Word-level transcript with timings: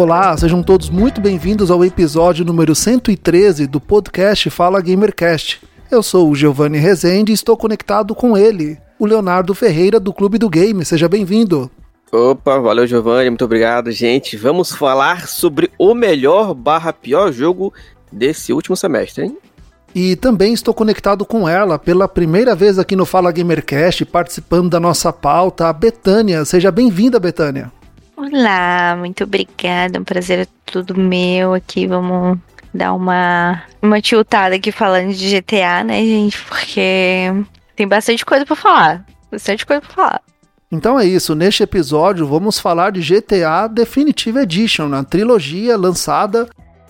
Olá, 0.00 0.36
sejam 0.36 0.62
todos 0.62 0.88
muito 0.88 1.20
bem-vindos 1.20 1.72
ao 1.72 1.84
episódio 1.84 2.44
número 2.44 2.72
113 2.72 3.66
do 3.66 3.80
podcast 3.80 4.48
Fala 4.48 4.80
Gamercast. 4.80 5.60
Eu 5.90 6.04
sou 6.04 6.30
o 6.30 6.36
Giovanni 6.36 6.78
Rezende 6.78 7.32
e 7.32 7.34
estou 7.34 7.56
conectado 7.56 8.14
com 8.14 8.38
ele, 8.38 8.78
o 8.96 9.04
Leonardo 9.04 9.56
Ferreira 9.56 9.98
do 9.98 10.12
Clube 10.12 10.38
do 10.38 10.48
Game. 10.48 10.84
Seja 10.84 11.08
bem-vindo. 11.08 11.68
Opa, 12.12 12.60
valeu 12.60 12.86
Giovanni, 12.86 13.28
muito 13.28 13.44
obrigado, 13.44 13.90
gente. 13.90 14.36
Vamos 14.36 14.70
falar 14.70 15.26
sobre 15.26 15.68
o 15.76 15.92
melhor 15.94 16.54
barra 16.54 16.92
pior 16.92 17.32
jogo 17.32 17.74
desse 18.12 18.52
último 18.52 18.76
semestre, 18.76 19.24
hein? 19.24 19.36
E 19.92 20.14
também 20.14 20.52
estou 20.52 20.72
conectado 20.72 21.26
com 21.26 21.48
ela 21.48 21.76
pela 21.76 22.06
primeira 22.06 22.54
vez 22.54 22.78
aqui 22.78 22.94
no 22.94 23.04
Fala 23.04 23.32
Gamercast, 23.32 24.04
participando 24.04 24.70
da 24.70 24.78
nossa 24.78 25.12
pauta, 25.12 25.66
a 25.66 25.72
Betânia. 25.72 26.44
Seja 26.44 26.70
bem-vinda, 26.70 27.18
Betânia. 27.18 27.76
Olá, 28.18 28.96
muito 28.98 29.22
obrigada. 29.22 30.00
Um 30.00 30.02
prazer 30.02 30.40
é 30.40 30.46
tudo 30.66 30.98
meu 30.98 31.54
aqui. 31.54 31.86
Vamos 31.86 32.36
dar 32.74 32.92
uma, 32.92 33.62
uma 33.80 34.02
tiltada 34.02 34.56
aqui 34.56 34.72
falando 34.72 35.14
de 35.14 35.40
GTA, 35.40 35.84
né, 35.84 36.00
gente? 36.00 36.36
Porque 36.42 37.32
tem 37.76 37.86
bastante 37.86 38.26
coisa 38.26 38.44
para 38.44 38.56
falar. 38.56 39.06
Bastante 39.30 39.64
coisa 39.64 39.80
para 39.80 39.90
falar. 39.94 40.22
Então 40.70 40.98
é 40.98 41.06
isso, 41.06 41.36
neste 41.36 41.62
episódio 41.62 42.26
vamos 42.26 42.58
falar 42.58 42.90
de 42.90 43.00
GTA 43.00 43.68
Definitive 43.68 44.40
Edition, 44.40 44.92
a 44.94 45.04
trilogia 45.04 45.76
lançada 45.78 46.48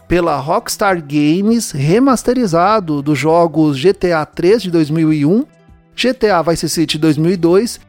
pela 0.08 0.38
Rockstar 0.38 0.96
Games, 0.96 1.72
remasterizado 1.72 3.02
dos 3.02 3.18
jogos 3.18 3.78
GTA 3.78 4.24
3 4.24 4.62
de 4.62 4.70
2001, 4.70 5.44
GTA 5.94 6.42
Vice 6.42 6.70
City 6.70 6.96
2002 6.96 7.80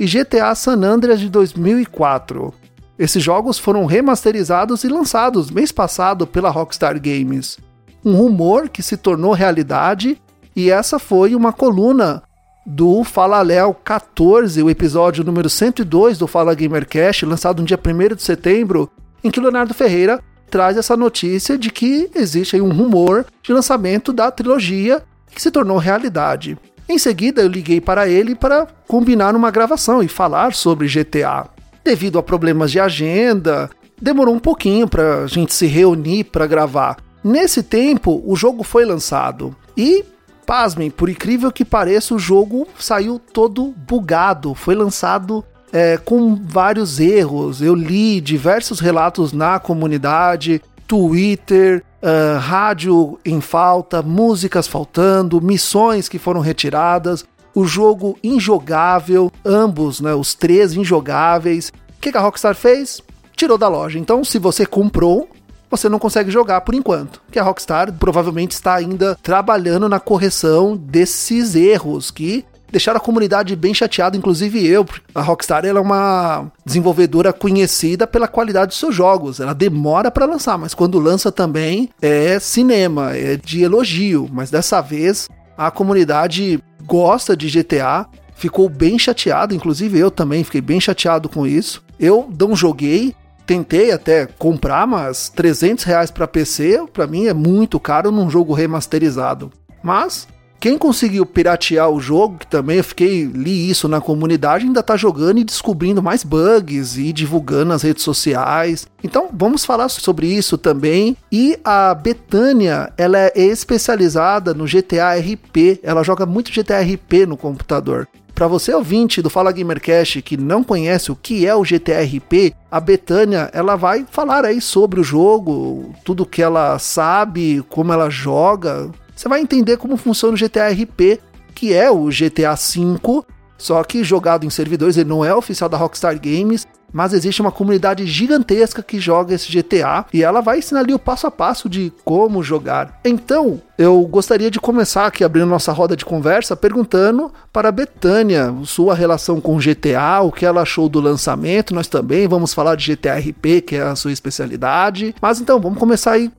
e 0.00 0.04
GTA 0.04 0.52
San 0.56 0.82
Andreas 0.82 1.20
de 1.20 1.30
2004. 1.30 2.52
Esses 2.98 3.22
jogos 3.22 3.58
foram 3.58 3.86
remasterizados 3.86 4.82
e 4.82 4.88
lançados 4.88 5.52
mês 5.52 5.70
passado 5.70 6.26
pela 6.26 6.50
Rockstar 6.50 7.00
Games. 7.00 7.56
Um 8.04 8.16
rumor 8.16 8.68
que 8.68 8.82
se 8.82 8.96
tornou 8.96 9.32
realidade 9.32 10.20
e 10.56 10.68
essa 10.68 10.98
foi 10.98 11.36
uma 11.36 11.52
coluna 11.52 12.22
do 12.66 13.04
Fala 13.04 13.40
Léo 13.40 13.72
14, 13.72 14.60
o 14.62 14.68
episódio 14.68 15.22
número 15.22 15.48
102 15.48 16.18
do 16.18 16.26
Fala 16.26 16.54
Gamercast, 16.54 17.24
lançado 17.24 17.60
no 17.60 17.66
dia 17.66 17.78
1 17.78 18.16
de 18.16 18.22
setembro, 18.22 18.90
em 19.22 19.30
que 19.30 19.40
Leonardo 19.40 19.72
Ferreira 19.72 20.20
traz 20.50 20.76
essa 20.76 20.96
notícia 20.96 21.56
de 21.56 21.70
que 21.70 22.10
existe 22.16 22.60
um 22.60 22.72
rumor 22.72 23.24
de 23.42 23.52
lançamento 23.52 24.12
da 24.12 24.30
trilogia 24.30 25.02
que 25.32 25.40
se 25.40 25.52
tornou 25.52 25.78
realidade. 25.78 26.58
Em 26.88 26.98
seguida, 26.98 27.42
eu 27.42 27.48
liguei 27.48 27.80
para 27.80 28.08
ele 28.08 28.34
para 28.34 28.66
combinar 28.88 29.36
uma 29.36 29.50
gravação 29.50 30.02
e 30.02 30.08
falar 30.08 30.52
sobre 30.52 30.88
GTA 30.88 31.57
devido 31.88 32.18
a 32.18 32.22
problemas 32.22 32.70
de 32.70 32.78
agenda, 32.78 33.70
demorou 33.98 34.34
um 34.34 34.38
pouquinho 34.38 34.86
para 34.86 35.24
a 35.24 35.26
gente 35.26 35.54
se 35.54 35.66
reunir 35.66 36.24
para 36.24 36.46
gravar. 36.46 36.98
Nesse 37.24 37.62
tempo, 37.62 38.22
o 38.26 38.36
jogo 38.36 38.62
foi 38.62 38.84
lançado 38.84 39.56
e, 39.74 40.04
pasmem, 40.44 40.90
por 40.90 41.08
incrível 41.08 41.50
que 41.50 41.64
pareça, 41.64 42.14
o 42.14 42.18
jogo 42.18 42.68
saiu 42.78 43.18
todo 43.18 43.74
bugado. 43.74 44.54
Foi 44.54 44.74
lançado 44.74 45.42
é, 45.72 45.96
com 45.96 46.34
vários 46.34 47.00
erros. 47.00 47.62
Eu 47.62 47.74
li 47.74 48.20
diversos 48.20 48.80
relatos 48.80 49.32
na 49.32 49.58
comunidade, 49.58 50.60
Twitter, 50.86 51.82
uh, 52.02 52.38
rádio 52.38 53.18
em 53.24 53.40
falta, 53.40 54.02
músicas 54.02 54.68
faltando, 54.68 55.40
missões 55.40 56.06
que 56.06 56.18
foram 56.18 56.40
retiradas 56.40 57.24
o 57.58 57.66
jogo 57.66 58.16
injogável, 58.22 59.32
ambos, 59.44 60.00
né, 60.00 60.14
os 60.14 60.32
três 60.32 60.74
injogáveis. 60.74 61.72
O 61.96 62.00
que 62.00 62.16
a 62.16 62.20
Rockstar 62.20 62.54
fez? 62.54 63.02
Tirou 63.34 63.58
da 63.58 63.66
loja. 63.66 63.98
Então, 63.98 64.22
se 64.22 64.38
você 64.38 64.64
comprou, 64.64 65.28
você 65.68 65.88
não 65.88 65.98
consegue 65.98 66.30
jogar 66.30 66.60
por 66.60 66.72
enquanto. 66.72 67.20
Que 67.32 67.38
a 67.38 67.42
Rockstar 67.42 67.92
provavelmente 67.92 68.52
está 68.52 68.76
ainda 68.76 69.18
trabalhando 69.20 69.88
na 69.88 69.98
correção 69.98 70.76
desses 70.76 71.56
erros 71.56 72.12
que 72.12 72.44
deixaram 72.70 72.98
a 72.98 73.00
comunidade 73.00 73.56
bem 73.56 73.74
chateada, 73.74 74.16
inclusive 74.16 74.64
eu. 74.64 74.86
A 75.12 75.20
Rockstar 75.20 75.64
é 75.66 75.72
uma 75.72 76.46
desenvolvedora 76.64 77.32
conhecida 77.32 78.06
pela 78.06 78.28
qualidade 78.28 78.70
de 78.70 78.78
seus 78.78 78.94
jogos. 78.94 79.40
Ela 79.40 79.52
demora 79.52 80.12
para 80.12 80.26
lançar, 80.26 80.56
mas 80.56 80.74
quando 80.74 81.00
lança 81.00 81.32
também 81.32 81.90
é 82.00 82.38
cinema, 82.38 83.16
é 83.16 83.36
de 83.36 83.64
elogio. 83.64 84.28
Mas 84.32 84.48
dessa 84.48 84.80
vez 84.80 85.28
a 85.56 85.72
comunidade 85.72 86.62
gosta 86.88 87.36
de 87.36 87.50
GTA, 87.50 88.06
ficou 88.34 88.66
bem 88.68 88.98
chateado, 88.98 89.54
inclusive 89.54 89.98
eu 89.98 90.10
também 90.10 90.42
fiquei 90.42 90.62
bem 90.62 90.80
chateado 90.80 91.28
com 91.28 91.46
isso. 91.46 91.84
Eu 92.00 92.32
não 92.40 92.56
joguei, 92.56 93.14
tentei 93.44 93.92
até 93.92 94.26
comprar, 94.26 94.86
mas 94.86 95.28
300 95.28 95.84
reais 95.84 96.10
para 96.10 96.26
PC, 96.26 96.82
para 96.92 97.06
mim 97.06 97.26
é 97.26 97.34
muito 97.34 97.78
caro 97.78 98.10
num 98.10 98.30
jogo 98.30 98.54
remasterizado. 98.54 99.52
Mas 99.82 100.26
quem 100.60 100.76
conseguiu 100.76 101.24
piratear 101.24 101.88
o 101.88 102.00
jogo, 102.00 102.38
que 102.38 102.46
também 102.46 102.78
eu 102.78 102.84
fiquei 102.84 103.24
li 103.24 103.70
isso 103.70 103.86
na 103.88 104.00
comunidade, 104.00 104.66
ainda 104.66 104.82
tá 104.82 104.96
jogando 104.96 105.38
e 105.38 105.44
descobrindo 105.44 106.02
mais 106.02 106.24
bugs 106.24 106.96
e 106.96 107.12
divulgando 107.12 107.66
nas 107.66 107.82
redes 107.82 108.02
sociais. 108.02 108.86
Então, 109.02 109.28
vamos 109.32 109.64
falar 109.64 109.88
sobre 109.88 110.26
isso 110.26 110.58
também. 110.58 111.16
E 111.30 111.58
a 111.64 111.94
Betânia, 111.94 112.92
ela 112.96 113.18
é 113.18 113.32
especializada 113.36 114.52
no 114.52 114.64
GTA 114.64 115.14
RP. 115.16 115.80
Ela 115.82 116.02
joga 116.02 116.26
muito 116.26 116.52
GTA 116.52 116.80
RP 116.80 117.26
no 117.26 117.36
computador. 117.36 118.08
Para 118.34 118.46
você 118.46 118.72
ouvinte 118.72 119.20
do 119.20 119.28
Fala 119.28 119.50
Gamercast 119.50 120.22
que 120.22 120.36
não 120.36 120.62
conhece 120.62 121.10
o 121.10 121.16
que 121.16 121.44
é 121.44 121.54
o 121.56 121.64
GTRP, 121.64 122.54
a 122.70 122.78
Betânia, 122.78 123.50
ela 123.52 123.74
vai 123.74 124.06
falar 124.08 124.44
aí 124.44 124.60
sobre 124.60 125.00
o 125.00 125.04
jogo, 125.04 125.92
tudo 126.04 126.24
que 126.24 126.40
ela 126.40 126.78
sabe, 126.78 127.64
como 127.68 127.92
ela 127.92 128.08
joga, 128.08 128.92
você 129.18 129.28
vai 129.28 129.40
entender 129.40 129.76
como 129.78 129.96
funciona 129.96 130.34
o 130.34 130.38
GTA 130.38 130.68
RP, 130.68 131.20
que 131.52 131.74
é 131.74 131.90
o 131.90 132.06
GTA 132.06 132.54
V, 132.54 133.24
só 133.58 133.82
que 133.82 134.04
jogado 134.04 134.46
em 134.46 134.50
servidores, 134.50 134.96
ele 134.96 135.08
não 135.08 135.24
é 135.24 135.34
oficial 135.34 135.68
da 135.68 135.76
Rockstar 135.76 136.16
Games, 136.20 136.68
mas 136.92 137.12
existe 137.12 137.42
uma 137.42 137.50
comunidade 137.50 138.06
gigantesca 138.06 138.80
que 138.80 139.00
joga 139.00 139.34
esse 139.34 139.50
GTA 139.50 140.06
e 140.14 140.22
ela 140.22 140.40
vai 140.40 140.58
ensinar 140.58 140.80
ali 140.80 140.94
o 140.94 141.00
passo 141.00 141.26
a 141.26 141.32
passo 141.32 141.68
de 141.68 141.92
como 142.04 142.44
jogar. 142.44 143.00
Então, 143.04 143.60
eu 143.76 144.00
gostaria 144.02 144.52
de 144.52 144.60
começar 144.60 145.06
aqui 145.06 145.24
abrindo 145.24 145.48
nossa 145.48 145.72
roda 145.72 145.96
de 145.96 146.04
conversa 146.04 146.56
perguntando 146.56 147.32
para 147.52 147.70
a 147.70 147.72
Betânia 147.72 148.54
sua 148.64 148.94
relação 148.94 149.40
com 149.40 149.58
GTA, 149.58 150.20
o 150.22 150.30
que 150.30 150.46
ela 150.46 150.62
achou 150.62 150.88
do 150.88 151.00
lançamento. 151.00 151.74
Nós 151.74 151.88
também 151.88 152.28
vamos 152.28 152.54
falar 152.54 152.76
de 152.76 152.94
GTA 152.94 153.18
RP, 153.18 153.62
que 153.66 153.74
é 153.74 153.82
a 153.82 153.96
sua 153.96 154.12
especialidade. 154.12 155.12
Mas 155.20 155.40
então, 155.40 155.60
vamos 155.60 155.78
começar 155.78 156.12
aí 156.12 156.30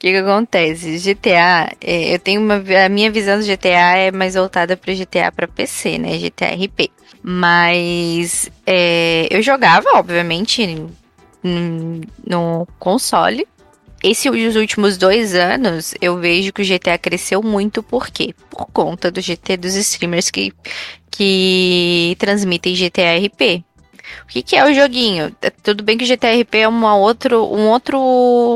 o 0.00 0.02
que, 0.02 0.12
que 0.12 0.16
acontece? 0.16 0.96
GTA, 0.96 1.76
é, 1.78 2.14
eu 2.14 2.18
tenho 2.18 2.40
uma. 2.40 2.54
A 2.86 2.88
minha 2.88 3.10
visão 3.10 3.38
do 3.38 3.44
GTA 3.44 3.98
é 3.98 4.10
mais 4.10 4.34
voltada 4.34 4.74
para 4.74 4.94
GTA 4.94 5.30
para 5.30 5.46
PC, 5.46 5.98
né? 5.98 6.16
GTA 6.16 6.54
RP. 6.54 6.90
Mas 7.22 8.50
é, 8.64 9.28
eu 9.30 9.42
jogava, 9.42 9.86
obviamente, 9.96 10.86
no, 11.44 12.66
console. 12.78 13.46
Esses 14.02 14.56
últimos 14.56 14.96
dois 14.96 15.34
anos, 15.34 15.94
eu 16.00 16.16
vejo 16.16 16.50
que 16.50 16.62
o 16.62 16.64
GTA 16.64 16.96
cresceu 16.96 17.42
muito, 17.42 17.82
por 17.82 18.08
quê? 18.08 18.34
Por 18.48 18.68
conta 18.72 19.10
do 19.10 19.20
GT 19.20 19.58
dos 19.58 19.74
streamers 19.74 20.30
que, 20.30 20.50
que 21.10 22.16
transmitem 22.18 22.74
GTA 22.74 23.18
RP. 23.18 23.62
O 24.24 24.26
que, 24.28 24.42
que, 24.42 24.56
é 24.56 24.64
o 24.64 24.74
joguinho? 24.74 25.34
É, 25.42 25.50
tudo 25.50 25.82
bem 25.82 25.96
que 25.96 26.04
o 26.04 26.06
GTRP 26.06 26.58
é 26.58 26.68
uma, 26.68 26.96
outro, 26.96 27.44
um 27.52 27.68
outro, 27.68 27.98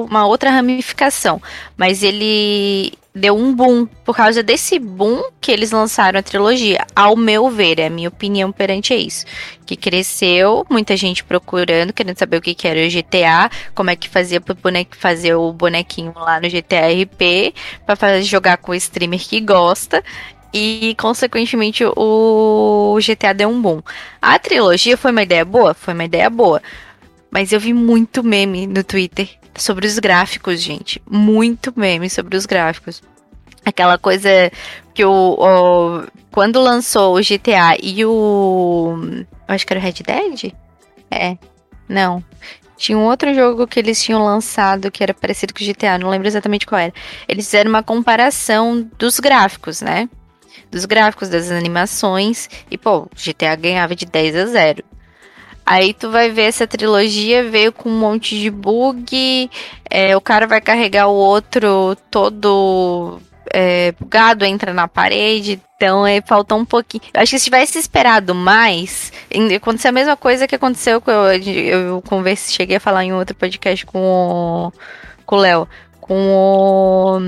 uma 0.09 0.27
outra 0.27 0.51
ramificação, 0.51 1.41
mas 1.77 2.03
ele 2.03 2.93
deu 3.15 3.37
um 3.37 3.55
boom 3.55 3.87
por 4.05 4.17
causa 4.17 4.43
desse 4.43 4.77
boom 4.77 5.23
que 5.41 5.53
eles 5.53 5.71
lançaram 5.71 6.19
a 6.19 6.23
trilogia. 6.23 6.85
Ao 6.97 7.15
meu 7.15 7.49
ver, 7.49 7.79
é 7.79 7.87
a 7.87 7.91
minha 7.91 8.09
opinião 8.09 8.51
perante 8.51 8.93
isso. 8.93 9.25
Que 9.65 9.77
cresceu, 9.77 10.67
muita 10.69 10.97
gente 10.97 11.23
procurando, 11.23 11.93
querendo 11.93 12.19
saber 12.19 12.39
o 12.39 12.43
que, 12.43 12.55
que 12.55 12.67
era 12.67 12.81
o 12.81 12.91
GTA, 12.91 13.49
como 13.75 13.91
é 13.91 13.97
que 13.97 14.09
fazia 14.09 14.41
pro 14.41 14.55
boneco 14.55 14.97
fazer 14.97 15.35
o 15.35 15.53
bonequinho 15.53 16.13
lá 16.17 16.41
no 16.41 16.51
GTRP, 16.51 17.55
para 17.87 18.21
jogar 18.21 18.57
com 18.57 18.73
o 18.73 18.75
streamer 18.75 19.21
que 19.21 19.41
gosta 19.41 20.03
e, 20.55 20.95
consequentemente, 20.95 21.85
o 21.85 22.97
GTA 23.01 23.35
deu 23.35 23.49
um 23.49 23.61
boom. 23.61 23.83
A 24.23 24.39
trilogia 24.39 24.97
foi 24.97 25.11
uma 25.11 25.25
ideia 25.25 25.45
boa? 25.45 25.75
Foi 25.75 25.93
uma 25.93 26.05
ideia 26.05 26.31
boa. 26.31 26.63
Mas 27.29 27.51
eu 27.51 27.59
vi 27.59 27.75
muito 27.75 28.23
meme 28.23 28.65
no 28.65 28.85
Twitter 28.85 29.29
sobre 29.57 29.85
os 29.85 29.99
gráficos, 29.99 30.63
gente. 30.63 31.03
Muito 31.11 31.73
meme 31.75 32.09
sobre 32.09 32.37
os 32.37 32.47
gráficos. 32.47 33.03
Aquela 33.67 33.99
coisa 33.99 34.29
que 34.95 35.05
o, 35.05 35.11
o 35.11 36.05
quando 36.31 36.61
lançou 36.61 37.17
o 37.17 37.21
GTA 37.21 37.77
e 37.83 38.05
o. 38.05 38.97
Acho 39.49 39.67
que 39.67 39.73
era 39.73 39.81
o 39.81 39.83
Red 39.83 40.05
Dead? 40.07 40.53
É. 41.11 41.37
Não. 41.89 42.23
Tinha 42.77 42.97
um 42.97 43.05
outro 43.05 43.35
jogo 43.35 43.67
que 43.67 43.81
eles 43.81 44.01
tinham 44.01 44.25
lançado 44.25 44.91
que 44.91 45.03
era 45.03 45.15
parecido 45.15 45.53
com 45.53 45.65
o 45.65 45.67
GTA, 45.67 45.99
não 45.99 46.11
lembro 46.11 46.29
exatamente 46.29 46.65
qual 46.65 46.81
era. 46.81 46.93
Eles 47.27 47.47
fizeram 47.47 47.71
uma 47.71 47.83
comparação 47.83 48.89
dos 48.97 49.19
gráficos, 49.19 49.81
né? 49.81 50.09
Dos 50.75 50.87
gráficos, 50.87 51.29
das 51.29 51.53
animações. 51.53 52.51
E, 52.69 52.77
pô, 52.77 53.09
GTA 53.15 53.55
ganhava 53.55 53.95
de 53.95 54.05
10 54.05 54.35
a 54.35 54.47
0. 54.47 54.85
Aí 55.65 55.95
tu 55.95 56.11
vai 56.11 56.31
ver 56.31 56.43
essa 56.43 56.67
trilogia, 56.67 57.49
veio 57.49 57.73
com 57.73 57.89
um 57.89 57.97
monte 57.97 58.37
de 58.37 58.51
bug. 58.51 59.49
É, 59.89 60.17
o 60.17 60.21
cara 60.21 60.49
vai 60.49 60.61
carregar 60.61 61.07
o 61.07 61.15
outro 61.15 61.97
todo 62.11 63.21
é, 63.53 63.93
bugado, 63.93 64.45
entra 64.45 64.75
na 64.75 64.89
parede. 64.89 65.63
Então 65.77 66.05
é, 66.05 66.21
faltou 66.21 66.59
um 66.59 66.65
pouquinho. 66.65 67.05
Eu 67.15 67.21
acho 67.21 67.31
que 67.31 67.39
se 67.39 67.45
tivesse 67.45 67.79
esperado 67.79 68.35
mais, 68.35 69.13
aconteceu 69.57 69.91
a 69.91 69.93
mesma 69.93 70.17
coisa 70.17 70.49
que 70.49 70.57
aconteceu 70.57 71.01
com 71.01 71.13
eu, 71.13 71.41
eu 71.41 72.03
converse, 72.03 72.53
cheguei 72.53 72.79
a 72.79 72.81
falar 72.81 73.05
em 73.05 73.13
outro 73.13 73.37
podcast 73.37 73.87
com 73.87 74.01
o 74.01 74.73
com 75.25 75.37
o 75.37 75.39
Léo, 75.39 75.69
com 76.01 76.15
o 76.33 77.21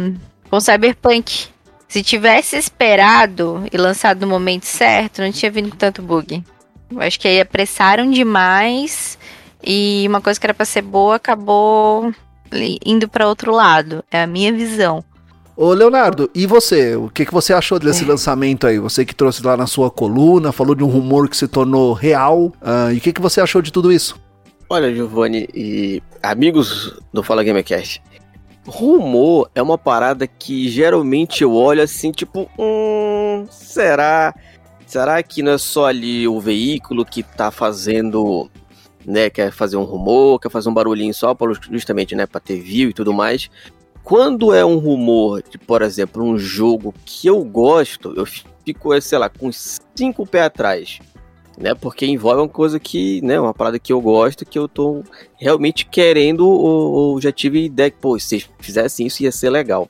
com 0.51 0.57
o 0.57 0.61
Cyberpunk. 0.61 1.56
Se 1.97 2.03
tivesse 2.03 2.59
esperado 2.59 3.65
e 3.73 3.77
lançado 3.79 4.21
no 4.21 4.27
momento 4.27 4.65
certo, 4.65 5.23
não 5.23 5.33
tinha 5.33 5.51
vindo 5.51 5.71
com 5.71 5.77
tanto 5.79 6.03
bug. 6.03 6.45
Eu 6.91 7.01
acho 7.01 7.19
que 7.19 7.27
aí 7.27 7.41
apressaram 7.41 8.11
demais 8.11 9.19
e 9.65 10.05
uma 10.07 10.21
coisa 10.21 10.39
que 10.39 10.45
era 10.45 10.53
para 10.53 10.67
ser 10.67 10.83
boa 10.83 11.17
acabou 11.17 12.13
indo 12.85 13.09
para 13.09 13.27
outro 13.27 13.51
lado. 13.51 14.05
É 14.11 14.23
a 14.23 14.27
minha 14.27 14.53
visão. 14.53 15.03
Ô 15.57 15.73
Leonardo, 15.73 16.31
e 16.35 16.45
você? 16.45 16.95
O 16.97 17.09
que, 17.09 17.25
que 17.25 17.33
você 17.33 17.55
achou 17.55 17.79
desse 17.79 18.05
é. 18.05 18.09
lançamento 18.09 18.67
aí? 18.67 18.79
Você 18.79 19.03
que 19.03 19.15
trouxe 19.15 19.43
lá 19.43 19.57
na 19.57 19.67
sua 19.67 19.91
coluna, 19.91 20.53
falou 20.53 20.75
de 20.75 20.85
um 20.85 20.89
rumor 20.89 21.31
que 21.31 21.37
se 21.39 21.49
tornou 21.49 21.95
real. 21.95 22.53
Uh, 22.61 22.93
e 22.93 22.99
o 22.99 23.01
que, 23.01 23.11
que 23.11 23.23
você 23.23 23.41
achou 23.41 23.63
de 23.63 23.73
tudo 23.73 23.91
isso? 23.91 24.21
Olha, 24.69 24.95
Giovanni 24.95 25.49
e 25.55 26.03
amigos 26.23 27.01
do 27.11 27.23
Fala 27.23 27.43
Gamercast, 27.43 28.03
rumor 28.67 29.51
é 29.55 29.63
uma 29.63 29.79
parada 29.79 30.27
que 30.27 30.69
geralmente 30.69 31.43
eu 31.43 31.53
olho 31.53 31.83
assim, 31.83 32.13
tipo, 32.13 32.49
hum, 32.59 33.47
será? 33.51 34.35
Será 34.87 35.23
que 35.23 35.43
não 35.43 35.53
é 35.53 35.59
só 35.59 35.87
ali 35.87 36.29
o 36.29 36.41
veículo 36.41 37.05
que 37.05 37.23
tá 37.23 37.51
fazendo, 37.51 38.49
né, 39.05 39.29
quer 39.31 39.51
fazer 39.51 39.77
um 39.77 39.83
rumor, 39.83 40.39
quer 40.39 40.51
fazer 40.51 40.69
um 40.69 40.75
barulhinho 40.75 41.13
só, 41.13 41.37
justamente, 41.71 42.15
né, 42.15 42.27
pra 42.27 42.41
ter 42.41 42.61
view 42.61 42.91
e 42.91 42.93
tudo 42.93 43.13
mais? 43.13 43.51
Quando 44.05 44.55
é 44.55 44.65
um 44.65 44.79
rumor 44.79 45.43
de, 45.43 45.59
por 45.59 45.83
exemplo, 45.83 46.23
um 46.23 46.39
jogo 46.39 46.95
que 47.05 47.27
eu 47.27 47.43
gosto, 47.43 48.15
eu 48.17 48.25
fico, 48.65 49.01
sei 49.01 49.19
lá, 49.19 49.29
com 49.29 49.51
cinco 49.53 50.25
pés 50.25 50.45
atrás. 50.45 51.01
Né, 51.59 51.75
porque 51.75 52.05
envolve 52.05 52.43
uma 52.43 52.49
coisa 52.49 52.79
que, 52.79 53.23
né, 53.23 53.41
uma 53.41 53.55
parada 53.55 53.79
que 53.79 53.91
eu 53.91 53.99
gosto, 53.99 54.45
que 54.45 54.59
eu 54.59 54.69
tô 54.69 55.03
realmente 55.37 55.87
querendo, 55.87 56.47
ou, 56.47 56.93
ou 56.93 57.21
já 57.21 57.33
tive 57.33 57.65
ideia 57.65 57.91
que, 57.91 57.97
pô, 57.97 58.19
se 58.19 58.45
fizessem 58.59 59.07
isso 59.07 59.23
ia 59.23 59.33
ser 59.33 59.49
legal. 59.49 59.89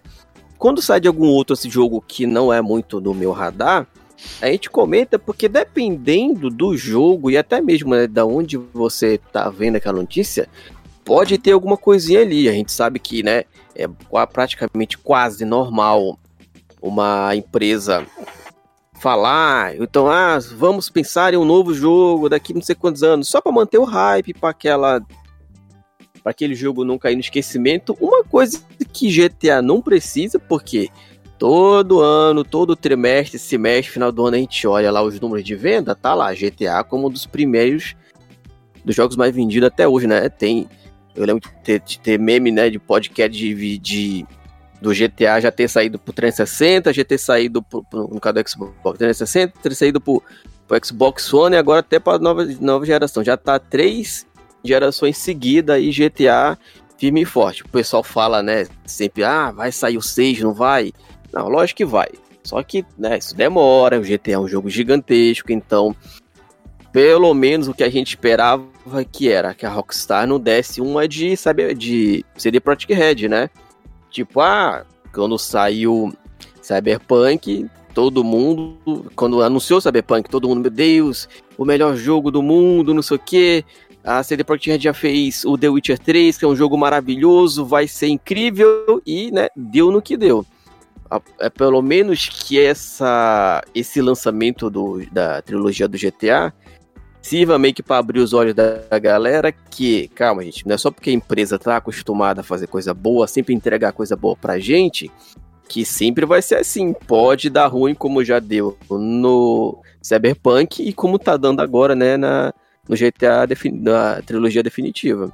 Quando 0.58 0.80
sai 0.80 1.00
de 1.00 1.08
algum 1.08 1.26
outro 1.26 1.54
esse 1.54 1.68
jogo 1.68 2.02
que 2.06 2.24
não 2.24 2.52
é 2.52 2.62
muito 2.62 3.00
no 3.00 3.12
meu 3.12 3.32
radar, 3.32 3.86
a 4.40 4.46
gente 4.46 4.70
comenta 4.70 5.18
porque 5.18 5.48
dependendo 5.48 6.50
do 6.50 6.76
jogo 6.76 7.30
e 7.30 7.36
até 7.36 7.60
mesmo 7.60 7.94
né, 7.94 8.06
da 8.06 8.24
onde 8.24 8.56
você 8.56 9.18
tá 9.32 9.50
vendo 9.50 9.76
aquela 9.76 9.98
notícia, 9.98 10.48
pode 11.04 11.36
ter 11.38 11.52
alguma 11.52 11.76
coisinha 11.76 12.20
ali. 12.20 12.48
A 12.48 12.52
gente 12.52 12.72
sabe 12.72 12.98
que, 12.98 13.22
né, 13.22 13.44
é 13.74 13.86
praticamente 14.32 14.96
quase 14.96 15.44
normal 15.44 16.18
uma 16.80 17.34
empresa 17.34 18.06
falar, 18.98 19.76
então, 19.76 20.08
ah, 20.08 20.38
vamos 20.56 20.88
pensar 20.88 21.34
em 21.34 21.36
um 21.36 21.44
novo 21.44 21.74
jogo 21.74 22.28
daqui 22.28 22.54
não 22.54 22.62
sei 22.62 22.74
quantos 22.74 23.02
anos, 23.02 23.28
só 23.28 23.40
para 23.40 23.52
manter 23.52 23.78
o 23.78 23.84
hype 23.84 24.34
para 24.34 24.50
aquela 24.50 25.00
para 26.22 26.32
aquele 26.32 26.56
jogo 26.56 26.84
não 26.84 26.98
cair 26.98 27.14
no 27.14 27.20
esquecimento. 27.20 27.96
Uma 28.00 28.24
coisa 28.24 28.60
que 28.92 29.08
GTA 29.08 29.62
não 29.62 29.80
precisa, 29.80 30.40
porque 30.40 30.88
todo 31.38 32.00
ano, 32.00 32.42
todo 32.42 32.74
trimestre, 32.74 33.38
semestre, 33.38 33.92
final 33.92 34.10
do 34.10 34.26
ano 34.26 34.36
a 34.36 34.40
gente 34.40 34.66
olha 34.66 34.90
lá 34.90 35.02
os 35.02 35.20
números 35.20 35.44
de 35.44 35.54
venda, 35.54 35.94
tá 35.94 36.14
lá 36.14 36.34
GTA 36.34 36.82
como 36.82 37.06
um 37.06 37.10
dos 37.10 37.26
primeiros 37.26 37.94
dos 38.84 38.96
jogos 38.96 39.16
mais 39.16 39.34
vendidos 39.34 39.68
até 39.68 39.86
hoje, 39.86 40.06
né? 40.06 40.28
Tem 40.28 40.68
eu 41.16 41.24
lembro 41.24 41.48
de 41.48 41.62
ter, 41.62 41.80
de 41.80 41.98
ter 41.98 42.18
meme, 42.18 42.52
né, 42.52 42.68
de 42.68 42.78
podcast 42.78 43.36
de, 43.36 43.78
de, 43.78 44.26
do 44.80 44.90
GTA 44.90 45.40
já 45.40 45.50
ter 45.50 45.68
saído 45.68 45.98
pro 45.98 46.12
360, 46.12 46.92
já 46.92 47.04
ter 47.04 47.18
saído 47.18 47.62
pro, 47.62 47.82
pro, 47.84 48.08
no 48.08 48.20
caso 48.20 48.34
do 48.34 48.48
Xbox 48.48 48.98
360, 48.98 49.54
ter 49.62 49.74
saído 49.74 50.00
pro, 50.00 50.22
pro 50.66 50.84
Xbox 50.84 51.32
One 51.32 51.56
e 51.56 51.58
agora 51.58 51.80
até 51.80 51.98
pra 51.98 52.18
nova, 52.18 52.44
nova 52.60 52.84
geração. 52.84 53.24
Já 53.24 53.36
tá 53.36 53.58
três 53.58 54.26
gerações 54.64 55.16
seguidas 55.18 55.80
e 55.80 55.90
GTA 55.90 56.58
firme 56.98 57.22
e 57.22 57.24
forte. 57.24 57.62
O 57.62 57.68
pessoal 57.68 58.02
fala, 58.02 58.42
né, 58.42 58.66
sempre, 58.84 59.24
ah, 59.24 59.50
vai 59.50 59.70
sair 59.70 59.96
o 59.96 60.02
6, 60.02 60.40
não 60.40 60.52
vai? 60.52 60.92
Não, 61.32 61.48
lógico 61.48 61.78
que 61.78 61.84
vai. 61.84 62.08
Só 62.42 62.62
que, 62.62 62.84
né, 62.96 63.18
isso 63.18 63.34
demora, 63.34 63.98
o 63.98 64.02
GTA 64.02 64.32
é 64.32 64.38
um 64.38 64.48
jogo 64.48 64.70
gigantesco, 64.70 65.52
então 65.52 65.94
pelo 66.92 67.34
menos 67.34 67.68
o 67.68 67.74
que 67.74 67.84
a 67.84 67.90
gente 67.90 68.10
esperava 68.10 68.64
que 69.12 69.28
era 69.28 69.52
que 69.52 69.66
a 69.66 69.68
Rockstar 69.68 70.26
não 70.26 70.40
desse 70.40 70.80
uma 70.80 71.06
de, 71.06 71.36
sabe, 71.36 71.74
de 71.74 72.24
CD 72.38 72.58
Projekt 72.58 72.94
Red, 72.94 73.28
né? 73.28 73.50
Tipo, 74.16 74.40
ah, 74.40 74.86
quando 75.12 75.36
saiu 75.36 76.10
Cyberpunk, 76.62 77.68
todo 77.92 78.24
mundo, 78.24 78.78
quando 79.14 79.42
anunciou 79.42 79.78
Cyberpunk, 79.78 80.30
todo 80.30 80.48
mundo, 80.48 80.62
meu 80.62 80.70
Deus, 80.70 81.28
o 81.58 81.66
melhor 81.66 81.94
jogo 81.96 82.30
do 82.30 82.42
mundo, 82.42 82.94
não 82.94 83.02
sei 83.02 83.18
o 83.18 83.20
quê. 83.20 83.62
A 84.02 84.22
CD 84.22 84.42
Projekt 84.42 84.82
já 84.82 84.94
fez 84.94 85.44
o 85.44 85.58
The 85.58 85.68
Witcher 85.68 85.98
3, 85.98 86.38
que 86.38 86.46
é 86.46 86.48
um 86.48 86.56
jogo 86.56 86.78
maravilhoso, 86.78 87.66
vai 87.66 87.86
ser 87.86 88.06
incrível 88.06 89.02
e, 89.04 89.30
né, 89.30 89.48
deu 89.54 89.90
no 89.90 90.00
que 90.00 90.16
deu. 90.16 90.46
É 91.38 91.50
pelo 91.50 91.82
menos 91.82 92.26
que 92.26 92.58
essa 92.58 93.62
esse 93.74 94.00
lançamento 94.00 94.70
do, 94.70 95.04
da 95.12 95.42
trilogia 95.42 95.86
do 95.86 95.98
GTA 95.98 96.54
sirva 97.26 97.58
meio 97.58 97.74
que 97.74 97.82
para 97.82 97.98
abrir 97.98 98.20
os 98.20 98.32
olhos 98.32 98.54
da 98.54 98.98
galera 99.00 99.50
que, 99.50 100.06
calma, 100.14 100.44
gente, 100.44 100.64
não 100.64 100.76
é 100.76 100.78
só 100.78 100.92
porque 100.92 101.10
a 101.10 101.12
empresa 101.12 101.58
tá 101.58 101.76
acostumada 101.76 102.40
a 102.40 102.44
fazer 102.44 102.68
coisa 102.68 102.94
boa, 102.94 103.26
sempre 103.26 103.52
entregar 103.52 103.92
coisa 103.92 104.14
boa 104.14 104.36
pra 104.36 104.60
gente, 104.60 105.10
que 105.68 105.84
sempre 105.84 106.24
vai 106.24 106.40
ser 106.40 106.54
assim. 106.54 106.92
Pode 106.92 107.50
dar 107.50 107.66
ruim, 107.66 107.94
como 107.94 108.24
já 108.24 108.38
deu 108.38 108.78
no 108.88 109.82
Cyberpunk 110.00 110.80
e 110.80 110.92
como 110.92 111.18
tá 111.18 111.36
dando 111.36 111.60
agora, 111.60 111.96
né, 111.96 112.16
na, 112.16 112.54
no 112.88 112.94
GTA, 112.94 113.44
na 113.72 114.22
trilogia 114.22 114.62
definitiva. 114.62 115.32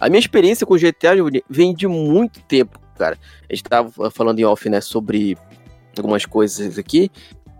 A 0.00 0.08
minha 0.08 0.20
experiência 0.20 0.66
com 0.66 0.72
o 0.72 0.78
GTA 0.78 1.12
vem 1.50 1.74
de 1.74 1.86
muito 1.86 2.40
tempo, 2.44 2.80
cara. 2.98 3.18
A 3.48 3.54
gente 3.54 3.64
tava 3.64 4.10
falando 4.10 4.38
em 4.38 4.44
off, 4.44 4.70
né, 4.70 4.80
sobre 4.80 5.36
algumas 5.98 6.24
coisas 6.24 6.78
aqui. 6.78 7.10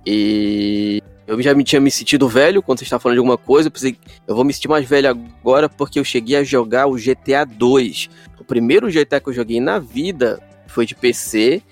E 0.06 1.02
eu 1.26 1.40
já 1.42 1.54
me 1.54 1.64
tinha 1.64 1.80
me 1.80 1.90
sentido 1.90 2.28
velho 2.28 2.62
quando 2.62 2.78
você 2.78 2.84
estava 2.84 3.00
falando 3.00 3.16
de 3.16 3.18
alguma 3.18 3.36
coisa. 3.36 3.66
Eu 3.66 3.72
pensei, 3.72 3.96
eu 4.26 4.34
vou 4.34 4.44
me 4.44 4.52
sentir 4.52 4.68
mais 4.68 4.88
velho 4.88 5.08
agora 5.08 5.68
porque 5.68 5.98
eu 5.98 6.04
cheguei 6.04 6.36
a 6.36 6.44
jogar 6.44 6.86
o 6.86 6.96
GTA 6.96 7.44
2. 7.44 8.08
O 8.38 8.44
primeiro 8.44 8.88
GTA 8.88 9.20
que 9.20 9.28
eu 9.28 9.32
joguei 9.32 9.60
na 9.60 9.78
vida 9.78 10.40
foi 10.68 10.86
de 10.86 10.94
PC. 10.94 11.62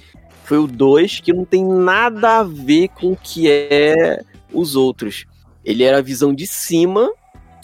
Foi 0.45 0.59
o 0.59 0.67
2, 0.67 1.21
que 1.21 1.33
não 1.33 1.45
tem 1.45 1.65
nada 1.65 2.41
a 2.41 2.43
ver 2.43 2.89
com 2.89 3.13
o 3.13 3.17
que 3.17 3.51
é 3.51 4.23
os 4.53 4.77
outros. 4.77 5.25
Ele 5.65 5.83
era 5.83 5.99
a 5.99 6.03
visão 6.03 6.35
de 6.35 6.47
cima 6.47 7.11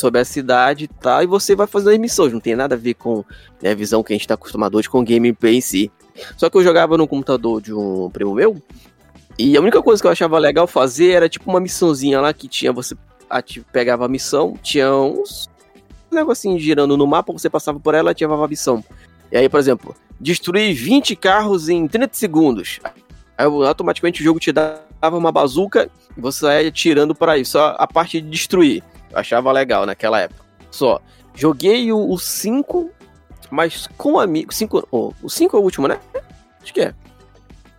sobre 0.00 0.20
a 0.20 0.24
cidade 0.24 0.84
e 0.84 0.88
tal, 0.88 1.22
e 1.22 1.26
você 1.26 1.54
vai 1.54 1.66
fazendo 1.66 1.92
as 1.92 1.98
missões. 1.98 2.32
Não 2.32 2.40
tem 2.40 2.56
nada 2.56 2.74
a 2.74 2.78
ver 2.78 2.94
com 2.94 3.22
né, 3.60 3.72
a 3.72 3.74
visão 3.74 4.02
que 4.02 4.12
a 4.12 4.14
gente 4.14 4.22
está 4.22 4.34
acostumado 4.34 4.78
hoje 4.78 4.88
com 4.88 5.04
gameplay 5.04 5.56
em 5.56 5.60
si. 5.60 5.90
Só 6.36 6.48
que 6.48 6.56
eu 6.56 6.64
jogava 6.64 6.96
no 6.96 7.06
computador 7.06 7.60
de 7.60 7.74
um 7.74 8.08
primo 8.10 8.34
meu, 8.34 8.62
e 9.42 9.56
a 9.56 9.60
única 9.60 9.82
coisa 9.82 10.02
que 10.02 10.06
eu 10.06 10.10
achava 10.10 10.38
legal 10.38 10.66
fazer 10.66 11.12
era 11.12 11.26
tipo 11.26 11.48
uma 11.48 11.60
missãozinha 11.60 12.20
lá 12.20 12.30
que 12.30 12.46
tinha, 12.46 12.70
você 12.70 12.94
pegava 13.72 14.04
a 14.04 14.08
missão, 14.08 14.54
tinha 14.62 14.92
uns 14.94 15.48
negocinho 16.12 16.58
girando 16.58 16.94
no 16.94 17.06
mapa, 17.06 17.32
você 17.32 17.48
passava 17.48 17.80
por 17.80 17.94
ela 17.94 18.10
e 18.10 18.12
ativava 18.12 18.44
a 18.44 18.48
missão. 18.48 18.84
E 19.32 19.38
aí, 19.38 19.48
por 19.48 19.58
exemplo, 19.58 19.96
destruir 20.20 20.74
20 20.74 21.16
carros 21.16 21.70
em 21.70 21.88
30 21.88 22.10
segundos. 22.12 22.80
Aí 23.38 23.46
automaticamente 23.46 24.20
o 24.20 24.24
jogo 24.24 24.38
te 24.38 24.52
dava 24.52 25.16
uma 25.16 25.32
bazuca 25.32 25.90
e 26.14 26.20
você 26.20 26.64
ia 26.64 26.70
tirando 26.70 27.14
para 27.14 27.38
isso, 27.38 27.52
só 27.52 27.74
a 27.78 27.86
parte 27.86 28.20
de 28.20 28.28
destruir. 28.28 28.84
Eu 29.10 29.18
achava 29.18 29.50
legal 29.52 29.86
naquela 29.86 30.20
época. 30.20 30.44
Só. 30.70 31.00
Joguei 31.34 31.90
o 31.90 32.18
5, 32.18 32.90
mas 33.50 33.86
com 33.96 34.20
amigos. 34.20 34.54
Cinco, 34.54 34.86
oh, 34.90 35.14
o 35.22 35.30
5 35.30 35.56
é 35.56 35.60
o 35.60 35.62
último, 35.62 35.88
né? 35.88 35.98
Acho 36.62 36.74
que 36.74 36.82
é. 36.82 36.94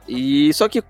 E 0.07 0.51
só 0.55 0.67
que 0.67 0.81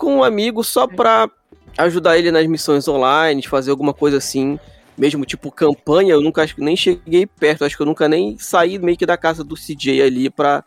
com 0.00 0.16
um 0.16 0.24
amigo 0.24 0.64
só 0.64 0.86
pra 0.86 1.30
ajudar 1.76 2.16
ele 2.16 2.32
nas 2.32 2.46
missões 2.46 2.88
online, 2.88 3.46
fazer 3.46 3.70
alguma 3.70 3.92
coisa 3.92 4.16
assim. 4.16 4.58
mesmo 4.96 5.26
tipo 5.26 5.52
campanha, 5.52 6.14
eu 6.14 6.22
nunca 6.22 6.42
acho 6.42 6.54
que 6.54 6.62
nem 6.62 6.74
cheguei 6.74 7.26
perto, 7.26 7.64
acho 7.64 7.76
que 7.76 7.82
eu 7.82 7.86
nunca 7.86 8.08
nem 8.08 8.38
saí 8.38 8.78
meio 8.78 8.96
que 8.96 9.04
da 9.04 9.18
casa 9.18 9.44
do 9.44 9.54
CJ 9.54 10.02
ali 10.02 10.30
pra, 10.30 10.64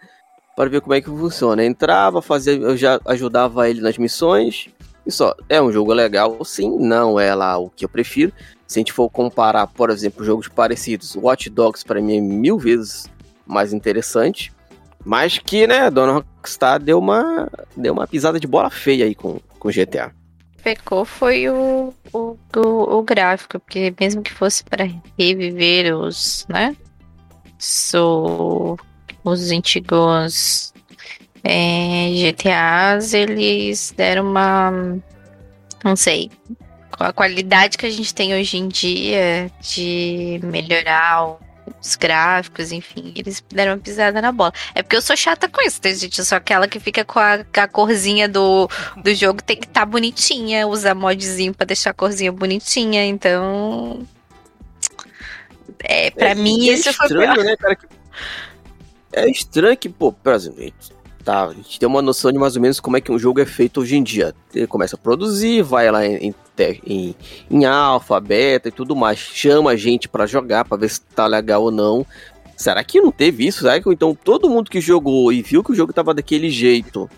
pra 0.56 0.66
ver 0.66 0.82
como 0.82 0.94
é 0.94 1.02
que 1.02 1.10
funciona. 1.10 1.66
Entrava, 1.66 2.22
fazia, 2.22 2.54
eu 2.54 2.78
já 2.78 3.02
ajudava 3.06 3.68
ele 3.68 3.82
nas 3.82 3.98
missões. 3.98 4.70
E 5.06 5.12
só, 5.12 5.36
é 5.50 5.60
um 5.60 5.72
jogo 5.72 5.92
legal, 5.94 6.46
sim, 6.46 6.78
não 6.80 7.20
é 7.20 7.34
lá 7.34 7.58
o 7.58 7.72
que 7.72 7.86
eu 7.86 7.90
prefiro. 7.90 8.32
Se 8.68 8.78
a 8.78 8.82
gente 8.82 8.94
for 8.94 9.10
comparar, 9.10 9.66
por 9.66 9.90
exemplo, 9.90 10.24
jogos 10.24 10.48
parecidos, 10.48 11.16
Watch 11.16 11.50
Dogs 11.50 11.84
para 11.84 12.00
mim 12.00 12.18
é 12.18 12.22
mil 12.22 12.58
vezes 12.60 13.10
mais 13.46 13.74
interessante. 13.74 14.54
Mas 15.06 15.38
que, 15.38 15.68
né, 15.68 15.90
Dona 15.90 16.14
Rockstar 16.14 16.80
deu 16.80 17.00
uma, 17.00 17.50
deu 17.76 17.94
uma 17.94 18.08
pisada 18.08 18.40
de 18.40 18.48
bola 18.48 18.70
feia 18.70 19.06
aí 19.06 19.14
com, 19.14 19.40
com 19.60 19.70
GTA. 19.70 20.14
Pecou 20.64 21.04
foi 21.04 21.50
o, 21.50 21.94
o, 22.14 22.38
o, 22.56 22.98
o 22.98 23.04
gráfico, 23.04 23.60
porque 23.60 23.94
mesmo 24.00 24.22
que 24.22 24.32
fosse 24.32 24.64
para 24.64 24.88
reviver 25.20 25.94
os, 25.94 26.46
né, 26.48 26.74
so, 27.60 28.78
os 29.26 29.52
antigos 29.52 30.74
é, 31.44 32.10
GTAs, 32.14 33.14
eles 33.14 33.94
deram 33.96 34.30
uma, 34.30 34.72
não 35.84 35.98
sei, 35.98 36.32
a 36.98 37.12
qualidade 37.12 37.78
que 37.78 37.86
a 37.86 37.90
gente 37.90 38.14
tem 38.14 38.34
hoje 38.34 38.58
em 38.58 38.70
dia 38.70 39.52
de 39.60 40.40
melhorar 40.44 41.26
o 41.26 41.43
os 41.82 41.96
gráficos, 41.96 42.72
enfim, 42.72 43.14
eles 43.16 43.44
deram 43.50 43.74
uma 43.74 43.78
pisada 43.78 44.22
na 44.22 44.32
bola. 44.32 44.54
É 44.74 44.82
porque 44.82 44.96
eu 44.96 45.02
sou 45.02 45.16
chata 45.16 45.48
com 45.48 45.62
isso, 45.62 45.82
tá, 45.82 45.90
gente? 45.90 46.20
Eu 46.20 46.26
sou 46.26 46.38
aquela 46.38 46.68
que 46.68 46.80
fica 46.80 47.04
com 47.06 47.20
a, 47.20 47.44
com 47.44 47.62
a 47.62 47.68
corzinha 47.68 48.28
do, 48.28 48.70
do 48.98 49.14
jogo, 49.14 49.42
tem 49.42 49.58
que 49.58 49.66
estar 49.66 49.82
tá 49.82 49.86
bonitinha, 49.86 50.68
usar 50.68 50.96
modzinho 50.96 51.54
pra 51.54 51.66
deixar 51.66 51.92
a 51.92 51.94
corzinha 51.94 52.32
bonitinha, 52.32 53.06
então. 53.06 54.06
É, 55.80 56.12
pra 56.12 56.30
é, 56.30 56.36
mim 56.36 56.70
é 56.70 56.74
isso 56.74 56.90
estranho, 56.90 57.36
foi. 57.36 57.44
Né, 57.44 57.58
cara, 57.58 57.76
que... 57.76 57.88
É 59.12 59.30
estranho 59.30 59.78
que, 59.78 59.90
pô, 59.90 60.12
por 60.12 60.34
exemplo, 60.34 60.74
tá, 61.24 61.46
a 61.46 61.54
gente 61.54 61.80
tem 61.80 61.88
uma 61.88 62.02
noção 62.02 62.32
de 62.32 62.38
mais 62.38 62.56
ou 62.56 62.62
menos 62.62 62.80
como 62.80 62.98
é 62.98 63.02
que 63.02 63.12
um 63.12 63.18
jogo 63.18 63.40
é 63.40 63.46
feito 63.46 63.82
hoje 63.82 63.96
em 63.96 64.04
dia. 64.04 64.34
Ele 64.54 64.68
começa 64.68 64.96
a 64.96 65.00
produzir, 65.00 65.62
vai 65.62 65.90
lá 65.90 66.06
em, 66.06 66.34
em, 66.86 67.16
em 67.50 67.66
alfa, 67.66 68.20
beta 68.20 68.70
e 68.70 68.72
tudo 68.72 68.96
mais, 68.96 69.18
chama 69.18 69.72
a 69.72 69.76
gente 69.76 70.08
para 70.08 70.26
jogar, 70.26 70.66
para 70.66 70.78
ver 70.78 70.90
se 70.90 71.02
tá 71.02 71.26
legal 71.26 71.64
ou 71.64 71.72
não. 71.72 72.06
Será 72.56 72.84
que 72.84 73.02
não 73.02 73.12
teve 73.12 73.48
isso? 73.48 73.62
Será 73.62 73.82
que 73.82 73.90
então 73.90 74.16
todo 74.16 74.50
mundo 74.50 74.70
que 74.70 74.80
jogou 74.80 75.34
e 75.34 75.42
viu 75.42 75.64
que 75.64 75.72
o 75.72 75.76
jogo 75.76 75.92
tava 75.92 76.14
daquele 76.14 76.50
jeito, 76.50 77.10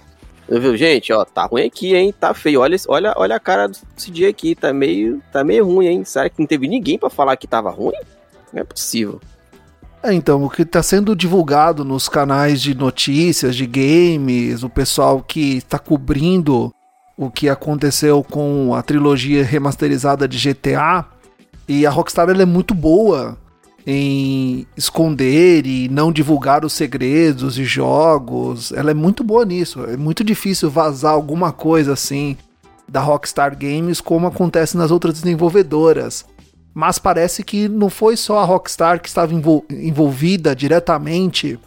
viu, 0.47 0.77
gente, 0.77 1.11
ó, 1.11 1.25
tá 1.25 1.45
ruim 1.45 1.65
aqui, 1.65 1.95
hein? 1.95 2.13
Tá 2.17 2.33
feio. 2.33 2.61
Olha, 2.61 2.77
olha, 2.87 3.13
olha 3.17 3.35
a 3.35 3.39
cara 3.39 3.67
desse 3.67 4.11
dia 4.11 4.29
aqui, 4.29 4.55
tá 4.55 4.71
meio, 4.71 5.21
tá 5.31 5.43
meio 5.43 5.65
ruim, 5.65 5.87
hein? 5.87 6.03
Será 6.05 6.29
que 6.29 6.39
não 6.39 6.47
teve 6.47 6.67
ninguém 6.67 6.97
para 6.97 7.09
falar 7.09 7.35
que 7.35 7.47
tava 7.47 7.69
ruim? 7.69 7.97
Não 8.53 8.61
é 8.61 8.63
possível. 8.63 9.19
É, 10.05 10.13
então, 10.13 10.43
o 10.43 10.49
que 10.51 10.61
está 10.61 10.83
sendo 10.83 11.15
divulgado 11.15 11.83
nos 11.83 12.07
canais 12.07 12.61
de 12.61 12.75
notícias, 12.75 13.55
de 13.55 13.65
games, 13.65 14.61
o 14.61 14.69
pessoal 14.69 15.19
que 15.19 15.57
está 15.57 15.79
cobrindo 15.79 16.71
o 17.17 17.31
que 17.31 17.49
aconteceu 17.49 18.23
com 18.23 18.75
a 18.75 18.83
trilogia 18.83 19.43
remasterizada 19.43 20.27
de 20.27 20.37
GTA, 20.37 21.05
e 21.67 21.87
a 21.87 21.89
Rockstar 21.89 22.29
é 22.29 22.45
muito 22.45 22.75
boa 22.75 23.35
em 23.87 24.67
esconder 24.77 25.65
e 25.65 25.89
não 25.89 26.11
divulgar 26.11 26.63
os 26.63 26.73
segredos 26.73 27.55
de 27.55 27.65
jogos. 27.65 28.71
Ela 28.73 28.91
é 28.91 28.93
muito 28.93 29.23
boa 29.23 29.43
nisso. 29.43 29.85
É 29.85 29.97
muito 29.97 30.23
difícil 30.23 30.69
vazar 30.69 31.13
alguma 31.13 31.51
coisa 31.51 31.93
assim 31.93 32.37
da 32.87 32.99
Rockstar 32.99 33.57
Games 33.57 34.01
como 34.01 34.27
acontece 34.27 34.77
nas 34.77 34.91
outras 34.91 35.15
desenvolvedoras 35.15 36.25
mas 36.75 36.99
parece 36.99 37.41
que 37.41 37.69
não 37.69 37.89
foi 37.89 38.17
só 38.17 38.39
a 38.39 38.43
Rockstar 38.43 39.01
que 39.01 39.07
estava 39.07 39.33
envolvida 39.71 40.53
diretamente 40.53 41.57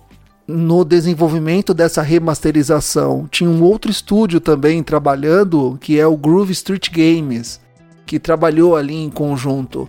no 0.47 0.85
desenvolvimento 0.85 1.73
dessa 1.73 2.03
remasterização. 2.03 3.27
Tinha 3.31 3.49
um 3.49 3.63
outro 3.63 3.91
estúdio 3.91 4.39
também 4.39 4.83
trabalhando, 4.83 5.79
que 5.81 5.99
é 5.99 6.07
o 6.07 6.15
Groove 6.15 6.53
Street 6.53 6.91
Games, 6.91 7.59
que 8.05 8.19
trabalhou 8.19 8.77
ali 8.77 8.97
em 8.97 9.09
conjunto. 9.09 9.89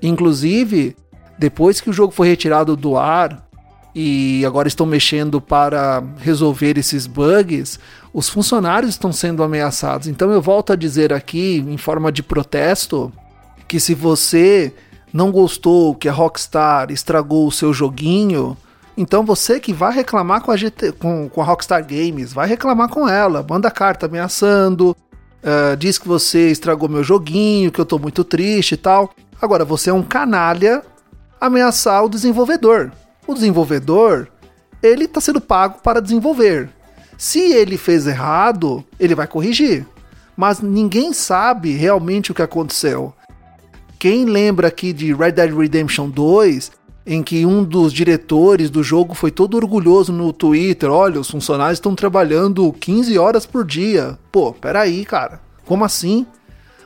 Inclusive, 0.00 0.94
depois 1.36 1.80
que 1.80 1.90
o 1.90 1.92
jogo 1.92 2.12
foi 2.12 2.28
retirado 2.28 2.76
do 2.76 2.96
ar 2.96 3.48
e 3.92 4.44
agora 4.46 4.68
estão 4.68 4.86
mexendo 4.86 5.40
para 5.40 6.00
resolver 6.18 6.78
esses 6.78 7.08
bugs, 7.08 7.80
os 8.12 8.28
funcionários 8.28 8.92
estão 8.92 9.12
sendo 9.12 9.42
ameaçados. 9.42 10.06
Então 10.06 10.30
eu 10.30 10.40
volto 10.40 10.72
a 10.72 10.76
dizer 10.76 11.12
aqui, 11.12 11.64
em 11.66 11.76
forma 11.76 12.12
de 12.12 12.22
protesto, 12.22 13.12
que 13.74 13.80
se 13.80 13.92
você 13.92 14.72
não 15.12 15.32
gostou 15.32 15.96
que 15.96 16.08
a 16.08 16.12
Rockstar 16.12 16.92
estragou 16.92 17.48
o 17.48 17.50
seu 17.50 17.74
joguinho, 17.74 18.56
então 18.96 19.24
você 19.24 19.58
que 19.58 19.72
vai 19.72 19.92
reclamar 19.92 20.42
com 20.42 20.52
a, 20.52 20.56
GT, 20.56 20.92
com, 20.92 21.28
com 21.28 21.42
a 21.42 21.44
Rockstar 21.44 21.84
Games, 21.84 22.32
vai 22.32 22.46
reclamar 22.46 22.88
com 22.88 23.08
ela, 23.08 23.44
manda 23.50 23.68
carta 23.72 24.06
ameaçando, 24.06 24.96
uh, 25.42 25.76
diz 25.76 25.98
que 25.98 26.06
você 26.06 26.52
estragou 26.52 26.88
meu 26.88 27.02
joguinho, 27.02 27.72
que 27.72 27.80
eu 27.80 27.84
tô 27.84 27.98
muito 27.98 28.22
triste 28.22 28.74
e 28.74 28.76
tal. 28.76 29.10
Agora, 29.42 29.64
você 29.64 29.90
é 29.90 29.92
um 29.92 30.04
canalha 30.04 30.80
ameaçar 31.40 32.04
o 32.04 32.08
desenvolvedor. 32.08 32.92
O 33.26 33.34
desenvolvedor, 33.34 34.28
ele 34.80 35.08
tá 35.08 35.20
sendo 35.20 35.40
pago 35.40 35.80
para 35.82 36.00
desenvolver. 36.00 36.70
Se 37.18 37.40
ele 37.40 37.76
fez 37.76 38.06
errado, 38.06 38.84
ele 39.00 39.16
vai 39.16 39.26
corrigir. 39.26 39.84
Mas 40.36 40.60
ninguém 40.60 41.12
sabe 41.12 41.72
realmente 41.72 42.30
o 42.30 42.34
que 42.36 42.42
aconteceu. 42.42 43.12
Quem 44.04 44.26
lembra 44.26 44.68
aqui 44.68 44.92
de 44.92 45.14
Red 45.14 45.32
Dead 45.32 45.50
Redemption 45.50 46.10
2, 46.10 46.72
em 47.06 47.22
que 47.22 47.46
um 47.46 47.64
dos 47.64 47.90
diretores 47.90 48.68
do 48.68 48.82
jogo 48.82 49.14
foi 49.14 49.30
todo 49.30 49.56
orgulhoso 49.56 50.12
no 50.12 50.30
Twitter: 50.30 50.90
olha, 50.90 51.18
os 51.18 51.30
funcionários 51.30 51.78
estão 51.78 51.94
trabalhando 51.94 52.70
15 52.70 53.16
horas 53.16 53.46
por 53.46 53.64
dia. 53.64 54.18
Pô, 54.30 54.52
peraí, 54.52 55.06
cara, 55.06 55.40
como 55.64 55.86
assim? 55.86 56.26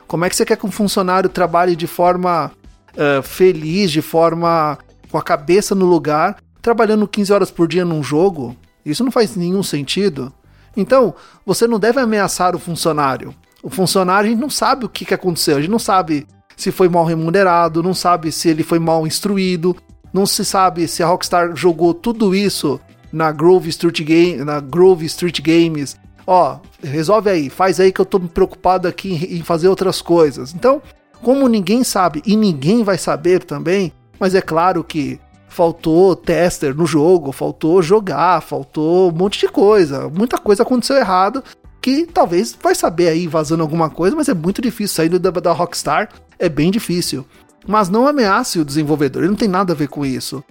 Como 0.07 0.23
é 0.23 0.29
que 0.29 0.35
você 0.37 0.45
quer 0.45 0.55
que 0.55 0.65
um 0.65 0.71
funcionário 0.71 1.29
trabalhe 1.29 1.75
de 1.75 1.87
forma 1.87 2.53
uh, 2.93 3.21
feliz, 3.21 3.91
de 3.91 4.01
forma 4.01 4.77
com 5.11 5.17
a 5.17 5.21
cabeça 5.21 5.75
no 5.75 5.85
lugar, 5.85 6.37
trabalhando 6.61 7.05
15 7.05 7.33
horas 7.33 7.51
por 7.51 7.67
dia 7.67 7.83
num 7.83 8.01
jogo? 8.01 8.55
Isso 8.85 9.03
não 9.03 9.11
faz 9.11 9.35
nenhum 9.35 9.61
sentido. 9.61 10.31
Então, 10.73 11.13
você 11.45 11.67
não 11.67 11.79
deve 11.79 11.99
ameaçar 11.99 12.55
o 12.55 12.59
funcionário. 12.59 13.35
O 13.61 13.69
funcionário, 13.69 14.29
a 14.29 14.31
gente 14.31 14.39
não 14.39 14.49
sabe 14.49 14.85
o 14.85 14.89
que, 14.89 15.03
que 15.03 15.13
aconteceu, 15.13 15.57
a 15.57 15.59
gente 15.59 15.69
não 15.69 15.79
sabe 15.79 16.25
se 16.59 16.73
foi 16.73 16.89
mal 16.89 17.05
remunerado, 17.05 17.81
não 17.81 17.93
sabe 17.93 18.33
se 18.33 18.49
ele 18.49 18.63
foi 18.63 18.79
mal 18.79 19.07
instruído, 19.07 19.73
não 20.11 20.25
se 20.25 20.43
sabe 20.43 20.89
se 20.89 21.01
a 21.01 21.07
Rockstar 21.07 21.55
jogou 21.55 21.93
tudo 21.93 22.35
isso 22.35 22.81
na 23.13 23.31
Grove 23.31 23.69
Street, 23.69 24.01
Game, 24.01 24.43
na 24.43 24.59
Grove 24.59 25.05
Street 25.05 25.39
Games. 25.39 25.95
Ó, 26.27 26.59
resolve 26.83 27.29
aí, 27.29 27.49
faz 27.49 27.79
aí 27.79 27.93
que 27.93 28.01
eu 28.01 28.05
tô 28.05 28.19
preocupado 28.19 28.89
aqui 28.89 29.37
em 29.37 29.41
fazer 29.41 29.69
outras 29.69 30.01
coisas. 30.01 30.53
Então, 30.53 30.81
como 31.21 31.47
ninguém 31.47 31.81
sabe 31.81 32.21
e 32.25 32.35
ninguém 32.35 32.83
vai 32.83 32.97
saber 32.97 33.41
também, 33.41 33.93
mas 34.19 34.35
é 34.35 34.41
claro 34.41 34.83
que 34.83 35.17
faltou 35.47 36.13
tester 36.13 36.75
no 36.75 36.85
jogo, 36.85 37.31
faltou 37.31 37.81
jogar, 37.81 38.41
faltou 38.41 39.09
um 39.09 39.15
monte 39.15 39.39
de 39.39 39.47
coisa. 39.47 40.09
Muita 40.09 40.37
coisa 40.37 40.63
aconteceu 40.63 40.97
errado 40.97 41.41
que 41.81 42.05
talvez 42.05 42.53
vai 42.61 42.75
saber 42.75 43.07
aí 43.07 43.27
vazando 43.27 43.63
alguma 43.63 43.89
coisa, 43.89 44.13
mas 44.13 44.27
é 44.27 44.33
muito 44.33 44.61
difícil 44.61 44.93
saindo 44.93 45.17
da, 45.17 45.31
da 45.31 45.53
Rockstar 45.53 46.09
é 46.39 46.49
bem 46.49 46.71
difícil. 46.71 47.25
Mas 47.67 47.89
não 47.89 48.07
ameace 48.07 48.59
o 48.59 48.65
desenvolvedor, 48.65 49.21
ele 49.21 49.29
não 49.29 49.37
tem 49.37 49.47
nada 49.47 49.73
a 49.73 49.75
ver 49.75 49.89
com 49.89 50.05
isso. 50.05 50.43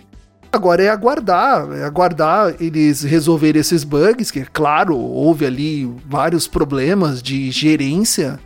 Agora 0.52 0.82
é 0.82 0.88
aguardar, 0.88 1.72
é 1.72 1.84
aguardar 1.84 2.54
eles 2.60 3.02
resolverem 3.02 3.60
esses 3.60 3.84
bugs, 3.84 4.30
que, 4.30 4.44
claro, 4.44 4.96
houve 4.96 5.44
ali 5.44 5.84
vários 6.06 6.46
problemas 6.46 7.22
de 7.22 7.50
gerência 7.50 8.38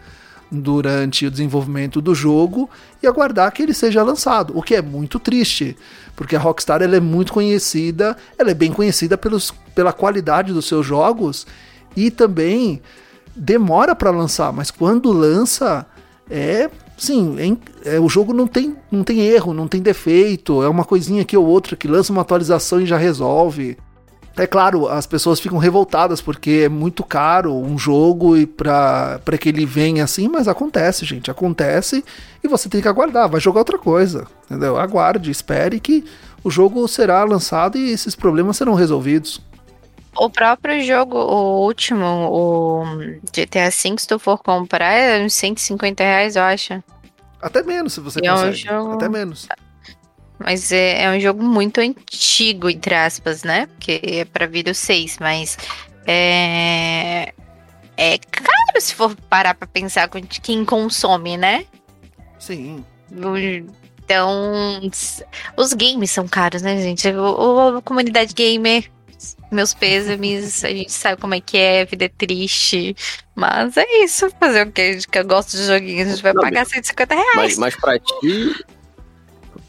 durante 0.50 1.24
o 1.24 1.30
desenvolvimento 1.30 2.00
do 2.00 2.14
jogo 2.14 2.68
e 3.02 3.06
aguardar 3.06 3.50
que 3.52 3.62
ele 3.62 3.72
seja 3.72 4.02
lançado, 4.02 4.56
o 4.56 4.62
que 4.62 4.74
é 4.74 4.82
muito 4.82 5.18
triste, 5.18 5.76
porque 6.14 6.36
a 6.36 6.38
Rockstar 6.38 6.82
ela 6.82 6.96
é 6.96 7.00
muito 7.00 7.32
conhecida, 7.32 8.16
ela 8.38 8.50
é 8.50 8.54
bem 8.54 8.70
conhecida 8.70 9.16
pelos, 9.16 9.50
pela 9.74 9.92
qualidade 9.92 10.52
dos 10.52 10.66
seus 10.68 10.84
jogos 10.84 11.46
e 11.96 12.10
também 12.10 12.82
demora 13.34 13.94
para 13.94 14.10
lançar, 14.10 14.52
mas 14.52 14.70
quando 14.70 15.10
lança 15.10 15.86
é 16.30 16.68
sim, 17.02 17.58
é, 17.84 17.96
é, 17.96 18.00
o 18.00 18.08
jogo 18.08 18.32
não 18.32 18.46
tem, 18.46 18.76
não 18.88 19.02
tem 19.02 19.20
erro, 19.22 19.52
não 19.52 19.66
tem 19.66 19.82
defeito, 19.82 20.62
é 20.62 20.68
uma 20.68 20.84
coisinha 20.84 21.22
aqui 21.22 21.36
ou 21.36 21.44
outra 21.44 21.74
que 21.74 21.88
lança 21.88 22.12
uma 22.12 22.22
atualização 22.22 22.80
e 22.80 22.86
já 22.86 22.96
resolve. 22.96 23.76
É 24.36 24.46
claro, 24.46 24.86
as 24.86 25.04
pessoas 25.04 25.40
ficam 25.40 25.58
revoltadas 25.58 26.20
porque 26.20 26.62
é 26.64 26.68
muito 26.68 27.02
caro 27.02 27.52
um 27.52 27.76
jogo 27.76 28.36
e 28.36 28.46
para 28.46 29.20
que 29.38 29.48
ele 29.48 29.66
venha 29.66 30.04
assim, 30.04 30.28
mas 30.28 30.46
acontece, 30.46 31.04
gente, 31.04 31.28
acontece 31.28 32.04
e 32.42 32.46
você 32.46 32.68
tem 32.68 32.80
que 32.80 32.88
aguardar, 32.88 33.28
vai 33.28 33.40
jogar 33.40 33.60
outra 33.60 33.78
coisa, 33.78 34.26
entendeu? 34.44 34.78
Aguarde, 34.78 35.30
espere 35.30 35.80
que 35.80 36.04
o 36.44 36.50
jogo 36.50 36.86
será 36.86 37.24
lançado 37.24 37.76
e 37.76 37.90
esses 37.90 38.14
problemas 38.14 38.56
serão 38.56 38.74
resolvidos. 38.74 39.40
O 40.16 40.28
próprio 40.28 40.82
jogo, 40.84 41.16
o 41.18 41.64
último, 41.64 42.04
o 42.30 42.84
GTA 43.34 43.70
V, 43.70 43.98
se 43.98 44.06
tu 44.06 44.18
for 44.18 44.38
comprar, 44.38 44.92
é 44.92 45.24
uns 45.24 45.34
150 45.34 46.02
reais, 46.04 46.36
eu 46.36 46.42
acho. 46.42 46.82
Até 47.40 47.62
menos, 47.62 47.94
se 47.94 48.00
você 48.00 48.20
É 48.24 48.32
um 48.32 48.36
consegue. 48.36 48.56
jogo- 48.56 48.92
Até 48.92 49.08
menos. 49.08 49.48
Mas 50.38 50.70
é, 50.72 51.04
é 51.04 51.10
um 51.10 51.18
jogo 51.20 51.42
muito 51.42 51.80
antigo, 51.80 52.68
entre 52.68 52.94
aspas, 52.94 53.42
né? 53.42 53.66
Porque 53.66 54.00
é 54.04 54.24
pra 54.24 54.46
vir 54.46 54.68
o 54.68 54.74
6, 54.74 55.18
mas 55.20 55.56
é. 56.06 57.32
É 57.96 58.18
caro 58.18 58.80
se 58.80 58.94
for 58.94 59.14
parar 59.28 59.54
pra 59.54 59.66
pensar 59.68 60.08
com 60.08 60.20
quem 60.22 60.64
consome, 60.64 61.36
né? 61.36 61.64
Sim. 62.38 62.84
Então, 64.04 64.80
os 65.56 65.72
games 65.74 66.10
são 66.10 66.26
caros, 66.26 66.62
né, 66.62 66.76
gente? 66.80 67.06
O, 67.08 67.22
o- 67.74 67.76
a 67.78 67.82
comunidade 67.82 68.34
gamer, 68.34 68.90
meus 69.54 69.74
pêsames, 69.74 70.64
a 70.64 70.68
gente 70.68 70.92
sabe 70.92 71.20
como 71.20 71.34
é 71.34 71.40
que 71.40 71.56
é, 71.58 71.82
a 71.82 71.84
vida 71.84 72.06
é 72.06 72.08
triste. 72.08 72.96
Mas 73.34 73.76
é 73.76 73.86
isso, 74.04 74.30
fazer 74.38 74.66
o 74.66 74.72
quê? 74.72 74.98
Que 75.10 75.22
gosta 75.22 75.56
de 75.56 75.64
joguinhos, 75.64 76.08
a 76.08 76.10
gente 76.12 76.22
vai 76.22 76.32
Não, 76.32 76.42
pagar 76.42 76.66
150 76.66 77.14
reais. 77.14 77.34
Mas, 77.34 77.58
mas 77.58 77.76
pra 77.76 77.98
ti. 77.98 78.64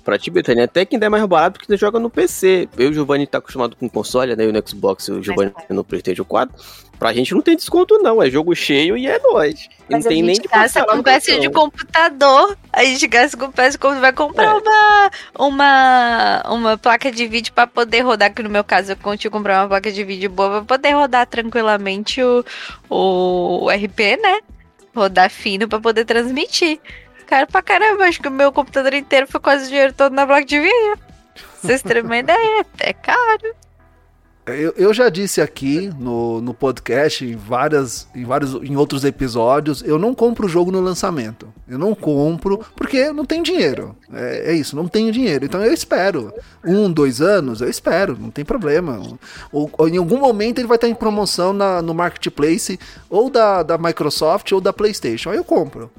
Pra 0.03 0.17
ti, 0.19 0.29
Betânia, 0.29 0.65
até 0.65 0.85
que 0.85 0.95
ainda 0.95 1.05
é 1.05 1.09
mais 1.09 1.25
barato 1.25 1.53
porque 1.59 1.65
você 1.71 1.77
joga 1.77 1.97
no 1.97 2.09
PC. 2.09 2.67
Eu 2.77 2.87
e 2.87 2.91
o 2.91 2.93
Giovanni 2.93 3.25
tá 3.25 3.37
acostumado 3.37 3.75
com 3.77 3.87
console, 3.89 4.35
né? 4.35 4.45
Eu 4.45 4.51
no 4.51 4.67
Xbox 4.67 5.07
e 5.07 5.11
o 5.13 5.23
Giovanni 5.23 5.53
no 5.69 5.81
PlayStation 5.83 6.25
4. 6.25 6.53
Pra 6.99 7.13
gente 7.13 7.33
não 7.33 7.41
tem 7.41 7.55
desconto, 7.55 7.97
não. 7.99 8.21
É 8.21 8.29
jogo 8.29 8.53
cheio 8.53 8.97
e 8.97 9.07
é 9.07 9.17
nóis. 9.19 9.67
Não 9.89 10.01
tem 10.01 10.21
nem 10.21 10.35
gente 10.35 10.43
de 10.43 10.49
gasta 10.49 10.85
com 10.85 11.01
peça 11.01 11.39
de 11.39 11.49
computador. 11.49 12.57
A 12.71 12.83
gente 12.83 13.07
gasta 13.07 13.37
com 13.37 13.49
peça 13.51 13.77
computador. 13.77 14.01
Vai 14.01 14.13
comprar 14.13 14.43
É. 14.45 14.53
uma, 14.53 15.11
uma, 15.39 16.43
uma 16.49 16.77
placa 16.77 17.09
de 17.11 17.25
vídeo 17.27 17.53
pra 17.53 17.65
poder 17.65 18.01
rodar. 18.01 18.33
Que 18.33 18.43
no 18.43 18.49
meu 18.49 18.63
caso 18.63 18.91
eu 18.91 18.97
consigo 18.97 19.35
comprar 19.35 19.61
uma 19.63 19.69
placa 19.69 19.91
de 19.91 20.03
vídeo 20.03 20.29
boa 20.29 20.49
pra 20.63 20.77
poder 20.77 20.91
rodar 20.91 21.25
tranquilamente 21.27 22.21
o, 22.21 22.43
o 22.89 23.69
RP, 23.69 24.17
né? 24.21 24.39
Rodar 24.95 25.29
fino 25.29 25.67
pra 25.67 25.79
poder 25.79 26.05
transmitir. 26.05 26.79
Caro 27.23 27.47
pra 27.47 27.61
caramba. 27.61 28.03
Acho 28.05 28.21
que 28.21 28.27
o 28.27 28.31
meu 28.31 28.51
computador 28.51 28.93
inteiro 28.93 29.27
foi 29.27 29.39
quase 29.39 29.65
o 29.65 29.67
dinheiro 29.69 29.93
todo 29.93 30.13
na 30.13 30.25
placa 30.25 30.45
de. 30.45 30.59
Vocês 31.61 31.81
terem 31.81 32.03
uma 32.03 32.17
ideia. 32.17 32.65
É 32.79 32.93
caro. 32.93 33.55
Eu, 34.45 34.73
eu 34.75 34.93
já 34.93 35.07
disse 35.07 35.39
aqui 35.39 35.89
no, 35.97 36.41
no 36.41 36.53
podcast, 36.53 37.23
em, 37.25 37.33
várias, 37.33 38.09
em 38.13 38.25
vários 38.25 38.53
em 38.55 38.75
outros 38.75 39.05
episódios, 39.05 39.81
eu 39.85 39.97
não 39.97 40.13
compro 40.13 40.45
o 40.47 40.49
jogo 40.49 40.69
no 40.69 40.81
lançamento. 40.81 41.47
Eu 41.65 41.79
não 41.79 41.95
compro 41.95 42.57
porque 42.75 43.13
não 43.13 43.23
tenho 43.23 43.41
dinheiro. 43.41 43.95
É, 44.11 44.51
é 44.51 44.53
isso, 44.53 44.75
não 44.75 44.85
tenho 44.89 45.13
dinheiro. 45.13 45.45
Então 45.45 45.63
eu 45.63 45.71
espero. 45.73 46.33
Um, 46.61 46.91
dois 46.91 47.21
anos, 47.21 47.61
eu 47.61 47.69
espero, 47.69 48.17
não 48.19 48.29
tem 48.29 48.43
problema. 48.43 48.99
Ou, 49.49 49.71
ou 49.77 49.87
em 49.87 49.95
algum 49.95 50.17
momento 50.19 50.59
ele 50.59 50.67
vai 50.67 50.75
estar 50.75 50.89
em 50.89 50.95
promoção 50.95 51.53
na- 51.53 51.81
no 51.81 51.93
marketplace 51.93 52.77
ou 53.09 53.29
da, 53.29 53.63
da 53.63 53.77
Microsoft 53.77 54.51
ou 54.51 54.59
da 54.59 54.73
PlayStation. 54.73 55.29
Aí 55.29 55.37
eu 55.37 55.45
compro. 55.45 55.89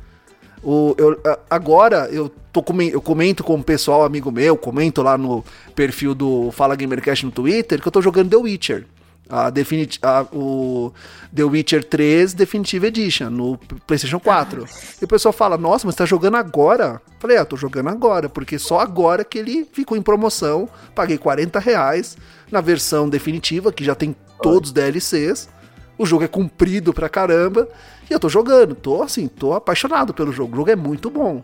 O, 0.64 0.94
eu, 0.97 1.21
agora 1.50 2.09
eu, 2.11 2.30
tô 2.50 2.64
eu 2.90 3.00
comento 3.02 3.44
com 3.44 3.54
o 3.54 3.62
pessoal, 3.62 4.02
amigo 4.02 4.33
meu, 4.33 4.56
comento 4.56 5.02
lá 5.02 5.18
no 5.18 5.44
perfil 5.75 6.14
do 6.14 6.50
Fala 6.52 6.75
Gamercast 6.75 7.26
no 7.26 7.33
Twitter 7.33 7.83
que 7.83 7.87
eu 7.87 7.92
tô 7.92 8.00
jogando 8.00 8.30
The 8.30 8.37
Witcher. 8.37 8.87
A 9.28 9.49
definit 9.49 9.99
a, 10.02 10.26
o 10.33 10.92
The 11.35 11.44
Witcher 11.44 11.83
3 11.83 12.35
Definitive 12.35 12.87
Edition 12.87 13.30
no 13.30 13.59
PlayStation 13.87 14.21
4. 14.21 14.66
E 15.00 15.04
o 15.04 15.09
pessoal 15.09 15.33
fala: 15.33 15.56
Nossa, 15.56 15.87
mas 15.87 15.94
tá 15.97 16.04
jogando 16.04 16.37
agora? 16.37 17.00
Falei: 17.18 17.38
eu 17.38 17.47
tô 17.47 17.56
jogando 17.56 17.88
agora, 17.88 18.28
porque 18.28 18.59
só 18.59 18.80
agora 18.80 19.25
que 19.25 19.38
ele 19.38 19.66
ficou 19.73 19.97
em 19.97 20.02
promoção. 20.02 20.68
Paguei 20.94 21.16
40 21.16 21.59
reais 21.59 22.18
na 22.52 22.61
versão 22.61 23.09
definitiva, 23.09 23.73
que 23.73 23.83
já 23.83 23.94
tem 23.94 24.14
todos 24.42 24.68
os 24.68 24.75
DLCs. 24.75 25.49
O 25.97 26.04
jogo 26.04 26.25
é 26.25 26.28
comprido 26.28 26.92
pra 26.92 27.09
caramba. 27.09 27.66
E 28.08 28.12
eu 28.12 28.20
tô 28.20 28.28
jogando, 28.28 28.75
tô 28.75 29.02
assim, 29.02 29.28
tô 29.28 29.52
apaixonado 29.54 30.12
pelo 30.12 30.32
jogo. 30.32 30.52
O 30.52 30.56
jogo 30.56 30.70
é 30.70 30.76
muito 30.76 31.11
bom. 31.11 31.42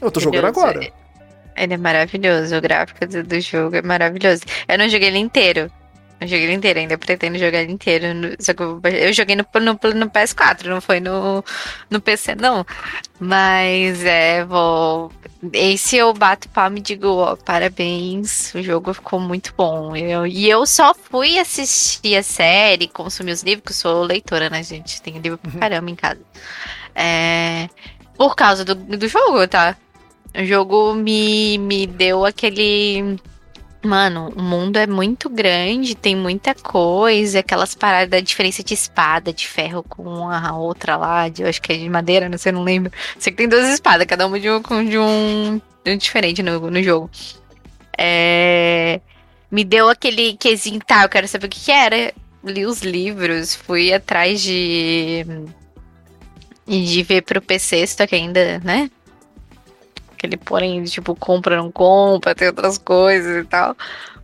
Eu 0.00 0.10
tô 0.10 0.20
jogando 0.20 0.46
agora. 0.46 0.80
Ele 1.54 1.74
é 1.74 1.76
maravilhoso, 1.76 2.56
o 2.56 2.60
gráfico 2.60 3.06
do, 3.06 3.22
do 3.22 3.40
jogo 3.40 3.76
é 3.76 3.82
maravilhoso. 3.82 4.42
Eu 4.66 4.78
não 4.78 4.88
joguei 4.88 5.08
ele 5.08 5.18
inteiro. 5.18 5.70
Eu 6.22 6.28
joguei 6.28 6.44
ele 6.44 6.54
inteiro, 6.54 6.78
ainda 6.78 6.96
pretendo 6.96 7.36
jogar 7.36 7.62
ele 7.62 7.72
inteiro. 7.72 8.06
Só 8.38 8.54
que 8.54 8.62
eu, 8.62 9.12
joguei 9.12 9.34
no, 9.34 9.44
no, 9.54 9.72
no 9.94 10.10
PS4, 10.10 10.66
não 10.66 10.80
foi 10.80 11.00
no, 11.00 11.44
no 11.90 12.00
PC, 12.00 12.36
não. 12.36 12.64
Mas 13.18 14.04
é, 14.04 14.44
vou. 14.44 15.10
Esse 15.52 15.96
eu 15.96 16.14
bato 16.14 16.48
palma 16.48 16.78
e 16.78 16.80
digo, 16.82 17.08
ó, 17.08 17.34
parabéns, 17.34 18.54
o 18.54 18.62
jogo 18.62 18.94
ficou 18.94 19.18
muito 19.18 19.52
bom. 19.56 19.96
Eu, 19.96 20.26
e 20.26 20.48
eu 20.48 20.64
só 20.64 20.94
fui 20.94 21.38
assistir 21.38 22.16
a 22.16 22.22
série, 22.22 22.86
consumir 22.86 23.32
os 23.32 23.42
livros, 23.42 23.64
que 23.64 23.72
eu 23.72 23.76
sou 23.76 24.04
leitora, 24.04 24.48
né, 24.48 24.62
gente? 24.62 25.02
Tem 25.02 25.18
livro 25.18 25.38
pra 25.38 25.50
caramba 25.58 25.90
em 25.90 25.96
casa. 25.96 26.20
É, 26.94 27.68
por 28.16 28.36
causa 28.36 28.64
do, 28.64 28.76
do 28.76 29.08
jogo, 29.08 29.48
tá? 29.48 29.76
O 30.38 30.44
jogo 30.44 30.94
me, 30.94 31.58
me 31.58 31.86
deu 31.86 32.24
aquele. 32.24 33.18
Mano, 33.84 34.32
o 34.36 34.40
mundo 34.40 34.76
é 34.76 34.86
muito 34.86 35.28
grande, 35.28 35.96
tem 35.96 36.14
muita 36.14 36.54
coisa, 36.54 37.40
aquelas 37.40 37.74
paradas 37.74 38.08
da 38.08 38.20
diferença 38.20 38.62
de 38.62 38.74
espada, 38.74 39.32
de 39.32 39.48
ferro 39.48 39.82
com 39.82 40.28
a 40.28 40.56
outra 40.56 40.96
lá, 40.96 41.28
de, 41.28 41.42
eu 41.42 41.48
acho 41.48 41.60
que 41.60 41.72
é 41.72 41.76
de 41.76 41.88
madeira, 41.88 42.28
não 42.28 42.38
sei, 42.38 42.52
não 42.52 42.62
lembro. 42.62 42.92
Sei 43.18 43.32
que 43.32 43.38
tem 43.38 43.48
duas 43.48 43.68
espadas, 43.68 44.06
cada 44.06 44.24
uma 44.24 44.38
de 44.38 44.48
um, 44.48 44.60
de 44.60 44.98
um, 44.98 45.60
de 45.84 45.90
um 45.90 45.96
diferente 45.96 46.44
no, 46.44 46.70
no 46.70 46.80
jogo. 46.80 47.10
É, 47.98 49.00
me 49.50 49.64
deu 49.64 49.88
aquele 49.88 50.34
quesinho, 50.36 50.80
tá, 50.80 51.02
eu 51.02 51.08
quero 51.08 51.26
saber 51.26 51.46
o 51.46 51.50
que, 51.50 51.60
que 51.60 51.72
era. 51.72 52.14
Li 52.44 52.64
os 52.66 52.82
livros, 52.82 53.54
fui 53.54 53.92
atrás 53.92 54.40
de. 54.40 55.26
de 56.66 57.02
ver 57.02 57.22
pro 57.22 57.42
PC, 57.42 57.86
só 57.86 58.06
que 58.06 58.14
ainda, 58.14 58.60
né? 58.60 58.90
Aquele 60.22 60.36
porém, 60.36 60.84
tipo, 60.84 61.16
compra, 61.16 61.56
não 61.56 61.72
compra, 61.72 62.32
tem 62.32 62.46
outras 62.46 62.78
coisas 62.78 63.44
e 63.44 63.44
tal. 63.44 63.76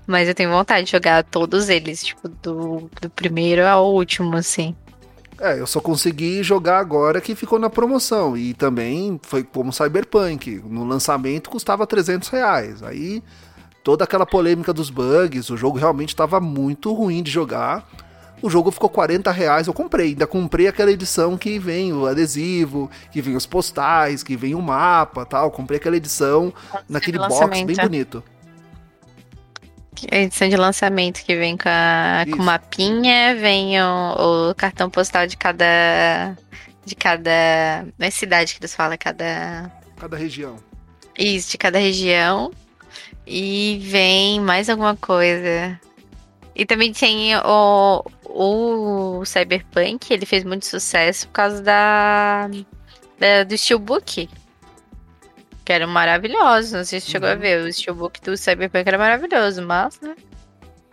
Mas 0.07 0.29
eu 0.29 0.35
tenho 0.35 0.49
vontade 0.49 0.87
de 0.87 0.93
jogar 0.93 1.25
todos 1.25 1.69
eles, 1.69 2.05
tipo, 2.05 2.29
do, 2.29 2.89
do 3.03 3.11
primeiro 3.11 3.67
ao 3.67 3.93
último, 3.93 4.37
assim. 4.37 4.77
É, 5.41 5.59
eu 5.59 5.67
só 5.67 5.81
consegui 5.81 6.41
jogar 6.45 6.79
agora 6.79 7.21
que 7.21 7.35
ficou 7.35 7.59
na 7.59 7.69
promoção. 7.69 8.37
E 8.37 8.55
também 8.55 9.19
foi 9.25 9.43
como 9.43 9.73
Cyberpunk. 9.73 10.63
No 10.65 10.85
lançamento 10.85 11.51
custava 11.51 11.85
300 11.85 12.29
reais. 12.29 12.81
Aí 12.81 13.21
toda 13.83 14.05
aquela 14.05 14.25
polêmica 14.25 14.73
dos 14.73 14.89
bugs, 14.89 15.51
o 15.51 15.57
jogo 15.57 15.79
realmente 15.79 16.11
estava 16.11 16.41
muito 16.41 16.93
ruim 16.93 17.25
de 17.25 17.31
jogar. 17.33 17.85
O 18.41 18.49
jogo 18.49 18.71
ficou 18.71 18.89
40 18.89 19.31
reais, 19.33 19.67
eu 19.67 19.75
comprei. 19.75 20.09
Ainda 20.09 20.27
comprei 20.27 20.69
aquela 20.69 20.91
edição 20.91 21.37
que 21.37 21.59
vem 21.59 21.93
o 21.93 22.07
adesivo, 22.07 22.91
que 23.11 23.21
vem 23.21 23.37
os 23.37 23.47
postais, 23.47 24.23
que 24.23 24.37
vem 24.37 24.55
o 24.55 24.63
mapa 24.63 25.27
tal. 25.27 25.51
Comprei 25.51 25.79
aquela 25.79 25.97
edição 25.97 26.53
naquele 26.89 27.19
box 27.19 27.39
bem 27.49 27.67
lançamento. 27.67 27.83
bonito. 27.83 28.25
A 30.13 30.17
edição 30.19 30.49
de 30.49 30.57
lançamento 30.57 31.25
que 31.25 31.35
vem 31.35 31.57
com, 31.57 31.69
a, 31.69 32.25
com 32.31 32.43
mapinha, 32.43 33.35
vem 33.35 33.81
o, 33.83 34.51
o 34.51 34.55
cartão 34.55 34.89
postal 34.89 35.27
de 35.27 35.37
cada. 35.37 36.37
De 36.85 36.95
cada. 36.95 37.85
Não 37.99 38.07
é 38.07 38.11
cidade 38.11 38.55
que 38.55 38.61
eles 38.61 38.75
falam, 38.75 38.93
é 38.93 38.97
cada. 38.97 39.73
Cada 39.97 40.17
região. 40.17 40.57
Isso, 41.19 41.51
de 41.51 41.59
cada 41.59 41.79
região. 41.79 42.53
E 43.27 43.81
vem 43.83 44.41
mais 44.41 44.71
alguma 44.71 44.95
coisa. 44.95 45.79
E 46.55 46.65
também 46.65 46.93
tem 46.93 47.37
o, 47.37 48.05
o 48.29 49.25
Cyberpunk, 49.25 50.13
ele 50.13 50.27
fez 50.27 50.45
muito 50.45 50.67
sucesso 50.67 51.27
por 51.29 51.33
causa 51.35 51.63
da, 51.63 52.49
da- 53.19 53.45
do 53.45 53.57
Steelbook. 53.57 54.29
Que 55.65 55.73
era 55.73 55.87
maravilhoso. 55.87 56.77
Não 56.77 56.85
sei 56.85 57.01
se 57.01 57.07
você 57.07 57.13
chegou 57.13 57.29
a 57.29 57.33
Uhum. 57.33 57.39
ver. 57.39 57.63
O 57.63 57.73
Steelbook 57.73 58.21
do 58.23 58.37
Cyberpunk 58.37 58.87
era 58.89 58.97
maravilhoso, 58.99 59.63
mas, 59.63 60.01
né? 60.01 60.15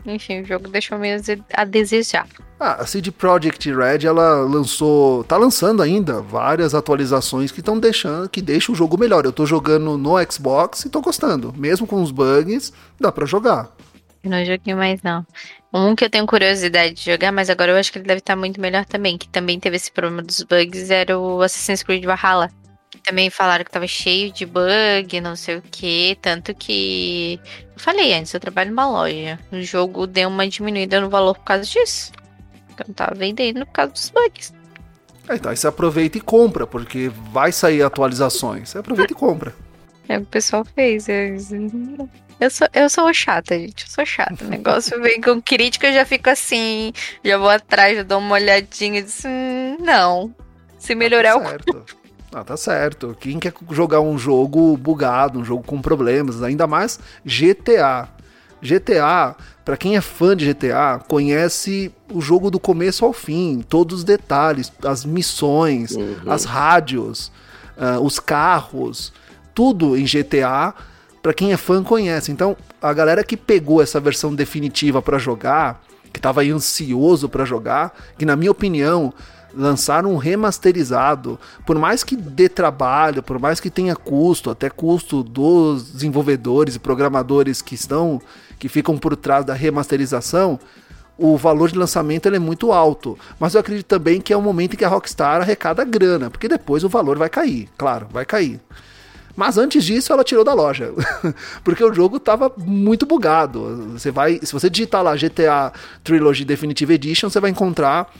Enfim, 0.06 0.41
o 0.41 0.45
jogo 0.45 0.67
deixou 0.67 0.98
meio 1.00 1.19
a 1.54 1.63
desejar. 1.63 2.28
Ah, 2.60 2.74
a 2.82 2.86
CD 2.86 3.10
Projekt 3.12 3.69
Red, 3.74 4.06
ela 4.08 4.41
lançou, 4.41 5.24
tá 5.24 5.36
lançando 5.36 5.82
ainda 5.82 6.21
várias 6.21 6.76
atualizações 6.76 7.52
que 7.52 7.60
estão 7.60 7.80
deixando, 7.80 8.30
que 8.30 8.41
deixam 8.41 8.74
o 8.74 8.76
jogo 8.78 8.98
melhor. 9.00 9.26
Eu 9.26 9.32
tô 9.34 9.45
jogando 9.45 9.98
no 9.98 10.13
Xbox 10.32 10.86
e 10.86 10.89
tô 10.89 11.02
gostando. 11.02 11.52
Mesmo 11.58 11.88
com 11.88 12.02
os 12.04 12.12
bugs, 12.12 12.71
dá 13.00 13.12
pra 13.12 13.26
jogar. 13.26 13.71
Eu 14.24 14.30
não 14.30 14.45
joguei 14.45 14.74
mais, 14.76 15.02
não. 15.02 15.26
Um 15.77 15.93
que 15.93 16.05
eu 16.05 16.09
tenho 16.09 16.25
curiosidade 16.25 16.93
de 16.93 17.11
jogar, 17.11 17.33
mas 17.33 17.49
agora 17.49 17.73
eu 17.73 17.75
acho 17.75 17.91
que 17.91 17.97
ele 17.97 18.07
deve 18.07 18.19
estar 18.19 18.38
muito 18.38 18.61
melhor 18.61 18.85
também. 18.85 19.17
Que 19.17 19.27
também 19.27 19.59
teve 19.59 19.75
esse 19.75 19.91
problema 19.91 20.23
dos 20.23 20.41
bugs, 20.41 20.89
era 20.89 21.19
o 21.19 21.41
Assassin's 21.41 21.83
Creed 21.83 22.05
Valhalla. 22.05 22.49
Que 22.89 22.99
também 22.99 23.29
falaram 23.29 23.65
que 23.65 23.71
tava 23.71 23.85
cheio 23.85 24.31
de 24.31 24.45
bug, 24.45 25.19
não 25.19 25.35
sei 25.35 25.57
o 25.57 25.61
que. 25.61 26.17
Tanto 26.21 26.55
que. 26.55 27.41
Eu 27.73 27.79
falei 27.79 28.13
antes, 28.13 28.33
eu 28.33 28.39
trabalho 28.39 28.69
numa 28.69 28.89
loja. 28.89 29.38
O 29.51 29.61
jogo 29.61 30.07
deu 30.07 30.29
uma 30.29 30.47
diminuída 30.47 31.01
no 31.01 31.09
valor 31.09 31.35
por 31.35 31.43
causa 31.43 31.65
disso. 31.65 32.13
Eu 32.79 32.85
não 32.88 32.95
tava 32.95 33.13
vendendo 33.13 33.65
por 33.65 33.73
causa 33.73 33.91
dos 33.91 34.09
bugs. 34.11 34.53
É, 35.27 35.35
então 35.35 35.51
aí 35.51 35.57
você 35.57 35.67
aproveita 35.67 36.17
e 36.17 36.21
compra, 36.21 36.65
porque 36.65 37.11
vai 37.33 37.51
sair 37.51 37.81
atualizações. 37.81 38.69
Você 38.69 38.77
aproveita 38.77 39.11
e 39.11 39.15
compra. 39.15 39.53
É 40.07 40.17
o 40.17 40.21
que 40.21 40.27
o 40.27 40.29
pessoal 40.29 40.63
fez. 40.63 41.09
Eu, 41.09 41.35
eu 42.39 42.50
sou, 42.50 42.67
eu 42.74 42.89
sou 42.89 43.13
chata, 43.13 43.58
gente. 43.58 43.86
Eu 43.86 43.91
sou 43.91 44.06
chata. 44.06 44.43
O 44.43 44.48
negócio 44.48 45.02
vem 45.02 45.21
com 45.21 45.41
crítica, 45.41 45.88
eu 45.88 45.93
já 45.93 46.06
fico 46.06 46.30
assim. 46.30 46.91
Já 47.24 47.38
vou 47.38 47.50
atrás, 47.50 47.98
já 47.98 48.04
dou 48.04 48.19
uma 48.19 48.36
olhadinha 48.36 49.00
e 49.00 49.04
disse, 49.04 49.28
hum, 49.28 49.78
não. 49.80 50.34
Se 50.78 50.93
melhorar, 50.95 51.32
eu 51.32 51.39
Tá 51.39 51.50
certo. 51.50 51.86
Ah, 52.34 52.43
tá 52.43 52.58
certo. 52.58 53.17
Quem 53.19 53.39
quer 53.39 53.54
jogar 53.71 54.02
um 54.02 54.17
jogo 54.17 54.76
bugado, 54.76 55.39
um 55.39 55.45
jogo 55.45 55.63
com 55.63 55.82
problemas, 55.82 56.43
ainda 56.43 56.67
mais 56.67 57.00
GTA. 57.24 58.10
GTA, 58.62 59.36
para 59.63 59.78
quem 59.78 59.95
é 59.95 60.02
fã 60.02 60.36
de 60.36 60.52
GTA, 60.52 61.00
conhece 61.08 61.93
o 62.12 62.19
jogo 62.19 62.52
do 62.52 62.60
começo 62.60 63.06
ao 63.06 63.13
fim, 63.13 63.63
todos 63.67 64.00
os 64.00 64.04
detalhes, 64.04 64.71
as 64.84 65.06
missões, 65.06 65.91
uhum. 65.91 66.17
as 66.28 66.43
rádios, 66.45 67.32
uh, 67.78 68.02
os 68.02 68.19
carros, 68.19 69.13
tudo 69.54 69.95
em 69.95 70.04
GTA. 70.04 70.74
Para 71.25 71.33
quem 71.33 71.51
é 71.51 71.57
fã 71.57 71.83
conhece. 71.83 72.31
Então, 72.31 72.55
a 72.79 72.93
galera 72.93 73.23
que 73.23 73.35
pegou 73.35 73.81
essa 73.81 73.99
versão 73.99 74.35
definitiva 74.35 75.01
para 75.01 75.17
jogar, 75.17 75.81
que 76.13 76.19
tava 76.19 76.41
aí 76.41 76.51
ansioso 76.51 77.27
para 77.27 77.43
jogar, 77.43 77.97
que 78.15 78.27
na 78.27 78.35
minha 78.35 78.51
opinião 78.51 79.11
lançar 79.51 80.05
um 80.05 80.17
remasterizado, 80.17 81.39
por 81.65 81.79
mais 81.79 82.03
que 82.03 82.15
dê 82.15 82.47
trabalho, 82.47 83.23
por 83.23 83.39
mais 83.39 83.59
que 83.59 83.71
tenha 83.71 83.95
custo, 83.95 84.51
até 84.51 84.69
custo 84.69 85.23
dos 85.23 85.93
desenvolvedores 85.93 86.75
e 86.75 86.79
programadores 86.79 87.59
que 87.59 87.73
estão 87.73 88.21
que 88.59 88.69
ficam 88.69 88.95
por 88.95 89.15
trás 89.15 89.43
da 89.43 89.55
remasterização, 89.55 90.59
o 91.17 91.35
valor 91.38 91.71
de 91.71 91.79
lançamento 91.79 92.27
é 92.29 92.38
muito 92.38 92.71
alto. 92.71 93.17
Mas 93.39 93.55
eu 93.55 93.61
acredito 93.61 93.88
também 93.88 94.21
que 94.21 94.31
é 94.31 94.38
o 94.38 94.43
momento 94.43 94.75
em 94.75 94.77
que 94.77 94.85
a 94.85 94.89
Rockstar 94.89 95.41
arrecada 95.41 95.83
grana, 95.85 96.29
porque 96.29 96.47
depois 96.47 96.83
o 96.83 96.89
valor 96.89 97.17
vai 97.17 97.29
cair, 97.29 97.67
claro, 97.75 98.05
vai 98.11 98.25
cair. 98.25 98.61
Mas 99.36 99.58
antes 99.58 99.84
disso 99.84 100.13
ela 100.13 100.24
tirou 100.24 100.43
da 100.43 100.54
loja, 100.54 100.93
porque 101.63 101.84
o 101.84 101.93
jogo 101.93 102.17
estava 102.17 102.52
muito 102.58 103.06
bugado. 103.06 103.91
Você 103.93 104.10
vai, 104.10 104.39
se 104.41 104.54
você 104.54 104.69
digitar 104.69 105.04
lá 105.04 105.15
GTA 105.15 105.74
Trilogy 106.04 106.45
Definitive 106.45 106.93
Edition, 106.93 107.30
você 107.30 107.39
vai 107.39 107.52
encontrar 107.52 108.12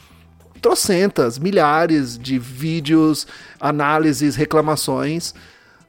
trocentas, 0.62 1.38
milhares 1.40 2.18
de 2.18 2.38
vídeos, 2.38 3.28
análises, 3.60 4.36
reclamações 4.36 5.34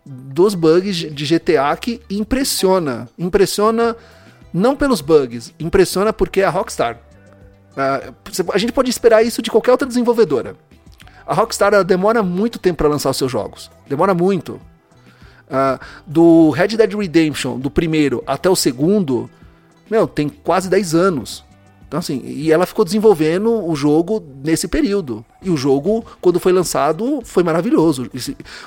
dos 0.05 0.55
bugs 0.55 0.97
de 0.97 1.27
GTA 1.27 1.77
que 1.77 2.01
impressiona. 2.09 3.09
Impressiona 3.19 3.97
não 4.53 4.77
pelos 4.77 5.01
bugs, 5.01 5.53
impressiona 5.59 6.12
porque 6.12 6.41
é 6.41 6.45
a 6.45 6.51
Rockstar. 6.51 7.01
Uh, 7.73 8.15
a 8.53 8.59
gente 8.59 8.73
pode 8.73 8.89
esperar 8.89 9.23
isso 9.23 9.43
de 9.43 9.51
qualquer 9.51 9.73
outra 9.73 9.89
desenvolvedora. 9.89 10.57
A 11.27 11.35
Rockstar 11.35 11.83
demora 11.83 12.23
muito 12.23 12.59
tempo 12.59 12.79
para 12.79 12.89
lançar 12.89 13.11
os 13.11 13.17
seus 13.17 13.33
jogos. 13.33 13.71
Demora 13.89 14.15
muito. 14.15 14.61
Uh, 15.48 15.78
do 16.06 16.50
Red 16.50 16.68
Dead 16.68 16.92
Redemption, 16.92 17.59
do 17.59 17.70
primeiro 17.70 18.22
até 18.26 18.50
o 18.50 18.56
segundo, 18.56 19.30
meu, 19.90 20.06
tem 20.06 20.28
quase 20.28 20.68
10 20.68 20.94
anos. 20.94 21.46
Então, 21.87 22.00
assim, 22.00 22.20
e 22.24 22.50
ela 22.50 22.66
ficou 22.66 22.85
desenvolvendo 22.85 23.64
o 23.64 23.76
jogo 23.76 24.22
nesse 24.44 24.66
período. 24.66 25.24
E 25.40 25.50
o 25.50 25.56
jogo, 25.56 26.04
quando 26.20 26.40
foi 26.40 26.52
lançado, 26.52 27.20
foi 27.24 27.44
maravilhoso. 27.44 28.11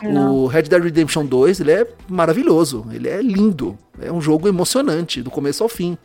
o 0.03 0.47
Red 0.47 0.63
Dead 0.63 0.81
Redemption 0.81 1.25
2, 1.25 1.59
ele 1.59 1.71
é 1.71 1.87
maravilhoso. 2.07 2.85
Ele 2.93 3.09
é 3.09 3.21
lindo. 3.21 3.77
É 4.01 4.09
um 4.09 4.21
jogo 4.21 4.47
emocionante, 4.47 5.21
do 5.21 5.29
começo 5.29 5.61
ao 5.61 5.67
fim. 5.67 5.97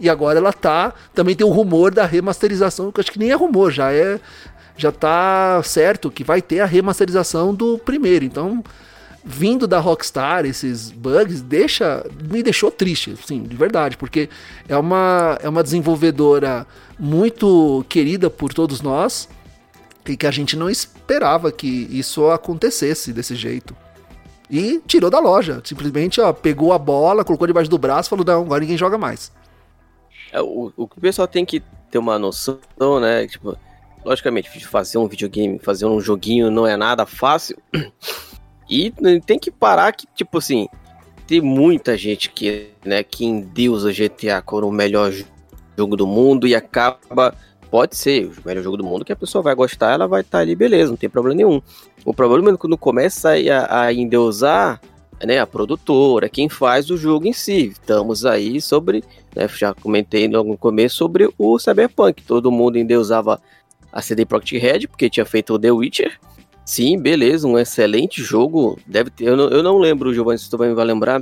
E 0.00 0.08
agora 0.10 0.38
ela 0.38 0.52
tá. 0.52 0.92
Também 1.14 1.36
tem 1.36 1.46
o 1.46 1.50
rumor 1.50 1.94
da 1.94 2.04
remasterização, 2.04 2.90
que 2.90 3.00
acho 3.00 3.12
que 3.12 3.18
nem 3.18 3.30
é 3.30 3.34
rumor, 3.34 3.70
já 3.70 3.92
é. 3.92 4.18
Já 4.76 4.90
tá 4.90 5.62
certo 5.62 6.10
que 6.10 6.24
vai 6.24 6.42
ter 6.42 6.60
a 6.60 6.66
remasterização 6.66 7.54
do 7.54 7.78
primeiro. 7.78 8.24
Então, 8.24 8.64
vindo 9.24 9.66
da 9.66 9.78
Rockstar, 9.78 10.46
esses 10.46 10.90
bugs, 10.90 11.42
deixa, 11.42 12.04
me 12.30 12.42
deixou 12.42 12.70
triste, 12.70 13.14
sim, 13.26 13.42
de 13.42 13.56
verdade, 13.56 13.96
porque 13.96 14.28
é 14.68 14.76
uma, 14.76 15.38
é 15.42 15.48
uma 15.48 15.62
desenvolvedora 15.62 16.66
muito 16.98 17.84
querida 17.88 18.30
por 18.30 18.52
todos 18.52 18.80
nós 18.80 19.28
e 20.06 20.16
que 20.16 20.26
a 20.26 20.30
gente 20.30 20.56
não 20.56 20.68
esperava 20.68 21.52
que 21.52 21.86
isso 21.90 22.28
acontecesse 22.30 23.12
desse 23.12 23.36
jeito. 23.36 23.76
E 24.50 24.80
tirou 24.86 25.08
da 25.08 25.20
loja, 25.20 25.62
simplesmente 25.64 26.20
ó, 26.20 26.32
pegou 26.32 26.72
a 26.72 26.78
bola, 26.78 27.24
colocou 27.24 27.46
debaixo 27.46 27.70
do 27.70 27.78
braço 27.78 28.08
e 28.08 28.10
falou: 28.10 28.24
não, 28.24 28.42
agora 28.42 28.60
ninguém 28.60 28.76
joga 28.76 28.98
mais. 28.98 29.30
É, 30.32 30.40
o, 30.40 30.72
o 30.76 30.88
pessoal 30.88 31.28
tem 31.28 31.44
que 31.44 31.62
ter 31.88 31.98
uma 31.98 32.18
noção, 32.18 32.58
né? 33.00 33.28
Tipo, 33.28 33.56
logicamente, 34.04 34.50
fazer 34.66 34.98
um 34.98 35.06
videogame, 35.06 35.60
fazer 35.60 35.86
um 35.86 36.00
joguinho 36.00 36.50
não 36.50 36.66
é 36.66 36.76
nada 36.76 37.06
fácil. 37.06 37.56
E 38.70 38.92
tem 39.26 39.38
que 39.38 39.50
parar 39.50 39.92
que, 39.92 40.06
tipo 40.14 40.38
assim, 40.38 40.68
tem 41.26 41.40
muita 41.40 41.96
gente 41.98 42.30
que, 42.30 42.68
né, 42.84 43.02
que 43.02 43.24
endeusa 43.24 43.92
GTA 43.92 44.40
como 44.40 44.68
o 44.68 44.72
melhor 44.72 45.12
jogo 45.76 45.96
do 45.96 46.06
mundo 46.06 46.46
e 46.46 46.54
acaba. 46.54 47.34
Pode 47.68 47.96
ser 47.96 48.26
o 48.26 48.32
melhor 48.44 48.62
jogo 48.64 48.76
do 48.76 48.84
mundo 48.84 49.04
que 49.04 49.12
a 49.12 49.16
pessoa 49.16 49.42
vai 49.42 49.54
gostar, 49.54 49.92
ela 49.92 50.08
vai 50.08 50.22
estar 50.22 50.38
tá 50.38 50.42
ali, 50.42 50.56
beleza, 50.56 50.90
não 50.90 50.96
tem 50.96 51.08
problema 51.08 51.36
nenhum. 51.36 51.62
O 52.04 52.12
problema 52.12 52.50
é 52.50 52.56
quando 52.56 52.76
começa 52.76 53.30
a, 53.30 53.82
a 53.82 53.92
endeusar 53.92 54.80
né, 55.24 55.38
a 55.38 55.46
produtora, 55.46 56.28
quem 56.28 56.48
faz 56.48 56.90
o 56.90 56.96
jogo 56.96 57.26
em 57.26 57.32
si. 57.32 57.68
Estamos 57.68 58.24
aí 58.24 58.60
sobre, 58.60 59.04
né, 59.34 59.46
já 59.48 59.74
comentei 59.74 60.26
no 60.26 60.56
começo 60.56 60.96
sobre 60.96 61.28
o 61.38 61.58
Cyberpunk. 61.58 62.22
Todo 62.22 62.50
mundo 62.50 62.78
endeusava 62.78 63.40
a 63.92 64.02
CD 64.02 64.24
Projekt 64.24 64.58
Red, 64.58 64.86
porque 64.88 65.10
tinha 65.10 65.26
feito 65.26 65.54
o 65.54 65.58
The 65.58 65.70
Witcher. 65.70 66.18
Sim, 66.70 67.00
beleza, 67.00 67.48
um 67.48 67.58
excelente 67.58 68.22
jogo. 68.22 68.78
Deve 68.86 69.10
ter, 69.10 69.24
eu 69.24 69.36
não, 69.36 69.48
eu 69.48 69.60
não 69.60 69.76
lembro, 69.76 70.14
Giovanni, 70.14 70.38
se 70.38 70.48
tu 70.48 70.56
vai 70.56 70.72
lembrar, 70.72 71.20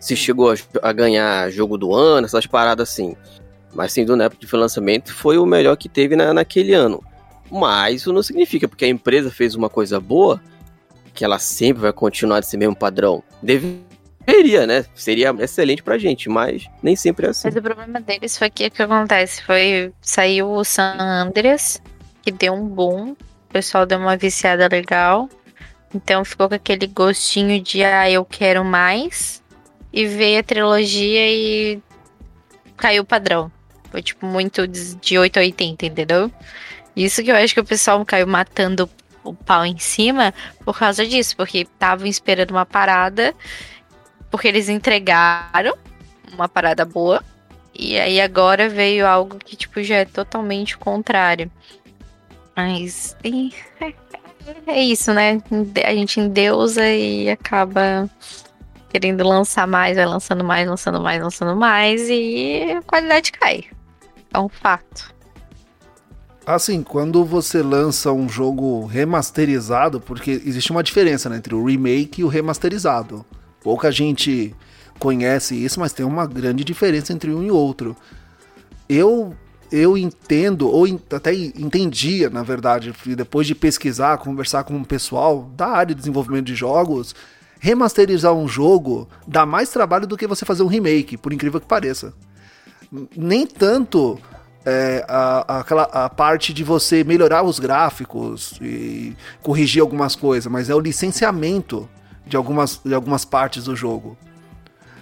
se 0.00 0.16
chegou 0.16 0.50
a, 0.50 0.56
a, 0.82 0.92
ganhar 0.92 1.48
jogo 1.48 1.78
do 1.78 1.94
ano, 1.94 2.26
essas 2.26 2.44
paradas 2.44 2.90
assim. 2.90 3.14
Mas 3.72 3.92
sim, 3.92 4.04
do 4.04 4.16
na 4.16 4.24
época 4.24 4.44
de 4.44 4.56
lançamento, 4.56 5.14
foi 5.14 5.38
o 5.38 5.46
melhor 5.46 5.76
que 5.76 5.88
teve 5.88 6.16
na, 6.16 6.34
naquele 6.34 6.74
ano. 6.74 7.00
Mas 7.48 8.00
isso 8.00 8.12
não 8.12 8.20
significa, 8.20 8.66
porque 8.66 8.84
a 8.84 8.88
empresa 8.88 9.30
fez 9.30 9.54
uma 9.54 9.70
coisa 9.70 10.00
boa, 10.00 10.42
que 11.14 11.24
ela 11.24 11.38
sempre 11.38 11.82
vai 11.82 11.92
continuar 11.92 12.40
desse 12.40 12.56
mesmo 12.56 12.74
padrão. 12.74 13.22
Deveria, 13.40 14.66
né? 14.66 14.84
Seria 14.92 15.32
excelente 15.38 15.84
pra 15.84 15.98
gente, 15.98 16.28
mas 16.28 16.68
nem 16.82 16.96
sempre 16.96 17.28
é 17.28 17.30
assim. 17.30 17.46
Mas 17.46 17.54
o 17.54 17.62
problema 17.62 18.00
deles 18.00 18.36
foi 18.36 18.50
que 18.50 18.66
o 18.66 18.70
que 18.72 18.82
acontece 18.82 19.40
foi 19.40 19.92
saiu 20.00 20.50
o 20.50 20.64
San 20.64 20.96
Andreas, 20.98 21.80
que 22.22 22.32
deu 22.32 22.54
um 22.54 22.66
boom 22.66 23.14
o 23.48 23.52
pessoal 23.52 23.86
deu 23.86 23.98
uma 23.98 24.16
viciada 24.16 24.68
legal. 24.68 25.28
Então 25.94 26.24
ficou 26.24 26.48
com 26.48 26.54
aquele 26.54 26.86
gostinho 26.86 27.60
de 27.62 27.82
ah, 27.82 28.10
eu 28.10 28.24
quero 28.24 28.64
mais. 28.64 29.42
E 29.92 30.06
veio 30.06 30.40
a 30.40 30.42
trilogia 30.42 31.32
e 31.32 31.82
caiu 32.76 33.02
o 33.02 33.06
padrão. 33.06 33.50
Foi 33.90 34.02
tipo 34.02 34.26
muito 34.26 34.66
de 34.68 35.18
8 35.18 35.38
a 35.38 35.40
80, 35.40 35.86
entendeu? 35.86 36.30
Isso 36.94 37.22
que 37.22 37.30
eu 37.30 37.36
acho 37.36 37.54
que 37.54 37.60
o 37.60 37.64
pessoal 37.64 38.04
caiu 38.04 38.26
matando 38.26 38.88
o 39.24 39.32
pau 39.34 39.64
em 39.64 39.78
cima 39.78 40.34
por 40.64 40.78
causa 40.78 41.06
disso, 41.06 41.36
porque 41.36 41.60
estavam 41.60 42.06
esperando 42.06 42.50
uma 42.50 42.66
parada, 42.66 43.34
porque 44.30 44.48
eles 44.48 44.68
entregaram 44.68 45.76
uma 46.32 46.48
parada 46.48 46.84
boa, 46.84 47.22
e 47.74 47.98
aí 47.98 48.20
agora 48.20 48.68
veio 48.68 49.06
algo 49.06 49.38
que 49.38 49.56
tipo 49.56 49.82
já 49.82 49.96
é 49.96 50.04
totalmente 50.04 50.76
contrário. 50.76 51.50
Mas 52.58 53.14
é 54.66 54.82
isso, 54.82 55.14
né? 55.14 55.40
A 55.84 55.94
gente 55.94 56.18
endeusa 56.18 56.84
e 56.88 57.30
acaba 57.30 58.10
querendo 58.88 59.22
lançar 59.22 59.64
mais, 59.64 59.96
vai 59.96 60.04
lançando 60.04 60.42
mais, 60.42 60.68
lançando 60.68 61.00
mais, 61.00 61.22
lançando 61.22 61.54
mais 61.54 62.08
e 62.08 62.64
a 62.76 62.82
qualidade 62.82 63.30
cai. 63.30 63.66
É 64.34 64.38
um 64.40 64.48
fato. 64.48 65.14
Assim, 66.44 66.82
quando 66.82 67.24
você 67.24 67.62
lança 67.62 68.10
um 68.10 68.28
jogo 68.28 68.86
remasterizado, 68.86 70.00
porque 70.00 70.42
existe 70.44 70.72
uma 70.72 70.82
diferença 70.82 71.30
né, 71.30 71.36
entre 71.36 71.54
o 71.54 71.64
remake 71.64 72.22
e 72.22 72.24
o 72.24 72.28
remasterizado. 72.28 73.24
Pouca 73.62 73.92
gente 73.92 74.52
conhece 74.98 75.54
isso, 75.54 75.78
mas 75.78 75.92
tem 75.92 76.04
uma 76.04 76.26
grande 76.26 76.64
diferença 76.64 77.12
entre 77.12 77.32
um 77.32 77.40
e 77.40 77.52
outro. 77.52 77.96
Eu 78.88 79.36
eu 79.70 79.96
entendo, 79.96 80.68
ou 80.68 80.86
até 81.14 81.34
entendia, 81.34 82.30
na 82.30 82.42
verdade, 82.42 82.92
depois 83.16 83.46
de 83.46 83.54
pesquisar, 83.54 84.18
conversar 84.18 84.64
com 84.64 84.76
o 84.76 84.84
pessoal 84.84 85.50
da 85.56 85.68
área 85.68 85.94
de 85.94 86.00
desenvolvimento 86.00 86.46
de 86.46 86.54
jogos, 86.54 87.14
remasterizar 87.60 88.32
um 88.32 88.48
jogo 88.48 89.08
dá 89.26 89.44
mais 89.44 89.70
trabalho 89.70 90.06
do 90.06 90.16
que 90.16 90.26
você 90.26 90.44
fazer 90.44 90.62
um 90.62 90.68
remake, 90.68 91.16
por 91.16 91.32
incrível 91.32 91.60
que 91.60 91.66
pareça. 91.66 92.14
Nem 93.16 93.46
tanto 93.46 94.18
é, 94.64 95.04
a, 95.08 95.58
a, 95.58 96.04
a 96.04 96.08
parte 96.08 96.52
de 96.52 96.64
você 96.64 97.04
melhorar 97.04 97.42
os 97.42 97.58
gráficos 97.58 98.58
e 98.62 99.16
corrigir 99.42 99.82
algumas 99.82 100.14
coisas, 100.14 100.50
mas 100.50 100.70
é 100.70 100.74
o 100.74 100.80
licenciamento 100.80 101.88
de 102.26 102.36
algumas, 102.36 102.80
de 102.84 102.94
algumas 102.94 103.24
partes 103.24 103.64
do 103.64 103.74
jogo. 103.74 104.16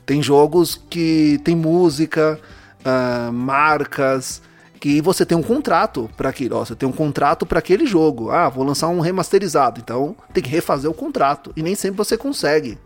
Tem 0.04 0.22
jogos 0.22 0.80
que 0.88 1.40
tem 1.42 1.56
música, 1.56 2.40
uh, 2.80 3.32
marcas, 3.32 4.40
que 4.80 5.00
você 5.00 5.24
tem 5.24 5.36
um 5.36 5.42
contrato 5.42 6.08
para 6.16 6.28
aquilo. 6.28 6.56
Ó, 6.56 6.64
você 6.64 6.74
tem 6.74 6.88
um 6.88 6.92
contrato 6.92 7.44
para 7.44 7.58
aquele 7.58 7.86
jogo. 7.86 8.30
Ah, 8.30 8.48
vou 8.48 8.64
lançar 8.64 8.88
um 8.88 9.00
remasterizado. 9.00 9.80
Então 9.80 10.16
tem 10.32 10.42
que 10.42 10.50
refazer 10.50 10.90
o 10.90 10.94
contrato. 10.94 11.52
E 11.56 11.62
nem 11.62 11.74
sempre 11.74 11.98
você 11.98 12.16
consegue. 12.16 12.78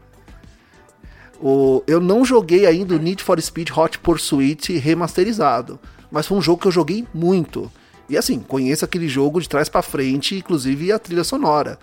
O, 1.41 1.83
eu 1.87 2.01
não 2.01 2.25
joguei 2.25 2.67
ainda 2.67 2.95
o 2.95 2.99
Need 2.99 3.23
for 3.23 3.41
Speed 3.41 3.71
Hot 3.77 3.99
Pursuit 3.99 4.77
remasterizado. 4.79 5.79
Mas 6.11 6.27
foi 6.27 6.39
um 6.39 6.43
jogo 6.43 6.61
que 6.61 6.69
eu 6.69 6.73
joguei 6.73 7.07
muito. 7.15 7.71
E 8.09 8.17
assim, 8.17 8.41
conheço 8.41 8.85
aquele 8.85 9.09
jogo 9.09 9.41
de 9.41 9.49
trás 9.49 9.69
para 9.69 9.83
frente, 9.83 10.37
inclusive 10.37 10.91
a 10.93 10.99
trilha 10.99 11.25
sonora. 11.25 11.79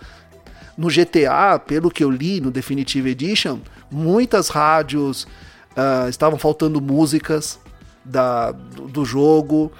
no 0.76 0.88
GTA, 0.88 1.58
pelo 1.58 1.90
que 1.90 2.04
eu 2.04 2.10
li 2.10 2.40
no 2.40 2.52
Definitive 2.52 3.10
Edition, 3.10 3.58
muitas 3.90 4.48
rádios 4.48 5.24
uh, 5.24 6.08
estavam 6.08 6.38
faltando 6.38 6.80
músicas 6.80 7.58
da, 8.04 8.52
do, 8.52 8.86
do 8.86 9.04
jogo, 9.04 9.72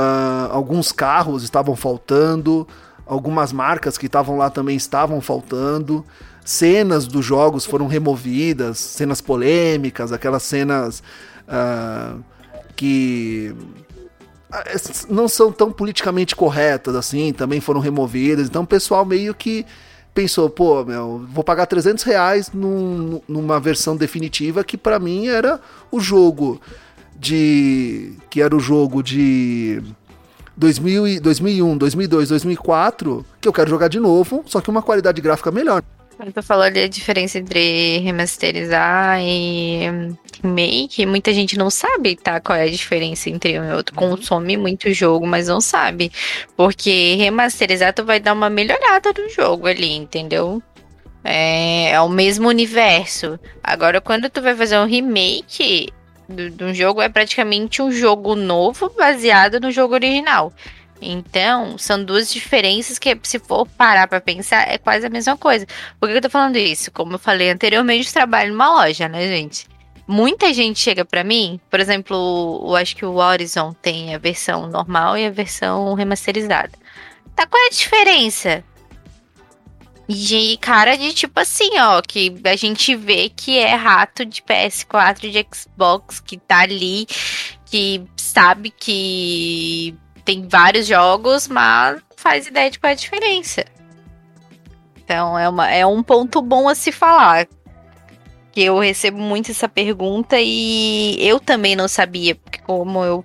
uh, 0.00 0.52
alguns 0.52 0.92
carros 0.92 1.42
estavam 1.42 1.76
faltando, 1.76 2.66
algumas 3.06 3.52
marcas 3.52 3.98
que 3.98 4.06
estavam 4.06 4.36
lá 4.36 4.50
também 4.50 4.76
estavam 4.76 5.20
faltando. 5.20 6.04
Cenas 6.44 7.06
dos 7.06 7.24
jogos 7.24 7.66
foram 7.66 7.86
removidas, 7.86 8.78
cenas 8.78 9.20
polêmicas, 9.20 10.12
aquelas 10.12 10.42
cenas 10.42 11.02
uh, 11.46 12.22
que 12.74 13.54
não 15.08 15.28
são 15.28 15.52
tão 15.52 15.70
politicamente 15.70 16.34
corretas 16.34 16.96
assim, 16.96 17.32
também 17.32 17.60
foram 17.60 17.80
removidas. 17.80 18.48
Então 18.48 18.62
o 18.62 18.66
pessoal 18.66 19.04
meio 19.04 19.34
que 19.34 19.64
pensou, 20.12 20.50
pô, 20.50 20.84
meu, 20.84 21.24
vou 21.28 21.44
pagar 21.44 21.66
300 21.66 22.02
reais 22.04 22.50
num, 22.52 23.20
numa 23.28 23.60
versão 23.60 23.96
definitiva 23.96 24.64
que 24.64 24.76
para 24.76 24.98
mim 24.98 25.28
era 25.28 25.60
o 25.90 26.00
jogo 26.00 26.60
de. 27.20 28.12
que 28.30 28.40
era 28.40 28.56
o 28.56 28.60
jogo 28.60 29.02
de 29.02 29.82
2000, 30.56 31.20
2001, 31.20 31.76
2002, 31.76 32.28
2004, 32.30 33.24
que 33.40 33.46
eu 33.46 33.52
quero 33.52 33.68
jogar 33.68 33.88
de 33.88 34.00
novo, 34.00 34.42
só 34.46 34.60
que 34.60 34.70
uma 34.70 34.82
qualidade 34.82 35.20
gráfica 35.20 35.50
melhor. 35.50 35.82
Tu 36.34 36.42
falou 36.42 36.64
ali 36.64 36.82
a 36.82 36.88
diferença 36.88 37.38
entre 37.38 37.98
remasterizar 37.98 39.20
e 39.22 40.14
remake. 40.42 41.06
Muita 41.06 41.32
gente 41.32 41.56
não 41.56 41.70
sabe, 41.70 42.14
tá? 42.14 42.38
Qual 42.40 42.58
é 42.58 42.64
a 42.64 42.70
diferença 42.70 43.30
entre 43.30 43.58
um 43.58 43.64
e 43.64 43.72
outro. 43.72 43.98
Uhum. 43.98 44.10
Consome 44.10 44.58
muito 44.58 44.92
jogo, 44.92 45.26
mas 45.26 45.48
não 45.48 45.62
sabe. 45.62 46.12
Porque 46.54 47.14
remasterizar, 47.14 47.94
tu 47.94 48.04
vai 48.04 48.20
dar 48.20 48.34
uma 48.34 48.50
melhorada 48.50 49.14
no 49.16 49.30
jogo 49.30 49.66
ali, 49.66 49.92
entendeu? 49.92 50.62
É, 51.24 51.92
é 51.92 52.00
o 52.02 52.08
mesmo 52.08 52.48
universo. 52.48 53.40
Agora, 53.64 53.98
quando 53.98 54.28
tu 54.28 54.42
vai 54.42 54.54
fazer 54.54 54.78
um 54.78 54.86
remake 54.86 55.88
de 56.30 56.64
um 56.64 56.72
jogo, 56.72 57.02
é 57.02 57.08
praticamente 57.08 57.82
um 57.82 57.90
jogo 57.90 58.34
novo 58.34 58.92
baseado 58.96 59.60
no 59.60 59.70
jogo 59.70 59.94
original. 59.94 60.52
Então, 61.02 61.78
são 61.78 62.02
duas 62.04 62.32
diferenças 62.32 62.98
que, 62.98 63.18
se 63.22 63.38
for 63.38 63.66
parar 63.66 64.06
para 64.06 64.20
pensar, 64.20 64.68
é 64.68 64.76
quase 64.76 65.06
a 65.06 65.10
mesma 65.10 65.36
coisa. 65.36 65.66
Por 65.98 66.08
que 66.08 66.16
eu 66.16 66.20
tô 66.20 66.28
falando 66.28 66.56
isso? 66.56 66.90
Como 66.92 67.14
eu 67.14 67.18
falei 67.18 67.50
anteriormente, 67.50 68.08
eu 68.08 68.12
trabalho 68.12 68.52
numa 68.52 68.82
loja, 68.82 69.08
né, 69.08 69.26
gente? 69.26 69.66
Muita 70.06 70.52
gente 70.52 70.78
chega 70.80 71.04
para 71.04 71.22
mim, 71.22 71.60
por 71.70 71.78
exemplo, 71.78 72.64
eu 72.66 72.76
acho 72.76 72.96
que 72.96 73.04
o 73.06 73.14
Horizon 73.14 73.72
tem 73.80 74.14
a 74.14 74.18
versão 74.18 74.66
normal 74.66 75.16
e 75.16 75.24
a 75.24 75.30
versão 75.30 75.94
remasterizada. 75.94 76.72
Tá, 77.34 77.46
qual 77.46 77.62
é 77.62 77.68
a 77.68 77.70
diferença? 77.70 78.64
E 80.12 80.56
cara 80.56 80.96
de 80.98 81.14
tipo 81.14 81.38
assim, 81.38 81.78
ó, 81.78 82.02
que 82.02 82.34
a 82.44 82.56
gente 82.56 82.96
vê 82.96 83.28
que 83.28 83.56
é 83.56 83.76
rato 83.76 84.24
de 84.24 84.42
PS4, 84.42 85.30
de 85.30 85.46
Xbox, 85.54 86.18
que 86.18 86.36
tá 86.36 86.62
ali, 86.62 87.06
que 87.64 88.04
sabe 88.16 88.70
que 88.70 89.94
tem 90.24 90.48
vários 90.48 90.88
jogos, 90.88 91.46
mas 91.46 92.02
faz 92.16 92.48
ideia 92.48 92.68
de 92.68 92.80
qual 92.80 92.90
é 92.90 92.94
a 92.94 92.96
diferença. 92.96 93.64
Então 94.96 95.38
é, 95.38 95.48
uma, 95.48 95.70
é 95.70 95.86
um 95.86 96.02
ponto 96.02 96.42
bom 96.42 96.68
a 96.68 96.74
se 96.74 96.90
falar. 96.90 97.46
Que 98.50 98.62
eu 98.62 98.80
recebo 98.80 99.18
muito 99.18 99.52
essa 99.52 99.68
pergunta 99.68 100.40
e 100.40 101.16
eu 101.20 101.38
também 101.38 101.76
não 101.76 101.86
sabia, 101.86 102.34
porque 102.34 102.58
como 102.58 103.04
eu 103.04 103.24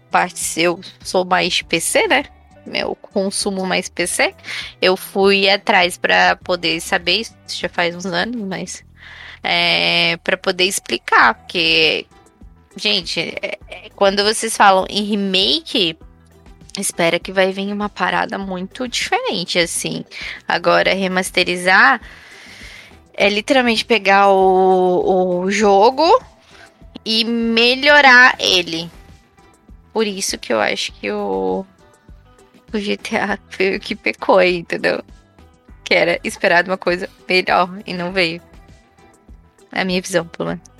eu 0.56 0.80
sou 1.04 1.26
mais 1.26 1.64
PC, 1.64 2.08
né? 2.08 2.26
Meu 2.66 2.96
consumo 2.96 3.66
mais 3.66 3.90
PC, 3.90 4.34
eu 4.82 4.98
fui 4.98 5.50
atrás 5.50 5.98
para 5.98 6.36
poder 6.38 6.82
saber, 6.82 7.22
isso 7.22 7.36
já 7.50 7.70
faz 7.70 7.96
uns 7.96 8.06
anos, 8.06 8.42
mas 8.42 8.84
é, 9.44 10.18
para 10.24 10.38
poder 10.38 10.66
explicar, 10.66 11.36
porque 11.36 12.08
gente, 12.76 13.20
é, 13.20 13.58
é, 13.70 13.90
quando 13.96 14.24
vocês 14.24 14.56
falam 14.56 14.86
em 14.90 15.04
remake, 15.04 15.98
espera 16.78 17.20
que 17.20 17.32
vai 17.32 17.52
vir 17.52 17.72
uma 17.72 17.90
parada 17.90 18.38
muito 18.38 18.88
diferente, 18.88 19.60
assim. 19.60 20.04
Agora, 20.48 20.94
remasterizar 20.94 22.02
é 23.14 23.30
literalmente 23.30 23.86
pegar 23.86 24.30
o, 24.30 25.44
o 25.44 25.52
jogo 25.52 26.22
e 27.04 27.24
melhorar 27.24 28.36
ele. 28.40 28.90
Por 29.94 30.06
isso 30.06 30.38
que 30.38 30.52
eu 30.52 30.60
acho 30.60 30.92
que 30.94 31.10
o, 31.10 31.66
o 32.76 32.82
GTA 32.82 33.40
foi 33.50 33.76
o 33.76 33.80
que 33.80 33.96
pecou 33.96 34.38
aí, 34.38 34.58
entendeu? 34.58 35.02
Que 35.84 35.94
era 35.94 36.20
esperado 36.24 36.70
uma 36.70 36.78
coisa 36.78 37.10
melhor 37.28 37.70
e 37.86 37.94
não 37.94 38.12
veio. 38.12 38.42
É 39.72 39.82
a 39.82 39.86
minha 39.86 40.02
visão, 40.02 40.26
pelo 40.26 40.50
menos. 40.50 40.76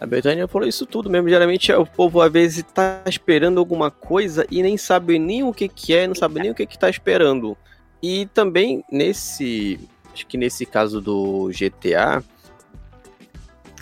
A 0.00 0.06
Betânia 0.06 0.48
falou 0.48 0.66
isso 0.66 0.86
tudo 0.86 1.10
mesmo. 1.10 1.28
Geralmente 1.28 1.70
o 1.72 1.84
povo 1.84 2.22
às 2.22 2.32
vezes 2.32 2.64
tá 2.74 3.02
esperando 3.06 3.58
alguma 3.58 3.90
coisa 3.90 4.46
e 4.50 4.62
nem 4.62 4.78
sabe 4.78 5.18
nem 5.18 5.42
o 5.42 5.52
que, 5.52 5.68
que 5.68 5.94
é, 5.94 6.06
não 6.06 6.14
sabe 6.14 6.40
nem 6.40 6.50
o 6.50 6.54
que, 6.54 6.64
que 6.64 6.78
tá 6.78 6.88
esperando. 6.88 7.56
E 8.02 8.24
também 8.32 8.82
nesse. 8.90 9.78
Acho 10.12 10.26
que 10.26 10.38
nesse 10.38 10.64
caso 10.64 11.02
do 11.02 11.50
GTA. 11.50 12.24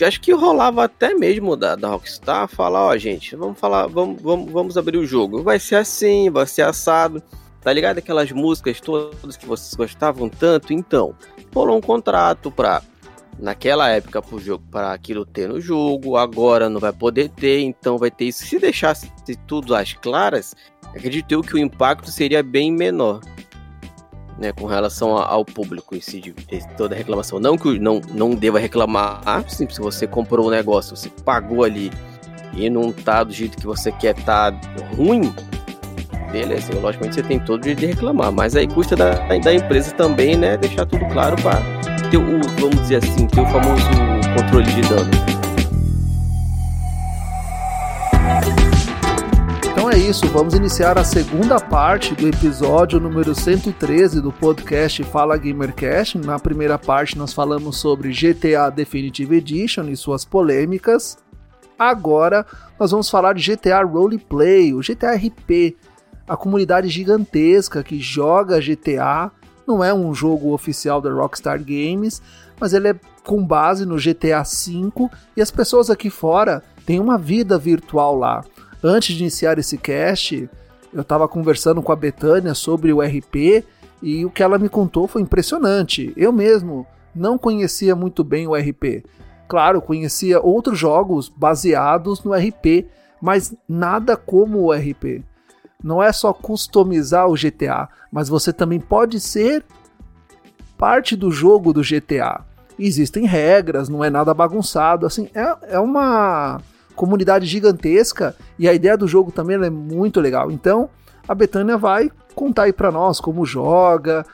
Acho 0.01 0.21
que 0.21 0.33
rolava 0.33 0.85
até 0.85 1.13
mesmo 1.15 1.57
da, 1.57 1.75
da 1.75 1.89
Rockstar 1.89 2.47
falar, 2.47 2.87
ó, 2.87 2.97
gente, 2.97 3.35
vamos 3.35 3.59
falar, 3.59 3.89
vamos, 3.89 4.23
vamos, 4.23 4.53
vamos 4.53 4.77
abrir 4.77 4.97
o 4.97 5.07
jogo. 5.07 5.43
Vai 5.43 5.59
ser 5.59 5.75
assim, 5.75 6.31
vai 6.31 6.47
ser 6.47 6.63
assado. 6.63 7.23
Tá 7.61 7.73
ligado? 7.73 7.99
Aquelas 7.99 8.31
músicas 8.33 8.81
todas 8.81 9.37
que 9.37 9.47
vocês 9.47 9.75
gostavam 9.75 10.29
tanto? 10.29 10.73
Então, 10.73 11.15
rolou 11.53 11.77
um 11.77 11.81
contrato 11.81 12.51
pra 12.51 12.83
naquela 13.39 13.89
época 13.89 14.21
pro 14.21 14.39
jogo 14.39 14.65
para 14.71 14.93
aquilo 14.93 15.25
ter 15.25 15.49
no 15.49 15.61
jogo, 15.61 16.17
agora 16.17 16.69
não 16.69 16.81
vai 16.81 16.93
poder 16.93 17.29
ter, 17.31 17.61
então 17.61 17.97
vai 17.97 18.11
ter 18.11 18.27
isso. 18.27 18.45
Se 18.45 18.59
deixasse 18.59 19.11
tudo 19.47 19.75
às 19.75 19.93
claras, 19.93 20.55
acredito 20.95 21.41
que 21.43 21.55
o 21.55 21.59
impacto 21.59 22.11
seria 22.11 22.43
bem 22.43 22.73
menor. 22.73 23.21
Né, 24.39 24.53
com 24.53 24.67
relação 24.67 25.17
ao 25.17 25.45
público 25.45 25.97
em 25.97 26.01
si, 26.01 26.21
de 26.21 26.33
toda 26.77 26.95
reclamação. 26.95 27.41
Não 27.41 27.59
que 27.59 27.77
não, 27.81 28.01
não 28.13 28.37
deva 28.37 28.61
reclamar, 28.61 29.21
sim, 29.49 29.69
se 29.69 29.81
você 29.81 30.07
comprou 30.07 30.45
o 30.45 30.49
um 30.49 30.53
negócio, 30.53 30.97
você 30.97 31.11
pagou 31.25 31.65
ali 31.65 31.91
e 32.55 32.71
não 32.71 32.93
tá 32.93 33.25
do 33.25 33.33
jeito 33.33 33.59
que 33.59 33.67
você 33.67 33.91
quer, 33.91 34.15
tá 34.15 34.51
ruim, 34.97 35.35
beleza, 36.31 36.73
logicamente 36.79 37.17
você 37.17 37.23
tem 37.23 37.39
todo 37.39 37.59
o 37.59 37.63
direito 37.63 37.81
de 37.81 37.87
reclamar, 37.87 38.31
mas 38.33 38.55
aí 38.55 38.67
custa 38.67 38.95
da, 38.95 39.11
da 39.39 39.55
empresa 39.55 39.93
também, 39.93 40.37
né, 40.37 40.57
deixar 40.57 40.87
tudo 40.87 41.05
claro 41.07 41.37
para 41.43 41.61
ter 42.11 42.17
o, 42.17 42.41
vamos 42.59 42.81
dizer 42.83 42.97
assim, 42.97 43.27
ter 43.27 43.41
o 43.41 43.47
famoso 43.47 43.85
controle 44.37 44.67
de 44.73 44.83
dano. 44.83 45.11
Então 49.73 49.91
é 49.91 49.97
isso, 49.97 50.27
vamos 50.27 50.55
iniciar 50.55 50.99
a 50.99 51.05
segunda 51.05 51.59
parte 51.59 52.15
do 52.15 52.29
episódio 52.29 53.01
número 53.01 53.35
113 53.35 54.21
do 54.21 54.31
podcast 54.31 55.03
Fala 55.05 55.37
Gamercast. 55.37 56.19
Na 56.19 56.39
primeira 56.39 56.79
parte 56.79 57.17
nós 57.17 57.33
falamos 57.33 57.79
sobre 57.79 58.11
GTA 58.11 58.71
Definitive 58.71 59.37
Edition 59.37 59.89
e 59.89 59.97
suas 59.97 60.25
polêmicas. 60.25 61.17
Agora 61.79 62.45
nós 62.79 62.91
vamos 62.91 63.09
falar 63.09 63.33
de 63.35 63.55
GTA 63.55 63.83
Roleplay, 63.83 64.75
o 64.75 64.81
GTA 64.81 65.15
RP, 65.15 65.77
a 66.29 66.37
comunidade 66.37 66.89
gigantesca 66.89 67.83
que 67.83 67.99
joga 67.99 68.61
GTA 68.61 69.33
não 69.67 69.83
é 69.83 69.93
um 69.95 70.15
jogo 70.15 70.53
oficial 70.53 71.01
da 71.01 71.11
Rockstar 71.11 71.59
Games, 71.63 72.21
mas 72.61 72.75
ele 72.75 72.89
é 72.89 72.97
com 73.25 73.45
base 73.45 73.87
no 73.87 73.97
GTA 73.97 74.43
V 74.43 75.09
e 75.37 75.43
as 75.43 75.51
pessoas 75.51 75.91
aqui 75.91 76.11
fora 76.11 76.63
têm 76.85 77.01
uma 77.01 77.17
vida 77.17 77.59
virtual 77.59 78.17
lá. 78.17 78.45
Antes 78.83 79.17
de 79.17 79.23
iniciar 79.23 79.59
esse 79.59 79.77
cast, 79.79 80.49
eu 80.93 81.01
estava 81.03 81.27
conversando 81.27 81.83
com 81.83 81.93
a 81.93 81.97
Betânia 81.97 82.55
sobre 82.55 82.93
o 82.93 83.01
RP 83.01 83.65
e 84.03 84.25
o 84.25 84.31
que 84.31 84.43
ela 84.43 84.59
me 84.59 84.69
contou 84.69 85.09
foi 85.09 85.23
impressionante. 85.23 86.13
Eu 86.17 86.33
mesmo 86.33 86.87
não 87.15 87.37
conhecia 87.37 87.97
muito 87.97 88.23
bem 88.23 88.47
o 88.47 88.55
RP. 88.55 89.05
Claro, 89.49 89.81
conhecia 89.81 90.41
outros 90.41 90.79
jogos 90.79 91.29
baseados 91.29 92.23
no 92.23 92.33
RP, 92.33 92.87
mas 93.21 93.55
nada 93.69 94.17
como 94.17 94.61
o 94.61 94.73
RP 94.73 95.25
não 95.83 96.03
é 96.03 96.13
só 96.13 96.33
customizar 96.33 97.29
o 97.29 97.35
GTA, 97.35 97.89
mas 98.11 98.29
você 98.29 98.53
também 98.53 98.81
pode 98.81 99.21
ser 99.21 99.65
parte 100.77 101.17
do 101.17 101.31
jogo 101.31 101.73
do 101.73 101.83
GTA. 101.83 102.41
Existem 102.79 103.27
regras, 103.27 103.89
não 103.89 104.05
é 104.05 104.11
nada 104.11 104.33
bagunçado, 104.33 105.07
assim, 105.07 105.29
é, 105.35 105.75
é 105.75 105.79
uma 105.79 106.61
comunidade 106.95 107.47
gigantesca 107.47 108.35
e 108.59 108.69
a 108.69 108.75
ideia 108.75 108.97
do 108.97 109.07
jogo 109.07 109.31
também 109.31 109.57
é 109.57 109.71
muito 109.71 110.21
legal. 110.21 110.51
Então, 110.51 110.91
a 111.27 111.35
Betânia 111.35 111.77
vai 111.77 112.11
contar 112.35 112.65
aí 112.65 112.73
para 112.73 112.91
nós 112.91 113.21
como 113.21 113.45
joga, 113.45 114.25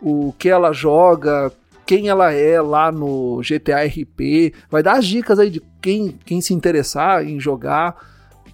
o 0.00 0.34
que 0.38 0.48
ela 0.48 0.72
joga, 0.72 1.52
quem 1.86 2.08
ela 2.08 2.32
é 2.32 2.60
lá 2.60 2.92
no 2.92 3.40
GTA 3.40 3.84
RP, 3.84 4.54
vai 4.70 4.82
dar 4.82 4.98
as 4.98 5.06
dicas 5.06 5.38
aí 5.38 5.50
de 5.50 5.62
quem, 5.80 6.18
quem 6.24 6.40
se 6.40 6.54
interessar 6.54 7.26
em 7.26 7.40
jogar. 7.40 7.96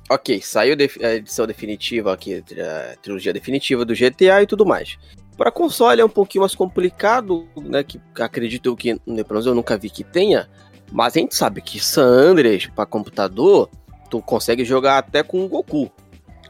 Ok, 0.09 0.41
saiu 0.41 0.77
a 1.03 1.15
edição 1.15 1.47
definitiva 1.47 2.13
aqui, 2.13 2.35
a 2.37 2.97
trilogia 3.03 3.33
definitiva 3.33 3.85
do 3.85 3.95
GTA 3.95 4.43
e 4.43 4.47
tudo 4.47 4.65
mais. 4.65 4.97
Para 5.37 5.51
console 5.51 6.01
é 6.01 6.05
um 6.05 6.09
pouquinho 6.09 6.43
mais 6.43 6.55
complicado, 6.55 7.47
né? 7.57 7.83
Que 7.83 8.01
acredito 8.21 8.75
que, 8.77 8.95
né, 8.95 9.25
pelo 9.25 9.31
menos 9.31 9.47
eu 9.47 9.55
nunca 9.55 9.77
vi 9.77 9.91
que 9.91 10.05
tenha. 10.05 10.49
Mas 10.93 11.17
a 11.17 11.21
gente 11.21 11.35
sabe 11.35 11.61
que 11.61 11.81
San 11.81 12.07
Andreas 12.07 12.67
para 12.67 12.87
computador, 12.87 13.69
tu 14.09 14.23
consegue 14.23 14.65
jogar 14.65 14.99
até 14.99 15.23
com 15.23 15.45
o 15.45 15.49
Goku. 15.49 15.91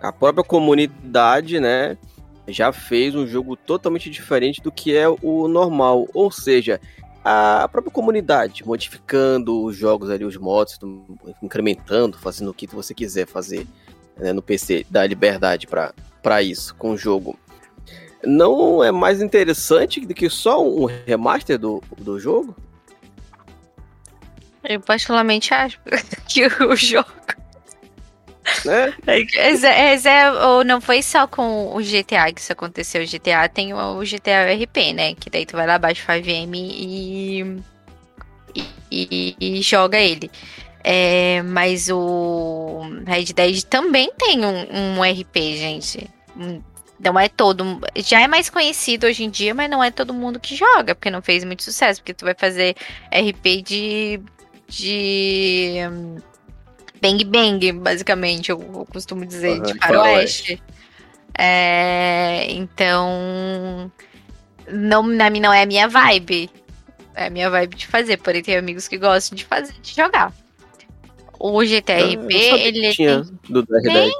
A 0.01 0.13
própria 0.13 0.45
comunidade, 0.45 1.59
né, 1.59 1.97
já 2.47 2.71
fez 2.73 3.15
um 3.15 3.27
jogo 3.27 3.57
totalmente 3.57 4.11
diferente 4.11 4.61
do 4.63 4.71
que 4.71 4.95
é 4.95 5.09
o 5.09 5.49
normal. 5.49 6.07
Ou 6.13 6.31
seja, 6.31 6.79
a 7.29 7.67
própria 7.67 7.91
comunidade 7.91 8.65
modificando 8.65 9.65
os 9.65 9.77
jogos 9.77 10.11
ali, 10.11 10.25
os 10.25 10.37
mods, 10.37 10.79
incrementando, 11.43 12.17
fazendo 12.17 12.53
o 12.53 12.55
que 12.55 12.69
você 12.69 12.95
quiser 12.95 13.27
fazer 13.27 13.67
né, 14.17 14.33
no 14.33 14.41
PC, 14.41 14.87
dá 14.89 15.05
liberdade 15.05 15.67
para 15.67 16.43
isso 16.43 16.73
com 16.77 16.93
o 16.93 16.97
jogo. 16.97 17.37
Não 18.25 18.83
é 18.83 18.93
mais 18.93 19.21
interessante 19.21 20.07
do 20.07 20.15
que 20.15 20.31
só 20.31 20.65
um 20.65 20.85
remaster 20.85 21.59
do, 21.59 21.83
do 21.99 22.21
jogo? 22.21 22.55
Eu 24.63 24.81
particularmente 24.81 25.53
acho 25.53 25.81
que 26.29 26.47
o 26.47 26.77
jogo 26.77 27.11
né? 28.65 28.95
É, 29.07 29.95
é, 30.09 30.31
ou 30.31 30.65
não 30.65 30.81
foi 30.81 31.03
só 31.03 31.27
com 31.27 31.75
o 31.75 31.79
GTA 31.79 32.33
que 32.33 32.41
isso 32.41 32.53
aconteceu. 32.53 33.03
O 33.03 33.07
GTA 33.07 33.49
tem 33.49 33.75
o, 33.75 34.01
GTA 34.01 34.53
RP, 34.53 34.93
né? 34.95 35.15
Que 35.15 35.31
daí 35.31 35.47
tu 35.47 35.57
vai 35.57 35.67
lá, 35.67 35.79
baixa 35.79 36.03
o 36.03 36.07
5M 36.07 36.55
e, 36.55 37.63
e, 38.91 39.37
e 39.39 39.63
joga 39.63 39.99
ele. 39.99 40.31
É, 40.89 41.43
mas 41.43 41.89
o 41.91 42.83
Red 43.05 43.33
Dead 43.35 43.63
também 43.65 44.09
tem 44.17 44.45
um, 44.45 44.99
um 44.99 45.03
RP, 45.03 45.35
gente. 45.57 46.09
Não 47.01 47.19
é 47.19 47.29
todo. 47.29 47.81
Já 47.97 48.21
é 48.21 48.29
mais 48.29 48.49
conhecido 48.49 49.07
hoje 49.07 49.25
em 49.25 49.31
dia, 49.31 49.53
mas 49.53 49.69
não 49.69 49.83
é 49.83 49.91
todo 49.91 50.15
mundo 50.15 50.39
que 50.39 50.55
joga, 50.55 50.95
porque 50.95 51.11
não 51.11 51.21
fez 51.21 51.43
muito 51.43 51.65
sucesso. 51.65 52.01
Porque 52.01 52.15
tu 52.15 52.25
vai 52.25 52.35
fazer 52.35 52.77
RP 53.11 53.63
de. 53.65 54.21
de 54.69 55.79
Bang 57.07 57.25
Bang, 57.25 57.73
basicamente, 57.73 58.51
eu, 58.51 58.61
eu 58.61 58.87
costumo 58.87 59.25
dizer, 59.25 59.59
uhum, 59.59 59.63
de 59.63 59.79
faroeste. 59.79 60.63
É, 61.39 62.47
então, 62.51 63.91
não, 64.69 65.03
na 65.03 65.31
não 65.31 65.53
é 65.53 65.63
a 65.63 65.67
minha 65.67 65.89
vibe. 65.89 66.51
É 67.15 67.27
a 67.27 67.31
minha 67.31 67.49
vibe 67.49 67.77
de 67.77 67.87
fazer, 67.87 68.19
porém 68.19 68.43
tem 68.43 68.57
amigos 68.57 68.89
que 68.89 68.99
gostam 68.99 69.37
de 69.37 69.45
fazer, 69.45 69.75
de 69.81 69.95
jogar. 69.95 70.33
O 71.39 71.65
GTRP, 71.65 72.35
ele 72.35 72.91
tinha 72.93 73.21
do 73.49 73.65
tem, 73.67 74.11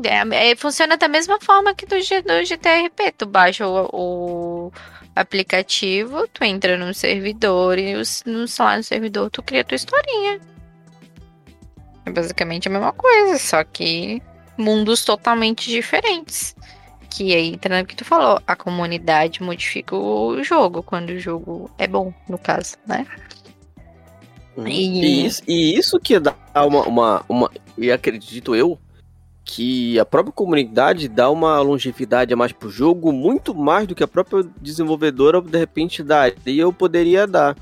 tem, 0.00 0.32
é, 0.34 0.50
é, 0.50 0.56
funciona 0.56 0.96
da 0.96 1.08
mesma 1.08 1.38
forma 1.40 1.74
que 1.74 1.84
do, 1.84 1.94
do 1.94 2.44
GTRP. 2.44 3.12
Tu 3.16 3.26
baixa 3.26 3.68
o, 3.68 3.88
o 3.92 4.72
aplicativo, 5.14 6.26
tu 6.28 6.42
entra 6.42 6.78
no 6.78 6.92
servidor 6.94 7.78
e 7.78 7.94
no, 7.94 8.44
lá 8.58 8.76
no 8.78 8.82
servidor 8.82 9.30
tu 9.30 9.42
cria 9.42 9.62
tua 9.62 9.76
historinha. 9.76 10.40
É 12.06 12.10
basicamente 12.10 12.68
a 12.68 12.70
mesma 12.70 12.92
coisa, 12.92 13.38
só 13.38 13.64
que 13.64 14.22
mundos 14.56 15.04
totalmente 15.04 15.70
diferentes. 15.70 16.54
Que 17.10 17.34
aí 17.34 17.48
entra 17.48 17.80
no 17.80 17.86
que 17.86 17.96
tu 17.96 18.04
falou, 18.04 18.40
a 18.46 18.56
comunidade 18.56 19.42
modifica 19.42 19.94
o 19.96 20.42
jogo 20.42 20.82
quando 20.82 21.10
o 21.10 21.18
jogo 21.18 21.70
é 21.78 21.86
bom, 21.86 22.12
no 22.28 22.36
caso, 22.36 22.76
né? 22.86 23.06
Uhum. 24.56 24.66
E... 24.66 25.00
E, 25.00 25.26
isso, 25.26 25.42
e 25.46 25.78
isso 25.78 25.98
que 26.00 26.18
dá 26.18 26.34
uma, 26.54 26.82
uma, 26.82 27.24
uma. 27.28 27.50
E 27.78 27.90
acredito 27.90 28.54
eu 28.54 28.78
que 29.44 29.98
a 29.98 30.04
própria 30.04 30.32
comunidade 30.32 31.06
dá 31.06 31.30
uma 31.30 31.60
longevidade 31.60 32.32
a 32.32 32.36
mais 32.36 32.50
pro 32.50 32.70
jogo, 32.70 33.12
muito 33.12 33.54
mais 33.54 33.86
do 33.86 33.94
que 33.94 34.02
a 34.02 34.08
própria 34.08 34.42
desenvolvedora 34.60 35.40
de 35.40 35.58
repente 35.58 36.02
dá. 36.02 36.32
E 36.46 36.58
eu 36.58 36.72
poderia 36.72 37.26
dar. 37.26 37.56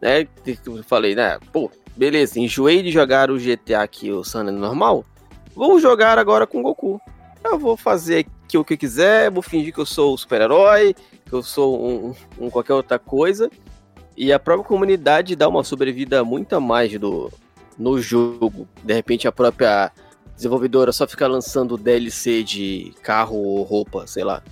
Né? 0.00 0.28
Eu 0.64 0.82
falei, 0.84 1.14
né? 1.14 1.38
Pô, 1.52 1.70
beleza, 1.96 2.38
enjoei 2.38 2.82
de 2.82 2.90
jogar 2.90 3.30
o 3.30 3.38
GTA 3.38 3.82
aqui, 3.82 4.10
o 4.10 4.24
Sun 4.24 4.44
normal, 4.44 5.04
vou 5.54 5.78
jogar 5.78 6.18
agora 6.18 6.46
com 6.46 6.62
Goku. 6.62 7.00
Eu 7.42 7.58
vou 7.58 7.76
fazer 7.76 8.20
aqui 8.20 8.56
o 8.56 8.64
que 8.64 8.72
eu 8.72 8.78
quiser, 8.78 9.30
vou 9.30 9.42
fingir 9.42 9.72
que 9.72 9.80
eu 9.80 9.86
sou 9.86 10.14
o 10.14 10.18
super-herói, 10.18 10.94
que 11.26 11.32
eu 11.32 11.42
sou 11.42 11.86
um, 11.86 12.14
um, 12.38 12.50
qualquer 12.50 12.72
outra 12.72 12.98
coisa. 12.98 13.50
E 14.16 14.32
a 14.32 14.38
própria 14.38 14.66
comunidade 14.66 15.36
dá 15.36 15.48
uma 15.48 15.62
sobrevida 15.62 16.24
muito 16.24 16.54
a 16.54 16.60
mais 16.60 16.98
do, 16.98 17.30
no 17.78 18.00
jogo. 18.00 18.66
De 18.82 18.94
repente 18.94 19.28
a 19.28 19.32
própria 19.32 19.92
desenvolvedora 20.34 20.92
só 20.92 21.06
fica 21.06 21.26
lançando 21.26 21.76
DLC 21.76 22.42
de 22.42 22.94
carro 23.02 23.36
ou 23.36 23.62
roupa, 23.62 24.06
sei 24.06 24.24
lá. 24.24 24.42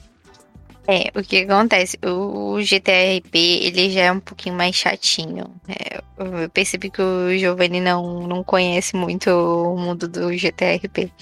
É, 0.87 1.17
o 1.17 1.23
que 1.23 1.39
acontece? 1.39 1.97
O 2.05 2.61
GTRP, 2.61 3.39
ele 3.63 3.91
já 3.91 4.01
é 4.03 4.13
um 4.13 4.19
pouquinho 4.19 4.57
mais 4.57 4.75
chatinho. 4.75 5.47
É, 5.69 6.03
eu 6.19 6.51
percebi 6.51 6.91
que 6.91 7.01
o 7.01 7.37
Giovanni 7.39 7.81
não, 7.81 8.27
não 8.27 8.43
conhece 8.43 8.97
muito 8.97 9.31
o 9.31 9.77
mundo 9.77 10.09
do 10.09 10.37
GTRP. 10.37 11.13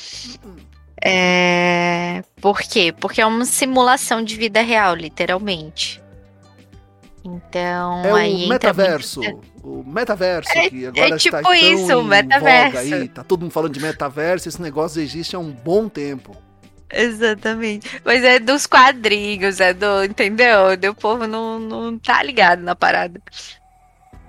É, 1.02 2.22
por 2.40 2.60
quê? 2.60 2.94
Porque 2.98 3.20
é 3.20 3.26
uma 3.26 3.44
simulação 3.44 4.22
de 4.22 4.36
vida 4.36 4.62
real, 4.62 4.94
literalmente. 4.94 6.02
Então, 7.22 8.04
é 8.04 8.12
aí 8.12 8.46
o 8.46 8.48
metaverso. 8.48 9.20
O 9.62 9.84
metaverso 9.84 10.50
é, 10.56 10.70
que 10.70 10.86
agora 10.86 11.14
é 11.14 11.18
tipo 11.18 11.36
está 11.36 11.54
isso, 11.54 11.98
o 11.98 12.02
metaverso. 12.02 12.78
aí. 12.78 13.08
Tá 13.08 13.22
todo 13.22 13.42
mundo 13.42 13.52
falando 13.52 13.74
de 13.74 13.80
metaverso, 13.80 14.48
esse 14.48 14.60
negócio 14.60 15.02
existe 15.02 15.36
há 15.36 15.38
um 15.38 15.50
bom 15.50 15.86
tempo. 15.86 16.34
Exatamente. 16.92 18.00
Mas 18.04 18.24
é 18.24 18.38
dos 18.38 18.66
quadrinhos, 18.66 19.60
é 19.60 19.72
do. 19.72 20.04
Entendeu? 20.04 20.72
O 20.90 20.94
povo 20.94 21.26
não, 21.26 21.58
não 21.58 21.98
tá 21.98 22.22
ligado 22.22 22.62
na 22.62 22.74
parada. 22.74 23.20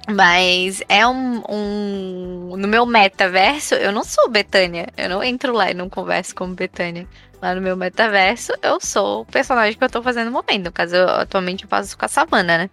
Mas 0.10 0.82
é 0.89 1.06
um, 1.08 1.43
um. 1.50 2.58
No 2.58 2.67
meu 2.67 2.86
metaverso, 2.86 3.76
eu 3.76 3.91
não 3.91 4.04
sou 4.04 4.30
Betânia. 4.30 4.88
Eu 4.97 5.10
não 5.10 5.24
entro 5.24 5.54
lá 5.54 5.71
e 5.71 5.74
não 5.74 5.89
converso 5.89 6.36
com 6.36 6.54
Betânia. 6.54 7.08
Lá 7.41 7.56
no 7.56 7.62
meu 7.62 7.76
metaverso, 7.76 8.54
eu 8.62 8.80
sou 8.80 9.21
o 9.21 9.26
personagem 9.26 9.78
que 9.78 9.84
eu 9.84 9.89
tô 9.89 10.02
fazendo 10.04 10.28
no 10.28 10.32
momento. 10.32 10.65
No 10.65 10.71
caso, 10.71 10.95
eu, 10.95 11.10
atualmente 11.10 11.63
eu 11.63 11.69
faço 11.69 11.97
com 11.97 12.06
a 12.06 12.08
Savana, 12.08 12.58
né? 12.58 12.69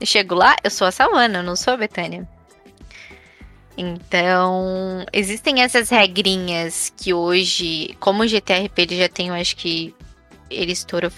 Eu 0.00 0.06
chego 0.06 0.34
lá, 0.34 0.56
eu 0.64 0.70
sou 0.70 0.86
a 0.86 0.92
Savana, 0.92 1.38
eu 1.38 1.42
não 1.44 1.54
sou 1.54 1.74
a 1.74 1.76
Betânia. 1.76 2.26
Então, 3.80 5.06
existem 5.12 5.62
essas 5.62 5.88
regrinhas 5.88 6.92
que 6.96 7.14
hoje, 7.14 7.96
como 8.00 8.24
o 8.24 8.26
GTRP 8.26 8.82
ele 8.82 8.98
já 8.98 9.08
tem, 9.08 9.28
eu 9.28 9.34
acho 9.34 9.54
que 9.54 9.94
ele 10.50 10.72
estourou. 10.72 11.12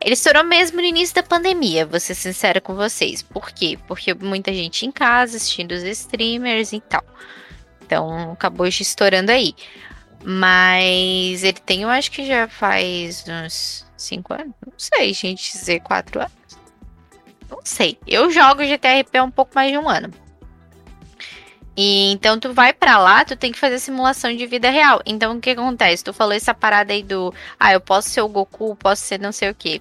Ele 0.00 0.14
estourou 0.14 0.42
mesmo 0.44 0.78
no 0.78 0.86
início 0.86 1.14
da 1.14 1.22
pandemia, 1.22 1.84
vou 1.84 2.00
ser 2.00 2.14
sincera 2.14 2.58
com 2.58 2.74
vocês. 2.74 3.20
Por 3.20 3.50
quê? 3.50 3.78
Porque 3.86 4.14
muita 4.14 4.50
gente 4.50 4.86
em 4.86 4.90
casa 4.90 5.36
assistindo 5.36 5.72
os 5.72 5.82
streamers 5.82 6.72
e 6.72 6.80
tal. 6.80 7.04
Então, 7.84 8.32
acabou 8.32 8.66
estourando 8.66 9.30
aí. 9.30 9.54
Mas 10.24 11.44
ele 11.44 11.60
tem, 11.66 11.82
eu 11.82 11.90
acho 11.90 12.10
que 12.10 12.24
já 12.24 12.48
faz 12.48 13.26
uns 13.28 13.84
5 13.94 14.32
anos. 14.32 14.54
Não 14.66 14.72
sei, 14.78 15.12
gente, 15.12 15.52
dizer 15.52 15.80
4 15.80 16.20
anos. 16.20 16.32
Não 17.50 17.60
sei. 17.62 17.98
Eu 18.06 18.30
jogo 18.30 18.64
GTRP 18.64 19.18
há 19.18 19.22
um 19.22 19.30
pouco 19.30 19.54
mais 19.54 19.70
de 19.70 19.76
um 19.76 19.86
ano. 19.86 20.10
E 21.80 22.10
então 22.10 22.40
tu 22.40 22.52
vai 22.52 22.72
para 22.72 22.98
lá, 22.98 23.24
tu 23.24 23.36
tem 23.36 23.52
que 23.52 23.58
fazer 23.58 23.78
simulação 23.78 24.34
de 24.34 24.44
vida 24.46 24.68
real. 24.68 25.00
Então 25.06 25.36
o 25.36 25.40
que 25.40 25.50
acontece? 25.50 26.02
Tu 26.02 26.12
falou 26.12 26.32
essa 26.32 26.52
parada 26.52 26.92
aí 26.92 27.04
do, 27.04 27.32
ah, 27.58 27.72
eu 27.72 27.80
posso 27.80 28.10
ser 28.10 28.20
o 28.20 28.28
Goku, 28.28 28.74
posso 28.74 29.02
ser 29.02 29.20
não 29.20 29.30
sei 29.30 29.50
o 29.50 29.54
que. 29.54 29.80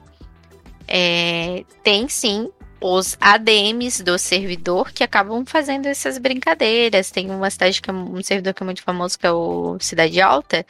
É, 0.88 1.65
tem 1.83 2.07
sim 2.07 2.51
os 2.79 3.17
ADMs 3.19 4.03
do 4.03 4.15
servidor 4.19 4.91
que 4.91 5.03
acabam 5.03 5.43
fazendo 5.43 5.88
essas 5.88 6.19
brincadeiras. 6.19 7.10
Tem 7.10 7.31
uma 7.31 7.49
cidade 7.49 7.81
que 7.81 7.89
é 7.89 7.93
um 7.93 8.21
servidor 8.21 8.53
que 8.53 8.62
é 8.62 8.65
muito 8.65 8.83
famoso 8.83 9.17
que 9.17 9.25
é 9.25 9.31
o 9.31 9.79
Cidade 9.79 10.21
Alta. 10.21 10.63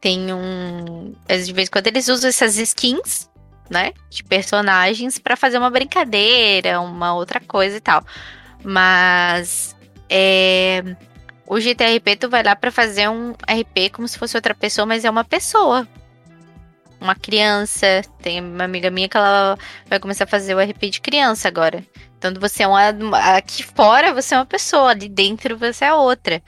Tem 0.00 0.32
um, 0.32 1.12
de 1.28 1.52
vez 1.52 1.68
em 1.68 1.70
quando 1.70 1.88
eles 1.88 2.08
usam 2.08 2.30
essas 2.30 2.56
skins, 2.56 3.28
né, 3.68 3.92
de 4.08 4.24
personagens 4.24 5.18
para 5.18 5.36
fazer 5.36 5.58
uma 5.58 5.68
brincadeira, 5.68 6.80
uma 6.80 7.14
outra 7.14 7.40
coisa 7.40 7.76
e 7.76 7.80
tal. 7.80 8.02
Mas 8.64 9.71
é, 10.14 10.94
o 11.46 11.58
GTRP 11.58 12.16
tu 12.16 12.28
vai 12.28 12.42
lá 12.42 12.54
para 12.54 12.70
fazer 12.70 13.08
um 13.08 13.32
RP 13.32 13.90
como 13.90 14.06
se 14.06 14.18
fosse 14.18 14.36
outra 14.36 14.54
pessoa, 14.54 14.84
mas 14.84 15.06
é 15.06 15.10
uma 15.10 15.24
pessoa. 15.24 15.88
Uma 17.00 17.14
criança. 17.14 18.02
Tem 18.20 18.38
uma 18.40 18.64
amiga 18.64 18.90
minha 18.90 19.08
que 19.08 19.16
ela 19.16 19.58
vai 19.88 19.98
começar 19.98 20.24
a 20.24 20.26
fazer 20.26 20.54
o 20.54 20.60
RP 20.60 20.90
de 20.90 21.00
criança 21.00 21.48
agora. 21.48 21.82
Então 22.18 22.30
você 22.38 22.62
é 22.62 22.68
uma. 22.68 22.90
Aqui 23.36 23.62
fora 23.62 24.12
você 24.12 24.34
é 24.34 24.38
uma 24.38 24.46
pessoa, 24.46 24.90
ali 24.90 25.08
dentro 25.08 25.56
você 25.56 25.86
é 25.86 25.94
outra. 25.94 26.42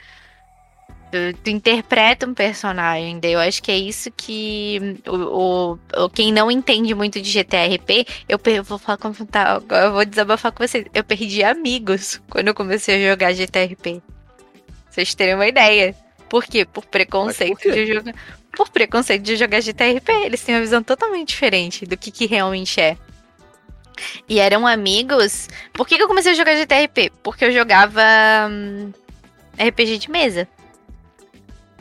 Tu, 1.11 1.49
interpreta 1.49 2.25
um 2.25 2.33
personagem. 2.33 3.19
Daí 3.19 3.33
eu 3.33 3.39
acho 3.39 3.61
que 3.61 3.71
é 3.71 3.77
isso 3.77 4.11
que 4.11 4.99
o, 5.07 5.77
o, 5.93 6.09
quem 6.09 6.31
não 6.31 6.51
entende 6.51 6.93
muito 6.93 7.21
de 7.21 7.29
GTRP, 7.29 8.05
eu, 8.27 8.39
eu 8.45 8.63
vou 8.63 8.77
falar 8.77 8.97
como 8.97 9.13
tá, 9.25 9.61
eu 9.69 9.93
vou 9.93 10.05
desabafar 10.05 10.51
com 10.51 10.65
vocês. 10.65 10.85
Eu 10.93 11.03
perdi 11.03 11.43
amigos 11.43 12.21
quando 12.29 12.47
eu 12.47 12.55
comecei 12.55 12.95
a 12.95 13.11
jogar 13.11 13.33
GTRP. 13.33 14.01
Vocês 14.89 15.13
terem 15.13 15.35
uma 15.35 15.47
ideia. 15.47 15.95
Por 16.29 16.45
quê? 16.45 16.65
Por 16.65 16.85
preconceito 16.85 17.61
por 17.61 17.71
de 17.71 17.85
jogar. 17.85 18.15
Por 18.55 18.69
preconceito 18.69 19.21
de 19.21 19.35
jogar 19.35 19.61
GTRP. 19.61 20.11
Eles 20.25 20.41
têm 20.41 20.55
uma 20.55 20.61
visão 20.61 20.81
totalmente 20.81 21.29
diferente 21.29 21.85
do 21.85 21.97
que, 21.97 22.11
que 22.11 22.25
realmente 22.25 22.79
é. 22.79 22.97
E 24.27 24.39
eram 24.39 24.65
amigos. 24.65 25.47
Por 25.73 25.87
que, 25.87 25.97
que 25.97 26.03
eu 26.03 26.07
comecei 26.07 26.31
a 26.31 26.35
jogar 26.35 26.55
GTRP? 26.55 27.11
Porque 27.21 27.45
eu 27.45 27.51
jogava 27.51 28.01
hum, 28.49 28.91
RPG 29.57 29.97
de 29.99 30.11
mesa. 30.11 30.47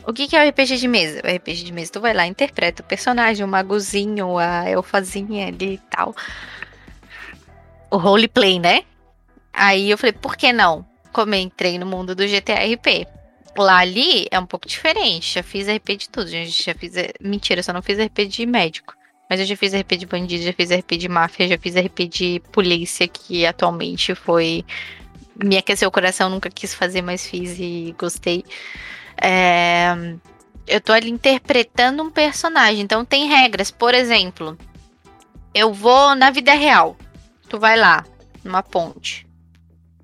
O 0.06 0.12
que, 0.12 0.28
que 0.28 0.36
é 0.36 0.44
o 0.44 0.48
RPG 0.48 0.76
de 0.76 0.88
mesa? 0.88 1.22
O 1.24 1.36
RPG 1.36 1.64
de 1.64 1.72
mesa, 1.72 1.92
tu 1.92 2.00
vai 2.00 2.12
lá, 2.12 2.26
interpreta 2.26 2.82
o 2.82 2.86
personagem, 2.86 3.44
o 3.44 3.48
magozinho, 3.48 4.38
a 4.38 4.68
elfazinha 4.68 5.48
ali 5.48 5.74
e 5.74 5.78
tal. 5.90 6.14
O 7.90 7.96
roleplay, 7.96 8.58
né? 8.58 8.82
Aí 9.52 9.90
eu 9.90 9.96
falei, 9.96 10.12
por 10.12 10.36
que 10.36 10.52
não? 10.52 10.84
Como 11.12 11.34
eu 11.34 11.40
entrei 11.40 11.78
no 11.78 11.86
mundo 11.86 12.14
do 12.14 12.26
GTRP. 12.26 13.06
Lá 13.56 13.78
ali 13.78 14.26
é 14.30 14.38
um 14.38 14.46
pouco 14.46 14.66
diferente. 14.66 15.34
Já 15.34 15.42
fiz 15.42 15.68
RP 15.68 15.96
de 15.96 16.08
tudo. 16.08 16.28
Gente, 16.28 16.62
já 16.62 16.74
fiz. 16.74 16.92
Mentira, 17.20 17.62
só 17.62 17.72
não 17.72 17.80
fiz 17.80 17.98
RP 17.98 18.26
de 18.26 18.44
médico. 18.44 18.94
Mas 19.30 19.40
eu 19.40 19.46
já 19.46 19.56
fiz 19.56 19.72
RP 19.72 19.96
de 19.96 20.06
bandido, 20.06 20.44
já 20.44 20.52
fiz 20.52 20.70
RP 20.70 20.98
de 20.98 21.08
máfia, 21.08 21.48
já 21.48 21.56
fiz 21.56 21.74
RP 21.76 22.08
de 22.08 22.42
polícia, 22.52 23.08
que 23.08 23.46
atualmente 23.46 24.14
foi. 24.14 24.64
Me 25.42 25.56
aqueceu 25.56 25.88
o 25.88 25.92
coração, 25.92 26.28
nunca 26.28 26.50
quis 26.50 26.74
fazer, 26.74 27.00
mas 27.00 27.26
fiz 27.26 27.58
e 27.58 27.94
gostei. 27.98 28.44
É... 29.24 30.16
Eu 30.66 30.80
tô 30.80 30.92
ali 30.92 31.10
interpretando 31.10 32.02
um 32.02 32.10
personagem, 32.10 32.80
então 32.80 33.04
tem 33.04 33.26
regras. 33.26 33.70
Por 33.70 33.94
exemplo, 33.94 34.56
eu 35.54 35.72
vou 35.72 36.14
na 36.14 36.30
vida 36.30 36.52
real. 36.54 36.96
Tu 37.48 37.58
vai 37.58 37.76
lá, 37.76 38.04
numa 38.42 38.62
ponte. 38.62 39.26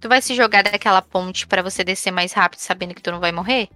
Tu 0.01 0.09
vai 0.09 0.23
se 0.23 0.35
jogar 0.35 0.63
daquela 0.63 1.03
ponte 1.03 1.47
para 1.47 1.63
você 1.63 1.85
descer 1.85 2.11
mais 2.11 2.33
rápido, 2.33 2.61
sabendo 2.61 2.95
que 2.95 3.03
tu 3.03 3.11
não 3.11 3.21
vai 3.21 3.33
morrer? 3.33 3.69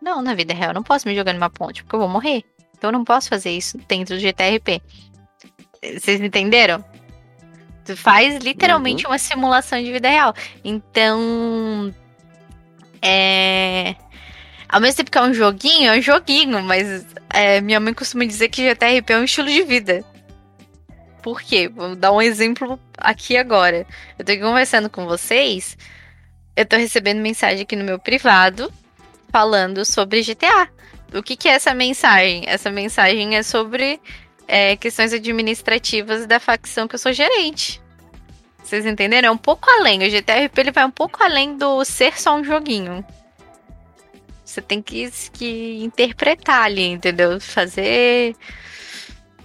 Não, 0.00 0.22
na 0.22 0.34
vida 0.34 0.54
real, 0.54 0.70
eu 0.70 0.74
não 0.74 0.82
posso 0.82 1.08
me 1.08 1.14
jogar 1.14 1.32
numa 1.32 1.50
ponte, 1.50 1.82
porque 1.82 1.96
eu 1.96 2.00
vou 2.00 2.08
morrer. 2.08 2.44
Então 2.76 2.88
eu 2.88 2.92
não 2.92 3.04
posso 3.04 3.28
fazer 3.28 3.50
isso 3.50 3.78
dentro 3.88 4.14
do 4.14 4.20
GTRP. 4.20 4.80
Vocês 5.82 6.20
entenderam? 6.20 6.84
Tu 7.84 7.96
faz 7.96 8.38
literalmente 8.38 9.04
uhum. 9.04 9.12
uma 9.12 9.18
simulação 9.18 9.82
de 9.82 9.90
vida 9.90 10.08
real. 10.08 10.34
Então. 10.64 11.92
É. 13.00 13.96
Ao 14.68 14.80
mesmo 14.80 14.98
tempo 14.98 15.10
que 15.10 15.18
é 15.18 15.22
um 15.22 15.32
joguinho, 15.32 15.90
é 15.90 15.98
um 15.98 16.02
joguinho, 16.02 16.62
mas 16.62 17.06
é, 17.30 17.60
minha 17.60 17.80
mãe 17.80 17.94
costuma 17.94 18.24
dizer 18.24 18.48
que 18.48 18.62
GTRP 18.62 19.12
é 19.12 19.18
um 19.18 19.24
estilo 19.24 19.48
de 19.48 19.62
vida. 19.62 20.04
Por 21.22 21.40
quê? 21.40 21.68
Vou 21.68 21.96
dar 21.96 22.12
um 22.12 22.20
exemplo 22.20 22.78
aqui 22.96 23.36
agora. 23.36 23.86
Eu 24.18 24.24
tô 24.24 24.32
aqui 24.32 24.40
conversando 24.40 24.90
com 24.90 25.06
vocês, 25.06 25.76
eu 26.54 26.66
tô 26.66 26.76
recebendo 26.76 27.20
mensagem 27.20 27.62
aqui 27.62 27.76
no 27.76 27.84
meu 27.84 27.98
privado 27.98 28.72
falando 29.30 29.84
sobre 29.84 30.22
GTA. 30.22 30.68
O 31.14 31.22
que, 31.22 31.36
que 31.36 31.48
é 31.48 31.52
essa 31.52 31.72
mensagem? 31.72 32.44
Essa 32.46 32.70
mensagem 32.70 33.36
é 33.36 33.42
sobre 33.42 33.98
é, 34.46 34.76
questões 34.76 35.12
administrativas 35.12 36.26
da 36.26 36.38
facção 36.38 36.86
que 36.86 36.94
eu 36.94 36.98
sou 36.98 37.12
gerente. 37.12 37.80
Vocês 38.62 38.84
entenderam? 38.84 39.28
É 39.28 39.30
um 39.30 39.38
pouco 39.38 39.70
além. 39.70 40.06
O 40.06 40.10
GTRP 40.10 40.60
ele 40.60 40.72
vai 40.72 40.84
um 40.84 40.90
pouco 40.90 41.22
além 41.22 41.56
do 41.56 41.84
ser 41.84 42.20
só 42.20 42.36
um 42.36 42.44
joguinho. 42.44 43.04
Você 44.58 44.62
tem 44.62 44.82
que, 44.82 45.08
que 45.32 45.84
interpretar 45.84 46.64
ali, 46.64 46.82
entendeu? 46.82 47.40
Fazer. 47.40 48.34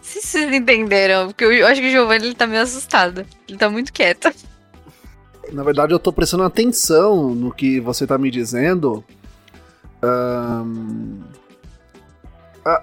Se 0.01 0.21
vocês 0.21 0.51
entenderam, 0.51 1.27
porque 1.27 1.43
eu 1.43 1.67
acho 1.67 1.79
que 1.79 1.87
o 1.87 1.91
Giovanni 1.91 2.25
ele 2.25 2.35
tá 2.35 2.47
meio 2.47 2.63
assustado. 2.63 3.23
Ele 3.47 3.57
tá 3.57 3.69
muito 3.69 3.93
quieto. 3.93 4.33
Na 5.51 5.63
verdade, 5.63 5.93
eu 5.93 5.99
tô 5.99 6.11
prestando 6.11 6.43
atenção 6.43 7.35
no 7.35 7.53
que 7.53 7.79
você 7.79 8.07
tá 8.07 8.17
me 8.17 8.31
dizendo. 8.31 9.03
Um, 10.03 11.21
ah, 12.65 12.81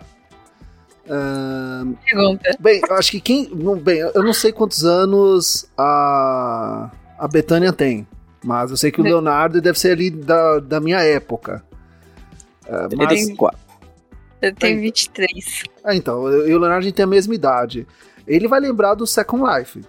Pergunta. 2.04 2.56
Bem, 2.60 2.80
eu 2.88 2.94
acho 2.94 3.10
que 3.10 3.20
quem. 3.20 3.50
Bem, 3.82 3.98
eu 3.98 4.22
não 4.22 4.32
sei 4.32 4.52
quantos 4.52 4.84
anos 4.84 5.68
a, 5.76 6.90
a 7.18 7.26
Betânia 7.26 7.72
tem, 7.72 8.06
mas 8.44 8.70
eu 8.70 8.76
sei 8.76 8.92
que 8.92 9.00
o 9.00 9.04
Leonardo 9.04 9.60
deve 9.60 9.80
ser 9.80 9.90
ali 9.92 10.10
da, 10.10 10.60
da 10.60 10.80
minha 10.80 11.00
época. 11.00 11.68
Uh, 12.70 12.86
Ele 12.92 13.04
mas... 13.04 13.26
tem 13.26 13.36
Eu 14.40 14.54
tenho 14.54 14.80
23. 14.80 15.64
Ah, 15.82 15.94
então, 15.94 16.28
eu 16.28 16.48
e 16.48 16.54
o 16.54 16.58
Leonardo 16.58 16.90
tem 16.92 17.02
a 17.02 17.06
mesma 17.06 17.34
idade. 17.34 17.86
Ele 18.26 18.46
vai 18.46 18.60
lembrar 18.60 18.94
do 18.94 19.06
Second 19.06 19.42
Life. 19.44 19.80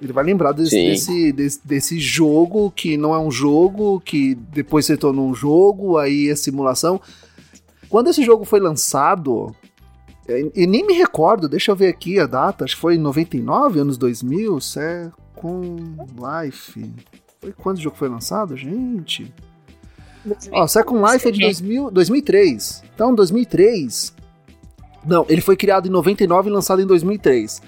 Ele 0.00 0.12
vai 0.12 0.24
lembrar 0.24 0.52
desse, 0.52 0.76
desse, 0.76 1.32
desse, 1.32 1.60
desse, 1.66 1.98
jogo 1.98 2.70
que 2.70 2.96
não 2.96 3.14
é 3.14 3.18
um 3.18 3.30
jogo, 3.30 4.00
que 4.00 4.34
depois 4.34 4.84
se 4.84 4.96
tornou 4.96 5.28
um 5.28 5.34
jogo, 5.34 5.96
aí 5.96 6.28
é 6.28 6.36
simulação. 6.36 7.00
Quando 7.88 8.08
esse 8.08 8.22
jogo 8.22 8.44
foi 8.44 8.60
lançado, 8.60 9.54
é, 10.28 10.50
e 10.54 10.66
nem 10.66 10.86
me 10.86 10.92
recordo, 10.94 11.48
deixa 11.48 11.70
eu 11.70 11.76
ver 11.76 11.88
aqui 11.88 12.18
a 12.18 12.26
data, 12.26 12.64
acho 12.64 12.74
que 12.74 12.80
foi 12.80 12.96
em 12.96 12.98
99, 12.98 13.80
anos 13.80 13.96
2000, 13.96 14.60
Second 14.60 15.96
Life. 16.14 16.92
Foi 17.40 17.52
quando 17.52 17.78
o 17.78 17.80
jogo 17.80 17.96
foi 17.96 18.08
lançado, 18.08 18.56
gente? 18.56 19.32
Ó, 20.52 20.66
Second 20.66 21.02
Life 21.12 21.28
é 21.28 21.30
de 21.30 21.40
2000, 21.40 21.90
2003. 21.90 22.82
Então, 22.94 23.14
2003. 23.14 24.14
Não, 25.04 25.24
ele 25.28 25.40
foi 25.40 25.56
criado 25.56 25.86
em 25.86 25.90
99 25.90 26.48
e 26.48 26.52
lançado 26.52 26.82
em 26.82 26.86
2003. 26.86 27.62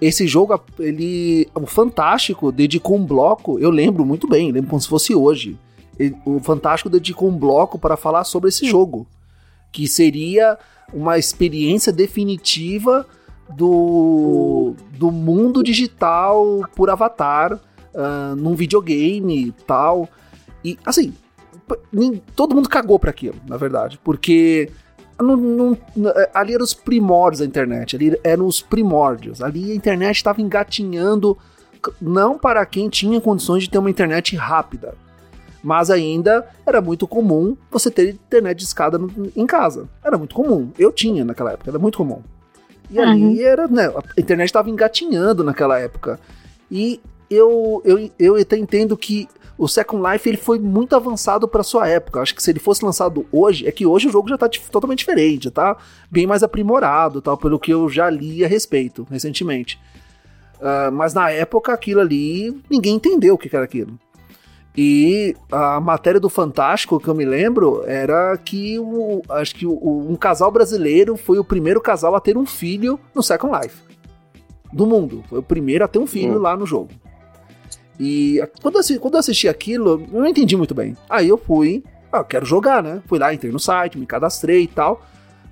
Esse 0.00 0.26
jogo, 0.26 0.60
ele. 0.78 1.48
O 1.54 1.66
Fantástico 1.66 2.52
dedicou 2.52 2.96
um 2.96 3.04
bloco, 3.04 3.58
eu 3.58 3.70
lembro 3.70 4.04
muito 4.04 4.28
bem, 4.28 4.52
lembro 4.52 4.70
como 4.70 4.80
se 4.80 4.88
fosse 4.88 5.14
hoje. 5.14 5.58
Ele, 5.98 6.14
o 6.24 6.38
Fantástico 6.40 6.90
dedicou 6.90 7.30
um 7.30 7.36
bloco 7.36 7.78
para 7.78 7.96
falar 7.96 8.24
sobre 8.24 8.50
esse 8.50 8.66
jogo 8.66 9.06
que 9.72 9.88
seria 9.88 10.58
uma 10.92 11.18
experiência 11.18 11.92
definitiva 11.92 13.06
do, 13.54 14.74
do 14.92 15.10
mundo 15.10 15.62
digital 15.62 16.64
por 16.74 16.90
avatar 16.90 17.54
uh, 17.54 18.36
num 18.36 18.54
videogame 18.54 19.48
e 19.48 19.52
tal. 19.52 20.08
E 20.64 20.78
assim, 20.84 21.12
todo 22.34 22.54
mundo 22.54 22.68
cagou 22.68 22.98
para 22.98 23.10
aquilo, 23.10 23.36
na 23.46 23.56
verdade, 23.56 23.98
porque 24.02 24.70
não, 25.18 25.36
não, 25.36 25.78
ali 26.34 26.54
eram 26.54 26.64
os 26.64 26.74
primórdios 26.74 27.40
da 27.40 27.46
internet, 27.46 27.96
ali 27.96 28.18
eram 28.22 28.46
os 28.46 28.60
primórdios, 28.60 29.42
ali 29.42 29.72
a 29.72 29.74
internet 29.74 30.16
estava 30.16 30.40
engatinhando, 30.40 31.36
não 32.00 32.38
para 32.38 32.64
quem 32.66 32.88
tinha 32.88 33.20
condições 33.20 33.64
de 33.64 33.70
ter 33.70 33.78
uma 33.78 33.90
internet 33.90 34.36
rápida, 34.36 34.94
mas 35.66 35.90
ainda 35.90 36.46
era 36.64 36.80
muito 36.80 37.08
comum 37.08 37.56
você 37.70 37.90
ter 37.90 38.10
internet 38.10 38.58
de 38.58 38.64
escada 38.64 39.00
em 39.34 39.46
casa. 39.46 39.88
Era 40.04 40.16
muito 40.16 40.32
comum. 40.32 40.70
Eu 40.78 40.92
tinha 40.92 41.24
naquela 41.24 41.54
época, 41.54 41.70
era 41.72 41.78
muito 41.78 41.98
comum. 41.98 42.22
E 42.88 43.00
uhum. 43.00 43.04
ali 43.04 43.42
era, 43.42 43.66
né, 43.66 43.88
a 43.88 44.20
internet 44.20 44.46
estava 44.46 44.70
engatinhando 44.70 45.42
naquela 45.42 45.76
época. 45.80 46.20
E 46.70 47.00
eu, 47.28 47.82
eu, 47.84 48.10
eu 48.16 48.36
até 48.36 48.56
entendo 48.56 48.96
que 48.96 49.28
o 49.58 49.66
Second 49.66 50.02
Life 50.10 50.28
ele 50.28 50.36
foi 50.36 50.58
muito 50.58 50.94
avançado 50.94 51.48
para 51.48 51.62
sua 51.62 51.88
época. 51.88 52.20
Acho 52.20 52.34
que 52.34 52.42
se 52.42 52.50
ele 52.50 52.58
fosse 52.58 52.84
lançado 52.84 53.26
hoje, 53.32 53.66
é 53.66 53.72
que 53.72 53.86
hoje 53.86 54.08
o 54.08 54.10
jogo 54.10 54.28
já 54.28 54.34
está 54.34 54.48
totalmente 54.70 54.98
diferente, 54.98 55.44
já 55.44 55.50
tá 55.50 55.76
bem 56.10 56.26
mais 56.26 56.42
aprimorado, 56.42 57.22
tal, 57.22 57.36
pelo 57.36 57.58
que 57.58 57.72
eu 57.72 57.88
já 57.88 58.10
li 58.10 58.44
a 58.44 58.48
respeito 58.48 59.06
recentemente. 59.10 59.80
Uh, 60.56 60.90
mas 60.92 61.14
na 61.14 61.30
época 61.30 61.72
aquilo 61.72 62.00
ali, 62.00 62.54
ninguém 62.70 62.94
entendeu 62.96 63.34
o 63.34 63.38
que 63.38 63.54
era 63.54 63.64
aquilo. 63.64 63.98
E 64.76 65.34
a 65.50 65.80
matéria 65.80 66.20
do 66.20 66.28
Fantástico 66.28 67.00
que 67.00 67.08
eu 67.08 67.14
me 67.14 67.24
lembro 67.24 67.82
era 67.86 68.36
que 68.36 68.78
o, 68.78 69.22
acho 69.30 69.54
que 69.54 69.66
o, 69.66 70.06
um 70.10 70.16
casal 70.16 70.50
brasileiro 70.50 71.16
foi 71.16 71.38
o 71.38 71.44
primeiro 71.44 71.80
casal 71.80 72.14
a 72.14 72.20
ter 72.20 72.36
um 72.36 72.44
filho 72.44 73.00
no 73.14 73.22
Second 73.22 73.58
Life 73.58 73.86
do 74.70 74.86
mundo. 74.86 75.24
Foi 75.28 75.38
o 75.38 75.42
primeiro 75.42 75.82
a 75.82 75.88
ter 75.88 75.98
um 75.98 76.06
filho 76.06 76.36
hum. 76.36 76.42
lá 76.42 76.54
no 76.54 76.66
jogo. 76.66 76.90
E 77.98 78.42
quando 78.60 78.78
eu, 78.78 79.00
quando 79.00 79.14
eu 79.14 79.20
assisti 79.20 79.48
aquilo, 79.48 80.06
eu 80.12 80.20
não 80.20 80.26
entendi 80.26 80.56
muito 80.56 80.74
bem. 80.74 80.96
Aí 81.08 81.28
eu 81.28 81.38
fui, 81.38 81.82
ah, 82.12 82.18
eu 82.18 82.24
quero 82.24 82.44
jogar, 82.44 82.82
né? 82.82 83.02
Fui 83.06 83.18
lá, 83.18 83.32
entrei 83.32 83.50
no 83.50 83.60
site, 83.60 83.98
me 83.98 84.06
cadastrei 84.06 84.62
e 84.62 84.68
tal, 84.68 85.02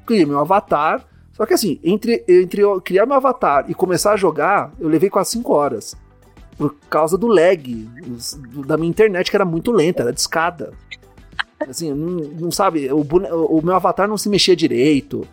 criei 0.07 0.27
meu 0.27 0.39
avatar. 0.39 1.05
Só 1.33 1.45
que 1.47 1.55
assim, 1.55 1.81
entre, 1.83 2.25
entre 2.29 2.61
eu 2.63 2.81
criar 2.81 3.07
meu 3.07 3.17
avatar 3.17 3.65
e 3.69 3.75
começar 3.75 4.13
a 4.13 4.17
jogar, 4.17 4.73
eu 4.79 4.89
levei 4.89 5.11
quase 5.11 5.31
5 5.33 5.53
horas 5.53 5.97
por 6.57 6.75
causa 6.89 7.19
do 7.19 7.27
lag 7.27 7.89
da 8.67 8.77
minha 8.77 8.91
internet, 8.91 9.31
que 9.31 9.37
era 9.37 9.45
muito 9.45 9.73
lenta, 9.73 10.03
era 10.03 10.13
de 10.13 10.21
escada. 10.21 10.73
Assim, 11.69 11.93
não, 11.93 12.29
não 12.39 12.51
sabe, 12.51 12.93
o, 12.93 13.01
o, 13.01 13.63
meu 13.65 13.75
avatar 13.75 14.07
não 14.07 14.19
se 14.19 14.29
mexia 14.29 14.55
direito, 14.55 15.27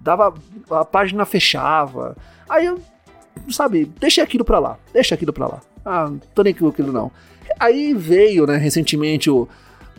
dava, 0.00 0.34
a 0.70 0.84
página 0.84 1.24
fechava. 1.24 2.16
Aí 2.48 2.66
eu, 2.66 2.78
sabe, 3.48 3.86
deixei 3.98 4.22
aquilo 4.22 4.44
pra 4.44 4.58
lá, 4.58 4.78
deixa 4.92 5.14
aquilo 5.14 5.32
pra 5.32 5.46
lá. 5.46 5.60
Ah, 5.88 6.12
tô 6.34 6.42
nem 6.42 6.54
com 6.54 6.68
aquilo 6.68 6.92
não. 6.92 7.10
Aí 7.58 7.94
veio, 7.94 8.46
né, 8.46 8.56
recentemente 8.56 9.30
o. 9.30 9.48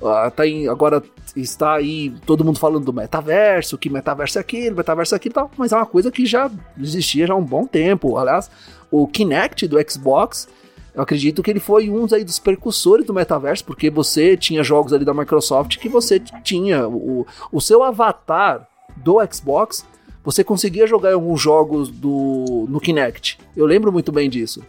Uh, 0.02 0.32
tá 0.34 0.48
em, 0.48 0.68
agora 0.70 1.04
está 1.36 1.74
aí 1.74 2.14
todo 2.26 2.46
mundo 2.46 2.58
falando 2.58 2.86
do 2.86 2.94
metaverso, 2.94 3.78
que 3.78 3.90
metaverso 3.90 4.38
é 4.38 4.42
aquilo, 4.42 4.78
metaverso 4.78 5.14
é 5.14 5.18
aquilo 5.18 5.34
e 5.34 5.36
tal, 5.36 5.52
mas 5.58 5.74
é 5.74 5.76
uma 5.76 5.86
coisa 5.86 6.10
que 6.10 6.26
já 6.26 6.50
existia 6.80 7.28
já 7.28 7.34
há 7.34 7.38
um 7.38 7.44
bom 7.44 7.66
tempo. 7.66 8.18
Aliás, 8.18 8.50
o 8.90 9.06
Kinect 9.08 9.68
do 9.68 9.78
Xbox 9.90 10.48
eu 10.94 11.04
acredito 11.04 11.42
que 11.44 11.50
ele 11.50 11.60
foi 11.60 11.90
um 11.90 12.06
aí 12.12 12.24
dos 12.24 12.40
precursores 12.40 13.06
do 13.06 13.14
metaverso, 13.14 13.64
porque 13.64 13.90
você 13.90 14.36
tinha 14.36 14.64
jogos 14.64 14.92
ali 14.92 15.06
da 15.06 15.14
Microsoft 15.14 15.78
que 15.78 15.88
você 15.88 16.20
tinha 16.20 16.88
o, 16.88 17.26
o 17.52 17.62
seu 17.62 17.84
avatar 17.84 18.68
do 18.98 19.18
Xbox, 19.32 19.86
você 20.24 20.44
conseguia 20.44 20.86
jogar 20.86 21.14
alguns 21.14 21.40
jogos 21.42 21.90
do 21.90 22.66
no 22.68 22.80
Kinect. 22.80 23.38
Eu 23.56 23.66
lembro 23.66 23.92
muito 23.92 24.12
bem 24.12 24.30
disso. 24.30 24.62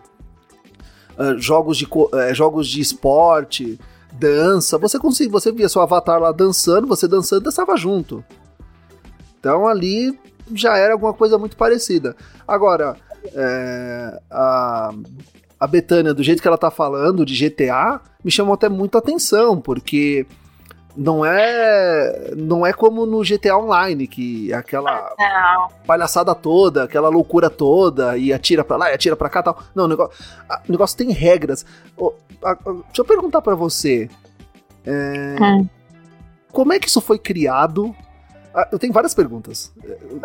Uh, 1.21 1.39
jogos, 1.39 1.77
de, 1.77 1.85
uh, 1.85 2.35
jogos 2.35 2.67
de 2.67 2.81
esporte, 2.81 3.79
dança. 4.13 4.79
Você 4.79 4.99
conseguia, 4.99 5.31
você 5.31 5.53
via 5.53 5.69
seu 5.69 5.83
avatar 5.83 6.19
lá 6.19 6.33
dançando, 6.33 6.87
você 6.87 7.07
dançando 7.07 7.45
dançava 7.45 7.77
junto. 7.77 8.25
Então 9.39 9.69
ali 9.69 10.19
já 10.55 10.77
era 10.77 10.95
alguma 10.95 11.13
coisa 11.13 11.39
muito 11.39 11.57
parecida. 11.57 12.17
Agora, 12.49 12.97
é, 13.35 14.21
a, 14.31 14.93
a 15.59 15.67
Betânia, 15.67 16.15
do 16.15 16.23
jeito 16.23 16.43
que 16.43 16.49
ela 16.49 16.59
tá 16.59 16.71
falando 16.71 17.25
de 17.25 17.37
GTA, 17.37 18.01
me 18.25 18.31
chamou 18.31 18.55
até 18.55 18.69
muito 18.69 18.99
atenção, 18.99 19.61
porque 19.61 20.27
não 20.97 21.25
é 21.25 22.33
não 22.37 22.67
é 22.67 22.73
como 22.73 23.07
no 23.07 23.23
GTA 23.23 23.57
Online, 23.57 24.07
que 24.07 24.53
é 24.53 24.57
aquela 24.57 25.15
não. 25.19 25.69
palhaçada 25.87 26.35
toda, 26.35 26.85
aquela 26.85 27.09
loucura 27.09 27.49
toda, 27.49 28.17
e 28.17 28.33
atira 28.33 28.65
pra 28.65 28.77
lá 28.77 28.91
e 28.91 28.95
atira 28.95 29.17
pra 29.17 29.29
cá 29.29 29.43
tal. 29.43 29.63
Não, 29.75 29.85
o 29.85 29.89
negócio, 29.89 30.25
o 30.69 30.73
negócio 30.73 30.97
tem 30.97 31.11
regras. 31.13 31.65
Deixa 31.97 33.01
eu 33.01 33.05
perguntar 33.05 33.43
para 33.43 33.55
você. 33.55 34.09
É, 34.85 35.37
hum. 35.41 35.69
Como 36.53 36.73
é 36.73 36.79
que 36.79 36.89
isso 36.89 37.01
foi 37.01 37.19
criado? 37.19 37.95
Ah, 38.55 38.69
eu 38.73 38.79
tenho 38.79 38.93
várias 38.93 39.15
perguntas. 39.15 39.73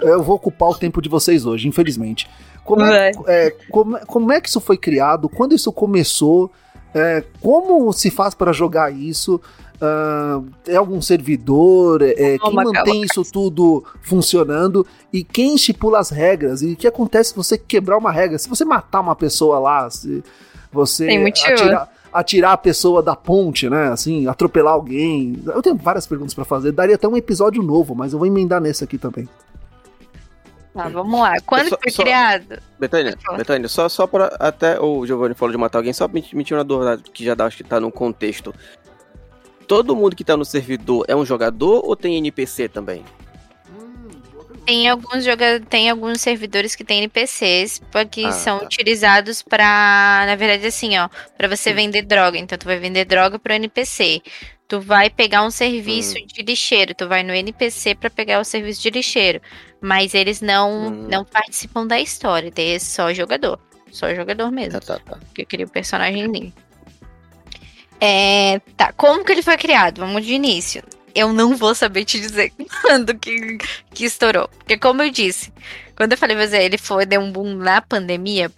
Eu 0.01 0.23
vou 0.23 0.35
ocupar 0.35 0.69
o 0.69 0.75
tempo 0.75 1.01
de 1.01 1.07
vocês 1.07 1.45
hoje, 1.45 1.67
infelizmente. 1.67 2.27
Como 2.63 2.83
é, 2.83 3.11
é, 3.27 3.51
como, 3.69 3.99
como 4.07 4.31
é 4.31 4.41
que 4.41 4.49
isso 4.49 4.59
foi 4.59 4.77
criado? 4.77 5.29
Quando 5.29 5.53
isso 5.53 5.71
começou? 5.71 6.51
É, 6.93 7.23
como 7.41 7.91
se 7.93 8.09
faz 8.09 8.33
para 8.33 8.51
jogar 8.51 8.91
isso? 8.91 9.39
Uh, 9.75 10.49
é 10.67 10.75
algum 10.75 11.01
servidor? 11.01 12.01
É, 12.01 12.37
quem 12.37 12.53
mantém 12.53 13.01
isso 13.03 13.23
tudo 13.29 13.83
funcionando? 14.01 14.85
E 15.11 15.23
quem 15.23 15.55
estipula 15.55 15.99
as 15.99 16.09
regras? 16.09 16.61
E 16.61 16.73
o 16.73 16.75
que 16.75 16.87
acontece 16.87 17.31
se 17.31 17.35
você 17.35 17.57
quebrar 17.57 17.97
uma 17.97 18.11
regra? 18.11 18.37
Se 18.37 18.47
você 18.47 18.63
matar 18.63 19.01
uma 19.01 19.15
pessoa 19.15 19.59
lá, 19.59 19.89
se 19.89 20.23
você 20.71 21.07
atirar, 21.27 21.91
atirar, 22.11 22.51
a 22.53 22.57
pessoa 22.57 23.03
da 23.03 23.15
ponte, 23.15 23.69
né? 23.69 23.89
Assim, 23.89 24.27
atropelar 24.27 24.73
alguém. 24.73 25.41
Eu 25.45 25.61
tenho 25.61 25.75
várias 25.75 26.07
perguntas 26.07 26.33
para 26.33 26.45
fazer. 26.45 26.71
Daria 26.71 26.95
até 26.95 27.07
um 27.07 27.17
episódio 27.17 27.61
novo, 27.61 27.93
mas 27.93 28.13
eu 28.13 28.19
vou 28.19 28.27
emendar 28.27 28.61
nesse 28.61 28.83
aqui 28.83 28.97
também. 28.97 29.27
Tá, 30.73 30.89
vamos 30.89 31.19
lá. 31.19 31.35
Quando 31.45 31.69
só, 31.69 31.77
foi 31.81 31.91
só, 31.91 32.03
criado? 32.03 32.59
Betânia, 32.79 33.17
Betânia, 33.37 33.67
só, 33.69 33.87
só 33.87 34.05
para 34.05 34.27
até 34.39 34.79
o 34.79 35.05
Giovanni 35.05 35.33
falou 35.33 35.51
de 35.51 35.57
matar 35.57 35.79
alguém, 35.79 35.93
só 35.93 36.05
me, 36.07 36.23
me 36.33 36.43
tira 36.43 36.59
uma 36.59 36.65
dúvida 36.65 36.97
que 37.13 37.23
já 37.23 37.33
dá, 37.33 37.45
acho 37.45 37.57
que 37.57 37.63
tá 37.63 37.79
no 37.79 37.89
contexto 37.89 38.53
todo 39.67 39.95
mundo 39.95 40.15
que 40.15 40.23
tá 40.23 40.37
no 40.37 40.45
servidor 40.45 41.05
é 41.07 41.15
um 41.15 41.25
jogador 41.25 41.81
ou 41.85 41.95
tem 41.95 42.17
NPC 42.17 42.69
também? 42.69 43.03
Tem 44.65 44.89
alguns 44.89 45.23
joga 45.23 45.59
tem 45.59 45.89
alguns 45.89 46.21
servidores 46.21 46.75
que 46.75 46.83
tem 46.83 46.97
NPCs 46.97 47.81
que 48.09 48.25
ah, 48.25 48.31
são 48.31 48.59
tá. 48.59 48.65
utilizados 48.65 49.43
para, 49.43 50.23
na 50.25 50.35
verdade 50.35 50.65
assim, 50.65 50.97
ó, 50.97 51.07
para 51.37 51.47
você 51.47 51.71
hum. 51.71 51.75
vender 51.75 52.01
droga. 52.01 52.37
Então 52.37 52.57
tu 52.57 52.65
vai 52.65 52.79
vender 52.79 53.05
droga 53.05 53.37
pro 53.37 53.53
NPC. 53.53 54.21
Tu 54.67 54.81
vai 54.81 55.11
pegar 55.11 55.43
um 55.43 55.51
serviço 55.51 56.17
hum. 56.17 56.25
de 56.25 56.41
lixeiro, 56.41 56.95
tu 56.95 57.07
vai 57.07 57.21
no 57.21 57.31
NPC 57.31 57.93
para 57.93 58.09
pegar 58.09 58.39
o 58.39 58.43
serviço 58.43 58.81
de 58.81 58.89
lixeiro, 58.89 59.39
mas 59.79 60.15
eles 60.15 60.41
não 60.41 60.87
hum. 60.87 61.07
não 61.07 61.23
participam 61.23 61.85
da 61.85 61.99
história, 61.99 62.51
é 62.57 62.79
só 62.79 63.13
jogador, 63.13 63.59
só 63.91 64.11
jogador 64.15 64.51
mesmo. 64.51 64.79
Tá, 64.79 64.97
tá, 64.97 64.99
tá. 64.99 65.19
Que 65.35 65.45
cria 65.45 65.67
o 65.67 65.69
personagem 65.69 66.31
dele. 66.31 66.53
É, 67.99 68.59
tá, 68.75 68.91
como 68.93 69.23
que 69.23 69.31
ele 69.31 69.41
foi 69.41 69.57
criado? 69.57 69.99
Vamos 69.99 70.25
de 70.25 70.33
início. 70.33 70.83
Eu 71.13 71.31
não 71.31 71.55
vou 71.55 71.73
saber 71.73 72.03
te 72.03 72.19
dizer 72.19 72.51
quando 72.81 73.17
que, 73.17 73.57
que 73.93 74.05
estourou. 74.05 74.49
Porque, 74.49 74.77
como 74.77 75.01
eu 75.01 75.09
disse, 75.09 75.51
quando 75.95 76.11
eu 76.11 76.17
falei, 76.17 76.35
você, 76.35 76.57
ele 76.57 76.77
foi, 76.77 77.05
deu 77.05 77.21
um 77.21 77.31
boom 77.31 77.55
na 77.55 77.81
pandemia, 77.81 78.51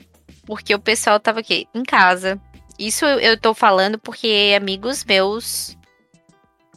porque 0.46 0.74
o 0.74 0.80
pessoal 0.80 1.20
tava 1.20 1.40
aqui 1.42 1.68
em 1.74 1.84
casa. 1.84 2.40
Isso 2.80 3.06
eu 3.06 3.40
tô 3.40 3.54
falando 3.54 3.98
porque 3.98 4.54
amigos 4.56 5.04
meus 5.04 5.78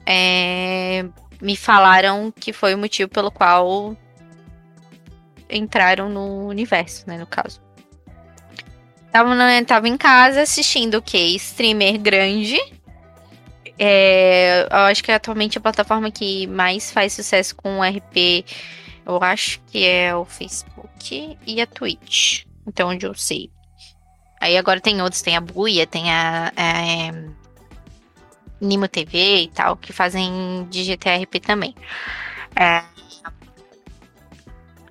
é, 0.06 1.04
me 1.40 1.56
falaram 1.56 2.32
que 2.32 2.52
foi 2.52 2.74
o 2.74 2.78
motivo 2.78 3.08
pelo 3.10 3.30
qual 3.30 3.96
entraram 5.48 6.08
no 6.08 6.46
universo, 6.48 7.04
né, 7.06 7.18
no 7.18 7.26
caso. 7.26 7.60
Tava, 9.12 9.34
tava 9.66 9.88
em 9.88 9.96
casa 9.96 10.42
assistindo 10.42 10.98
o 10.98 11.02
quê? 11.02 11.18
Streamer 11.36 11.98
grande. 11.98 12.56
É, 13.78 14.68
eu 14.70 14.78
acho 14.78 15.02
que 15.02 15.10
atualmente 15.10 15.58
a 15.58 15.60
plataforma 15.60 16.10
que 16.10 16.46
mais 16.46 16.92
faz 16.92 17.14
sucesso 17.14 17.56
com 17.56 17.82
RP, 17.82 18.44
eu 19.06 19.22
acho 19.22 19.60
que 19.66 19.84
é 19.84 20.14
o 20.14 20.24
Facebook 20.24 21.38
e 21.46 21.60
a 21.60 21.66
Twitch. 21.66 22.44
Então, 22.66 22.90
onde 22.90 23.06
eu 23.06 23.14
sei. 23.14 23.50
Aí 24.40 24.56
agora 24.56 24.80
tem 24.80 25.02
outros, 25.02 25.22
tem 25.22 25.36
a 25.36 25.40
Buia, 25.40 25.86
tem 25.86 26.10
a 26.10 26.52
é, 26.56 27.10
Nimo 28.60 28.86
TV 28.86 29.42
e 29.42 29.48
tal, 29.48 29.76
que 29.76 29.92
fazem 29.92 30.66
de 30.70 30.84
GTRP 30.84 31.40
também. 31.40 31.74
É, 32.54 32.82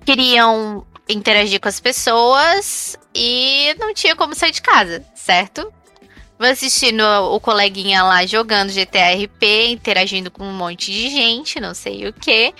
queriam 0.04 0.84
interagir 1.10 1.60
com 1.60 1.68
as 1.68 1.80
pessoas 1.80 2.96
e 3.14 3.74
não 3.78 3.92
tinha 3.92 4.16
como 4.16 4.34
sair 4.34 4.52
de 4.52 4.62
casa, 4.62 5.04
certo? 5.14 5.72
Vou 6.38 6.48
assistindo 6.48 7.02
o 7.02 7.38
coleguinha 7.38 8.02
lá 8.02 8.24
jogando 8.24 8.72
GTA 8.72 9.12
RP, 9.14 9.72
interagindo 9.72 10.30
com 10.30 10.44
um 10.44 10.52
monte 10.52 10.90
de 10.90 11.10
gente, 11.10 11.60
não 11.60 11.74
sei 11.74 12.08
o 12.08 12.12
que. 12.12 12.54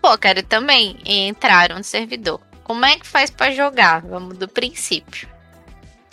Pô, 0.00 0.16
quero 0.16 0.40
também. 0.42 0.96
E 1.04 1.26
entraram 1.26 1.78
no 1.78 1.84
servidor. 1.84 2.40
Como 2.62 2.84
é 2.84 2.96
que 2.96 3.06
faz 3.06 3.28
para 3.28 3.50
jogar? 3.50 4.02
Vamos 4.02 4.38
do 4.38 4.46
princípio. 4.46 5.28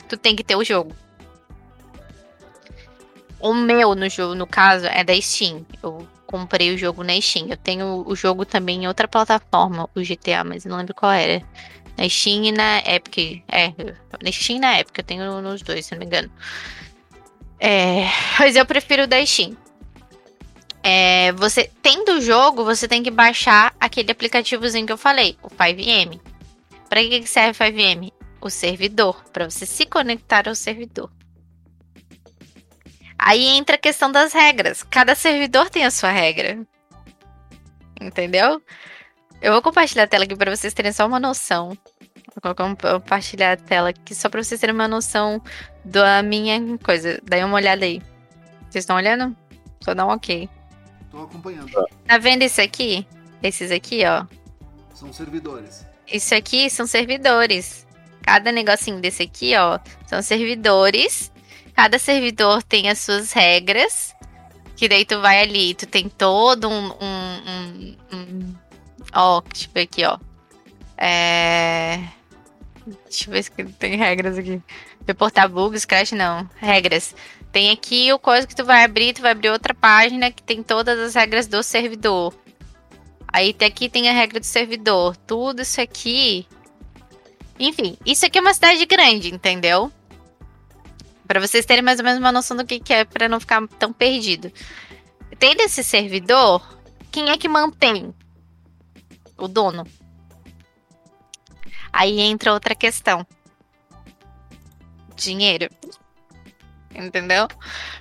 Tu 0.10 0.18
tem 0.18 0.36
que 0.36 0.44
ter 0.44 0.56
o 0.56 0.64
jogo. 0.64 0.96
O 3.40 3.54
meu 3.54 3.94
no 3.94 4.10
jogo, 4.10 4.34
no 4.34 4.48
caso, 4.48 4.88
é 4.88 5.04
da 5.04 5.20
Steam. 5.22 5.66
Eu 5.84 6.08
comprei 6.34 6.74
o 6.74 6.78
jogo 6.80 7.04
na 7.04 7.22
Steam. 7.22 7.48
Eu 7.48 7.58
tenho 7.58 8.04
o 8.08 8.16
jogo 8.16 8.44
também 8.44 8.84
em 8.84 8.88
outra 8.88 9.08
plataforma, 9.08 9.88
o 9.96 10.02
GTA, 10.02 10.44
mas 10.44 10.66
não 10.66 10.78
lembro 10.78 10.96
qual 10.96 11.12
era. 11.12 11.44
Na 11.96 12.10
Steam 12.10 12.46
e 12.46 12.52
na 12.52 12.80
Epic. 12.80 13.44
É, 13.48 13.68
na 14.20 14.32
Steam 14.32 14.58
e 14.58 14.60
na 14.60 14.80
Epic, 14.80 14.98
eu 14.98 15.04
tenho 15.04 15.42
nos 15.42 15.62
dois, 15.62 15.86
se 15.86 15.92
não 15.92 16.00
me 16.00 16.08
engano. 16.08 16.32
É, 17.60 18.08
mas 18.40 18.56
eu 18.56 18.66
prefiro 18.66 19.04
o 19.04 19.08
da 19.08 19.24
Steam. 19.24 19.56
É, 20.82 21.32
você 21.34 21.70
tendo 21.84 22.14
o 22.14 22.22
jogo, 22.22 22.66
você 22.66 22.88
tem 22.88 23.04
que 23.04 23.12
baixar 23.12 23.76
aquele 23.80 24.12
aplicativozinho 24.12 24.88
que 24.88 24.92
eu 24.92 24.98
falei, 24.98 25.38
o 25.44 25.50
5M. 25.50 26.20
Para 26.90 27.04
que 27.04 27.28
serve 27.28 27.64
o 27.64 27.68
5M? 27.68 28.12
O 28.42 28.50
servidor, 28.50 29.24
para 29.32 29.48
você 29.48 29.68
se 29.68 29.86
conectar 29.86 30.50
ao 30.50 30.56
servidor. 30.56 31.12
Aí 33.26 33.48
entra 33.48 33.78
a 33.78 33.80
questão 33.80 34.12
das 34.12 34.34
regras. 34.34 34.84
Cada 34.84 35.16
servidor 35.16 35.70
tem 35.70 35.86
a 35.86 35.92
sua 35.92 36.12
regra. 36.12 36.60
Entendeu? 38.02 38.62
Eu 39.42 39.54
vou 39.54 39.62
compartilhar 39.62 40.04
a 40.04 40.08
tela 40.08 40.26
aqui 40.26 40.36
para 40.36 40.54
vocês 40.54 40.74
terem 40.74 40.92
só 40.92 41.08
uma 41.08 41.22
noção. 41.22 41.78
Vou 42.44 42.54
compartilhar 42.54 43.54
a 43.54 43.56
tela 43.56 43.90
aqui 43.92 44.14
só 44.14 44.28
para 44.28 44.44
vocês 44.44 44.60
terem 44.60 44.76
uma 44.76 44.90
noção 44.90 45.42
da 45.86 46.22
minha 46.22 46.60
coisa. 46.80 47.22
Daí 47.24 47.42
uma 47.46 47.56
olhada 47.56 47.86
aí. 47.86 48.02
Vocês 48.70 48.84
estão 48.84 48.98
olhando? 48.98 49.34
Só 49.82 49.94
dá 49.94 50.06
um 50.06 50.10
ok. 50.10 50.50
Tô 51.10 51.24
acompanhando. 51.24 51.72
Tá 52.06 52.18
vendo 52.18 52.44
isso 52.44 52.60
aqui? 52.60 53.08
Esses 53.42 53.72
aqui, 53.72 54.02
ó. 54.06 54.26
São 54.94 55.14
servidores. 55.14 55.88
Isso 56.12 56.36
aqui 56.36 56.70
são 56.70 56.86
servidores. 56.86 57.88
Cada 58.22 58.52
negocinho 58.52 59.00
desse 59.00 59.24
aqui, 59.24 59.56
ó, 59.56 59.80
são 60.08 60.22
servidores 60.22 61.33
Cada 61.74 61.98
servidor 61.98 62.62
tem 62.64 62.90
as 62.90 63.00
suas 63.00 63.32
regras. 63.32 64.14
Que 64.76 64.88
daí 64.88 65.06
tu 65.06 65.22
vai 65.22 65.42
ali, 65.42 65.74
tu 65.74 65.86
tem 65.86 66.10
todo 66.10 66.68
um. 66.70 66.88
um, 66.88 67.40
um, 67.48 67.98
um 68.12 68.56
ó, 69.14 69.42
ver 69.74 69.82
aqui, 69.82 70.04
ó. 70.04 70.18
É. 70.98 72.00
Deixa 73.06 73.30
eu 73.30 73.34
ver 73.34 73.44
se 73.44 73.52
tem 73.52 73.96
regras 73.96 74.38
aqui. 74.38 74.62
Reportar 75.08 75.50
bugs, 75.50 75.86
crash, 75.86 76.12
não. 76.12 76.50
Regras. 76.56 77.16
Tem 77.52 77.70
aqui 77.70 78.12
o 78.12 78.18
coisa 78.18 78.48
que 78.48 78.56
tu 78.56 78.66
vai 78.66 78.84
abrir, 78.84 79.14
tu 79.14 79.22
vai 79.22 79.32
abrir 79.32 79.50
outra 79.50 79.74
página 79.76 80.32
que 80.32 80.42
tem 80.42 80.64
todas 80.64 81.00
as 81.00 81.14
regras 81.14 81.46
do 81.46 81.62
servidor. 81.62 82.34
Aí 83.28 83.56
aqui 83.66 83.90
tem 83.90 84.10
a 84.10 84.14
regra 84.14 84.40
do 84.40 84.46
servidor. 84.46 85.16
Tudo 85.18 85.62
isso 85.62 85.80
aqui. 85.80 86.48
Enfim, 87.60 87.98
isso 88.06 88.26
aqui 88.26 88.38
é 88.38 88.42
uma 88.42 88.54
cidade 88.54 88.86
grande, 88.86 89.34
entendeu? 89.34 89.92
Para 91.28 91.40
vocês 91.40 91.66
terem 91.66 91.84
mais 91.84 92.00
ou 92.00 92.06
menos 92.06 92.20
uma 92.20 92.32
noção 92.32 92.58
do 92.58 92.66
que, 92.66 92.80
que 92.80 92.94
é 92.94 93.06
para 93.06 93.30
não 93.30 93.40
ficar 93.40 93.66
tão 93.80 93.94
perdido. 93.94 94.52
Tem 95.40 95.56
desse 95.56 95.84
servidor, 95.84 96.78
quem 97.12 97.30
é 97.30 97.38
que 97.38 97.48
mantém? 97.48 98.14
O 99.38 99.48
dono. 99.48 99.86
Aí 101.92 102.20
entra 102.20 102.54
outra 102.54 102.76
questão. 102.76 103.26
Dinheiro. 105.16 105.70
Entendeu? 106.96 107.48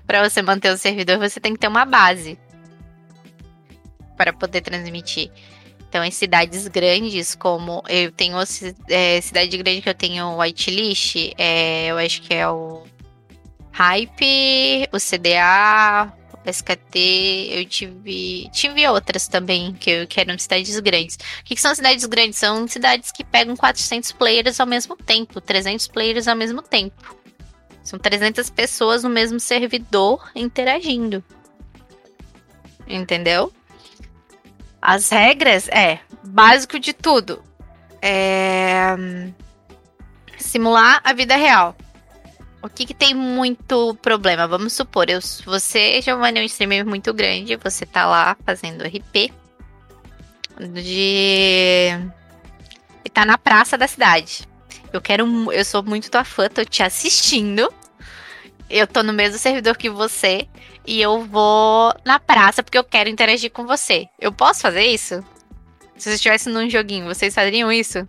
Para 0.07 0.29
você 0.29 0.43
manter 0.43 0.73
o 0.73 0.79
servidor, 0.79 1.19
você 1.19 1.41
tem 1.41 1.53
que 1.53 1.59
ter 1.59 1.69
uma 1.69 1.85
base 1.85 2.39
para 4.17 4.33
poder 4.33 4.61
transmitir. 4.61 5.31
Então, 5.89 6.03
em 6.03 6.11
cidades 6.11 6.69
grandes, 6.69 7.35
como 7.35 7.83
eu 7.87 8.11
tenho 8.11 8.39
é, 8.89 9.21
cidade 9.21 9.57
grande 9.59 9.83
que 9.83 9.89
eu 9.89 9.95
tenho 9.95 10.39
whitelist, 10.39 11.17
é, 11.37 11.89
eu 11.89 11.99
acho 11.99 12.23
que 12.23 12.33
é 12.33 12.49
o 12.49 12.85
Hype, 13.73 14.89
o 14.93 14.99
CDA, 14.99 16.13
o 16.45 16.51
SKT, 16.51 16.99
eu 17.53 17.65
tive. 17.65 18.49
Tive 18.53 18.87
outras 18.89 19.29
também, 19.29 19.73
que, 19.75 20.07
que 20.07 20.21
eram 20.21 20.39
cidades 20.39 20.79
grandes. 20.81 21.17
O 21.41 21.45
que, 21.45 21.55
que 21.55 21.61
são 21.61 21.75
cidades 21.75 22.05
grandes? 22.05 22.39
São 22.39 22.67
cidades 22.69 23.11
que 23.11 23.25
pegam 23.25 23.57
400 23.57 24.13
players 24.13 24.61
ao 24.61 24.67
mesmo 24.67 24.97
tempo, 24.97 25.41
300 25.41 25.89
players 25.89 26.29
ao 26.29 26.37
mesmo 26.37 26.61
tempo. 26.61 27.17
São 27.83 27.99
300 27.99 28.51
pessoas 28.51 29.03
no 29.03 29.11
mesmo 29.11 29.41
servidor 29.41 30.31
interagindo. 30.35 31.25
Entendeu? 32.87 33.53
As 34.81 35.09
regras 35.11 35.69
é 35.69 36.01
básico 36.25 36.79
de 36.79 36.93
tudo. 36.93 37.43
É... 38.01 38.97
Simular 40.37 41.01
a 41.05 41.13
vida 41.13 41.37
real. 41.37 41.77
O 42.63 42.69
que, 42.69 42.87
que 42.87 42.95
tem 42.95 43.13
muito 43.15 43.97
problema? 44.01 44.47
Vamos 44.47 44.73
supor, 44.73 45.11
eu, 45.11 45.19
você, 45.45 46.01
Giovanni, 46.01 46.39
é 46.39 46.43
um 46.43 46.47
streamer 46.47 46.87
muito 46.87 47.13
grande, 47.13 47.57
você 47.57 47.85
tá 47.85 48.07
lá 48.07 48.37
fazendo 48.47 48.85
RP 48.85 49.33
de. 50.71 51.89
e 53.05 53.11
tá 53.11 53.25
na 53.25 53.39
praça 53.39 53.77
da 53.77 53.87
cidade. 53.87 54.47
Eu 54.93 55.01
quero. 55.01 55.53
Eu 55.53 55.65
sou 55.65 55.83
muito 55.83 56.11
tua 56.11 56.25
fã, 56.25 56.49
tô 56.49 56.65
te 56.65 56.83
assistindo. 56.83 57.73
Eu 58.69 58.87
tô 58.87 59.03
no 59.03 59.13
mesmo 59.13 59.39
servidor 59.39 59.77
que 59.77 59.91
você. 59.91 60.49
E 60.87 61.01
eu 61.01 61.25
vou 61.25 61.95
na 62.05 62.19
praça 62.19 62.63
porque 62.63 62.79
eu 62.79 62.85
quero 62.85 63.09
interagir 63.09 63.51
com 63.51 63.67
você. 63.67 64.09
Eu 64.19 64.33
posso 64.33 64.61
fazer 64.61 64.85
isso? 64.85 65.25
Se 65.97 66.09
você 66.09 66.15
estivesse 66.17 66.49
num 66.49 66.69
joguinho, 66.69 67.07
vocês 67.07 67.35
fariam 67.35 67.71
isso? 67.71 68.07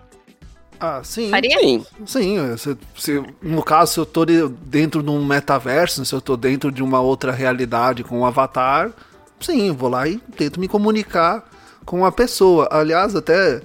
Ah, 0.79 1.01
sim. 1.03 1.29
Faria? 1.29 1.57
Sim. 1.59 1.85
Sim, 2.05 2.57
se, 2.57 2.77
se- 2.97 3.23
no 3.41 3.63
caso, 3.63 3.93
se 3.93 3.99
eu 3.99 4.05
tô 4.05 4.25
de- 4.25 4.47
dentro 4.47 5.01
de 5.01 5.09
um 5.09 5.23
metaverso, 5.25 6.03
se 6.05 6.13
eu 6.13 6.21
tô 6.21 6.35
dentro 6.35 6.71
de 6.71 6.83
uma 6.83 6.99
outra 6.99 7.31
realidade 7.31 8.03
com 8.03 8.19
um 8.19 8.25
avatar, 8.25 8.91
sim, 9.39 9.67
eu 9.69 9.73
vou 9.75 9.89
lá 9.89 10.07
e 10.07 10.17
tento 10.37 10.59
me 10.59 10.67
comunicar 10.67 11.43
com 11.85 12.05
a 12.05 12.11
pessoa. 12.11 12.67
Aliás, 12.71 13.15
até 13.15 13.61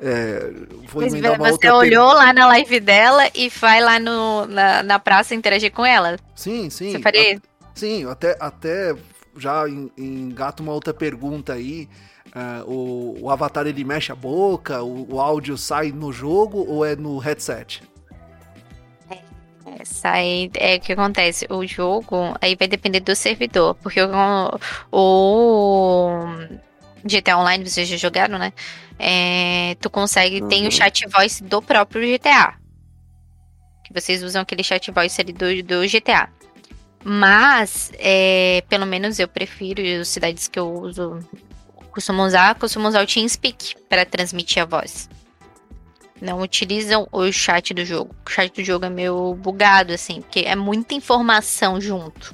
é, 0.00 0.50
vou 0.88 1.02
Mas 1.02 1.12
uma 1.12 1.36
você 1.36 1.52
outra 1.52 1.76
olhou 1.76 2.12
lá 2.12 2.32
na 2.32 2.46
live 2.48 2.80
dela 2.80 3.28
e 3.34 3.48
vai 3.48 3.80
lá 3.80 3.98
no, 4.00 4.46
na, 4.46 4.82
na 4.82 4.98
praça 4.98 5.34
interagir 5.34 5.70
com 5.72 5.86
ela? 5.86 6.16
Sim, 6.34 6.68
sim. 6.70 6.92
Você 6.92 6.98
faria? 6.98 7.36
A- 7.36 7.52
Sim, 7.74 8.04
até, 8.06 8.36
até 8.38 8.94
já 9.36 9.66
en- 9.68 9.90
engata 9.96 10.62
uma 10.62 10.72
outra 10.72 10.92
pergunta 10.92 11.52
aí. 11.54 11.88
Ah, 12.34 12.62
o, 12.66 13.16
o 13.24 13.30
avatar 13.30 13.66
ele 13.66 13.84
mexe 13.84 14.12
a 14.12 14.14
boca, 14.16 14.82
o, 14.82 15.14
o 15.14 15.20
áudio 15.20 15.56
sai 15.58 15.92
no 15.92 16.12
jogo 16.12 16.64
ou 16.68 16.84
é 16.84 16.96
no 16.96 17.18
headset? 17.18 17.82
É, 19.64 19.84
sai, 19.84 20.50
é 20.54 20.76
o 20.76 20.80
que 20.80 20.92
acontece. 20.92 21.46
O 21.50 21.64
jogo 21.66 22.34
aí 22.40 22.56
vai 22.56 22.66
depender 22.68 23.00
do 23.00 23.14
servidor, 23.14 23.74
porque 23.76 24.00
o, 24.02 24.58
o 24.90 26.24
GTA 27.04 27.38
Online 27.38 27.68
vocês 27.68 27.88
já 27.88 27.96
jogaram, 27.96 28.38
né? 28.38 28.52
É, 28.98 29.76
tu 29.80 29.88
consegue 29.90 30.42
tem 30.42 30.62
Uhum. 30.62 30.68
o 30.68 30.70
chat 30.70 31.06
voice 31.08 31.42
do 31.42 31.62
próprio 31.62 32.02
GTA, 32.02 32.54
que 33.84 33.92
vocês 33.92 34.22
usam 34.22 34.42
aquele 34.42 34.62
chat 34.64 34.90
voice 34.90 35.20
ali 35.20 35.32
do, 35.32 35.62
do 35.62 35.86
GTA. 35.88 36.28
Mas, 37.04 37.92
é, 37.98 38.62
pelo 38.68 38.86
menos 38.86 39.18
eu 39.18 39.26
prefiro 39.28 39.82
as 40.00 40.08
cidades 40.08 40.46
que 40.48 40.58
eu 40.58 40.72
uso, 40.72 41.18
costumo 41.92 42.24
usar, 42.24 42.54
costumo 42.56 42.88
usar 42.88 43.02
o 43.02 43.06
TeamSpeak 43.06 43.76
para 43.88 44.04
transmitir 44.04 44.62
a 44.62 44.66
voz 44.66 45.08
não 46.22 46.40
utilizam 46.40 47.08
o 47.10 47.30
chat 47.32 47.74
do 47.74 47.84
jogo. 47.84 48.14
O 48.24 48.30
chat 48.30 48.54
do 48.54 48.64
jogo 48.64 48.84
é 48.84 48.88
meio 48.90 49.34
bugado, 49.34 49.92
assim, 49.92 50.22
porque 50.22 50.40
é 50.40 50.54
muita 50.54 50.94
informação 50.94 51.80
junto. 51.80 52.32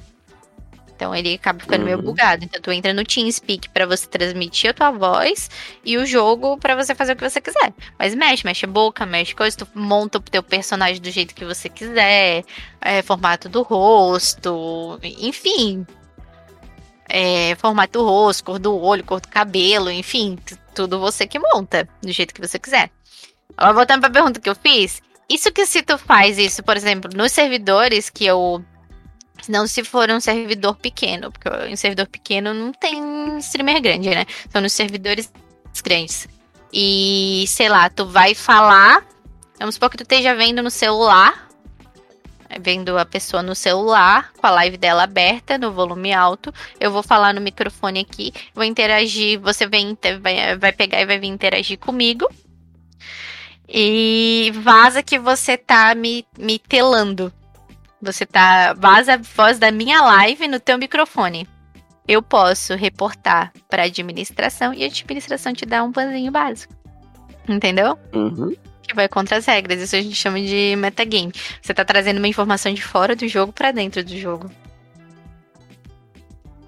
Então 0.95 1.15
ele 1.15 1.33
acaba 1.33 1.59
ficando 1.59 1.85
meio 1.85 1.97
Uhum. 1.97 2.03
bugado. 2.03 2.43
Então 2.43 2.61
tu 2.61 2.71
entra 2.71 2.93
no 2.93 3.03
TeamSpeak 3.03 3.69
pra 3.69 3.85
você 3.85 4.05
transmitir 4.05 4.69
a 4.69 4.73
tua 4.73 4.91
voz 4.91 5.49
e 5.83 5.97
o 5.97 6.05
jogo 6.05 6.57
pra 6.57 6.75
você 6.75 6.93
fazer 6.93 7.13
o 7.13 7.15
que 7.15 7.27
você 7.27 7.41
quiser. 7.41 7.73
Mas 7.97 8.13
mexe, 8.13 8.45
mexe 8.45 8.65
a 8.65 8.67
boca, 8.67 9.05
mexe 9.05 9.33
coisa, 9.33 9.57
tu 9.57 9.67
monta 9.73 10.17
o 10.17 10.21
teu 10.21 10.43
personagem 10.43 11.01
do 11.01 11.09
jeito 11.09 11.33
que 11.33 11.45
você 11.45 11.69
quiser, 11.69 12.43
é, 12.81 13.01
formato 13.01 13.47
do 13.49 13.61
rosto, 13.63 14.99
enfim. 15.01 15.87
É, 17.09 17.55
formato 17.55 17.97
do 17.99 18.05
rosto, 18.05 18.43
cor 18.43 18.59
do 18.59 18.77
olho, 18.79 19.03
cor 19.03 19.19
do 19.19 19.27
cabelo, 19.27 19.89
enfim, 19.91 20.37
tu- 20.45 20.57
tudo 20.75 20.99
você 20.99 21.25
que 21.25 21.39
monta, 21.39 21.89
do 22.03 22.11
jeito 22.11 22.33
que 22.33 22.39
você 22.39 22.59
quiser. 22.59 22.91
Agora, 23.57 23.73
voltando 23.73 24.01
pra 24.01 24.11
pergunta 24.11 24.39
que 24.39 24.47
eu 24.47 24.55
fiz, 24.55 25.01
isso 25.27 25.51
que 25.51 25.65
se 25.65 25.81
tu 25.81 25.97
faz 25.97 26.37
isso, 26.37 26.61
por 26.61 26.77
exemplo, 26.77 27.09
nos 27.15 27.31
servidores 27.31 28.09
que 28.09 28.25
eu. 28.25 28.63
Não 29.47 29.65
se 29.65 29.83
for 29.83 30.09
um 30.11 30.19
servidor 30.19 30.75
pequeno, 30.75 31.31
porque 31.31 31.49
em 31.67 31.75
servidor 31.75 32.07
pequeno 32.07 32.53
não 32.53 32.71
tem 32.73 33.37
streamer 33.39 33.81
grande, 33.81 34.09
né? 34.09 34.25
São 34.51 34.61
nos 34.61 34.73
servidores 34.73 35.31
grandes. 35.83 36.27
E, 36.71 37.45
sei 37.47 37.69
lá, 37.69 37.89
tu 37.89 38.05
vai 38.05 38.35
falar. 38.35 39.03
Vamos 39.57 39.75
supor 39.75 39.89
que 39.89 39.97
tu 39.97 40.03
esteja 40.03 40.35
vendo 40.35 40.61
no 40.61 40.69
celular. 40.69 41.48
Vendo 42.59 42.97
a 42.97 43.05
pessoa 43.05 43.43
no 43.43 43.53
celular, 43.53 44.31
com 44.37 44.47
a 44.47 44.51
live 44.51 44.77
dela 44.77 45.03
aberta, 45.03 45.57
no 45.57 45.71
volume 45.71 46.11
alto. 46.13 46.53
Eu 46.79 46.91
vou 46.91 47.03
falar 47.03 47.33
no 47.33 47.41
microfone 47.41 47.99
aqui, 47.99 48.33
vou 48.55 48.63
interagir. 48.63 49.39
Você 49.39 49.67
vem, 49.67 49.97
vai, 50.59 50.71
pegar 50.71 51.01
e 51.01 51.05
vai 51.05 51.19
vir 51.19 51.27
interagir 51.27 51.77
comigo. 51.77 52.27
E 53.67 54.51
vaza 54.55 55.03
que 55.03 55.19
você 55.19 55.57
tá 55.57 55.93
me, 55.93 56.25
me 56.37 56.57
telando. 56.57 57.31
Você 58.01 58.25
tá. 58.25 58.73
Vaza 58.73 59.13
a 59.13 59.17
voz 59.17 59.59
da 59.59 59.71
minha 59.71 60.01
live 60.01 60.47
no 60.47 60.59
teu 60.59 60.77
microfone. 60.77 61.47
Eu 62.07 62.23
posso 62.23 62.73
reportar 62.73 63.53
pra 63.69 63.83
administração 63.83 64.73
e 64.73 64.83
a 64.83 64.87
administração 64.87 65.53
te 65.53 65.65
dá 65.65 65.83
um 65.83 65.91
banzinho 65.91 66.31
básico. 66.31 66.73
Entendeu? 67.47 67.99
Uhum. 68.13 68.55
Que 68.89 68.95
vai 68.95 69.07
contra 69.07 69.37
as 69.37 69.45
regras. 69.45 69.79
Isso 69.79 69.95
a 69.95 70.01
gente 70.01 70.15
chama 70.15 70.41
de 70.41 70.75
metagame. 70.75 71.31
Você 71.61 71.75
tá 71.75 71.85
trazendo 71.85 72.17
uma 72.17 72.27
informação 72.27 72.73
de 72.73 72.81
fora 72.81 73.15
do 73.15 73.27
jogo 73.27 73.53
pra 73.53 73.71
dentro 73.71 74.03
do 74.03 74.17
jogo. 74.17 74.49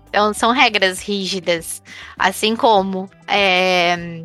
Então 0.08 0.32
são 0.32 0.52
regras 0.52 1.00
rígidas. 1.02 1.82
Assim 2.20 2.56
como 2.56 3.10
é, 3.28 4.24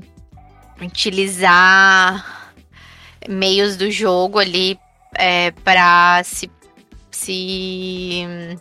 utilizar 0.79 2.53
meios 3.27 3.79
do 3.79 3.91
jogo 3.91 4.39
ali 4.39 4.79
é, 5.15 5.53
para 5.53 6.23
se, 6.23 6.51
se 7.11 8.59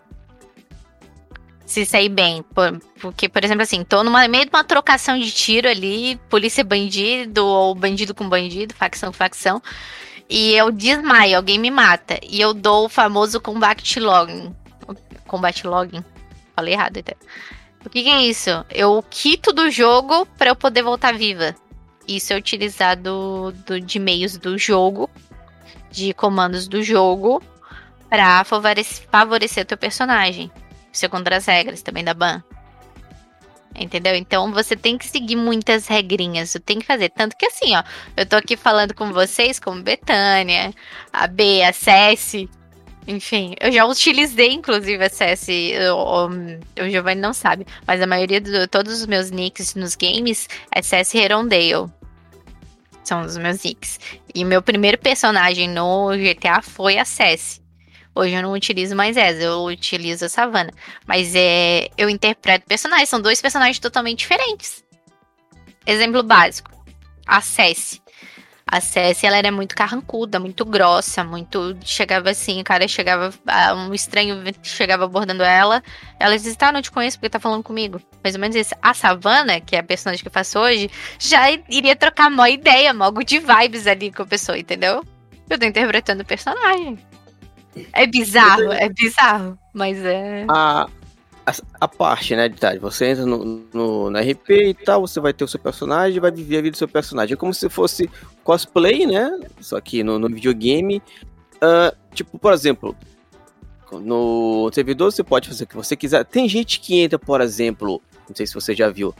se 1.75 1.85
sair 1.85 2.09
bem. 2.09 2.41
Por- 2.41 2.79
porque, 3.01 3.27
por 3.27 3.43
exemplo, 3.43 3.63
assim, 3.63 3.83
tô 3.83 4.03
no 4.03 4.11
meio 4.11 4.45
de 4.45 4.49
uma 4.53 4.63
trocação 4.63 5.19
de 5.19 5.31
tiro 5.31 5.67
ali, 5.67 6.15
polícia 6.29 6.61
e 6.61 6.63
bandido, 6.63 7.45
ou 7.45 7.75
bandido 7.75 8.15
com 8.15 8.27
bandido, 8.29 8.73
facção 8.73 9.11
com 9.11 9.17
facção, 9.17 9.61
e 10.29 10.53
eu 10.53 10.71
desmaio, 10.71 11.35
alguém 11.37 11.59
me 11.59 11.69
mata, 11.69 12.17
e 12.23 12.39
eu 12.39 12.53
dou 12.53 12.85
o 12.85 12.89
famoso 12.89 13.41
combat 13.41 13.99
login. 13.99 14.55
Combat 15.27 15.67
login. 15.67 16.03
Falei 16.55 16.73
errado 16.73 16.99
até. 16.99 17.15
O 17.85 17.89
que, 17.89 18.03
que 18.03 18.09
é 18.09 18.21
isso? 18.23 18.49
Eu 18.71 19.03
quito 19.09 19.51
do 19.51 19.69
jogo 19.69 20.25
para 20.37 20.49
eu 20.49 20.55
poder 20.55 20.81
voltar 20.81 21.13
viva. 21.13 21.53
Isso 22.07 22.31
é 22.33 22.37
utilizado 22.37 23.53
do, 23.65 23.79
de 23.81 23.99
meios 23.99 24.37
do 24.37 24.57
jogo, 24.57 25.09
de 25.91 26.13
comandos 26.13 26.67
do 26.67 26.81
jogo, 26.81 27.43
pra 28.09 28.43
favorecer, 28.43 29.07
favorecer 29.11 29.63
o 29.63 29.67
teu 29.67 29.77
personagem. 29.77 30.49
Contra 31.09 31.37
as 31.37 31.45
regras 31.45 31.81
também 31.81 32.03
da 32.03 32.13
ban. 32.13 32.41
Entendeu? 33.77 34.15
Então 34.15 34.51
você 34.53 34.75
tem 34.75 34.97
que 34.97 35.05
seguir 35.05 35.35
muitas 35.35 35.87
regrinhas. 35.87 36.49
Você 36.49 36.59
tem 36.59 36.79
que 36.79 36.85
fazer. 36.85 37.09
Tanto 37.09 37.35
que 37.35 37.45
assim, 37.45 37.75
ó, 37.75 37.83
eu 38.15 38.25
tô 38.25 38.37
aqui 38.37 38.55
falando 38.55 38.93
com 38.93 39.11
vocês, 39.11 39.59
como 39.59 39.83
Betânia, 39.83 40.73
a 41.11 41.27
B, 41.27 41.61
a 41.61 41.73
Cessi. 41.73 42.49
Enfim, 43.07 43.53
eu 43.59 43.71
já 43.71 43.85
utilizei, 43.85 44.51
inclusive, 44.51 45.03
a 45.03 45.09
Cessi. 45.09 45.73
O, 45.91 46.27
o 46.83 46.89
Giovanni 46.89 47.21
não 47.21 47.33
sabe. 47.33 47.67
Mas 47.85 48.01
a 48.01 48.07
maioria 48.07 48.39
de 48.39 48.65
todos 48.67 49.01
os 49.01 49.05
meus 49.05 49.29
nicks 49.29 49.75
nos 49.75 49.95
games 49.95 50.47
é 50.73 50.81
Cessi 50.81 51.17
Herondale. 51.17 51.91
São 53.03 53.21
os 53.21 53.37
meus 53.37 53.61
nicks. 53.63 53.99
E 54.33 54.43
meu 54.45 54.61
primeiro 54.61 54.97
personagem 54.97 55.69
no 55.69 56.11
GTA 56.11 56.61
foi 56.61 56.97
a 56.97 57.05
Cessi. 57.05 57.64
Hoje 58.15 58.33
eu 58.33 58.41
não 58.41 58.53
utilizo 58.53 58.95
mais 58.95 59.17
essa, 59.17 59.43
eu 59.43 59.65
utilizo 59.65 60.25
a 60.25 60.29
Savannah. 60.29 60.71
Mas 61.05 61.35
é, 61.35 61.89
eu 61.97 62.09
interpreto 62.09 62.65
personagens, 62.65 63.09
são 63.09 63.21
dois 63.21 63.41
personagens 63.41 63.77
totalmente 63.77 64.19
diferentes. 64.19 64.85
Exemplo 65.85 66.23
básico: 66.23 66.71
a 67.27 67.41
Cessi. 67.41 68.01
A 68.67 68.81
Cessi, 68.81 69.27
ela 69.27 69.37
era 69.37 69.51
muito 69.51 69.75
carrancuda, 69.75 70.39
muito 70.39 70.65
grossa, 70.65 71.23
muito. 71.23 71.77
Chegava 71.83 72.31
assim, 72.31 72.61
o 72.61 72.63
cara 72.63 72.87
chegava. 72.87 73.31
ah, 73.45 73.75
Um 73.75 73.93
estranho 73.93 74.41
chegava 74.63 75.03
abordando 75.05 75.43
ela. 75.43 75.83
Ela 76.19 76.35
dizia: 76.35 76.55
Tá, 76.55 76.71
não 76.71 76.81
te 76.81 76.91
conheço 76.91 77.17
porque 77.17 77.29
tá 77.29 77.39
falando 77.39 77.63
comigo. 77.63 78.01
Mais 78.23 78.33
ou 78.33 78.41
menos 78.41 78.55
isso. 78.55 78.73
A 78.81 78.93
Savannah, 78.93 79.59
que 79.59 79.75
é 79.75 79.79
a 79.79 79.83
personagem 79.83 80.23
que 80.23 80.27
eu 80.29 80.33
faço 80.33 80.57
hoje, 80.57 80.89
já 81.19 81.51
iria 81.69 81.95
trocar 81.95 82.31
mó 82.31 82.47
ideia, 82.47 82.93
mó 82.93 83.11
de 83.11 83.39
vibes 83.39 83.85
ali 83.85 84.11
com 84.11 84.23
a 84.23 84.25
pessoa, 84.25 84.57
entendeu? 84.57 85.03
Eu 85.47 85.59
tô 85.59 85.65
interpretando 85.65 86.21
o 86.21 86.25
personagem. 86.25 86.97
É 87.91 88.07
bizarro, 88.07 88.71
é 88.71 88.89
bizarro, 88.89 89.57
mas 89.73 89.97
é. 90.03 90.45
A, 90.47 90.87
a, 91.45 91.53
a 91.81 91.87
parte, 91.87 92.35
né, 92.35 92.49
de 92.49 92.57
tá, 92.57 92.75
você 92.79 93.07
entra 93.07 93.25
no, 93.25 93.63
no, 93.73 94.09
na 94.09 94.21
RP 94.21 94.49
e 94.49 94.73
tal, 94.73 95.01
você 95.01 95.19
vai 95.19 95.33
ter 95.33 95.43
o 95.43 95.47
seu 95.47 95.59
personagem, 95.59 96.19
vai 96.19 96.31
viver 96.31 96.57
a 96.57 96.61
vida 96.61 96.71
do 96.71 96.77
seu 96.77 96.87
personagem. 96.87 97.33
É 97.33 97.37
como 97.37 97.53
se 97.53 97.69
fosse 97.69 98.09
cosplay, 98.43 99.05
né? 99.05 99.39
Só 99.59 99.79
que 99.79 100.03
no, 100.03 100.17
no 100.17 100.29
videogame. 100.29 101.01
Uh, 101.55 101.95
tipo, 102.13 102.37
por 102.37 102.53
exemplo, 102.53 102.95
no 103.91 104.69
servidor 104.73 105.11
você 105.11 105.23
pode 105.23 105.47
fazer 105.47 105.65
o 105.65 105.67
que 105.67 105.75
você 105.75 105.95
quiser. 105.95 106.25
Tem 106.25 106.49
gente 106.49 106.79
que 106.79 106.99
entra, 106.99 107.19
por 107.19 107.41
exemplo, 107.41 108.01
não 108.27 108.35
sei 108.35 108.47
se 108.47 108.53
você 108.53 108.73
já 108.73 108.89
viu, 108.89 109.13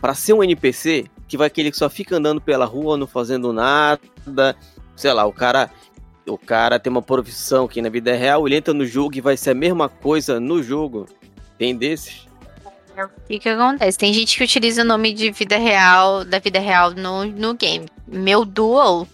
para 0.00 0.14
ser 0.14 0.32
um 0.32 0.42
NPC, 0.42 1.06
que 1.28 1.36
vai 1.36 1.46
aquele 1.46 1.70
que 1.70 1.76
só 1.76 1.88
fica 1.88 2.16
andando 2.16 2.40
pela 2.40 2.64
rua, 2.64 2.96
não 2.96 3.06
fazendo 3.06 3.52
nada. 3.52 4.56
Sei 4.96 5.12
lá, 5.12 5.24
o 5.24 5.32
cara 5.32 5.70
o 6.26 6.38
cara 6.38 6.78
tem 6.78 6.90
uma 6.90 7.02
profissão 7.02 7.66
que 7.66 7.82
na 7.82 7.88
vida 7.88 8.10
é 8.10 8.16
real, 8.16 8.46
ele 8.46 8.56
entra 8.56 8.74
no 8.74 8.86
jogo 8.86 9.16
e 9.16 9.20
vai 9.20 9.36
ser 9.36 9.50
a 9.50 9.54
mesma 9.54 9.88
coisa 9.88 10.38
no 10.38 10.62
jogo. 10.62 11.06
Tem 11.58 11.76
desses? 11.76 12.26
O 12.96 13.26
que, 13.26 13.38
que 13.38 13.48
acontece? 13.48 13.96
Tem 13.96 14.12
gente 14.12 14.36
que 14.36 14.44
utiliza 14.44 14.82
o 14.82 14.84
nome 14.84 15.12
de 15.12 15.30
vida 15.30 15.56
real, 15.56 16.24
da 16.24 16.38
vida 16.38 16.58
real 16.58 16.90
no, 16.90 17.24
no 17.24 17.54
game. 17.54 17.86
Meu 18.06 18.44
dual, 18.44 19.06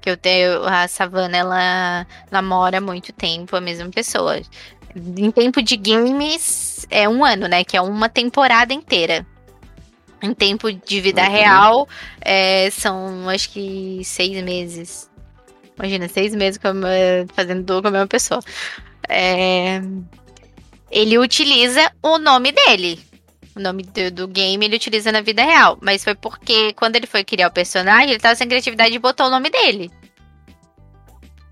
que 0.00 0.10
eu 0.10 0.16
tenho, 0.16 0.64
a 0.64 0.86
Savannah, 0.86 1.38
ela 1.38 2.06
namora 2.30 2.78
há 2.78 2.80
muito 2.80 3.12
tempo 3.12 3.56
a 3.56 3.60
mesma 3.60 3.88
pessoa. 3.90 4.40
Em 4.94 5.30
tempo 5.30 5.62
de 5.62 5.76
games, 5.76 6.86
é 6.90 7.08
um 7.08 7.24
ano, 7.24 7.48
né? 7.48 7.64
Que 7.64 7.76
é 7.76 7.80
uma 7.80 8.08
temporada 8.08 8.74
inteira. 8.74 9.26
Em 10.22 10.32
tempo 10.34 10.72
de 10.72 11.00
vida 11.00 11.22
uhum. 11.22 11.30
real, 11.30 11.88
é, 12.20 12.70
são 12.70 13.28
acho 13.28 13.50
que 13.50 14.00
seis 14.04 14.42
meses. 14.42 15.10
Imagina, 15.78 16.08
seis 16.08 16.34
meses 16.34 16.60
fazendo 17.34 17.62
duo 17.62 17.82
com 17.82 17.88
a 17.88 17.90
mesma 17.90 18.06
pessoa. 18.06 18.40
É... 19.08 19.80
Ele 20.90 21.18
utiliza 21.18 21.92
o 22.02 22.18
nome 22.18 22.52
dele. 22.52 22.98
O 23.54 23.60
nome 23.60 23.82
do, 23.82 24.10
do, 24.10 24.28
game 24.28 24.64
ele 24.64 24.76
utiliza 24.76 25.10
na 25.12 25.20
vida 25.20 25.42
real. 25.42 25.78
Mas 25.80 26.04
foi 26.04 26.14
porque 26.14 26.72
quando 26.74 26.96
ele 26.96 27.06
foi 27.06 27.24
criar 27.24 27.48
o 27.48 27.52
personagem, 27.52 28.10
ele 28.10 28.20
tava 28.20 28.34
sem 28.34 28.48
criatividade 28.48 28.94
e 28.94 28.98
botou 28.98 29.26
o 29.26 29.30
nome 29.30 29.50
dele. 29.50 29.90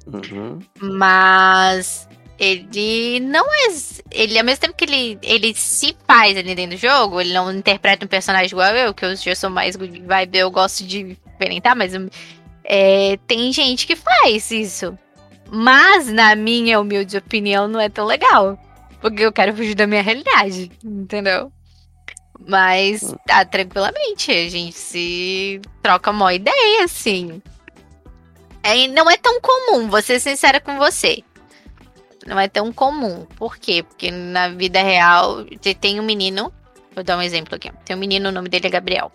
Uhum. 0.07 0.61
Mas 0.81 2.07
ele 2.39 3.21
não 3.21 3.45
é. 3.47 3.69
Ele, 4.11 4.39
ao 4.39 4.45
mesmo 4.45 4.61
tempo 4.61 4.75
que 4.75 4.85
ele, 4.85 5.19
ele 5.23 5.55
se 5.55 5.97
faz 6.07 6.37
ali 6.37 6.55
dentro 6.55 6.77
do 6.77 6.81
jogo, 6.81 7.21
ele 7.21 7.33
não 7.33 7.53
interpreta 7.53 8.05
um 8.05 8.09
personagem 8.09 8.49
igual 8.49 8.75
eu, 8.75 8.95
que 8.95 9.05
eu 9.05 9.17
já 9.17 9.35
sou 9.35 9.51
mais 9.51 9.77
good 9.77 10.01
vibe, 10.01 10.39
eu 10.39 10.51
gosto 10.51 10.85
de 10.85 11.17
experimentar, 11.27 11.75
mas 11.75 11.93
é, 12.65 13.19
tem 13.27 13.53
gente 13.53 13.87
que 13.87 13.95
faz 13.95 14.51
isso. 14.51 14.99
Mas, 15.51 16.09
na 16.09 16.35
minha 16.35 16.81
humilde 16.81 17.17
opinião, 17.17 17.69
não 17.69 17.79
é 17.79 17.89
tão 17.89 18.07
legal. 18.07 18.59
Porque 19.01 19.23
eu 19.23 19.33
quero 19.33 19.55
fugir 19.55 19.75
da 19.75 19.87
minha 19.87 20.03
realidade, 20.03 20.73
entendeu? 20.83 21.53
Mas, 22.47 23.15
tá, 23.27 23.45
tranquilamente, 23.45 24.33
a 24.33 24.49
gente 24.49 24.77
se 24.77 25.61
troca 25.83 26.11
uma 26.11 26.33
ideia, 26.33 26.85
assim. 26.85 27.43
É, 28.63 28.89
não 28.89 29.11
é 29.11 29.17
tão 29.19 29.41
comum, 29.41 29.89
vou 29.89 30.01
ser 30.01 30.19
sincera 30.21 30.59
com 30.59 30.79
você. 30.79 31.23
Não 32.27 32.41
é 32.41 32.49
tão 32.49 32.73
comum. 32.73 33.27
Por 33.37 33.59
quê? 33.59 33.83
Porque 33.83 34.11
na 34.11 34.49
vida 34.49 34.83
real, 34.83 35.45
tem 35.81 36.01
um 36.01 36.03
menino. 36.03 36.51
Vou 36.95 37.05
dar 37.05 37.19
um 37.19 37.23
exemplo 37.23 37.55
aqui. 37.55 37.71
Tem 37.85 37.95
um 37.95 37.99
menino, 37.99 38.31
o 38.31 38.33
nome 38.33 38.49
dele 38.49 38.67
é 38.67 38.71
Gabriel. 38.71 39.13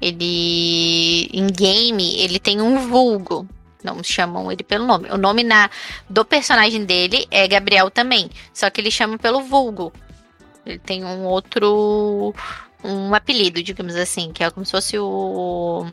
Ele. 0.00 1.28
Em 1.32 1.46
game, 1.48 2.20
ele 2.20 2.38
tem 2.38 2.60
um 2.60 2.88
vulgo. 2.88 3.48
Não 3.82 4.02
chamam 4.02 4.50
ele 4.50 4.62
pelo 4.62 4.86
nome. 4.86 5.08
O 5.10 5.16
nome 5.16 5.44
na, 5.44 5.70
do 6.08 6.24
personagem 6.24 6.84
dele 6.84 7.26
é 7.30 7.46
Gabriel 7.46 7.90
também. 7.90 8.30
Só 8.52 8.68
que 8.70 8.80
ele 8.80 8.90
chama 8.90 9.18
pelo 9.18 9.42
vulgo. 9.42 9.92
Ele 10.66 10.78
tem 10.78 11.04
um 11.04 11.24
outro. 11.24 12.34
Um 12.82 13.14
apelido, 13.14 13.62
digamos 13.62 13.96
assim, 13.96 14.32
que 14.32 14.42
é 14.42 14.50
como 14.50 14.64
se 14.64 14.72
fosse 14.72 14.98
o. 14.98 15.86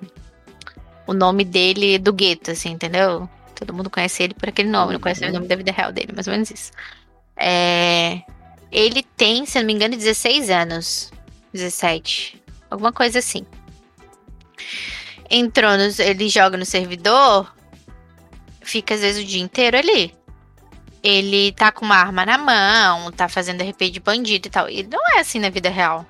O 1.07 1.13
nome 1.13 1.43
dele 1.43 1.99
do 1.99 2.11
gueto, 2.11 2.49
assim, 2.49 2.71
entendeu? 2.71 3.29
Todo 3.53 3.73
mundo 3.73 3.91
conhece 3.91 4.23
ele 4.23 4.33
por 4.33 4.49
aquele 4.49 4.69
nome, 4.69 4.93
não 4.93 4.99
conhece 4.99 5.23
o 5.23 5.31
nome 5.31 5.47
da 5.47 5.55
vida 5.55 5.71
real 5.71 5.91
dele, 5.91 6.11
mais 6.13 6.27
ou 6.27 6.33
menos 6.33 6.49
isso. 6.49 6.71
É, 7.37 8.21
ele 8.71 9.03
tem, 9.15 9.45
se 9.45 9.59
não 9.59 9.65
me 9.67 9.73
engano, 9.73 9.95
16 9.95 10.49
anos. 10.49 11.13
17. 11.53 12.41
Alguma 12.71 12.91
coisa 12.91 13.19
assim 13.19 13.45
entrou 15.29 15.71
no, 15.77 15.83
ele 15.99 16.29
joga 16.29 16.57
no 16.57 16.65
servidor, 16.65 17.53
fica 18.61 18.93
às 18.95 19.01
vezes 19.01 19.23
o 19.23 19.27
dia 19.27 19.41
inteiro 19.41 19.77
ali. 19.77 20.13
Ele 21.03 21.51
tá 21.51 21.71
com 21.71 21.85
uma 21.85 21.97
arma 21.97 22.25
na 22.25 22.37
mão, 22.37 23.11
tá 23.11 23.29
fazendo 23.29 23.61
RP 23.61 23.91
de 23.91 23.99
bandido 23.99 24.47
e 24.47 24.51
tal. 24.51 24.69
E 24.69 24.83
não 24.83 24.99
é 25.15 25.19
assim 25.19 25.39
na 25.39 25.49
vida 25.49 25.69
real. 25.69 26.05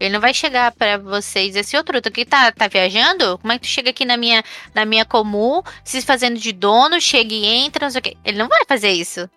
Ele 0.00 0.12
não 0.12 0.20
vai 0.20 0.34
chegar 0.34 0.72
para 0.72 0.98
vocês 0.98 1.54
esse 1.54 1.76
outro, 1.76 2.02
tu 2.02 2.10
que 2.10 2.24
tá, 2.24 2.50
tá 2.50 2.66
viajando? 2.66 3.38
Como 3.38 3.52
é 3.52 3.58
que 3.58 3.66
tu 3.66 3.70
chega 3.70 3.90
aqui 3.90 4.04
na 4.04 4.16
minha 4.16 4.42
na 4.74 4.84
minha 4.84 5.04
comum, 5.04 5.62
se 5.84 6.02
fazendo 6.02 6.38
de 6.38 6.52
dono, 6.52 7.00
chega 7.00 7.32
e 7.32 7.46
entra, 7.46 7.86
não 7.86 7.90
sei 7.90 8.00
o 8.00 8.02
quê. 8.02 8.16
Ele 8.24 8.38
não 8.38 8.48
vai 8.48 8.62
fazer 8.66 8.90
isso. 8.90 9.30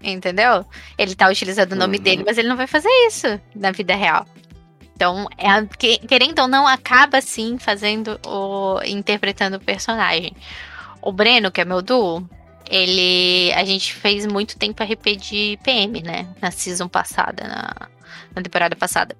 Entendeu? 0.00 0.64
Ele 0.96 1.14
tá 1.14 1.28
utilizando 1.28 1.72
o 1.72 1.76
nome 1.76 1.96
uhum. 1.96 2.02
dele, 2.02 2.22
mas 2.24 2.38
ele 2.38 2.48
não 2.48 2.56
vai 2.56 2.66
fazer 2.66 2.90
isso 3.06 3.40
na 3.54 3.72
vida 3.72 3.96
real. 3.96 4.26
Então, 4.98 5.28
é, 5.38 5.64
querendo 6.08 6.40
ou 6.40 6.48
não, 6.48 6.66
acaba 6.66 7.20
sim 7.20 7.56
fazendo 7.56 8.18
o. 8.26 8.80
interpretando 8.84 9.56
o 9.56 9.60
personagem. 9.60 10.34
O 11.00 11.12
Breno, 11.12 11.52
que 11.52 11.60
é 11.60 11.64
meu 11.64 11.80
duo, 11.80 12.28
ele. 12.68 13.52
A 13.52 13.64
gente 13.64 13.94
fez 13.94 14.26
muito 14.26 14.58
tempo 14.58 14.82
RP 14.82 15.14
de 15.16 15.56
PM, 15.62 16.02
né? 16.02 16.26
Na 16.42 16.50
season 16.50 16.88
passada, 16.88 17.46
na, 17.46 17.88
na 18.34 18.42
temporada 18.42 18.74
passada. 18.74 19.16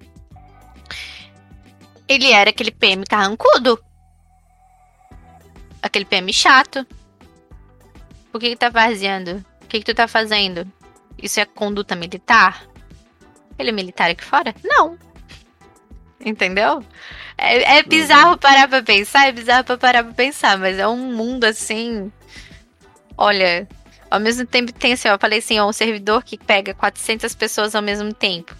Ele 2.08 2.32
era 2.32 2.50
aquele 2.50 2.72
PM 2.72 3.04
carrancudo. 3.06 3.80
Aquele 5.80 6.04
PM 6.04 6.32
chato. 6.32 6.84
Por 8.32 8.40
que, 8.40 8.50
que 8.50 8.56
tá 8.56 8.68
vaziando? 8.68 9.44
O 9.62 9.66
que, 9.68 9.78
que 9.78 9.84
tu 9.84 9.94
tá 9.94 10.08
fazendo? 10.08 10.66
Isso 11.22 11.38
é 11.38 11.44
conduta 11.44 11.94
militar? 11.94 12.66
Ele 13.56 13.68
é 13.68 13.72
militar 13.72 14.10
aqui 14.10 14.24
fora? 14.24 14.52
Não. 14.64 14.98
Entendeu? 16.28 16.84
É, 17.36 17.78
é 17.78 17.82
bizarro 17.82 18.32
uhum. 18.32 18.38
parar 18.38 18.68
pra 18.68 18.82
pensar, 18.82 19.28
é 19.28 19.32
bizarro 19.32 19.64
pra 19.64 19.78
parar 19.78 20.04
pra 20.04 20.12
pensar, 20.12 20.58
mas 20.58 20.78
é 20.78 20.86
um 20.86 21.12
mundo 21.14 21.44
assim. 21.44 22.12
Olha, 23.16 23.66
ao 24.10 24.20
mesmo 24.20 24.46
tempo 24.46 24.72
tem 24.72 24.92
assim, 24.92 25.08
eu 25.08 25.18
falei 25.18 25.38
assim, 25.38 25.58
ó, 25.58 25.68
um 25.68 25.72
servidor 25.72 26.22
que 26.22 26.36
pega 26.36 26.74
400 26.74 27.34
pessoas 27.34 27.74
ao 27.74 27.82
mesmo 27.82 28.12
tempo. 28.12 28.54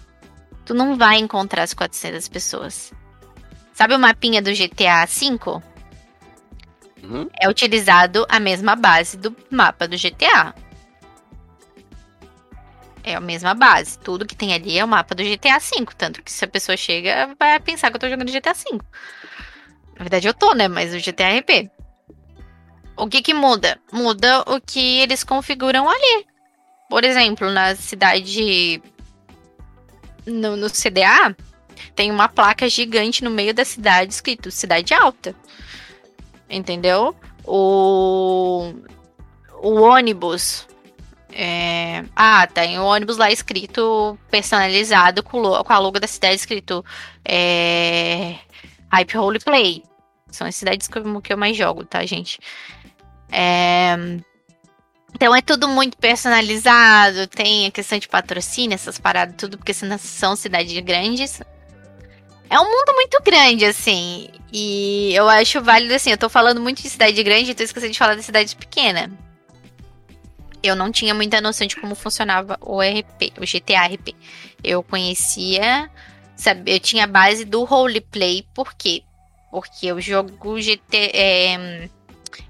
Tu 0.65 0.73
não 0.73 0.95
vai 0.95 1.17
encontrar 1.17 1.63
as 1.63 1.73
400 1.73 2.27
pessoas. 2.27 2.93
Sabe 3.73 3.95
o 3.95 3.99
mapinha 3.99 4.41
do 4.41 4.51
GTA 4.51 5.05
V? 5.05 5.61
Uhum. 7.03 7.29
É 7.39 7.49
utilizado 7.49 8.25
a 8.29 8.39
mesma 8.39 8.75
base 8.75 9.17
do 9.17 9.35
mapa 9.49 9.87
do 9.87 9.97
GTA. 9.97 10.53
É 13.03 13.15
a 13.15 13.19
mesma 13.19 13.53
base. 13.53 13.97
Tudo 13.99 14.25
que 14.25 14.35
tem 14.35 14.53
ali 14.53 14.77
é 14.77 14.83
o 14.83 14.87
mapa 14.87 15.15
do 15.15 15.23
GTA 15.23 15.59
V. 15.59 15.85
Tanto 15.97 16.21
que 16.21 16.31
se 16.31 16.43
a 16.43 16.47
pessoa 16.47 16.75
chega, 16.75 17.33
vai 17.39 17.59
pensar 17.59 17.89
que 17.89 17.95
eu 17.95 17.99
tô 17.99 18.09
jogando 18.09 18.31
GTA 18.31 18.53
V. 18.53 18.79
Na 19.97 20.03
verdade, 20.03 20.27
eu 20.27 20.33
tô, 20.33 20.53
né? 20.53 20.67
Mas 20.67 20.93
o 20.93 20.97
GTA 20.97 21.37
RP. 21.37 21.69
O 22.95 23.07
que 23.07 23.21
que 23.21 23.33
muda? 23.33 23.79
Muda 23.91 24.41
o 24.41 24.59
que 24.59 24.99
eles 24.99 25.23
configuram 25.23 25.89
ali. 25.89 26.25
Por 26.89 27.03
exemplo, 27.03 27.49
na 27.49 27.75
cidade. 27.75 28.81
No, 30.25 30.55
no 30.57 30.69
CDA, 30.69 31.35
tem 31.95 32.11
uma 32.11 32.27
placa 32.27 32.67
gigante 32.69 33.23
no 33.23 33.29
meio 33.29 33.53
da 33.53 33.65
cidade 33.65 34.13
escrito 34.13 34.51
Cidade 34.51 34.93
Alta. 34.93 35.35
Entendeu? 36.49 37.15
O, 37.45 38.73
o 39.61 39.81
ônibus 39.81 40.67
é... 41.41 42.03
Ah, 42.13 42.45
tem 42.47 42.77
o 42.79 42.83
ônibus 42.83 43.15
lá 43.15 43.31
escrito 43.31 44.19
personalizado 44.29 45.23
com, 45.23 45.41
com 45.63 45.73
a 45.73 45.79
logo 45.79 45.97
da 45.97 46.05
cidade 46.05 46.35
escrito 46.35 46.83
é... 47.23 48.35
Hype 48.91 49.17
Holy 49.17 49.39
Play. 49.39 49.83
São 50.29 50.45
as 50.45 50.57
cidades 50.57 50.89
que 50.89 50.97
eu, 50.97 51.21
que 51.21 51.31
eu 51.31 51.37
mais 51.37 51.55
jogo, 51.55 51.85
tá, 51.85 52.05
gente? 52.05 52.41
É... 53.31 53.95
Então 55.15 55.33
é 55.33 55.41
tudo 55.41 55.69
muito 55.69 55.97
personalizado, 55.97 57.25
tem 57.27 57.67
a 57.67 57.71
questão 57.71 57.97
de 57.97 58.09
patrocínio, 58.09 58.75
essas 58.75 58.99
paradas, 58.99 59.35
tudo, 59.37 59.57
porque 59.57 59.73
são 59.73 60.35
cidades 60.35 60.77
grandes. 60.81 61.41
É 62.49 62.59
um 62.59 62.65
mundo 62.65 62.93
muito 62.95 63.17
grande, 63.23 63.63
assim. 63.63 64.27
E 64.51 65.13
eu 65.15 65.29
acho 65.29 65.61
válido, 65.61 65.93
assim, 65.93 66.11
eu 66.11 66.17
tô 66.17 66.27
falando 66.27 66.59
muito 66.59 66.81
de 66.81 66.89
cidade 66.89 67.23
grande, 67.23 67.51
então 67.51 67.63
esqueci 67.63 67.89
de 67.89 67.97
falar 67.97 68.15
de 68.15 68.23
cidade 68.23 68.55
pequena 68.57 69.09
eu 70.61 70.75
não 70.75 70.91
tinha 70.91 71.13
muita 71.13 71.41
noção 71.41 71.67
de 71.67 71.75
como 71.75 71.95
funcionava 71.95 72.57
o 72.61 72.81
RP, 72.81 73.33
o 73.37 73.41
GTA 73.41 73.85
RP. 73.87 74.15
Eu 74.63 74.83
conhecia, 74.83 75.89
sabe, 76.35 76.73
eu 76.73 76.79
tinha 76.79 77.07
base 77.07 77.45
do 77.45 77.63
roleplay, 77.63 78.45
por 78.53 78.73
quê? 78.73 79.03
Porque 79.51 79.87
eu 79.87 79.99
jogo 79.99 80.61
GT, 80.61 81.11
é, 81.13 81.89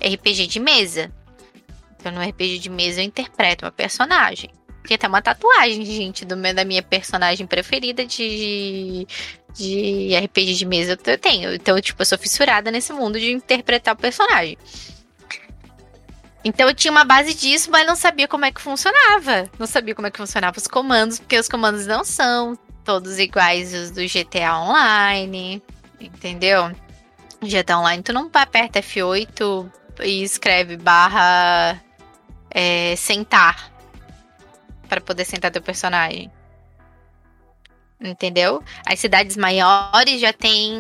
RPG 0.02 0.48
de 0.48 0.60
mesa. 0.60 1.12
Então, 2.00 2.12
no 2.12 2.22
RPG 2.22 2.60
de 2.60 2.70
mesa, 2.70 3.02
eu 3.02 3.06
interpreto 3.06 3.66
uma 3.66 3.72
personagem. 3.72 4.50
Tem 4.88 4.96
até 4.96 5.08
uma 5.08 5.22
tatuagem, 5.22 5.86
gente, 5.86 6.26
do, 6.26 6.36
da 6.36 6.66
minha 6.66 6.82
personagem 6.82 7.46
preferida 7.46 8.06
de, 8.06 9.06
de 9.54 10.16
RPG 10.18 10.56
de 10.56 10.66
mesa 10.66 10.98
eu 11.06 11.18
tenho. 11.18 11.54
Então, 11.54 11.80
tipo, 11.80 12.02
eu 12.02 12.06
sou 12.06 12.18
fissurada 12.18 12.72
nesse 12.72 12.94
mundo 12.94 13.20
de 13.20 13.32
interpretar 13.32 13.94
o 13.94 13.98
personagem. 13.98 14.58
Então 16.44 16.68
eu 16.68 16.74
tinha 16.74 16.92
uma 16.92 17.04
base 17.04 17.34
disso, 17.34 17.70
mas 17.70 17.86
não 17.86 17.96
sabia 17.96 18.28
como 18.28 18.46
é 18.46 18.52
que 18.52 18.62
funcionava. 18.62 19.50
Não 19.58 19.68
sabia 19.68 19.94
como 19.94 20.08
é 20.08 20.12
que 20.12 20.18
funcionava 20.18 20.58
os 20.58 20.68
comandos, 20.68 21.20
porque 21.20 21.38
os 21.38 21.50
comandos 21.50 21.86
não 21.86 22.04
são 22.04 22.58
todos 22.84 23.20
iguais 23.20 23.74
os 23.74 23.92
do 23.92 24.02
GTA 24.02 24.58
Online. 24.58 25.62
Entendeu? 26.00 26.72
GTA 27.42 27.80
Online, 27.80 28.04
tu 28.04 28.14
não 28.14 28.30
aperta 28.34 28.80
F8 28.80 29.70
e 30.02 30.24
escreve 30.24 30.78
barra 30.78 31.82
é, 32.52 32.96
sentar 32.96 33.72
para 34.88 35.02
poder 35.02 35.26
sentar 35.26 35.52
teu 35.52 35.62
personagem. 35.62 36.32
Entendeu? 38.02 38.64
As 38.86 38.98
cidades 38.98 39.36
maiores 39.36 40.22
já 40.22 40.32
tem 40.32 40.80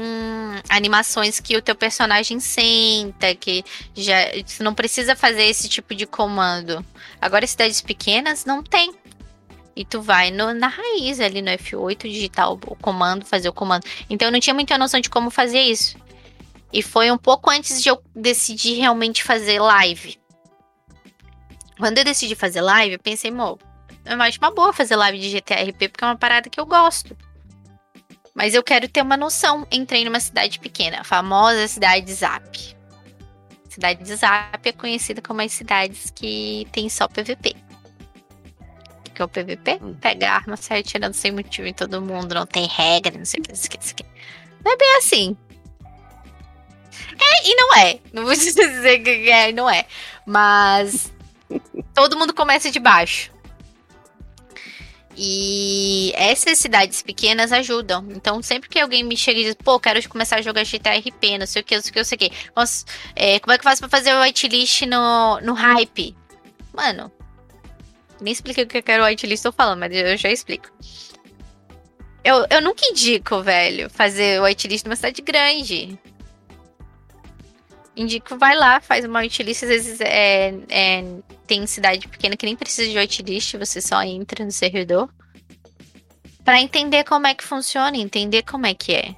animações 0.69 1.39
que 1.39 1.57
o 1.57 1.61
teu 1.61 1.75
personagem 1.75 2.39
senta, 2.39 3.35
que 3.35 3.63
já 3.93 4.15
você 4.45 4.63
não 4.63 4.73
precisa 4.73 5.17
fazer 5.17 5.43
esse 5.43 5.67
tipo 5.67 5.93
de 5.93 6.05
comando. 6.05 6.83
Agora 7.19 7.45
cidades 7.45 7.81
pequenas 7.81 8.45
não 8.45 8.63
tem. 8.63 8.93
E 9.75 9.83
tu 9.83 10.01
vai 10.01 10.31
no, 10.31 10.53
na 10.53 10.67
raiz 10.67 11.19
ali 11.19 11.41
no 11.41 11.51
F8 11.51 12.09
digitar 12.09 12.51
o, 12.51 12.53
o 12.53 12.75
comando, 12.75 13.25
fazer 13.25 13.49
o 13.49 13.53
comando. 13.53 13.85
Então 14.09 14.29
eu 14.29 14.31
não 14.31 14.39
tinha 14.39 14.53
muita 14.53 14.77
noção 14.77 15.01
de 15.01 15.09
como 15.09 15.29
fazer 15.29 15.61
isso. 15.61 15.97
E 16.71 16.81
foi 16.81 17.11
um 17.11 17.17
pouco 17.17 17.49
antes 17.49 17.81
de 17.81 17.89
eu 17.89 18.01
decidir 18.15 18.75
realmente 18.75 19.23
fazer 19.23 19.59
live. 19.59 20.17
Quando 21.77 21.97
eu 21.97 22.03
decidi 22.03 22.35
fazer 22.35 22.61
live, 22.61 22.93
eu 22.93 22.99
pensei, 22.99 23.31
mo, 23.31 23.57
eu 24.09 24.21
acho 24.21 24.39
uma 24.39 24.51
boa 24.51 24.73
fazer 24.73 24.95
live 24.95 25.19
de 25.19 25.39
GTA 25.39 25.63
RP 25.63 25.89
porque 25.89 26.03
é 26.03 26.07
uma 26.07 26.17
parada 26.17 26.49
que 26.49 26.59
eu 26.59 26.65
gosto. 26.65 27.15
Mas 28.33 28.53
eu 28.53 28.63
quero 28.63 28.87
ter 28.87 29.01
uma 29.01 29.17
noção. 29.17 29.67
Entrei 29.71 30.05
numa 30.05 30.19
cidade 30.19 30.59
pequena, 30.59 31.01
a 31.01 31.03
famosa 31.03 31.67
cidade 31.67 32.05
de 32.05 32.13
Zap. 32.13 32.75
Cidade 33.69 34.03
de 34.03 34.15
Zap 34.15 34.67
é 34.67 34.71
conhecida 34.71 35.21
como 35.21 35.41
as 35.41 35.51
cidades 35.51 36.09
que 36.09 36.67
tem 36.71 36.89
só 36.89 37.07
PVP. 37.07 37.55
O 39.07 39.11
que 39.11 39.21
é 39.21 39.25
o 39.25 39.27
PVP? 39.27 39.79
Pega 39.99 40.29
a 40.29 40.35
arma, 40.35 40.57
sai 40.57 40.79
atirando 40.79 41.13
sem 41.13 41.31
motivo 41.31 41.67
em 41.67 41.73
todo 41.73 42.01
mundo, 42.01 42.33
não 42.33 42.45
tem 42.45 42.65
regra, 42.65 43.17
não 43.17 43.25
sei 43.25 43.41
o 43.41 43.43
que, 43.43 43.49
não 43.49 43.57
sei 43.57 43.67
o 43.67 43.95
que. 43.95 44.05
Não 44.63 44.71
é 44.71 44.77
bem 44.77 44.95
assim. 44.97 45.37
É 47.19 47.49
e 47.49 47.55
não 47.55 47.75
é. 47.75 47.99
Não 48.13 48.23
vou 48.23 48.33
dizer 48.33 48.99
que 48.99 49.29
é 49.29 49.49
e 49.49 49.53
não 49.53 49.69
é. 49.69 49.85
Mas 50.25 51.13
todo 51.93 52.17
mundo 52.17 52.33
começa 52.33 52.71
de 52.71 52.79
baixo. 52.79 53.31
E 55.21 56.13
essas 56.15 56.57
cidades 56.59 57.01
pequenas 57.01 57.51
ajudam. 57.51 58.07
Então, 58.11 58.41
sempre 58.41 58.69
que 58.69 58.79
alguém 58.79 59.03
me 59.03 59.17
chega 59.17 59.37
e 59.41 59.43
diz, 59.43 59.55
pô, 59.55 59.77
quero 59.77 60.07
começar 60.07 60.37
a 60.37 60.41
jogar 60.41 60.63
GTA 60.63 60.97
RP, 60.97 61.37
não 61.37 61.45
sei 61.45 61.61
o 61.61 61.65
que, 61.65 61.75
não 61.75 61.81
sei 61.81 61.89
o 61.89 61.93
que, 61.93 61.99
não 61.99 62.05
sei 62.05 62.15
o 62.15 62.19
que. 62.19 62.31
Nossa, 62.55 62.85
é, 63.17 63.37
como 63.37 63.51
é 63.51 63.57
que 63.57 63.59
eu 63.59 63.69
faço 63.69 63.81
pra 63.81 63.89
fazer 63.89 64.13
o 64.13 64.21
whitelist 64.21 64.83
no, 64.83 65.41
no 65.41 65.53
hype? 65.53 66.15
Mano, 66.73 67.11
nem 68.21 68.31
expliquei 68.31 68.63
o 68.63 68.67
que 68.67 68.77
eu 68.77 68.83
quero 68.83 69.03
whitelist, 69.03 69.43
tô 69.43 69.51
falando, 69.51 69.81
mas 69.81 69.93
eu 69.93 70.15
já 70.15 70.31
explico. 70.31 70.71
Eu, 72.23 72.45
eu 72.49 72.61
nunca 72.61 72.85
indico, 72.85 73.43
velho, 73.43 73.89
fazer 73.89 74.39
o 74.39 74.45
whitelist 74.45 74.85
numa 74.85 74.95
cidade 74.95 75.21
grande 75.21 75.99
indico, 77.99 78.37
vai 78.37 78.55
lá, 78.55 78.79
faz 78.79 79.03
uma 79.05 79.19
whitelist. 79.19 79.63
Às 79.63 79.69
vezes 79.69 80.01
é, 80.01 80.53
é, 80.69 81.03
tem 81.45 81.65
cidade 81.67 82.07
pequena 82.07 82.37
que 82.37 82.45
nem 82.45 82.55
precisa 82.55 82.89
de 82.89 82.97
whitelist, 82.97 83.57
você 83.57 83.81
só 83.81 84.01
entra 84.01 84.45
no 84.45 84.51
servidor. 84.51 85.09
para 86.43 86.61
entender 86.61 87.03
como 87.03 87.27
é 87.27 87.35
que 87.35 87.43
funciona, 87.43 87.95
entender 87.97 88.43
como 88.43 88.65
é 88.65 88.73
que 88.73 88.93
é. 88.93 89.15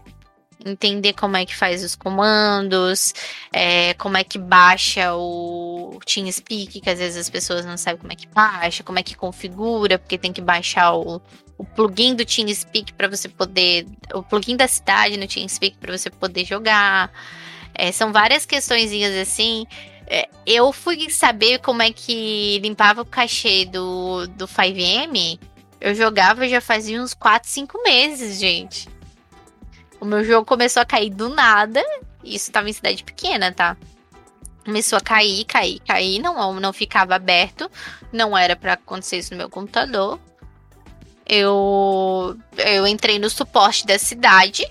Entender 0.63 1.13
como 1.13 1.37
é 1.37 1.45
que 1.45 1.55
faz 1.55 1.83
os 1.83 1.95
comandos, 1.95 3.13
é, 3.51 3.93
como 3.95 4.17
é 4.17 4.23
que 4.23 4.37
baixa 4.37 5.15
o 5.15 5.99
TeamSpeak, 6.05 6.81
que 6.81 6.89
às 6.89 6.99
vezes 6.99 7.17
as 7.17 7.29
pessoas 7.29 7.65
não 7.65 7.77
sabem 7.77 7.99
como 7.99 8.13
é 8.13 8.15
que 8.15 8.27
baixa, 8.27 8.83
como 8.83 8.99
é 8.99 9.03
que 9.03 9.15
configura, 9.15 9.97
porque 9.97 10.19
tem 10.19 10.31
que 10.31 10.41
baixar 10.41 10.93
o, 10.93 11.19
o 11.57 11.65
plugin 11.65 12.15
do 12.15 12.25
TeamSpeak 12.25 12.93
para 12.93 13.07
você 13.07 13.27
poder. 13.27 13.87
O 14.13 14.21
plugin 14.21 14.55
da 14.55 14.67
cidade 14.67 15.17
no 15.17 15.27
TeamSpeak 15.27 15.77
para 15.77 15.97
você 15.97 16.09
poder 16.09 16.45
jogar. 16.45 17.11
É, 17.73 17.91
são 17.91 18.11
várias 18.11 18.45
questõezinhas 18.45 19.15
assim. 19.15 19.65
É, 20.07 20.27
eu 20.45 20.71
fui 20.73 21.09
saber 21.09 21.59
como 21.59 21.81
é 21.81 21.91
que 21.91 22.59
limpava 22.59 23.01
o 23.01 23.05
cachê 23.05 23.65
do, 23.65 24.27
do 24.27 24.47
5M. 24.47 25.39
Eu 25.79 25.95
jogava 25.95 26.47
já 26.47 26.61
fazia 26.61 27.01
uns 27.01 27.13
4, 27.13 27.49
5 27.49 27.81
meses, 27.83 28.39
gente. 28.39 28.89
O 29.99 30.05
meu 30.05 30.23
jogo 30.23 30.45
começou 30.45 30.81
a 30.81 30.85
cair 30.85 31.09
do 31.09 31.29
nada. 31.29 31.83
Isso 32.23 32.51
tava 32.51 32.69
em 32.69 32.73
cidade 32.73 33.03
pequena, 33.03 33.51
tá? 33.51 33.77
Começou 34.65 34.97
a 34.97 35.01
cair, 35.01 35.45
cair, 35.45 35.79
cair. 35.79 36.19
Não, 36.19 36.59
não 36.59 36.73
ficava 36.73 37.15
aberto. 37.15 37.69
Não 38.11 38.37
era 38.37 38.55
para 38.55 38.73
acontecer 38.73 39.17
isso 39.17 39.31
no 39.31 39.37
meu 39.37 39.49
computador. 39.49 40.19
Eu, 41.25 42.37
eu 42.57 42.85
entrei 42.85 43.17
no 43.17 43.29
suporte 43.29 43.85
da 43.85 43.97
cidade 43.97 44.67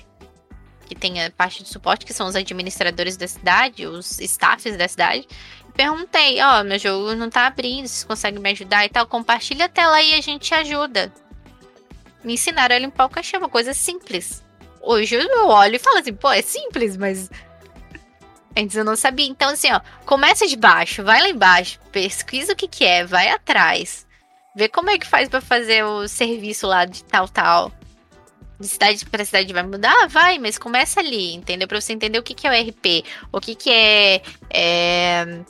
que 0.90 0.94
tem 0.96 1.24
a 1.24 1.30
parte 1.30 1.62
de 1.62 1.68
suporte, 1.68 2.04
que 2.04 2.12
são 2.12 2.26
os 2.26 2.34
administradores 2.34 3.16
da 3.16 3.28
cidade, 3.28 3.86
os 3.86 4.18
staffs 4.18 4.76
da 4.76 4.88
cidade. 4.88 5.28
Perguntei, 5.72 6.42
ó, 6.42 6.60
oh, 6.60 6.64
meu 6.64 6.80
jogo 6.80 7.14
não 7.14 7.30
tá 7.30 7.46
abrindo, 7.46 7.86
vocês 7.86 8.02
conseguem 8.02 8.40
me 8.40 8.50
ajudar 8.50 8.84
e 8.84 8.88
tal? 8.88 9.06
Compartilha 9.06 9.66
a 9.66 9.68
tela 9.68 9.94
aí 9.94 10.14
a 10.14 10.20
gente 10.20 10.52
ajuda. 10.52 11.12
Me 12.24 12.34
ensinaram 12.34 12.74
a 12.74 12.78
limpar 12.80 13.04
o 13.04 13.08
cachê, 13.08 13.36
uma 13.36 13.48
coisa 13.48 13.72
simples. 13.72 14.42
Hoje 14.82 15.14
eu 15.14 15.46
olho 15.46 15.76
e 15.76 15.78
falo 15.78 15.98
assim, 15.98 16.12
pô, 16.12 16.28
é 16.32 16.42
simples, 16.42 16.96
mas 16.96 17.30
Antes 18.56 18.74
eu 18.74 18.84
não 18.84 18.96
sabia. 18.96 19.28
Então, 19.28 19.50
assim, 19.50 19.72
ó, 19.72 19.80
começa 20.04 20.44
de 20.44 20.56
baixo, 20.56 21.04
vai 21.04 21.20
lá 21.20 21.28
embaixo, 21.28 21.78
pesquisa 21.92 22.52
o 22.52 22.56
que 22.56 22.66
que 22.66 22.84
é, 22.84 23.04
vai 23.04 23.28
atrás. 23.28 24.04
Vê 24.56 24.68
como 24.68 24.90
é 24.90 24.98
que 24.98 25.06
faz 25.06 25.28
para 25.28 25.40
fazer 25.40 25.84
o 25.84 26.08
serviço 26.08 26.66
lá 26.66 26.84
de 26.84 27.04
tal, 27.04 27.28
tal 27.28 27.72
de 28.60 28.68
cidade 28.68 29.06
para 29.06 29.24
cidade 29.24 29.52
vai 29.52 29.62
mudar? 29.62 30.06
Vai, 30.08 30.38
mas 30.38 30.58
começa 30.58 31.00
ali, 31.00 31.34
entendeu? 31.34 31.66
Para 31.66 31.80
você 31.80 31.94
entender 31.94 32.18
o 32.18 32.22
que, 32.22 32.34
que 32.34 32.46
é 32.46 32.50
o 32.50 32.68
RP, 32.68 33.04
o 33.32 33.40
que, 33.40 33.54
que 33.54 33.70
é, 33.70 34.22
é 34.50 35.40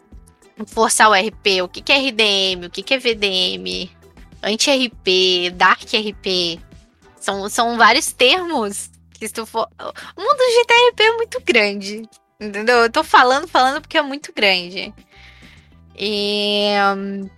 forçar 0.67 1.11
o 1.11 1.15
RP, 1.15 1.63
o 1.63 1.69
que, 1.69 1.83
que 1.83 1.93
é 1.93 1.97
RDM, 1.97 2.67
o 2.67 2.71
que, 2.71 2.83
que 2.83 2.95
é 2.95 2.99
VDM, 2.99 3.91
anti-RP, 4.43 5.51
Dark 5.55 5.83
RP. 5.83 6.61
São, 7.21 7.49
são 7.51 7.77
vários 7.77 8.13
termos 8.13 8.91
que 9.13 9.27
se 9.27 9.35
tu 9.35 9.45
for... 9.45 9.69
O 10.17 10.21
mundo 10.21 10.37
do 10.37 10.61
GTRP 10.61 11.03
é 11.03 11.17
muito 11.17 11.43
grande, 11.45 12.09
entendeu? 12.41 12.79
Eu 12.79 12.91
tô 12.91 13.05
falando, 13.05 13.47
falando 13.47 13.81
porque 13.81 13.99
é 13.99 14.03
muito 14.03 14.33
grande. 14.33 14.95
E... 15.99 16.71
Um, 16.97 17.29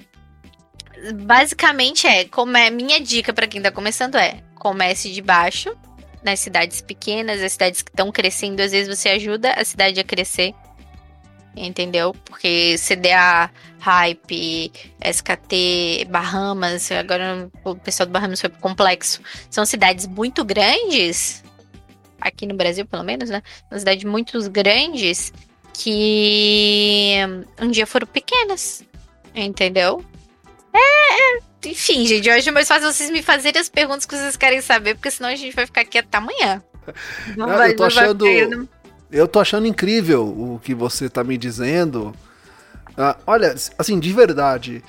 basicamente 1.11 2.07
é, 2.07 2.25
como 2.27 2.57
é 2.57 2.71
minha 2.71 3.01
dica 3.01 3.33
para 3.33 3.49
quem 3.49 3.61
tá 3.61 3.73
começando 3.73 4.15
é, 4.15 4.41
comece 4.63 5.11
de 5.11 5.21
baixo, 5.21 5.77
nas 6.23 6.39
cidades 6.39 6.81
pequenas, 6.81 7.43
as 7.43 7.51
cidades 7.51 7.83
que 7.83 7.91
estão 7.91 8.13
crescendo, 8.13 8.61
às 8.61 8.71
vezes 8.71 8.97
você 8.97 9.09
ajuda 9.09 9.53
a 9.55 9.65
cidade 9.65 9.99
a 9.99 10.05
crescer. 10.05 10.55
Entendeu? 11.57 12.15
Porque 12.25 12.77
CDA, 12.79 13.51
Hype, 13.81 14.71
SKT, 15.05 16.07
Bahamas, 16.09 16.93
agora 16.93 17.51
o 17.65 17.75
pessoal 17.75 18.07
do 18.07 18.13
Bahamas 18.13 18.41
foi 18.41 18.51
pro 18.51 18.61
complexo. 18.61 19.21
São 19.51 19.67
cidades 19.67 20.07
muito 20.07 20.45
grandes, 20.45 21.43
aqui 22.21 22.47
no 22.47 22.55
Brasil 22.55 22.87
pelo 22.87 23.03
menos, 23.03 23.31
né? 23.31 23.43
São 23.69 23.81
cidades 23.81 24.05
muito 24.05 24.49
grandes 24.49 25.33
que 25.75 27.17
um 27.61 27.69
dia 27.69 27.85
foram 27.85 28.07
pequenas. 28.07 28.85
Entendeu? 29.35 30.05
É, 30.73 31.39
é 31.39 31.52
enfim, 31.65 32.07
gente, 32.07 32.31
hoje 32.31 32.49
é 32.49 32.53
mais 32.53 32.69
fácil 32.69 32.93
vocês 32.93 33.11
me 33.11 33.23
fazerem 33.23 33.61
as 33.61 33.69
perguntas 33.69 34.05
que 34.05 34.17
vocês 34.17 34.37
querem 34.37 34.61
saber, 34.61 34.95
porque 34.95 35.11
senão 35.11 35.29
a 35.29 35.37
gente 35.37 35.55
vai 35.55 35.67
ficar 35.67 35.83
aqui 35.83 35.99
até 35.99 36.19
amanhã. 36.19 36.63
Não, 37.37 37.47
não 37.47 37.57
vai, 37.57 37.71
eu 37.71 37.77
tô 37.77 37.85
achando. 37.85 38.69
Eu 39.11 39.29
tô 39.29 39.41
achando 39.41 39.67
incrível 39.67 40.25
o 40.25 40.61
que 40.63 40.75
você 40.75 41.09
tá 41.09 41.23
me 41.23 41.37
dizendo. 41.37 42.15
Ah, 42.97 43.17
olha, 43.27 43.55
assim, 43.79 44.01
de 44.01 44.13
verdade, 44.13 44.83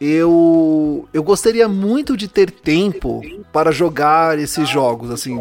eu 0.00 1.08
eu 1.14 1.22
gostaria 1.22 1.68
muito 1.68 2.16
de 2.16 2.26
ter 2.26 2.50
tempo 2.50 3.22
para 3.52 3.70
jogar 3.70 4.36
esses 4.36 4.68
jogos, 4.68 5.10
assim, 5.10 5.40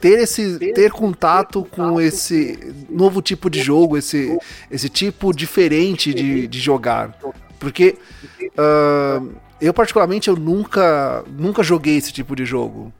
ter 0.00 0.18
esse 0.20 0.58
ter 0.72 0.90
contato 0.90 1.66
com 1.70 2.00
esse 2.00 2.74
novo 2.88 3.20
tipo 3.20 3.50
de 3.50 3.60
jogo, 3.60 3.98
esse 3.98 4.38
esse 4.70 4.88
tipo 4.88 5.32
diferente 5.34 6.14
de, 6.14 6.46
de 6.48 6.58
jogar, 6.58 7.18
porque 7.58 7.98
uh, 8.56 9.30
eu, 9.60 9.72
particularmente, 9.74 10.28
eu 10.28 10.36
nunca, 10.36 11.24
nunca 11.28 11.62
joguei 11.62 11.96
esse 11.96 12.12
tipo 12.12 12.34
de 12.36 12.44
jogo. 12.44 12.92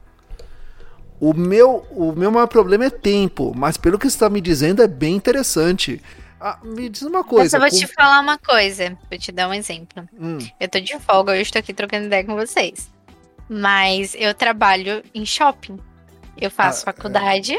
O 1.19 1.33
meu, 1.33 1.85
o 1.91 2.13
meu 2.13 2.31
maior 2.31 2.47
problema 2.47 2.85
é 2.85 2.89
tempo, 2.89 3.53
mas 3.55 3.75
pelo 3.77 3.99
que 3.99 4.09
você 4.09 4.15
está 4.15 4.29
me 4.29 4.39
dizendo 4.39 4.81
é 4.81 4.87
bem 4.87 5.15
interessante. 5.15 6.01
Ah, 6.39 6.57
me 6.63 6.87
diz 6.87 7.01
uma 7.01 7.23
coisa. 7.23 7.57
eu 7.57 7.61
vou 7.61 7.69
com- 7.69 7.75
te 7.75 7.87
falar 7.87 8.21
uma 8.21 8.37
coisa. 8.37 8.97
Vou 9.09 9.19
te 9.19 9.29
dar 9.31 9.49
um 9.49 9.53
exemplo. 9.53 10.07
Hum, 10.17 10.37
Eu 10.59 10.69
tô 10.69 10.79
de 10.79 10.97
folga, 10.99 11.35
eu 11.35 11.41
estou 11.41 11.59
aqui 11.59 11.73
trocando 11.73 12.05
ideia 12.05 12.23
com 12.23 12.35
vocês. 12.35 12.89
Mas 13.49 14.15
eu 14.17 14.33
trabalho 14.33 15.03
em 15.13 15.25
shopping. 15.25 15.77
Eu 16.39 16.49
faço 16.49 16.83
Ah, 16.87 16.93
faculdade 16.93 17.57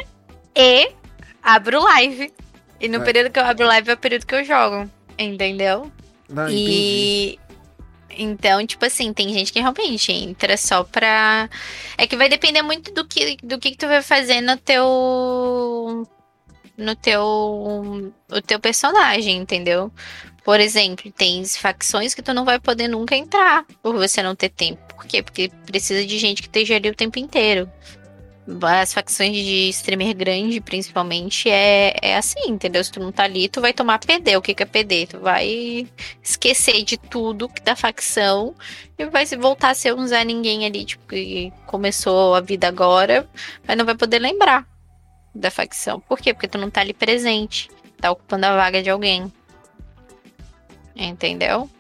e 0.57 0.91
abro 1.43 1.83
live. 1.83 2.33
E 2.81 2.89
no 2.89 2.97
É. 2.97 3.05
período 3.05 3.31
que 3.31 3.39
eu 3.39 3.45
abro 3.45 3.67
live 3.67 3.91
é 3.91 3.93
o 3.95 3.99
período 3.99 4.25
que 4.27 4.35
eu 4.35 4.45
jogo. 4.45 4.89
Entendeu? 5.19 5.93
não, 6.31 6.45
entendi. 6.49 7.39
Então, 8.17 8.67
tipo 8.67 8.85
assim, 8.85 9.13
tem 9.13 9.33
gente 9.33 9.53
que 9.53 9.61
realmente 9.61 10.13
entra 10.13 10.57
só 10.57 10.85
pra. 10.85 11.49
É 11.97 12.07
que 12.07 12.17
vai 12.17 12.29
depender 12.29 12.63
muito 12.63 12.93
do 12.93 13.07
que, 13.07 13.37
do 13.43 13.59
que, 13.59 13.73
que 13.73 13.79
tu 13.79 13.87
vai 13.87 14.03
fazer 14.03 14.41
no 14.41 14.57
teu. 14.57 16.07
No 16.77 16.97
teu. 16.97 17.23
O 18.31 18.43
teu 18.43 18.61
personagem, 18.61 19.37
entendeu? 19.37 19.93
Por 20.45 20.59
exemplo, 20.59 21.13
tem 21.13 21.45
facções 21.45 22.15
que 22.15 22.23
tu 22.23 22.33
não 22.33 22.45
vai 22.45 22.59
poder 22.59 22.89
nunca 22.89 23.15
entrar 23.15 23.65
por 23.83 23.95
você 23.95 24.23
não 24.23 24.35
ter 24.35 24.49
tempo. 24.49 24.95
Por 24.95 25.07
quê? 25.07 25.23
Porque 25.23 25.51
precisa 25.67 26.05
de 26.05 26.19
gente 26.19 26.43
que 26.43 26.49
esteja 26.49 26.77
ali 26.77 26.89
o 26.89 26.95
tempo 26.95 27.19
inteiro. 27.19 27.71
As 28.63 28.93
facções 28.93 29.37
de 29.37 29.69
streamer 29.69 30.17
grande, 30.17 30.61
principalmente, 30.61 31.49
é, 31.49 31.95
é 32.03 32.17
assim, 32.17 32.49
entendeu? 32.49 32.83
Se 32.83 32.91
tu 32.91 32.99
não 32.99 33.13
tá 33.13 33.25
ali, 33.25 33.49
tu 33.49 33.61
vai 33.61 33.73
tomar 33.73 33.99
PD. 33.99 34.37
O 34.37 34.43
que, 34.43 34.55
que 34.55 34.63
é 34.63 34.67
PD? 34.67 35.07
Tu 35.07 35.19
vai 35.19 35.87
esquecer 36.23 36.83
de 36.83 36.97
tudo 36.97 37.49
da 37.63 37.77
facção 37.77 38.55
e 38.99 39.05
vai 39.07 39.25
voltar 39.27 39.71
a 39.71 39.75
ser 39.75 39.95
um 39.95 40.07
Zé 40.07 40.25
Ninguém 40.25 40.67
ali, 40.67 40.85
tipo, 40.85 41.07
que 41.07 41.53
começou 41.67 42.35
a 42.35 42.41
vida 42.41 42.67
agora, 42.67 43.29
mas 43.67 43.77
não 43.77 43.85
vai 43.85 43.95
poder 43.95 44.19
lembrar 44.19 44.67
da 45.35 45.51
facção. 45.51 46.01
Por 46.01 46.19
quê? 46.19 46.35
Porque 46.35 46.49
tu 46.49 46.59
não 46.59 46.71
tá 46.71 46.81
ali 46.81 46.93
presente. 46.93 47.71
Tá 48.01 48.11
ocupando 48.11 48.47
a 48.47 48.57
vaga 48.57 48.83
de 48.83 48.91
alguém. 48.91 49.33
Entendeu? 50.97 51.71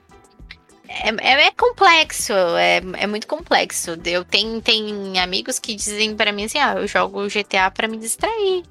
É, 0.91 1.11
é, 1.21 1.47
é 1.47 1.51
complexo, 1.53 2.33
é, 2.33 2.79
é 2.99 3.07
muito 3.07 3.29
complexo. 3.29 3.97
Eu 4.05 4.25
tenho, 4.25 4.61
tem 4.61 5.21
amigos 5.21 5.61
que 5.61 5.77
dizem 5.77 6.17
pra 6.17 6.33
mim 6.33 6.45
assim: 6.45 6.59
ah, 6.59 6.75
eu 6.77 6.87
jogo 6.89 7.29
GTA 7.29 7.71
pra 7.71 7.87
me 7.87 7.97
distrair. 7.97 8.65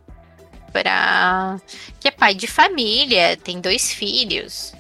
Pra. 0.74 1.58
Que 2.00 2.10
é 2.10 2.12
pai 2.12 2.36
de 2.36 2.46
família, 2.46 3.38
tem 3.38 3.62
dois 3.62 3.94
filhos. 3.94 4.74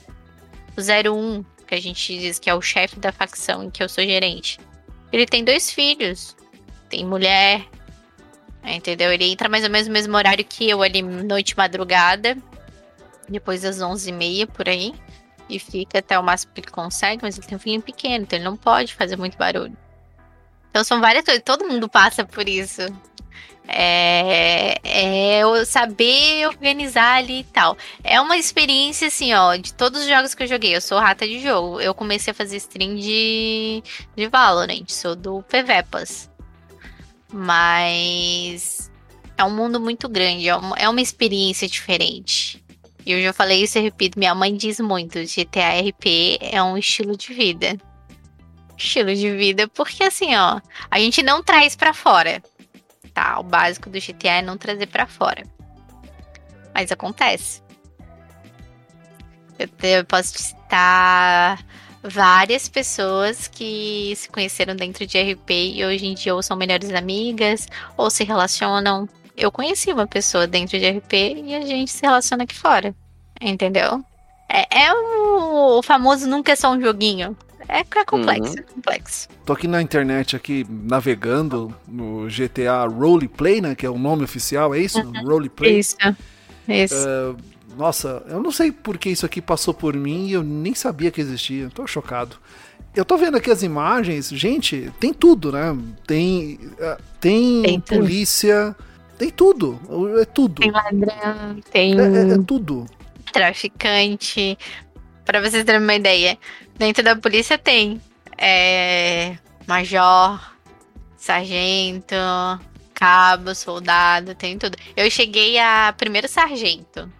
O 0.77 0.81
01, 0.81 1.43
que 1.65 1.75
a 1.75 1.81
gente 1.81 2.19
diz 2.19 2.39
que 2.39 2.49
é 2.49 2.53
o 2.53 2.61
chefe 2.61 2.99
da 2.99 3.11
facção 3.11 3.63
em 3.63 3.69
que 3.69 3.81
eu 3.81 3.87
sou 3.87 4.03
gerente. 4.03 4.59
Ele 5.11 5.25
tem 5.25 5.43
dois 5.43 5.71
filhos. 5.71 6.35
Tem 6.89 7.05
mulher. 7.05 7.65
Entendeu? 8.63 9.13
Ele 9.13 9.31
entra 9.31 9.47
mais 9.47 9.63
ou 9.63 9.69
menos 9.69 9.87
no 9.87 9.93
mesmo 9.93 10.15
horário 10.17 10.43
que 10.43 10.69
eu, 10.69 10.83
ali, 10.83 11.01
noite 11.01 11.55
madrugada. 11.55 12.37
Depois 13.29 13.61
das 13.61 13.77
11h30 13.77 14.47
por 14.47 14.67
aí 14.67 14.93
e 15.49 15.59
fica 15.59 15.99
até 15.99 16.17
o 16.17 16.23
máximo 16.23 16.53
que 16.53 16.61
ele 16.61 16.71
consegue, 16.71 17.23
mas 17.23 17.37
ele 17.37 17.47
tem 17.47 17.55
um 17.55 17.59
filhinho 17.59 17.81
pequeno, 17.81 18.23
então 18.23 18.37
ele 18.37 18.45
não 18.45 18.55
pode 18.55 18.93
fazer 18.93 19.17
muito 19.17 19.37
barulho. 19.37 19.75
Então 20.69 20.83
são 20.83 21.01
várias 21.01 21.25
coisas, 21.25 21.43
todo 21.43 21.67
mundo 21.67 21.89
passa 21.89 22.23
por 22.23 22.47
isso. 22.47 22.81
É, 23.71 24.79
é 24.83 25.65
saber 25.65 26.47
organizar 26.47 27.17
ali 27.17 27.41
e 27.41 27.43
tal. 27.43 27.77
É 28.03 28.19
uma 28.19 28.37
experiência 28.37 29.07
assim, 29.07 29.33
ó, 29.33 29.55
de 29.55 29.73
todos 29.73 30.01
os 30.01 30.07
jogos 30.07 30.33
que 30.33 30.43
eu 30.43 30.47
joguei. 30.47 30.75
Eu 30.75 30.81
sou 30.81 30.99
rata 30.99 31.27
de 31.27 31.39
jogo. 31.39 31.79
Eu 31.79 31.93
comecei 31.93 32.31
a 32.31 32.33
fazer 32.33 32.57
stream 32.57 32.95
de, 32.95 33.83
de 34.15 34.27
Valorant, 34.27 34.85
sou 34.87 35.15
do 35.15 35.43
PVPas. 35.43 36.29
Mas 37.31 38.91
é 39.37 39.43
um 39.43 39.55
mundo 39.55 39.79
muito 39.79 40.09
grande, 40.09 40.49
é 40.49 40.55
uma, 40.55 40.75
é 40.75 40.89
uma 40.89 41.01
experiência 41.01 41.67
diferente. 41.67 42.63
E 43.09 43.11
eu 43.11 43.23
já 43.23 43.33
falei 43.33 43.63
isso 43.63 43.75
e 43.79 43.81
repito, 43.81 44.19
minha 44.19 44.35
mãe 44.35 44.55
diz 44.55 44.79
muito, 44.79 45.17
GTA 45.17 45.79
RP 45.79 46.37
é 46.41 46.61
um 46.61 46.77
estilo 46.77 47.17
de 47.17 47.33
vida. 47.33 47.75
Estilo 48.77 49.15
de 49.15 49.35
vida, 49.35 49.67
porque 49.67 50.03
assim, 50.03 50.35
ó, 50.35 50.61
a 50.91 50.99
gente 50.99 51.23
não 51.23 51.41
traz 51.41 51.75
pra 51.75 51.91
fora. 51.91 52.39
Tá, 53.11 53.39
o 53.39 53.43
básico 53.43 53.89
do 53.89 53.99
GTA 53.99 54.33
é 54.33 54.41
não 54.43 54.59
trazer 54.59 54.85
pra 54.85 55.07
fora. 55.07 55.41
Mas 56.71 56.91
acontece. 56.91 57.63
Eu, 59.57 59.67
eu 59.89 60.05
posso 60.05 60.33
te 60.33 60.43
citar 60.43 61.65
várias 62.03 62.69
pessoas 62.69 63.47
que 63.47 64.13
se 64.15 64.29
conheceram 64.29 64.75
dentro 64.75 65.07
de 65.07 65.17
RP 65.17 65.49
e 65.49 65.83
hoje 65.83 66.05
em 66.05 66.13
dia 66.13 66.35
ou 66.35 66.43
são 66.43 66.55
melhores 66.55 66.93
amigas 66.93 67.67
ou 67.97 68.11
se 68.11 68.23
relacionam 68.23 69.09
eu 69.39 69.51
conheci 69.51 69.91
uma 69.91 70.05
pessoa 70.05 70.45
dentro 70.45 70.77
de 70.77 70.87
RP 70.87 71.13
e 71.45 71.55
a 71.55 71.61
gente 71.61 71.91
se 71.91 72.01
relaciona 72.01 72.43
aqui 72.43 72.55
fora. 72.55 72.93
Entendeu? 73.41 74.03
É, 74.49 74.85
é 74.85 74.93
o, 74.93 75.81
famoso 75.81 76.27
nunca 76.27 76.51
é 76.51 76.55
só 76.55 76.71
um 76.71 76.81
joguinho. 76.81 77.37
É, 77.67 77.79
é 77.79 78.05
complexo, 78.05 78.57
é 78.57 78.61
complexo. 78.63 79.29
Tô 79.45 79.53
aqui 79.53 79.67
na 79.67 79.81
internet, 79.81 80.35
aqui, 80.35 80.65
navegando 80.67 81.73
no 81.87 82.27
GTA 82.27 82.85
Roleplay, 82.85 83.61
né? 83.61 83.75
Que 83.75 83.85
é 83.85 83.89
o 83.89 83.97
nome 83.97 84.23
oficial, 84.23 84.73
é 84.73 84.79
isso? 84.79 84.99
Roleplay. 85.23 85.79
Isso. 85.79 85.95
Isso. 86.67 87.37
Nossa, 87.77 88.23
eu 88.27 88.41
não 88.41 88.51
sei 88.51 88.71
por 88.71 88.97
que 88.97 89.09
isso 89.09 89.25
aqui 89.25 89.41
passou 89.41 89.73
por 89.73 89.95
mim 89.95 90.27
e 90.27 90.33
eu 90.33 90.43
nem 90.43 90.73
sabia 90.73 91.11
que 91.11 91.21
existia. 91.21 91.69
Tô 91.69 91.85
chocado. 91.85 92.37
Eu 92.95 93.05
tô 93.05 93.17
vendo 93.17 93.37
aqui 93.37 93.51
as 93.51 93.61
imagens, 93.61 94.29
gente, 94.29 94.91
tem 94.99 95.13
tudo, 95.13 95.51
né? 95.51 95.77
Tem, 96.07 96.59
eh, 96.79 96.97
tem, 97.21 97.61
Tem 97.61 97.79
tudo. 97.79 97.99
Tem 99.19 99.29
tudo. 99.29 99.79
É 100.19 100.25
tudo. 100.25 100.61
Tem 100.61 100.71
ladrão, 100.71 101.59
tem 101.71 101.99
É, 101.99 102.03
é- 102.03 102.33
é 102.33 102.37
tudo. 102.47 102.85
traficante. 103.31 104.57
Pra 105.25 105.39
vocês 105.41 105.63
terem 105.63 105.79
uma 105.81 105.93
ideia, 105.93 106.37
dentro 106.77 107.03
da 107.03 107.15
polícia 107.15 107.57
tem 107.57 108.01
é, 108.37 109.37
major, 109.67 110.41
sargento, 111.17 112.15
cabo, 112.95 113.53
soldado, 113.53 114.33
tem 114.33 114.57
tudo. 114.57 114.77
Eu 114.95 115.11
cheguei 115.11 115.59
a 115.59 115.93
primeiro 115.95 116.27
sargento 116.27 117.11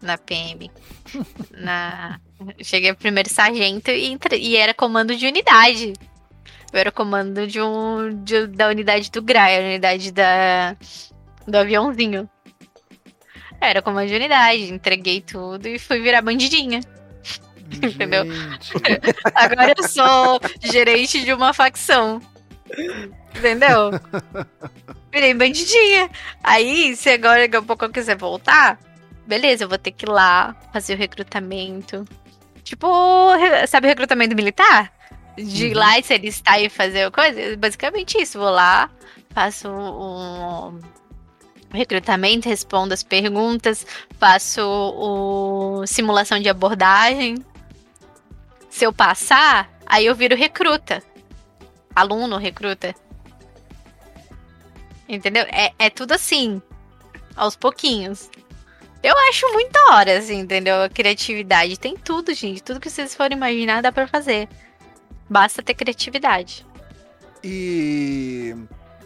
na 0.00 0.16
PM. 0.16 0.70
na, 1.52 2.18
cheguei 2.62 2.90
a 2.90 2.94
primeiro 2.94 3.28
sargento 3.28 3.90
e, 3.90 4.06
entre- 4.06 4.38
e 4.38 4.56
era 4.56 4.72
comando 4.72 5.14
de 5.14 5.26
unidade. 5.26 5.92
Eu 6.72 6.78
era 6.80 6.90
comando 6.90 7.46
de 7.46 7.60
um 7.60 8.22
de- 8.24 8.46
da 8.46 8.68
unidade 8.68 9.10
do 9.10 9.20
GRAI, 9.22 9.58
a 9.58 9.60
unidade 9.68 10.10
da, 10.12 10.76
do 11.46 11.56
aviãozinho. 11.58 12.28
Era 13.60 13.80
comando 13.80 14.08
de 14.08 14.14
unidade, 14.14 14.72
entreguei 14.72 15.20
tudo 15.20 15.66
e 15.68 15.78
fui 15.78 16.00
virar 16.00 16.20
bandidinha. 16.22 16.80
Entendeu? 17.82 18.24
Agora 19.34 19.72
eu 19.76 19.88
sou 19.88 20.40
gerente 20.62 21.24
de 21.24 21.32
uma 21.32 21.52
facção. 21.54 22.20
Entendeu? 23.36 23.90
Virei 25.10 25.32
bandidinha. 25.34 26.10
Aí, 26.42 26.94
se 26.96 27.10
agora 27.10 27.40
daqui 27.42 27.56
a 27.56 27.62
pouco 27.62 27.84
eu 27.84 27.90
quiser 27.90 28.16
voltar, 28.16 28.78
beleza, 29.26 29.64
eu 29.64 29.68
vou 29.68 29.78
ter 29.78 29.92
que 29.92 30.04
ir 30.04 30.08
lá 30.10 30.54
fazer 30.72 30.94
o 30.94 30.98
recrutamento. 30.98 32.04
Tipo, 32.62 32.86
sabe 33.68 33.86
o 33.86 33.90
recrutamento 33.90 34.34
militar? 34.36 34.92
De 35.36 35.66
ir 35.66 35.72
Uhum. 35.72 35.78
lá 35.78 35.98
e 35.98 36.02
se 36.02 36.14
alistar 36.14 36.60
e 36.60 36.68
fazer 36.68 37.10
coisa? 37.10 37.56
Basicamente 37.56 38.20
isso. 38.20 38.38
Vou 38.38 38.50
lá, 38.50 38.90
faço 39.34 39.68
um 39.68 40.78
recrutamento, 41.74 42.48
respondo 42.48 42.94
as 42.94 43.02
perguntas, 43.02 43.86
faço 44.18 44.62
o 44.62 45.86
simulação 45.86 46.38
de 46.38 46.48
abordagem. 46.48 47.36
Se 48.70 48.84
eu 48.84 48.92
passar, 48.92 49.70
aí 49.86 50.06
eu 50.06 50.14
viro 50.14 50.36
recruta. 50.36 51.02
Aluno, 51.94 52.36
recruta. 52.36 52.94
Entendeu? 55.08 55.44
É, 55.48 55.72
é 55.78 55.90
tudo 55.90 56.12
assim. 56.12 56.60
Aos 57.36 57.56
pouquinhos. 57.56 58.30
Eu 59.02 59.14
acho 59.28 59.46
muito 59.52 59.70
da 59.70 59.96
hora, 59.96 60.18
assim, 60.18 60.40
entendeu? 60.40 60.82
A 60.82 60.88
criatividade. 60.88 61.78
Tem 61.78 61.96
tudo, 61.96 62.32
gente. 62.32 62.62
Tudo 62.62 62.80
que 62.80 62.88
vocês 62.88 63.14
forem 63.14 63.36
imaginar 63.36 63.82
dá 63.82 63.92
pra 63.92 64.08
fazer. 64.08 64.48
Basta 65.28 65.62
ter 65.62 65.74
criatividade. 65.74 66.66
E 67.42 68.56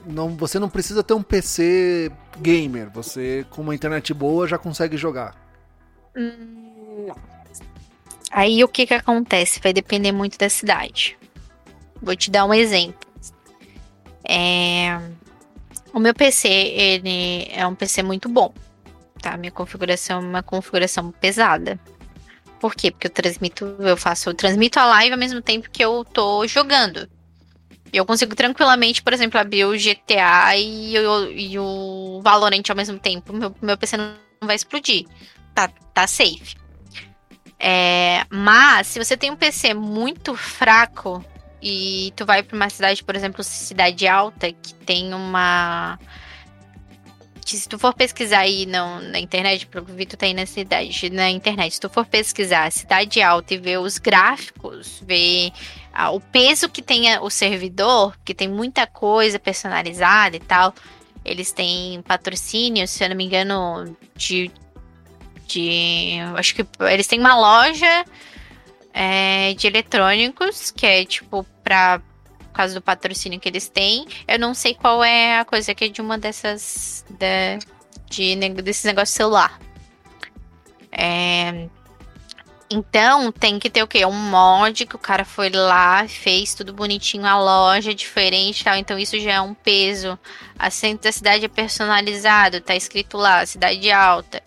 não, 0.09 0.37
você 0.37 0.59
não 0.59 0.69
precisa 0.71 1.03
ter 1.03 1.15
um 1.15 1.23
PC 1.23 2.11
gamer. 2.41 2.91
Você, 2.91 3.47
com 3.51 3.63
uma 3.63 3.75
internet 3.75 4.13
boa, 4.15 4.47
já 4.49 4.59
consegue 4.59 4.97
jogar. 4.97 5.37
Hum, 6.17 7.13
Aí 8.31 8.63
o 8.65 8.69
que 8.69 8.87
que 8.87 8.95
acontece? 8.95 9.61
Vai 9.61 9.73
depender 9.73 10.13
muito 10.13 10.39
da 10.39 10.49
cidade. 10.49 11.19
Vou 12.03 12.17
te 12.17 12.31
dar 12.31 12.45
um 12.47 12.55
exemplo. 12.55 12.99
É, 14.25 14.99
O 15.93 15.99
meu 16.01 16.15
PC, 16.15 16.49
ele 16.49 17.49
é 17.53 17.67
um 17.67 17.75
PC 17.75 18.03
muito 18.03 18.29
bom. 18.29 18.53
Tá? 19.23 19.37
Minha 19.37 19.53
configuração 19.53 20.19
é 20.19 20.27
uma 20.27 20.43
configuração 20.43 21.11
pesada. 21.13 21.79
Por 22.61 22.75
quê? 22.75 22.91
Porque 22.91 23.07
eu 23.09 23.11
transmito, 23.13 23.65
eu 23.81 23.97
faço, 23.97 24.31
eu 24.31 24.35
transmito 24.35 24.79
a 24.81 24.87
live 24.87 25.13
ao 25.13 25.19
mesmo 25.19 25.43
tempo 25.43 25.71
que 25.71 25.85
eu 25.85 26.05
tô 26.05 26.47
jogando. 26.47 27.09
Eu 27.93 28.05
consigo 28.05 28.35
tranquilamente, 28.35 29.03
por 29.03 29.13
exemplo, 29.13 29.39
abrir 29.41 29.65
o 29.65 29.73
GTA 29.73 30.57
e 30.57 30.99
o, 30.99 31.31
e 31.31 31.59
o 31.59 32.21
Valorant 32.23 32.63
ao 32.69 32.77
mesmo 32.77 32.99
tempo. 32.99 33.33
Meu, 33.33 33.55
meu 33.63 33.79
PC 33.79 33.97
não 33.97 34.15
vai 34.43 34.57
explodir. 34.57 35.07
tá, 35.55 35.69
tá 35.95 36.07
safe. 36.07 36.57
É, 37.59 38.25
mas 38.31 38.87
se 38.87 39.03
você 39.03 39.17
tem 39.17 39.31
um 39.31 39.37
PC 39.37 39.75
muito 39.75 40.35
fraco 40.37 41.25
e 41.61 42.13
tu 42.15 42.25
vai 42.25 42.43
para 42.43 42.55
uma 42.55 42.71
cidade, 42.71 43.03
por 43.03 43.17
exemplo, 43.17 43.43
cidade 43.43 44.07
alta, 44.07 44.53
que 44.53 44.75
tem 44.75 45.13
uma 45.13 45.99
que 47.45 47.57
se 47.57 47.67
tu 47.67 47.79
for 47.79 47.95
pesquisar 47.95 48.41
aí 48.41 48.67
não, 48.67 49.01
na 49.01 49.19
internet, 49.19 49.67
porque 49.67 49.91
o 49.91 49.95
Vitor 49.95 50.19
tá 50.19 50.27
aí 50.27 50.35
na 50.35 50.45
cidade, 50.45 51.09
na 51.09 51.31
internet, 51.31 51.73
se 51.73 51.81
tu 51.81 51.89
for 51.89 52.05
pesquisar 52.05 52.71
cidade 52.71 53.23
alta 53.23 53.55
e 53.55 53.57
ver 53.57 53.79
os 53.79 53.97
gráficos, 53.97 55.03
ver 55.03 55.51
o 56.07 56.21
peso 56.21 56.69
que 56.69 56.81
tem 56.81 57.19
o 57.19 57.29
servidor, 57.29 58.17
que 58.25 58.35
tem 58.35 58.49
muita 58.49 58.87
coisa 58.87 59.39
personalizada 59.39 60.37
e 60.37 60.41
tal, 60.41 60.73
eles 61.25 61.53
têm 61.53 62.01
patrocínio, 62.03 62.87
se 62.87 63.03
eu 63.05 63.09
não 63.09 63.17
me 63.17 63.25
engano, 63.25 63.97
de. 64.15 64.51
de 65.47 66.19
acho 66.37 66.55
que 66.55 66.67
eles 66.81 67.07
têm 67.07 67.19
uma 67.19 67.37
loja 67.37 68.05
é, 68.93 69.55
de 69.55 69.67
eletrônicos, 69.67 70.71
que 70.71 70.87
é 70.87 71.05
tipo 71.05 71.45
pra 71.63 72.01
causa 72.59 72.75
do 72.75 72.83
patrocínio 72.83 73.39
que 73.39 73.49
eles 73.49 73.69
têm. 73.69 74.07
Eu 74.27 74.39
não 74.39 74.53
sei 74.53 74.75
qual 74.75 75.05
é 75.05 75.39
a 75.39 75.45
coisa 75.45 75.75
que 75.75 75.85
é 75.85 75.89
de 75.89 76.01
uma 76.01 76.19
dessas. 76.19 77.05
De, 77.09 77.59
de, 78.11 78.35
desses 78.63 78.85
negócios 78.85 79.15
celular. 79.15 79.61
É, 80.91 81.69
então, 82.71 83.33
tem 83.33 83.59
que 83.59 83.71
ter 83.71 83.83
o 83.83 83.87
quê? 83.87 84.05
Um 84.05 84.13
mod 84.13 84.85
que 84.85 84.95
o 84.95 84.99
cara 84.99 85.25
foi 85.25 85.49
lá, 85.49 86.07
fez 86.07 86.55
tudo 86.55 86.73
bonitinho, 86.73 87.25
a 87.25 87.39
loja 87.39 87.95
diferente 87.95 88.63
tal. 88.63 88.77
Então, 88.77 88.99
isso 88.99 89.19
já 89.19 89.33
é 89.35 89.41
um 89.41 89.55
peso. 89.55 90.19
A 90.59 90.71
centro 90.71 91.05
da 91.05 91.13
cidade 91.13 91.47
é 91.47 91.49
personalizado, 91.49 92.61
tá 92.61 92.77
escrito 92.77 93.17
lá, 93.17 93.47
cidade 93.47 93.91
alta, 93.91 94.43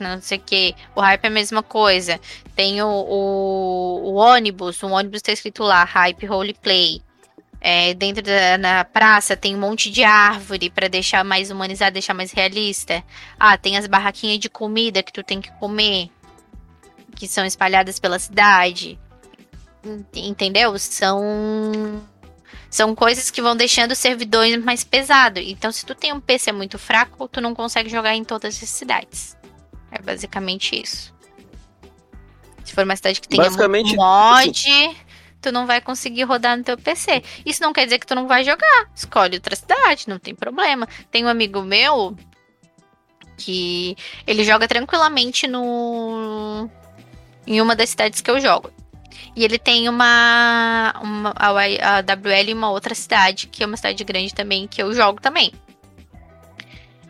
não 0.00 0.20
sei 0.20 0.38
o 0.38 0.40
que. 0.40 0.74
O 0.96 1.00
hype 1.00 1.24
é 1.24 1.28
a 1.28 1.30
mesma 1.30 1.62
coisa. 1.62 2.20
Tem 2.56 2.82
o, 2.82 2.88
o, 2.88 4.12
o 4.12 4.14
ônibus, 4.14 4.82
o 4.82 4.88
ônibus 4.88 5.22
tá 5.22 5.32
escrito 5.32 5.62
lá, 5.62 5.84
hype 5.84 6.26
roleplay. 6.26 7.02
É, 7.60 7.92
dentro 7.94 8.22
da 8.22 8.56
na 8.56 8.84
praça 8.84 9.36
tem 9.36 9.56
um 9.56 9.58
monte 9.58 9.90
de 9.90 10.04
árvore 10.04 10.70
para 10.70 10.88
deixar 10.88 11.24
mais 11.24 11.50
humanizado, 11.50 11.92
deixar 11.92 12.14
mais 12.14 12.32
realista. 12.32 13.02
Ah, 13.38 13.56
tem 13.56 13.76
as 13.76 13.86
barraquinhas 13.86 14.38
de 14.38 14.48
comida 14.48 15.02
que 15.02 15.12
tu 15.12 15.24
tem 15.24 15.40
que 15.40 15.50
comer, 15.58 16.08
que 17.18 17.26
são 17.26 17.44
espalhadas 17.44 17.98
pela 17.98 18.18
cidade. 18.18 18.98
Entendeu? 20.14 20.78
São 20.78 22.00
são 22.70 22.94
coisas 22.94 23.30
que 23.30 23.42
vão 23.42 23.56
deixando 23.56 23.92
os 23.92 23.98
servidores 23.98 24.62
mais 24.62 24.84
pesados. 24.84 25.42
Então, 25.44 25.72
se 25.72 25.84
tu 25.84 25.94
tem 25.94 26.12
um 26.12 26.20
PC 26.20 26.52
muito 26.52 26.78
fraco, 26.78 27.26
tu 27.26 27.40
não 27.40 27.54
consegue 27.54 27.88
jogar 27.88 28.14
em 28.14 28.22
todas 28.22 28.62
as 28.62 28.68
cidades. 28.68 29.36
É 29.90 30.00
basicamente 30.00 30.80
isso. 30.80 31.12
Se 32.62 32.74
for 32.74 32.84
uma 32.84 32.94
cidade 32.94 33.20
que 33.20 33.28
tenha 33.28 33.50
muito 33.50 33.96
mod, 33.96 34.50
assim, 34.50 34.96
tu 35.40 35.50
não 35.50 35.66
vai 35.66 35.80
conseguir 35.80 36.24
rodar 36.24 36.56
no 36.56 36.62
teu 36.62 36.76
PC. 36.76 37.22
Isso 37.44 37.62
não 37.62 37.72
quer 37.72 37.84
dizer 37.84 37.98
que 37.98 38.06
tu 38.06 38.14
não 38.14 38.28
vai 38.28 38.44
jogar. 38.44 38.90
Escolhe 38.94 39.36
outra 39.36 39.56
cidade, 39.56 40.04
não 40.06 40.18
tem 40.18 40.34
problema. 40.34 40.86
Tem 41.10 41.24
um 41.24 41.28
amigo 41.28 41.62
meu 41.62 42.14
que 43.38 43.96
ele 44.26 44.44
joga 44.44 44.68
tranquilamente 44.68 45.46
no 45.46 46.68
em 47.48 47.62
uma 47.62 47.74
das 47.74 47.88
cidades 47.88 48.20
que 48.20 48.30
eu 48.30 48.38
jogo. 48.38 48.70
E 49.34 49.42
ele 49.42 49.58
tem 49.58 49.88
uma, 49.88 50.94
uma 51.02 51.32
a, 51.34 52.00
WL 52.00 52.50
em 52.50 52.54
uma 52.54 52.70
outra 52.70 52.94
cidade, 52.94 53.46
que 53.46 53.62
é 53.62 53.66
uma 53.66 53.76
cidade 53.76 54.04
grande 54.04 54.34
também, 54.34 54.68
que 54.68 54.82
eu 54.82 54.92
jogo 54.92 55.20
também. 55.20 55.52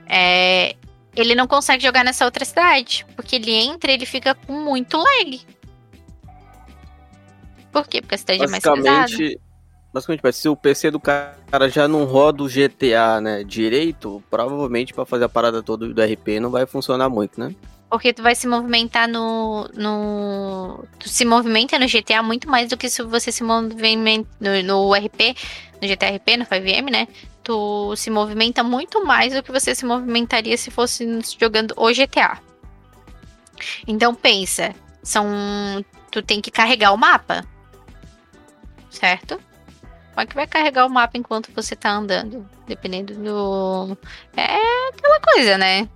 É, 0.07 0.77
ele 1.17 1.35
não 1.35 1.49
consegue 1.49 1.83
jogar 1.83 2.05
nessa 2.05 2.25
outra 2.25 2.45
cidade, 2.45 3.05
porque 3.17 3.37
ele 3.37 3.53
entra 3.53 3.91
e 3.91 3.95
ele 3.95 4.07
fica 4.07 4.35
com 4.35 4.53
muito 4.53 4.97
lag. 4.97 5.41
Por 7.73 7.89
quê? 7.89 8.01
Porque 8.01 8.15
a 8.15 8.19
cidade 8.19 8.45
é 8.45 8.47
mais 8.47 8.63
pesada. 8.63 9.07
Se 10.33 10.49
o 10.49 10.57
PC 10.57 10.91
do 10.91 11.01
cara 11.01 11.69
já 11.69 11.89
não 11.89 12.05
roda 12.05 12.43
o 12.43 12.49
GTA, 12.49 13.21
né, 13.21 13.43
direito, 13.43 14.23
provavelmente 14.31 14.93
para 14.93 15.07
fazer 15.07 15.25
a 15.25 15.29
parada 15.29 15.63
toda 15.63 15.89
do 15.89 16.03
RP 16.03 16.41
não 16.41 16.51
vai 16.51 16.67
funcionar 16.67 17.09
muito, 17.09 17.41
né? 17.41 17.55
Porque 17.91 18.13
tu 18.13 18.23
vai 18.23 18.35
se 18.35 18.47
movimentar 18.47 19.09
no, 19.09 19.67
no. 19.75 20.85
Tu 20.99 21.09
se 21.09 21.25
movimenta 21.25 21.79
no 21.79 21.87
GTA 21.87 22.23
muito 22.23 22.47
mais 22.47 22.69
do 22.69 22.77
que 22.77 22.91
se 22.91 23.03
você 23.03 23.33
se 23.33 23.43
movimenta 23.43 24.29
no, 24.39 24.63
no 24.63 24.95
RP, 24.95 25.35
no 25.81 25.89
GTA 25.89 26.11
RP, 26.11 26.37
no 26.37 26.45
5M, 26.45 26.91
né? 26.91 27.09
Tu 27.43 27.97
se 27.97 28.11
movimenta 28.11 28.63
muito 28.63 29.03
mais 29.07 29.33
do 29.33 29.43
que 29.43 29.51
você 29.51 29.75
se 29.75 29.87
movimentaria 29.87 30.59
se 30.59 30.71
fosse 30.71 31.07
jogando 31.41 31.73
o 31.79 31.89
GTA. 31.89 32.39
Então 33.87 34.15
pensa, 34.15 34.75
são. 35.03 35.27
Tu 36.11 36.21
tem 36.23 36.43
que 36.43 36.51
carregar 36.51 36.93
o 36.93 36.99
mapa 36.99 37.43
certo? 38.91 39.41
É 40.21 40.27
que 40.27 40.35
vai 40.35 40.47
carregar 40.47 40.87
o 40.87 40.91
mapa 40.91 41.17
enquanto 41.17 41.53
você 41.55 41.77
tá 41.77 41.91
andando? 41.91 42.49
Dependendo 42.67 43.15
do. 43.15 43.99
É 44.37 44.89
aquela 44.89 45.21
coisa, 45.21 45.59
né? 45.59 45.89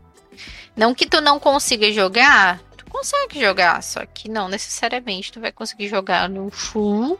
Não 0.76 0.94
que 0.94 1.06
tu 1.06 1.20
não 1.20 1.38
consiga 1.38 1.92
jogar, 1.92 2.58
tu 2.76 2.84
consegue 2.86 3.40
jogar, 3.40 3.82
só 3.82 4.04
que 4.06 4.30
não 4.30 4.48
necessariamente 4.48 5.32
tu 5.32 5.40
vai 5.40 5.52
conseguir 5.52 5.88
jogar 5.88 6.28
no 6.28 6.50
full. 6.50 7.18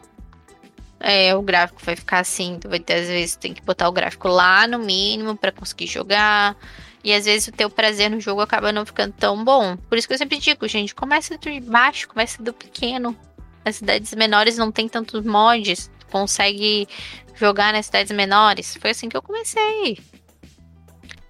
É, 0.99 1.35
o 1.35 1.43
gráfico 1.43 1.83
vai 1.85 1.97
ficar 1.97 2.21
assim, 2.21 2.59
tu 2.61 2.69
vai 2.69 2.79
ter, 2.79 2.95
às 2.95 3.09
vezes 3.09 3.37
tem 3.37 3.53
que 3.53 3.61
botar 3.61 3.89
o 3.89 3.93
gráfico 3.93 4.29
lá 4.29 4.67
no 4.69 4.79
mínimo 4.79 5.37
para 5.37 5.51
conseguir 5.51 5.89
jogar. 5.89 6.57
E 7.05 7.13
às 7.13 7.25
vezes 7.25 7.49
o 7.49 7.53
teu 7.53 7.69
prazer 7.69 8.09
no 8.09 8.21
jogo 8.21 8.41
acaba 8.41 8.71
não 8.73 8.87
ficando 8.87 9.13
tão 9.13 9.45
bom. 9.45 9.77
Por 9.77 9.99
isso 9.99 10.07
que 10.07 10.15
eu 10.15 10.19
sempre 10.19 10.39
digo, 10.39 10.67
gente, 10.69 10.95
começa 10.95 11.37
de 11.37 11.61
baixo, 11.61 12.09
começa 12.09 12.41
do 12.41 12.53
pequeno. 12.53 13.17
As 13.65 13.77
cidades 13.77 14.15
menores 14.15 14.57
não 14.57 14.71
tem 14.71 14.89
tantos 14.89 15.25
mods. 15.25 15.91
Consegue 16.13 16.87
jogar 17.35 17.73
nas 17.73 17.87
cidades 17.87 18.13
menores. 18.13 18.77
Foi 18.77 18.91
assim 18.91 19.09
que 19.09 19.17
eu 19.17 19.23
comecei. 19.23 19.99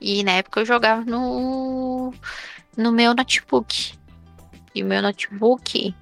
E 0.01 0.25
na 0.25 0.33
época 0.33 0.61
eu 0.61 0.67
jogava 0.67 1.05
no, 1.05 2.13
no 2.77 2.91
meu 2.91 3.15
notebook. 3.15 3.95
E 4.75 4.83
o 4.83 4.87
meu 4.87 5.01
notebook, 5.01 5.95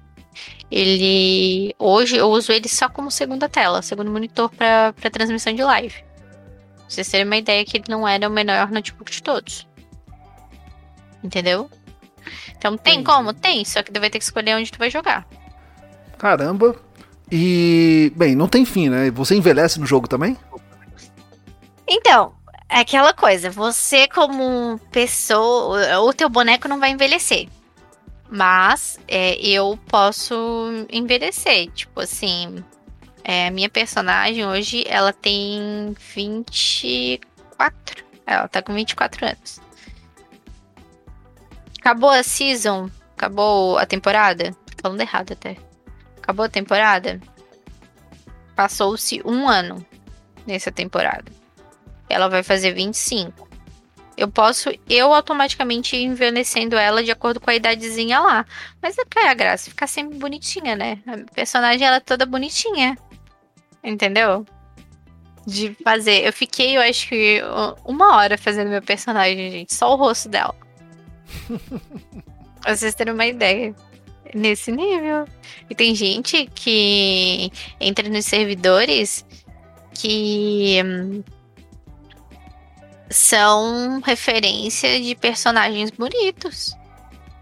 ele. 0.71 1.75
Hoje 1.77 2.17
eu 2.17 2.27
uso 2.29 2.51
ele 2.51 2.67
só 2.67 2.89
como 2.89 3.11
segunda 3.11 3.47
tela, 3.47 3.81
segundo 3.83 4.09
monitor 4.09 4.49
para 4.49 4.93
transmissão 5.11 5.53
de 5.53 5.63
live. 5.63 5.93
Pra 5.93 6.85
vocês 6.89 7.07
terem 7.07 7.25
uma 7.25 7.37
ideia 7.37 7.63
que 7.63 7.77
ele 7.77 7.85
não 7.87 8.07
era 8.07 8.27
o 8.27 8.31
melhor 8.31 8.71
notebook 8.71 9.11
de 9.11 9.21
todos. 9.21 9.67
Entendeu? 11.23 11.69
Então 12.57 12.77
tem 12.77 12.95
Entendi. 12.95 13.05
como? 13.05 13.33
Tem, 13.33 13.63
só 13.63 13.83
que 13.83 13.91
tu 13.91 13.99
vai 13.99 14.09
ter 14.09 14.17
que 14.17 14.23
escolher 14.23 14.55
onde 14.55 14.71
tu 14.71 14.79
vai 14.79 14.89
jogar. 14.89 15.27
Caramba. 16.17 16.75
E, 17.31 18.11
bem, 18.15 18.35
não 18.35 18.47
tem 18.47 18.65
fim, 18.65 18.89
né? 18.89 19.09
Você 19.11 19.35
envelhece 19.35 19.79
no 19.79 19.85
jogo 19.85 20.07
também? 20.07 20.37
Então, 21.87 22.33
é 22.67 22.79
aquela 22.79 23.13
coisa, 23.13 23.49
você 23.49 24.07
como 24.07 24.79
pessoa, 24.91 25.99
o 25.99 26.13
teu 26.13 26.29
boneco 26.29 26.67
não 26.67 26.79
vai 26.79 26.91
envelhecer. 26.91 27.47
Mas 28.29 28.97
é, 29.07 29.35
eu 29.41 29.77
posso 29.87 30.85
envelhecer. 30.89 31.69
Tipo 31.71 31.99
assim, 32.01 32.63
é, 33.23 33.49
minha 33.49 33.69
personagem 33.69 34.45
hoje, 34.45 34.85
ela 34.87 35.11
tem 35.11 35.93
24. 36.15 38.05
Ela 38.25 38.47
tá 38.47 38.61
com 38.61 38.73
24 38.73 39.25
anos. 39.25 39.59
Acabou 41.79 42.09
a 42.09 42.23
season? 42.23 42.89
Acabou 43.17 43.77
a 43.77 43.85
temporada? 43.85 44.55
Falando 44.81 45.01
errado 45.01 45.33
até. 45.33 45.57
Acabou 46.31 46.45
a 46.45 46.49
temporada? 46.49 47.19
Passou-se 48.55 49.21
um 49.25 49.49
ano 49.49 49.85
nessa 50.47 50.71
temporada. 50.71 51.29
Ela 52.07 52.29
vai 52.29 52.41
fazer 52.41 52.71
25. 52.71 53.49
Eu 54.15 54.29
posso, 54.29 54.69
eu 54.89 55.13
automaticamente 55.13 55.97
ir 55.97 56.03
envelhecendo 56.03 56.77
ela 56.77 57.03
de 57.03 57.11
acordo 57.11 57.41
com 57.41 57.49
a 57.49 57.55
idadezinha 57.55 58.21
lá. 58.21 58.45
Mas 58.81 58.97
é 58.97 59.01
é 59.17 59.27
a 59.27 59.33
graça, 59.33 59.69
ficar 59.69 59.87
sempre 59.87 60.17
bonitinha, 60.17 60.73
né? 60.73 60.99
A 61.05 61.33
personagem 61.33 61.85
ela 61.85 61.97
é 61.97 61.99
toda 61.99 62.25
bonitinha. 62.25 62.97
Entendeu? 63.83 64.45
De 65.45 65.75
fazer. 65.83 66.25
Eu 66.25 66.31
fiquei, 66.31 66.77
eu 66.77 66.81
acho 66.81 67.09
que 67.09 67.41
uma 67.83 68.15
hora 68.15 68.37
fazendo 68.37 68.69
meu 68.69 68.81
personagem, 68.81 69.51
gente. 69.51 69.75
Só 69.75 69.93
o 69.93 69.97
rosto 69.97 70.29
dela. 70.29 70.55
pra 72.61 72.73
vocês 72.73 72.95
terem 72.95 73.13
uma 73.13 73.25
ideia 73.25 73.75
nesse 74.33 74.71
nível. 74.71 75.25
E 75.69 75.75
tem 75.75 75.95
gente 75.95 76.49
que 76.53 77.51
entra 77.79 78.07
nos 78.09 78.25
servidores 78.25 79.25
que 79.93 80.81
hum, 80.83 81.23
são 83.09 84.01
referência 84.01 84.99
de 85.01 85.15
personagens 85.15 85.91
bonitos. 85.91 86.75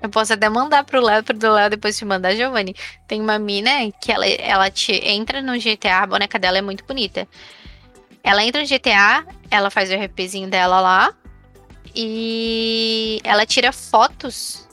Eu 0.02 0.10
posso 0.10 0.34
até 0.34 0.48
mandar 0.48 0.86
pro 0.86 1.02
Léo, 1.04 1.24
pro 1.24 1.38
do 1.38 1.52
Léo 1.52 1.70
depois 1.70 1.98
te 1.98 2.06
mandar, 2.06 2.36
Giovanni. 2.36 2.74
Tem 3.08 3.22
uma 3.22 3.38
mina 3.38 3.92
que 4.02 4.12
ela, 4.12 4.26
ela 4.26 4.72
te 4.72 4.94
entra 4.94 5.42
no 5.42 5.60
GTA, 5.60 6.04
a 6.04 6.08
boneca 6.08 6.40
dela 6.40 6.58
é 6.58 6.62
muito 6.62 6.86
bonita. 6.86 7.28
Ela 8.24 8.44
entra 8.44 8.62
no 8.62 8.68
GTA, 8.68 9.26
ela 9.52 9.70
faz 9.70 9.92
o 9.92 9.96
RPzinho 9.96 10.50
dela 10.50 10.80
lá. 10.80 11.14
E 11.94 13.20
ela 13.24 13.46
tira 13.46 13.74
fotos 13.74 14.69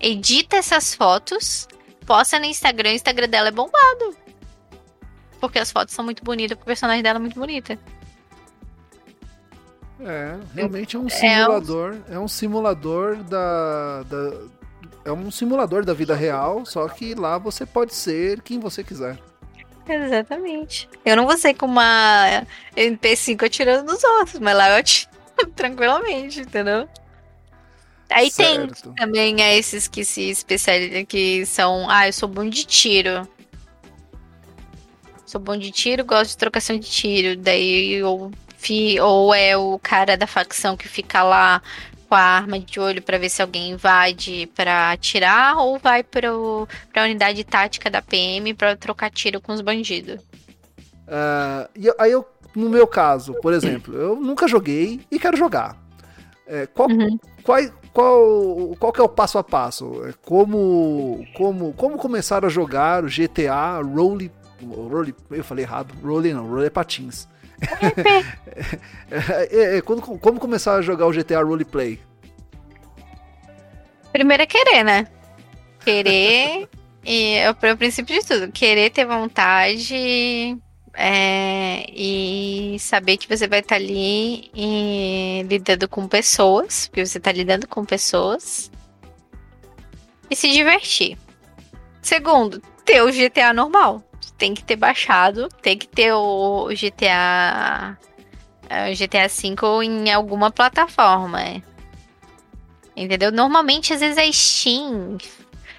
edita 0.00 0.56
essas 0.56 0.94
fotos, 0.94 1.66
posta 2.04 2.38
no 2.38 2.46
Instagram, 2.46 2.90
o 2.90 2.94
Instagram 2.94 3.28
dela 3.28 3.48
é 3.48 3.52
bombado. 3.52 4.16
Porque 5.40 5.58
as 5.58 5.70
fotos 5.70 5.94
são 5.94 6.04
muito 6.04 6.24
bonitas, 6.24 6.56
o 6.60 6.64
personagem 6.64 7.02
dela 7.02 7.18
é 7.18 7.20
muito 7.20 7.38
bonita. 7.38 7.78
É, 10.00 10.36
realmente 10.54 10.96
é 10.96 10.98
um 10.98 11.08
simulador. 11.08 11.96
É 12.08 12.12
um, 12.12 12.16
é 12.16 12.18
um 12.20 12.28
simulador 12.28 13.16
da, 13.24 14.02
da. 14.02 14.32
É 15.04 15.12
um 15.12 15.30
simulador 15.30 15.84
da 15.84 15.94
vida 15.94 16.14
real, 16.14 16.66
só 16.66 16.88
que 16.88 17.14
lá 17.14 17.38
você 17.38 17.64
pode 17.64 17.94
ser 17.94 18.42
quem 18.42 18.58
você 18.58 18.82
quiser. 18.82 19.18
Exatamente. 19.88 20.88
Eu 21.04 21.16
não 21.16 21.26
vou 21.26 21.36
ser 21.36 21.54
com 21.54 21.66
uma 21.66 22.44
MP5 22.76 23.44
atirando 23.44 23.90
nos 23.90 24.02
outros, 24.02 24.40
mas 24.40 24.56
lá 24.56 24.70
eu 24.70 24.76
atiro 24.76 25.10
tranquilamente, 25.54 26.40
entendeu? 26.40 26.88
Aí 28.10 28.30
certo. 28.30 28.82
tem 28.82 28.94
também 28.94 29.40
esses 29.56 29.88
que 29.88 30.04
se 30.04 30.30
especializam, 30.30 31.04
que 31.04 31.44
são, 31.44 31.90
ah, 31.90 32.06
eu 32.06 32.12
sou 32.12 32.28
bom 32.28 32.48
de 32.48 32.64
tiro. 32.64 33.28
Sou 35.24 35.40
bom 35.40 35.56
de 35.56 35.72
tiro, 35.72 36.04
gosto 36.04 36.30
de 36.30 36.36
trocação 36.36 36.78
de 36.78 36.88
tiro. 36.88 37.36
Daí 37.36 37.94
eu 37.94 38.30
fi, 38.56 39.00
ou 39.00 39.34
é 39.34 39.56
o 39.56 39.78
cara 39.78 40.16
da 40.16 40.26
facção 40.26 40.76
que 40.76 40.88
fica 40.88 41.22
lá 41.22 41.60
com 42.08 42.14
a 42.14 42.20
arma 42.20 42.58
de 42.60 42.78
olho 42.78 43.02
para 43.02 43.18
ver 43.18 43.28
se 43.28 43.42
alguém 43.42 43.70
invade 43.70 44.48
para 44.54 44.92
atirar 44.92 45.58
ou 45.58 45.78
vai 45.78 46.04
para 46.04 46.28
a 46.30 47.04
unidade 47.04 47.42
tática 47.42 47.90
da 47.90 48.00
PM 48.00 48.54
para 48.54 48.76
trocar 48.76 49.10
tiro 49.10 49.40
com 49.40 49.52
os 49.52 49.60
bandidos. 49.60 50.20
Uh, 51.06 51.68
e 51.76 51.92
aí 51.98 52.12
eu, 52.12 52.26
no 52.54 52.68
meu 52.68 52.86
caso, 52.86 53.34
por 53.40 53.52
exemplo, 53.52 53.94
eu 53.94 54.16
nunca 54.16 54.46
joguei 54.46 55.00
e 55.10 55.18
quero 55.18 55.36
jogar. 55.36 55.76
É, 56.46 56.66
qual, 56.66 56.88
uhum. 56.88 57.18
qual, 57.42 57.58
qual, 57.96 58.76
qual 58.78 58.92
que 58.92 59.00
é 59.00 59.02
o 59.02 59.08
passo 59.08 59.38
a 59.38 59.42
passo? 59.42 60.06
É 60.06 60.12
como, 60.20 61.26
como, 61.34 61.72
como 61.72 61.96
começar 61.96 62.44
a 62.44 62.48
jogar 62.50 63.02
o 63.02 63.08
GTA 63.08 63.80
Role, 63.80 64.30
role 64.62 65.14
eu 65.30 65.42
falei 65.42 65.64
errado, 65.64 65.94
Role 66.04 66.34
não, 66.34 66.46
Role 66.46 66.66
é 66.66 66.70
patins. 66.70 67.26
é, 69.10 69.48
é, 69.50 69.76
é, 69.78 69.80
quando, 69.80 70.02
como 70.02 70.38
começar 70.38 70.74
a 70.74 70.82
jogar 70.82 71.06
o 71.06 71.10
GTA 71.10 71.42
Roleplay? 71.42 71.98
Primeiro 74.12 74.42
é 74.42 74.46
querer, 74.46 74.84
né? 74.84 75.06
Querer. 75.82 76.68
e 77.02 77.32
é 77.36 77.50
o, 77.50 77.54
o 77.54 77.76
princípio 77.78 78.20
de 78.20 78.26
tudo. 78.26 78.52
Querer 78.52 78.90
ter 78.90 79.06
vontade. 79.06 80.58
É, 80.98 81.84
e 81.90 82.78
saber 82.78 83.18
que 83.18 83.28
você 83.28 83.46
vai 83.46 83.60
estar 83.60 83.76
tá 83.76 83.82
ali 83.82 84.50
e, 84.54 85.44
lidando 85.46 85.86
com 85.86 86.08
pessoas, 86.08 86.88
porque 86.88 87.04
você 87.04 87.18
está 87.18 87.30
lidando 87.30 87.68
com 87.68 87.84
pessoas, 87.84 88.70
e 90.30 90.34
se 90.34 90.50
divertir. 90.50 91.18
Segundo, 92.00 92.62
ter 92.84 93.02
o 93.02 93.12
GTA 93.12 93.52
normal 93.52 94.02
tem 94.38 94.54
que 94.54 94.62
ter 94.62 94.76
baixado, 94.76 95.48
tem 95.62 95.76
que 95.76 95.88
ter 95.88 96.12
o 96.12 96.68
GTA 96.68 97.98
o 98.68 98.96
GTA 98.96 99.28
V 99.28 99.84
em 99.84 100.12
alguma 100.12 100.50
plataforma. 100.50 101.42
É. 101.42 101.62
Entendeu? 102.96 103.30
Normalmente, 103.30 103.92
às 103.92 104.00
vezes, 104.00 104.18
a 104.18 104.32
Steam 104.32 105.18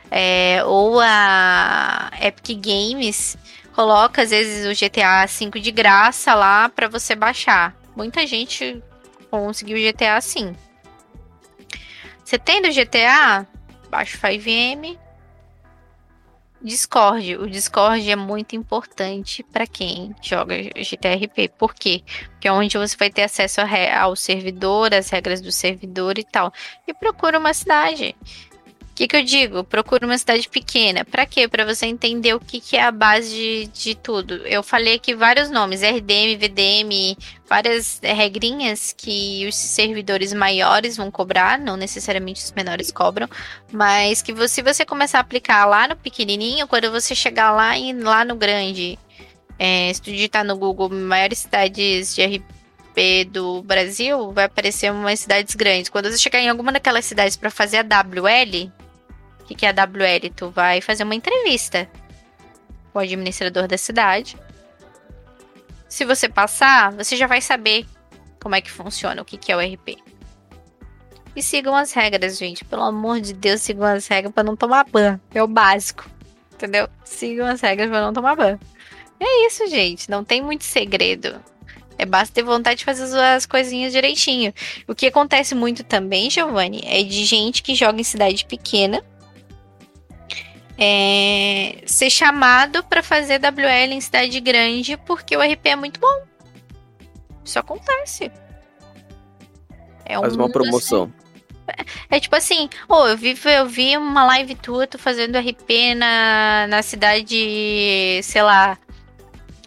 é, 0.10 0.64
ou 0.64 1.00
a 1.02 2.12
Epic 2.22 2.60
Games 2.60 3.38
coloca, 3.78 4.24
às 4.24 4.32
vezes, 4.32 4.66
o 4.66 4.74
GTA 4.74 5.28
V 5.28 5.60
de 5.60 5.70
graça 5.70 6.34
lá 6.34 6.68
para 6.68 6.88
você 6.88 7.14
baixar. 7.14 7.78
Muita 7.96 8.26
gente 8.26 8.82
conseguiu 9.30 9.78
o 9.78 9.94
GTA 9.94 10.16
assim. 10.16 10.56
Você 12.26 12.40
tendo 12.40 12.68
o 12.68 12.74
GTA, 12.74 13.46
baixa 13.88 14.18
o 14.18 14.20
5M, 14.20 14.98
Discord. 16.60 17.36
O 17.38 17.48
Discord 17.48 18.10
é 18.10 18.16
muito 18.16 18.56
importante 18.56 19.44
para 19.44 19.68
quem 19.68 20.16
joga 20.24 20.56
GTRP. 20.76 21.48
Por 21.48 21.76
quê? 21.76 22.02
Porque 22.32 22.48
é 22.48 22.52
onde 22.52 22.80
você 22.80 22.98
vai 22.98 23.12
ter 23.12 23.26
acesso 23.26 23.62
ao 23.62 24.16
servidor, 24.16 24.92
as 24.92 25.08
regras 25.12 25.40
do 25.40 25.52
servidor 25.52 26.18
e 26.18 26.24
tal. 26.24 26.52
E 26.88 26.96
procura 26.96 27.38
uma 27.38 27.54
cidade 27.54 28.16
que, 28.98 29.08
que 29.08 29.16
eu 29.16 29.24
digo? 29.24 29.64
Procura 29.64 30.08
uma 30.08 30.18
cidade 30.18 30.50
pequena. 30.50 31.06
Para 31.06 31.24
quê? 31.28 31.48
Para 31.48 31.64
você 31.64 31.86
entender 31.86 32.34
o 32.34 32.40
que, 32.40 32.60
que 32.60 32.76
é 32.76 32.82
a 32.82 32.92
base 32.92 33.30
de, 33.30 33.68
de, 33.68 33.96
tudo. 33.96 34.38
Eu 34.48 34.64
falei 34.64 34.96
aqui 34.96 35.14
vários 35.14 35.52
nomes: 35.52 35.84
RDM, 35.84 36.36
VDM, 36.36 37.16
várias 37.48 38.00
regrinhas 38.02 38.96
que 38.98 39.46
os 39.48 39.56
servidores 39.56 40.34
maiores 40.34 40.98
vão 40.98 41.12
cobrar, 41.12 41.60
não 41.60 41.78
necessariamente 41.78 42.44
os 42.44 42.52
menores 42.54 42.92
cobram, 42.92 43.30
mas 43.72 44.24
que 44.24 44.34
você, 44.34 44.56
se 44.56 44.62
você 44.64 44.84
começar 44.84 45.20
a 45.20 45.22
aplicar 45.22 45.66
lá 45.68 45.88
no 45.88 45.96
pequenininho, 45.96 46.68
quando 46.68 46.90
você 46.90 47.14
chegar 47.14 47.52
lá, 47.52 47.78
e 47.78 47.94
lá 47.94 48.26
no 48.26 48.36
grande, 48.36 48.98
é, 49.60 49.94
se 49.94 50.02
tu 50.02 50.10
digitar 50.10 50.44
no 50.44 50.58
Google 50.58 50.90
maiores 50.90 51.38
cidades 51.38 52.16
de 52.16 52.26
RP 52.26 53.26
do 53.30 53.62
Brasil, 53.62 54.32
vai 54.32 54.46
aparecer 54.46 54.92
umas 54.92 55.20
cidades 55.20 55.54
grandes. 55.54 55.88
Quando 55.88 56.10
você 56.10 56.18
chegar 56.18 56.40
em 56.40 56.50
alguma 56.50 56.72
daquelas 56.72 57.06
cidades 57.06 57.38
para 57.38 57.52
fazer 57.52 57.78
a 57.78 57.84
WL, 57.84 58.72
que, 59.48 59.56
que 59.56 59.66
é 59.66 59.70
a 59.70 59.86
WL? 59.86 60.30
Tu 60.36 60.50
vai 60.50 60.82
fazer 60.82 61.04
uma 61.04 61.16
entrevista 61.16 61.90
com 62.92 63.00
o 63.00 63.02
administrador 63.02 63.68
da 63.68 63.78
cidade. 63.78 64.38
Se 65.88 66.04
você 66.04 66.28
passar, 66.28 66.92
você 66.92 67.16
já 67.16 67.28
vai 67.28 67.42
saber 67.42 67.86
como 68.42 68.56
é 68.56 68.62
que 68.62 68.70
funciona, 68.70 69.22
o 69.22 69.26
que, 69.26 69.38
que 69.38 69.52
é 69.52 69.56
o 69.56 69.60
RP. 69.60 69.98
E 71.36 71.42
sigam 71.42 71.76
as 71.76 71.94
regras, 71.94 72.38
gente. 72.38 72.66
Pelo 72.66 72.84
amor 72.84 73.22
de 73.22 73.34
Deus, 73.34 73.62
sigam 73.62 73.86
as 73.86 74.08
regras 74.08 74.34
para 74.34 74.44
não 74.44 74.56
tomar 74.56 74.86
ban. 74.86 75.20
É 75.34 75.42
o 75.42 75.48
básico. 75.48 76.10
Entendeu? 76.54 76.90
Sigam 77.06 77.48
as 77.48 77.62
regras 77.62 77.90
para 77.90 78.02
não 78.02 78.12
tomar 78.12 78.36
ban. 78.36 78.60
É 79.20 79.48
isso, 79.48 79.66
gente. 79.68 80.10
Não 80.10 80.24
tem 80.24 80.42
muito 80.42 80.66
segredo. 80.66 81.40
É 81.98 82.06
basta 82.06 82.34
ter 82.34 82.44
vontade 82.44 82.80
de 82.80 82.86
fazer 82.86 83.18
as 83.20 83.46
coisinhas 83.46 83.94
direitinho. 83.94 84.54
O 84.88 84.94
que 84.94 85.08
acontece 85.08 85.56
muito 85.56 85.84
também, 85.84 86.30
Giovanni, 86.30 86.82
é 86.84 87.02
de 87.02 87.24
gente 87.24 87.64
que 87.64 87.74
joga 87.74 88.00
em 88.00 88.04
cidade 88.04 88.46
pequena 88.46 89.04
é, 90.78 91.82
ser 91.86 92.10
chamado 92.10 92.84
para 92.84 93.02
fazer 93.02 93.40
WL 93.40 93.94
em 93.94 94.02
cidade 94.02 94.40
grande 94.40 94.96
porque 94.98 95.36
o 95.36 95.42
RP 95.42 95.66
é 95.66 95.76
muito 95.76 96.00
bom. 96.00 96.24
Isso 97.44 97.58
acontece. 97.58 98.32
É 100.06 100.20
Faz 100.20 100.36
uma 100.36 100.50
promoção. 100.50 101.04
Assim, 101.04 101.28
é, 102.10 102.18
é, 102.18 102.20
tipo 102.20 102.36
assim, 102.36 102.70
oh, 102.88 103.08
eu 103.08 103.18
vi, 103.18 103.38
eu 103.46 103.66
vi 103.66 103.98
uma 103.98 104.26
live 104.26 104.56
tua, 104.56 104.88
tô 104.88 104.98
fazendo 104.98 105.38
RP 105.38 105.96
na, 105.96 106.68
na 106.68 106.82
cidade, 106.82 108.22
sei 108.24 108.42
lá, 108.42 108.78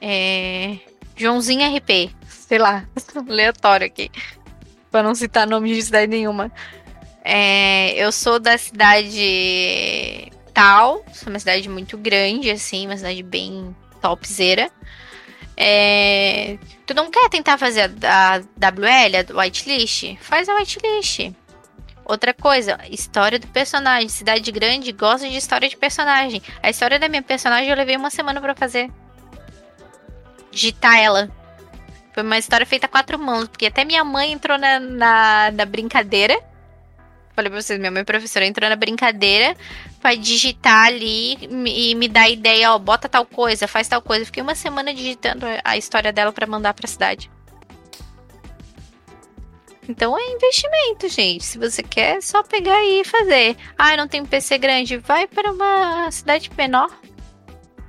é, 0.01 0.79
Joãozinho 1.17 1.77
RP, 1.77 2.11
sei 2.27 2.59
lá, 2.59 2.87
aleatório 3.29 3.87
aqui, 3.87 4.11
pra 4.91 5.03
não 5.03 5.15
citar 5.15 5.47
nome 5.47 5.75
de 5.75 5.83
cidade 5.83 6.07
nenhuma. 6.07 6.51
É, 7.23 7.93
eu 8.03 8.11
sou 8.11 8.39
da 8.39 8.57
cidade 8.57 10.33
tal. 10.53 11.05
É 11.25 11.29
uma 11.29 11.39
cidade 11.39 11.69
muito 11.69 11.97
grande, 11.97 12.51
assim, 12.51 12.87
uma 12.87 12.97
cidade 12.97 13.23
bem 13.23 13.75
topzera. 14.01 14.71
É... 15.57 16.59
Tu 16.87 16.95
não 16.95 17.11
quer 17.11 17.29
tentar 17.29 17.59
fazer 17.59 17.91
a, 18.03 18.35
a 18.35 18.39
WL, 18.39 19.33
a 19.35 19.39
whitelist? 19.39 20.17
Faz 20.21 20.49
a 20.49 20.55
whitelist. 20.55 21.33
Outra 22.05 22.35
coisa, 22.35 22.79
história 22.91 23.39
do 23.39 23.47
personagem. 23.47 24.09
Cidade 24.09 24.51
grande 24.51 24.91
gosta 24.91 25.29
de 25.29 25.37
história 25.37 25.69
de 25.69 25.77
personagem. 25.77 26.43
A 26.63 26.71
história 26.71 26.99
da 26.99 27.09
minha 27.09 27.23
personagem 27.23 27.69
eu 27.69 27.77
levei 27.77 27.97
uma 27.97 28.11
semana 28.11 28.41
para 28.41 28.55
fazer. 28.55 28.91
Digitar 30.51 30.99
ela. 30.99 31.31
Foi 32.13 32.23
uma 32.23 32.39
história 32.39 32.67
feita 32.67 32.87
a 32.87 32.89
quatro 32.89 33.19
mãos, 33.19 33.47
porque 33.47 33.67
até 33.67 33.85
minha 33.85 34.03
mãe 34.03 34.33
entrou 34.33 34.59
na, 34.59 34.81
na, 34.81 35.51
na 35.53 35.65
brincadeira 35.65 36.50
falei 37.41 37.51
pra 37.51 37.63
vocês, 37.63 37.79
minha 37.79 37.91
mãe 37.91 38.05
professora 38.05 38.47
entrou 38.47 38.69
na 38.69 38.77
brincadeira 38.77 39.57
pra 40.01 40.15
digitar 40.15 40.87
ali 40.87 41.39
e 41.67 41.95
me 41.95 42.09
dar 42.09 42.29
ideia, 42.29 42.73
ó, 42.73 42.79
bota 42.79 43.09
tal 43.09 43.25
coisa, 43.25 43.67
faz 43.67 43.89
tal 43.89 44.03
coisa. 44.03 44.27
Fiquei 44.27 44.43
uma 44.43 44.55
semana 44.55 44.93
digitando 44.93 45.47
a 45.65 45.77
história 45.77 46.13
dela 46.13 46.33
para 46.33 46.47
mandar 46.47 46.75
pra 46.75 46.87
cidade. 46.87 47.31
Então 49.89 50.17
é 50.17 50.23
investimento, 50.31 51.09
gente. 51.09 51.45
Se 51.45 51.59
você 51.59 51.83
quer, 51.83 52.19
é 52.19 52.21
só 52.21 52.43
pegar 52.43 52.81
e 52.85 53.05
fazer. 53.05 53.57
Ah, 53.77 53.97
não 53.97 54.07
tenho 54.07 54.27
PC 54.27 54.57
grande. 54.59 54.99
Vai 54.99 55.27
para 55.27 55.51
uma 55.51 56.11
cidade 56.13 56.51
menor. 56.57 56.91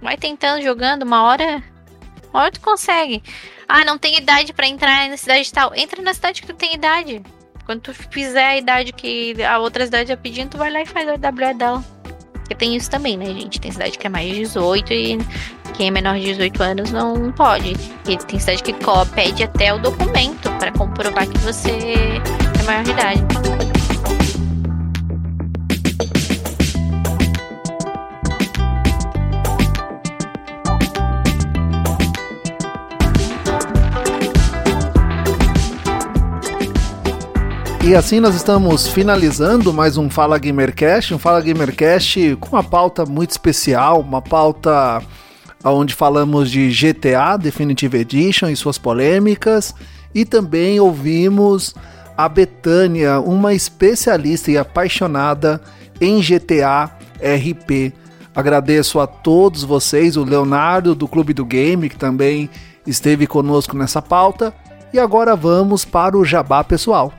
Vai 0.02 0.18
tentando, 0.18 0.64
jogando. 0.64 1.03
Uma 1.03 1.23
hora. 1.23 1.64
Uma 2.34 2.44
hora 2.44 2.52
tu 2.52 2.61
consegue. 2.61 3.22
Ah, 3.68 3.86
não 3.86 3.99
tem 3.99 4.18
idade 4.18 4.52
para 4.52 4.68
entrar 4.68 5.10
na 5.10 5.18
cidade 5.18 5.52
tal. 5.52 5.76
Entra 5.76 6.02
na 6.02 6.14
cidade 6.14 6.41
que 6.41 6.48
tu 6.48 6.56
tem 6.56 6.73
idade. 6.73 7.22
Quando 7.65 7.81
tu 7.81 7.93
fizer 7.93 8.45
a 8.45 8.57
idade 8.57 8.91
que 8.91 9.41
a 9.43 9.59
outra 9.59 9.85
cidade 9.85 10.11
é 10.11 10.15
pedindo, 10.15 10.49
tu 10.49 10.57
vai 10.57 10.71
lá 10.71 10.81
e 10.81 10.85
faz 10.85 11.07
a 11.07 11.13
WE 11.13 11.53
dela. 11.53 11.83
Porque 12.33 12.55
tem 12.55 12.75
isso 12.75 12.89
também, 12.89 13.17
né, 13.17 13.25
gente? 13.27 13.61
Tem 13.61 13.71
cidade 13.71 13.97
que 13.97 14.05
é 14.05 14.09
mais 14.09 14.27
de 14.27 14.39
18 14.39 14.93
e 14.93 15.17
quem 15.73 15.88
é 15.88 15.91
menor 15.91 16.15
de 16.15 16.25
18 16.25 16.63
anos 16.63 16.91
não 16.91 17.31
pode. 17.31 17.75
E 18.07 18.17
tem 18.17 18.39
cidade 18.39 18.61
que 18.61 18.75
pede 19.15 19.43
até 19.43 19.73
o 19.73 19.79
documento 19.79 20.51
para 20.59 20.71
comprovar 20.71 21.27
que 21.27 21.38
você 21.39 21.71
é 22.59 22.63
maior 22.63 22.83
de 22.83 22.91
idade. 22.91 23.70
E 37.91 37.95
assim 37.95 38.22
nós 38.22 38.35
estamos 38.35 38.88
finalizando 38.88 39.73
mais 39.73 39.97
um 39.97 40.09
Fala 40.09 40.39
Gamercast, 40.39 41.13
um 41.13 41.19
Fala 41.19 41.41
Gamercast 41.41 42.38
com 42.38 42.55
uma 42.55 42.63
pauta 42.63 43.05
muito 43.05 43.31
especial, 43.31 43.99
uma 43.99 44.22
pauta 44.22 45.01
onde 45.61 45.93
falamos 45.93 46.49
de 46.49 46.69
GTA 46.69 47.35
Definitive 47.35 47.97
Edition 47.97 48.47
e 48.47 48.55
suas 48.55 48.77
polêmicas, 48.77 49.76
e 50.15 50.23
também 50.23 50.80
ouvimos 50.80 51.76
a 52.15 52.30
Betânia, 52.30 53.19
uma 53.19 53.53
especialista 53.53 54.49
e 54.49 54.57
apaixonada 54.57 55.59
em 55.99 56.22
GTA 56.22 56.91
RP. 57.19 57.93
Agradeço 58.34 59.01
a 59.01 59.05
todos 59.05 59.65
vocês, 59.65 60.15
o 60.15 60.23
Leonardo 60.23 60.95
do 60.95 61.09
Clube 61.09 61.34
do 61.34 61.43
Game, 61.43 61.89
que 61.89 61.97
também 61.97 62.49
esteve 62.88 63.27
conosco 63.27 63.76
nessa 63.76 64.01
pauta. 64.01 64.53
E 64.93 64.97
agora 64.97 65.35
vamos 65.35 65.84
para 65.84 66.18
o 66.18 66.23
jabá 66.23 66.63
pessoal. 66.63 67.11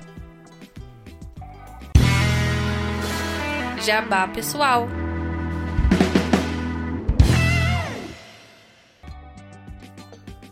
Jabá 3.85 4.29
pessoal. 4.29 4.87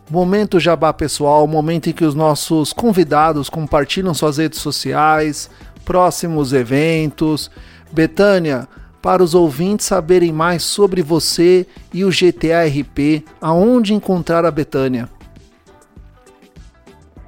Momento 0.09 0.59
jabá 0.59 0.91
pessoal, 0.91 1.47
momento 1.47 1.89
em 1.89 1.93
que 1.93 2.03
os 2.03 2.13
nossos 2.13 2.73
convidados 2.73 3.49
compartilham 3.49 4.13
suas 4.13 4.37
redes 4.37 4.59
sociais, 4.59 5.49
próximos 5.85 6.51
eventos. 6.51 7.49
Betânia, 7.89 8.67
para 9.01 9.23
os 9.23 9.33
ouvintes 9.33 9.85
saberem 9.85 10.33
mais 10.33 10.61
sobre 10.63 11.01
você 11.01 11.65
e 11.93 12.03
o 12.03 12.09
GTA 12.09 12.65
RP, 12.67 13.23
aonde 13.39 13.93
encontrar 13.93 14.43
a 14.43 14.51
Betânia? 14.51 15.07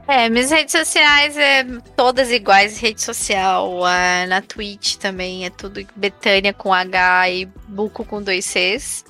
É, 0.08 0.28
minhas 0.28 0.52
redes 0.52 0.74
sociais 0.74 1.38
é 1.38 1.64
todas 1.96 2.30
iguais, 2.30 2.78
rede 2.78 3.02
social, 3.02 3.82
na 4.28 4.42
Twitch 4.42 4.96
também 4.96 5.46
é 5.46 5.50
tudo 5.50 5.86
Betânia 5.96 6.54
com 6.54 6.74
H 6.74 7.30
e 7.30 7.46
Buco 7.68 8.04
com 8.04 8.22
dois 8.22 8.46
Cs. 8.46 9.06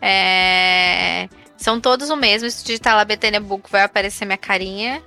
É, 0.00 1.28
são 1.56 1.80
todos 1.80 2.08
o 2.08 2.16
mesmo, 2.16 2.50
se 2.50 2.64
digitar 2.64 2.96
lá 2.96 3.04
Betânia 3.04 3.40
Buco 3.40 3.68
vai 3.70 3.82
aparecer 3.82 4.24
minha 4.24 4.38
carinha. 4.38 5.02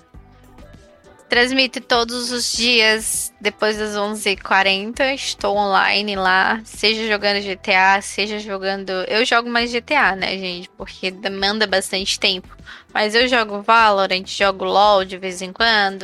Transmite 1.31 1.79
todos 1.79 2.29
os 2.29 2.51
dias 2.51 3.33
depois 3.39 3.77
das 3.77 3.95
11h40. 3.95 5.15
Estou 5.15 5.55
online 5.55 6.17
lá, 6.17 6.59
seja 6.65 7.07
jogando 7.07 7.41
GTA, 7.41 8.01
seja 8.01 8.37
jogando. 8.37 8.89
Eu 9.07 9.23
jogo 9.23 9.49
mais 9.49 9.71
GTA, 9.71 10.13
né, 10.13 10.37
gente? 10.37 10.69
Porque 10.71 11.09
demanda 11.09 11.65
bastante 11.65 12.19
tempo. 12.19 12.49
Mas 12.93 13.15
eu 13.15 13.29
jogo 13.29 13.61
Valorant, 13.61 14.27
jogo 14.27 14.65
LOL 14.65 15.05
de 15.05 15.17
vez 15.17 15.41
em 15.41 15.53
quando. 15.53 16.03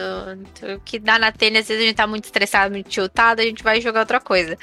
O 0.74 0.80
que 0.86 0.98
dá 0.98 1.20
na 1.20 1.30
telha, 1.30 1.60
às 1.60 1.68
vezes 1.68 1.84
a 1.84 1.86
gente 1.88 1.98
tá 1.98 2.08
muito 2.08 2.24
estressado, 2.24 2.72
muito 2.72 2.90
tiltado, 2.90 3.42
a 3.42 3.44
gente 3.44 3.62
vai 3.62 3.82
jogar 3.82 4.00
outra 4.00 4.22
coisa. 4.22 4.58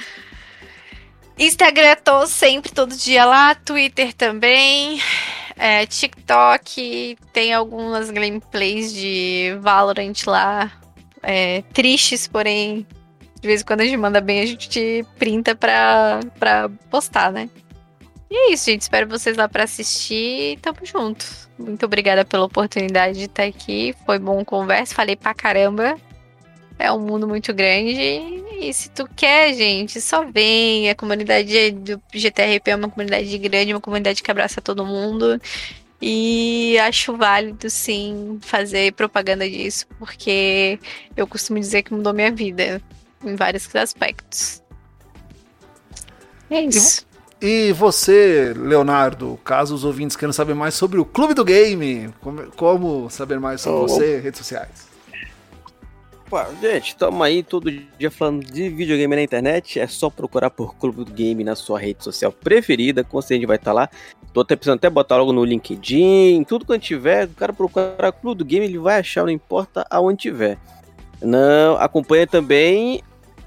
Instagram, 1.38 1.94
tô 2.02 2.26
sempre, 2.26 2.72
todo 2.72 2.96
dia 2.96 3.26
lá. 3.26 3.54
Twitter 3.54 4.14
também. 4.14 4.98
É, 5.56 5.86
TikTok, 5.86 7.16
tem 7.32 7.54
algumas 7.54 8.10
gameplays 8.10 8.92
de 8.92 9.56
Valorant 9.60 10.26
lá. 10.26 10.72
É, 11.22 11.62
tristes, 11.72 12.26
porém, 12.26 12.86
de 13.40 13.46
vez 13.48 13.62
em 13.62 13.64
quando 13.64 13.80
a 13.80 13.84
gente 13.84 13.96
manda 13.96 14.20
bem, 14.20 14.40
a 14.40 14.46
gente 14.46 15.06
printa 15.18 15.54
pra, 15.54 16.20
pra 16.38 16.68
postar, 16.90 17.30
né? 17.30 17.48
E 18.30 18.36
é 18.36 18.52
isso, 18.52 18.64
gente. 18.66 18.82
Espero 18.82 19.08
vocês 19.08 19.36
lá 19.36 19.48
para 19.48 19.64
assistir. 19.64 20.58
Tamo 20.60 20.78
junto. 20.82 21.24
Muito 21.56 21.86
obrigada 21.86 22.24
pela 22.24 22.44
oportunidade 22.44 23.18
de 23.18 23.24
estar 23.26 23.44
aqui. 23.44 23.94
Foi 24.04 24.18
bom 24.18 24.44
conversa. 24.44 24.94
Falei 24.94 25.14
pra 25.14 25.32
caramba. 25.32 25.96
É 26.78 26.90
um 26.92 27.00
mundo 27.00 27.26
muito 27.28 27.52
grande. 27.54 28.44
E 28.60 28.72
se 28.72 28.90
tu 28.90 29.08
quer, 29.14 29.54
gente, 29.54 30.00
só 30.00 30.24
vem. 30.24 30.90
A 30.90 30.94
comunidade 30.94 31.70
do 31.72 32.00
GTRP 32.12 32.70
é 32.70 32.76
uma 32.76 32.88
comunidade 32.88 33.38
grande, 33.38 33.74
uma 33.74 33.80
comunidade 33.80 34.22
que 34.22 34.30
abraça 34.30 34.60
todo 34.60 34.84
mundo. 34.84 35.40
E 36.00 36.78
acho 36.80 37.16
válido, 37.16 37.70
sim, 37.70 38.38
fazer 38.42 38.92
propaganda 38.92 39.48
disso, 39.48 39.86
porque 39.98 40.78
eu 41.16 41.26
costumo 41.26 41.58
dizer 41.58 41.82
que 41.82 41.94
mudou 41.94 42.12
minha 42.12 42.30
vida 42.30 42.82
em 43.24 43.34
vários 43.36 43.74
aspectos. 43.74 44.62
É 46.50 46.60
isso. 46.60 47.06
E 47.40 47.72
você, 47.72 48.52
Leonardo, 48.56 49.38
caso 49.44 49.74
os 49.74 49.84
ouvintes 49.84 50.16
queiram 50.16 50.32
saber 50.32 50.54
mais 50.54 50.74
sobre 50.74 51.00
o 51.00 51.04
Clube 51.04 51.34
do 51.34 51.44
Game, 51.44 52.12
como, 52.20 52.50
como 52.52 53.10
saber 53.10 53.40
mais 53.40 53.60
sobre 53.60 53.80
oh. 53.80 53.88
você, 53.88 54.18
redes 54.18 54.38
sociais? 54.38 54.93
Pô, 56.34 56.40
gente, 56.60 56.88
estamos 56.88 57.22
aí 57.22 57.44
todo 57.44 57.70
dia 57.96 58.10
falando 58.10 58.44
de 58.44 58.68
videogame 58.68 59.14
na 59.14 59.22
internet. 59.22 59.78
É 59.78 59.86
só 59.86 60.10
procurar 60.10 60.50
por 60.50 60.74
Clube 60.74 61.04
do 61.04 61.12
Game 61.12 61.44
na 61.44 61.54
sua 61.54 61.78
rede 61.78 62.02
social 62.02 62.32
preferida. 62.32 63.04
Com 63.04 63.22
certeza 63.22 63.46
vai 63.46 63.54
estar 63.54 63.70
tá 63.70 63.72
lá. 63.72 63.90
Tô 64.32 64.40
até 64.40 64.56
precisando 64.56 64.78
até 64.78 64.90
botar 64.90 65.16
logo 65.16 65.32
no 65.32 65.44
LinkedIn, 65.44 66.42
tudo 66.42 66.66
quando 66.66 66.80
tiver. 66.80 67.26
O 67.26 67.34
cara 67.34 67.52
procurar 67.52 68.10
Clube 68.10 68.38
do 68.38 68.44
Game, 68.44 68.66
ele 68.66 68.78
vai 68.78 68.98
achar, 68.98 69.22
não 69.22 69.30
importa 69.30 69.86
aonde 69.88 70.22
tiver. 70.22 70.58
Não, 71.22 71.76
acompanha 71.76 72.26
também 72.26 73.00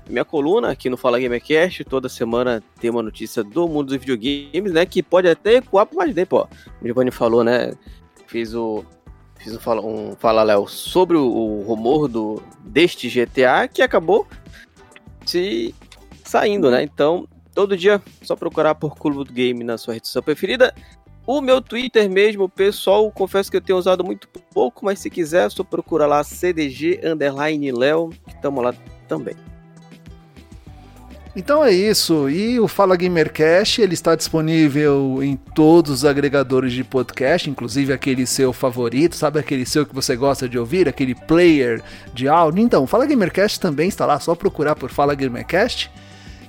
minha 0.10 0.24
coluna 0.24 0.72
aqui 0.72 0.90
no 0.90 0.96
Fala 0.96 1.20
Gamercast. 1.20 1.84
Toda 1.84 2.08
semana 2.08 2.64
tem 2.80 2.90
uma 2.90 3.04
notícia 3.04 3.44
do 3.44 3.68
mundo 3.68 3.88
dos 3.88 3.98
videogames, 3.98 4.72
né? 4.72 4.86
Que 4.86 5.04
pode 5.04 5.28
até 5.28 5.56
ecoar 5.56 5.88
por 5.88 5.98
mais 5.98 6.16
tempo, 6.16 6.38
ó. 6.38 6.48
O 6.82 6.86
Giovanni 6.86 7.12
falou, 7.12 7.44
né? 7.44 7.74
Fiz 8.28 8.54
o. 8.54 8.86
Fiz 9.40 9.56
um 9.56 9.60
Fala, 9.60 9.82
um 9.82 10.16
fala 10.16 10.44
Léo 10.44 10.68
sobre 10.68 11.18
o, 11.18 11.26
o, 11.26 11.64
rumor 11.64 12.08
do, 12.08 12.42
deste 12.62 13.10
GTA 13.10 13.68
que 13.68 13.82
acabou 13.82 14.28
se 15.26 15.74
saindo, 16.24 16.72
né? 16.72 16.84
Então, 16.84 17.28
todo 17.54 17.78
dia, 17.78 18.02
só 18.22 18.36
procurar 18.36 18.76
por 18.76 18.96
Clube 18.96 19.32
Game 19.32 19.64
na 19.64 19.78
sua 19.78 19.94
rede 19.94 20.08
social 20.08 20.24
preferida. 20.24 20.74
O 21.26 21.42
meu 21.42 21.62
Twitter 21.62 22.10
mesmo, 22.10 22.48
pessoal, 22.48 23.12
confesso 23.12 23.52
que 23.52 23.58
eu 23.58 23.62
tenho 23.62 23.78
usado 23.78 24.04
muito 24.04 24.30
pouco, 24.54 24.86
mas 24.86 25.00
se 25.00 25.10
quiser, 25.10 25.52
só 25.52 25.64
procura 25.64 26.08
lá 26.08 26.24
CDG 26.24 27.02
Underline 27.04 27.72
Léo, 27.72 28.10
que 28.26 28.36
estamos 28.36 28.64
lá 28.64 28.74
também. 29.10 29.36
Então 31.38 31.64
é 31.64 31.72
isso. 31.72 32.28
E 32.28 32.60
o 32.60 32.68
Fala 32.68 32.96
Gamercast 32.96 33.80
ele 33.80 33.94
está 33.94 34.16
disponível 34.16 35.20
em 35.22 35.36
todos 35.36 35.92
os 35.92 36.04
agregadores 36.04 36.74
de 36.74 36.84
podcast, 36.84 37.48
inclusive 37.48 37.94
aquele 37.94 38.26
seu 38.26 38.52
favorito, 38.52 39.16
sabe 39.16 39.38
aquele 39.38 39.64
seu 39.64 39.86
que 39.86 39.94
você 39.94 40.16
gosta 40.16 40.50
de 40.50 40.58
ouvir, 40.58 40.90
aquele 40.90 41.14
player 41.14 41.80
de 42.12 42.28
áudio. 42.28 42.64
Então, 42.64 42.86
o 42.86 42.88
Fala 42.88 43.06
Gamercast 43.06 43.60
também 43.60 43.88
está 43.88 44.04
lá, 44.04 44.20
só 44.20 44.34
procurar 44.34 44.74
por 44.74 44.90
Fala 44.90 45.14
Gamercast. 45.14 45.92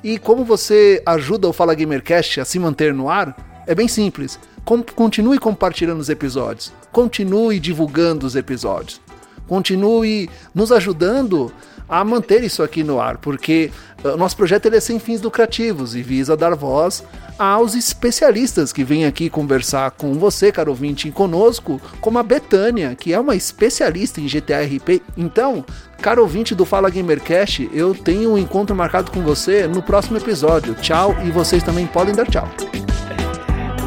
E 0.02 0.16
como 0.18 0.42
você 0.42 1.02
ajuda 1.04 1.46
o 1.46 1.52
Fala 1.52 1.74
Gamercast 1.74 2.40
a 2.40 2.46
se 2.46 2.58
manter 2.58 2.94
no 2.94 3.10
ar? 3.10 3.36
É 3.66 3.74
bem 3.74 3.88
simples. 3.88 4.40
Com 4.64 4.82
continue 4.82 5.38
compartilhando 5.38 6.00
os 6.00 6.08
episódios, 6.08 6.72
continue 6.90 7.60
divulgando 7.60 8.26
os 8.26 8.34
episódios, 8.34 9.02
continue 9.46 10.30
nos 10.54 10.72
ajudando 10.72 11.52
a 11.88 12.04
manter 12.04 12.44
isso 12.44 12.62
aqui 12.62 12.84
no 12.84 13.00
ar, 13.00 13.18
porque 13.18 13.70
o 14.04 14.16
nosso 14.16 14.36
projeto 14.36 14.66
ele 14.66 14.76
é 14.76 14.80
sem 14.80 14.98
fins 14.98 15.20
lucrativos 15.20 15.94
e 15.94 16.02
visa 16.02 16.36
dar 16.36 16.54
voz 16.54 17.02
aos 17.38 17.74
especialistas 17.74 18.72
que 18.72 18.82
vêm 18.82 19.06
aqui 19.06 19.30
conversar 19.30 19.92
com 19.92 20.14
você, 20.14 20.50
caro 20.50 20.70
ouvinte, 20.70 21.08
e 21.08 21.12
conosco, 21.12 21.80
como 22.00 22.18
a 22.18 22.22
Betânia, 22.22 22.96
que 22.96 23.12
é 23.12 23.20
uma 23.20 23.36
especialista 23.36 24.20
em 24.20 24.26
GTA 24.26 24.62
RP. 24.62 25.00
Então, 25.16 25.64
caro 26.02 26.22
ouvinte 26.22 26.54
do 26.54 26.64
Fala 26.64 26.90
Gamercast, 26.90 27.70
eu 27.72 27.94
tenho 27.94 28.32
um 28.32 28.38
encontro 28.38 28.74
marcado 28.74 29.10
com 29.12 29.22
você 29.22 29.66
no 29.68 29.82
próximo 29.82 30.18
episódio. 30.18 30.74
Tchau, 30.74 31.16
e 31.24 31.30
vocês 31.30 31.62
também 31.62 31.86
podem 31.86 32.14
dar 32.14 32.26
tchau. 32.26 32.48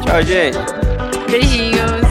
Tchau, 0.04 0.22
gente. 0.22 0.58
Beijinhos. 1.30 2.01